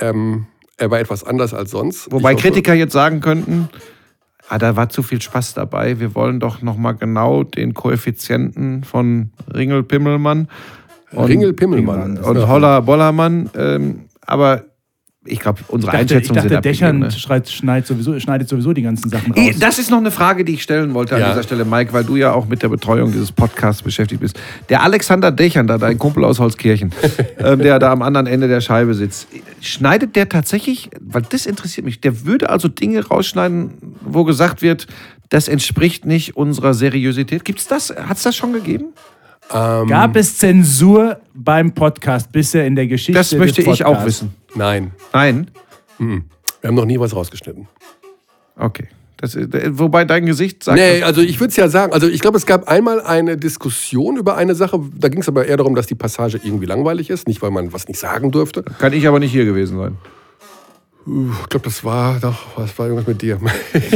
Ähm, 0.00 0.46
er 0.76 0.90
war 0.90 0.98
etwas 0.98 1.22
anders 1.22 1.54
als 1.54 1.70
sonst. 1.70 2.10
Wobei 2.10 2.32
hoffe- 2.32 2.42
Kritiker 2.42 2.74
jetzt 2.74 2.92
sagen 2.94 3.20
könnten, 3.20 3.68
ah, 4.48 4.58
da 4.58 4.76
war 4.76 4.88
zu 4.88 5.02
viel 5.02 5.20
Spaß 5.20 5.54
dabei. 5.54 6.00
Wir 6.00 6.14
wollen 6.14 6.40
doch 6.40 6.62
noch 6.62 6.76
mal 6.76 6.92
genau 6.92 7.44
den 7.44 7.74
Koeffizienten 7.74 8.84
von 8.84 9.30
Ringel 9.52 9.82
Pimmelmann 9.82 10.48
und, 11.12 11.26
Ringel 11.26 11.52
Pimmelmann. 11.52 12.18
und 12.18 12.48
Holler 12.48 12.82
Bollermann. 12.82 13.50
Ähm, 13.56 14.04
aber 14.20 14.64
ich 15.26 15.40
glaube, 15.40 15.60
unsere 15.68 15.90
Ich 15.92 15.92
dachte, 16.00 16.04
ich 16.04 16.16
Einschätzungen 16.30 16.48
dachte 16.48 16.60
Dächern 16.60 16.98
ne? 16.98 17.10
schneidet, 17.10 17.86
sowieso, 17.86 18.18
schneidet 18.20 18.48
sowieso 18.48 18.72
die 18.72 18.82
ganzen 18.82 19.08
Sachen 19.08 19.32
raus. 19.32 19.54
Das 19.58 19.78
ist 19.78 19.90
noch 19.90 19.98
eine 19.98 20.10
Frage, 20.10 20.44
die 20.44 20.54
ich 20.54 20.62
stellen 20.62 20.92
wollte 20.92 21.14
an 21.14 21.20
Ja. 21.22 21.28
dieser 21.30 21.42
Stelle, 21.42 21.64
Mike, 21.64 21.92
weil 21.92 22.04
du 22.04 22.16
ja 22.16 22.32
auch 22.32 22.46
mit 22.46 22.62
der 22.62 22.68
Betreuung 22.68 23.10
dieses 23.10 23.32
Podcasts 23.32 23.82
beschäftigt 23.82 24.20
bist. 24.20 24.38
Der 24.68 24.82
Alexander 24.82 25.32
Dächernder, 25.32 25.78
dein 25.78 25.98
Kumpel 25.98 26.24
aus 26.24 26.40
Holzkirchen, 26.40 26.92
ähm, 27.38 27.58
der 27.60 27.78
da 27.78 27.92
am 27.92 28.02
anderen 28.02 28.26
Ende 28.26 28.48
der 28.48 28.60
Scheibe 28.60 28.94
sitzt, 28.94 29.28
schneidet 29.60 30.14
der 30.14 30.28
tatsächlich, 30.28 30.90
weil 31.00 31.22
das 31.22 31.46
interessiert 31.46 31.86
mich, 31.86 32.00
der 32.00 32.26
würde 32.26 32.50
also 32.50 32.68
Dinge 32.68 33.06
rausschneiden, 33.06 33.70
wo 34.02 34.24
gesagt 34.24 34.60
wird, 34.60 34.86
das 35.30 35.48
entspricht 35.48 36.04
nicht 36.04 36.36
unserer 36.36 36.74
Seriosität. 36.74 37.44
Gibt's 37.44 37.66
das? 37.66 37.90
Hat 37.90 38.18
es 38.18 38.24
das 38.24 38.36
schon 38.36 38.52
gegeben? 38.52 38.86
Gab 39.48 40.16
es 40.16 40.38
Zensur 40.38 41.20
beim 41.34 41.72
Podcast 41.72 42.32
bisher 42.32 42.66
in 42.66 42.74
der 42.76 42.86
Geschichte? 42.86 43.12
Das 43.18 43.32
möchte 43.32 43.62
des 43.62 43.74
ich 43.74 43.84
auch 43.84 44.04
wissen. 44.04 44.34
Nein, 44.54 44.92
Nein? 45.12 45.50
wir 45.98 46.22
haben 46.68 46.74
noch 46.74 46.86
nie 46.86 46.98
was 46.98 47.14
rausgeschnitten. 47.14 47.68
Okay. 48.56 48.88
Das, 49.16 49.34
ist- 49.36 49.54
äh, 49.54 49.78
wobei 49.78 50.04
dein 50.04 50.26
Gesicht 50.26 50.64
sagt. 50.64 50.78
Nee, 50.78 51.02
also 51.02 51.20
ich 51.20 51.38
würde 51.40 51.50
es 51.50 51.56
ja 51.56 51.68
sagen, 51.68 51.92
also 51.92 52.08
ich 52.08 52.20
glaube, 52.20 52.36
es 52.36 52.46
gab 52.46 52.68
einmal 52.68 53.00
eine 53.00 53.36
Diskussion 53.36 54.16
über 54.16 54.36
eine 54.36 54.54
Sache, 54.54 54.80
da 54.98 55.08
ging 55.08 55.20
es 55.20 55.28
aber 55.28 55.46
eher 55.46 55.56
darum, 55.56 55.74
dass 55.74 55.86
die 55.86 55.94
Passage 55.94 56.40
irgendwie 56.42 56.66
langweilig 56.66 57.10
ist, 57.10 57.28
nicht 57.28 57.40
weil 57.40 57.50
man 57.50 57.72
was 57.72 57.86
nicht 57.88 57.98
sagen 58.00 58.32
durfte. 58.32 58.62
Kann 58.78 58.92
ich 58.92 59.06
aber 59.06 59.20
nicht 59.20 59.32
hier 59.32 59.44
gewesen 59.44 59.78
sein. 59.78 59.96
Ich 61.42 61.48
glaube, 61.48 61.64
das 61.64 61.84
war 61.84 62.18
doch, 62.18 62.56
was 62.56 62.76
war 62.78 62.86
irgendwas 62.86 63.06
mit 63.06 63.22
dir? 63.22 63.38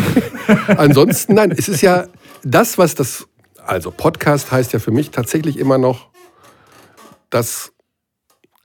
Ansonsten, 0.76 1.34
nein, 1.34 1.52
es 1.56 1.68
ist 1.68 1.80
ja 1.80 2.06
das, 2.44 2.78
was 2.78 2.94
das, 2.94 3.26
also 3.68 3.90
Podcast 3.90 4.50
heißt 4.50 4.72
ja 4.72 4.78
für 4.78 4.90
mich 4.90 5.10
tatsächlich 5.10 5.58
immer 5.58 5.76
noch, 5.78 6.08
dass 7.30 7.72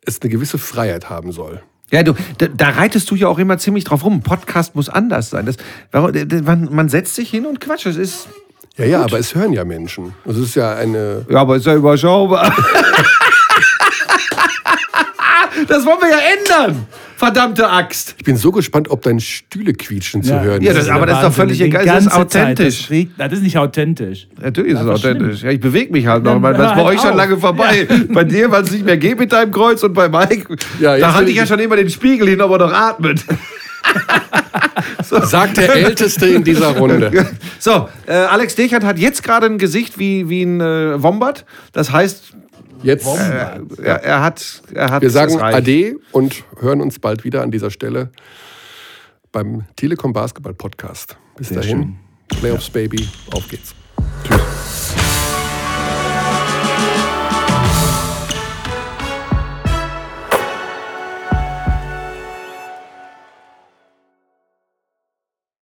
es 0.05 0.21
eine 0.21 0.29
gewisse 0.31 0.57
Freiheit 0.57 1.09
haben 1.09 1.31
soll. 1.31 1.61
Ja, 1.91 2.03
du, 2.03 2.13
da, 2.37 2.47
da 2.47 2.69
reitest 2.69 3.11
du 3.11 3.15
ja 3.15 3.27
auch 3.27 3.37
immer 3.37 3.57
ziemlich 3.57 3.83
drauf 3.83 4.03
rum. 4.03 4.21
Podcast 4.21 4.75
muss 4.75 4.89
anders 4.89 5.29
sein. 5.29 5.45
Das, 5.45 5.57
man, 5.91 6.73
man 6.73 6.89
setzt 6.89 7.15
sich 7.15 7.29
hin 7.29 7.45
und 7.45 7.59
quatscht. 7.59 7.85
Das 7.85 7.97
ist. 7.97 8.29
Ja, 8.77 8.85
ja, 8.85 9.03
aber 9.03 9.19
es 9.19 9.35
hören 9.35 9.53
ja 9.53 9.63
Menschen. 9.63 10.15
Es 10.25 10.37
ist 10.37 10.55
ja 10.55 10.73
eine. 10.73 11.25
Ja, 11.29 11.41
aber 11.41 11.57
ist 11.57 11.67
ja 11.67 11.75
überschaubar. 11.75 12.45
das 15.67 15.85
wollen 15.85 16.01
wir 16.01 16.09
ja 16.09 16.19
ändern. 16.39 16.87
Verdammte 17.23 17.69
Axt. 17.69 18.15
Ich 18.17 18.25
bin 18.25 18.35
so 18.35 18.51
gespannt, 18.51 18.89
ob 18.91 19.01
dein 19.01 19.19
Stühle 19.21 19.73
quietschen 19.73 20.23
zu 20.23 20.33
Ja. 20.33 20.41
hören 20.41 20.61
Ja, 20.61 20.71
ist. 20.71 20.77
das- 20.79 20.89
aber 20.89 21.05
das 21.05 21.19
ist 21.19 21.23
doch 21.23 21.33
völlig 21.33 21.61
egal, 21.61 21.85
das 21.85 22.05
ist 22.05 22.11
ganze 22.11 22.27
Zeit. 22.27 22.41
authentisch. 22.59 22.87
Das, 22.89 23.29
das 23.29 23.37
ist 23.39 23.43
nicht 23.43 23.57
authentisch. 23.57 24.27
Natürlich 24.41 24.73
ist 24.73 24.79
es 24.81 24.85
Das 24.85 24.99
ist 24.99 25.05
authentisch. 25.05 25.41
Ja, 25.43 25.51
ich 25.51 25.59
bewege 25.61 25.91
mich 25.93 26.05
halt 26.05 26.23
noch. 26.23 26.33
Dann 26.33 26.41
weil 26.43 26.53
Das 26.53 26.71
ist 26.71 26.75
bei 26.75 26.75
hör 26.81 26.83
euch 26.85 26.89
halt 26.97 27.01
schon 27.01 27.11
auf. 27.11 27.17
lange 27.17 27.37
vorbei. 27.37 27.87
Bei 28.09 28.23
dir, 28.25 28.51
weil 28.51 28.63
es 28.63 28.71
nicht 28.71 28.83
mehr 28.85 28.97
geht 28.97 29.17
mit 29.19 29.31
deinem 29.31 29.51
Kreuz 29.51 29.81
und 29.83 29.93
bei 29.93 30.09
Mike. 30.09 30.55
Ja, 30.81 30.97
da 30.97 31.13
halte 31.13 31.31
ich- 31.31 31.37
ja 31.37 31.45
schon 31.45 31.59
immer 31.59 31.77
den 31.77 31.89
Spiegel 31.89 32.27
hin, 32.27 32.41
ob 32.41 32.51
er 32.51 32.57
noch 32.57 32.73
atmet. 32.73 33.23
Sagt 35.03 35.57
der 35.57 35.73
Älteste 35.75 36.27
in 36.27 36.43
dieser 36.43 36.75
Runde. 36.77 37.11
So, 37.59 37.87
äh, 38.07 38.11
Alex 38.13 38.55
Dechert 38.55 38.83
hat 38.83 38.99
jetzt 38.99 39.23
gerade 39.23 39.45
ein 39.45 39.57
Gesicht 39.57 39.97
wie, 39.97 40.27
wie 40.27 40.43
ein 40.43 40.59
äh, 40.59 41.01
Wombat. 41.01 41.45
Das 41.71 41.93
heißt, 41.93 42.33
Jetzt, 42.83 43.07
er, 43.07 44.03
er 44.03 44.21
hat. 44.21 44.61
Er 44.73 44.91
hat 44.91 45.01
wir 45.01 45.09
sagen. 45.09 45.39
Ade 45.39 45.95
und 46.11 46.43
hören 46.59 46.81
uns 46.81 46.99
bald 46.99 47.23
wieder 47.23 47.41
an 47.41 47.51
dieser 47.51 47.71
Stelle 47.71 48.11
beim 49.31 49.65
Telekom 49.75 50.13
Basketball 50.13 50.53
Podcast. 50.53 51.17
Bis 51.37 51.49
dahin, 51.49 51.95
Playoffs 52.27 52.69
Baby, 52.69 53.07
auf 53.31 53.47
geht's. 53.47 53.73
Tschüss. 54.23 54.62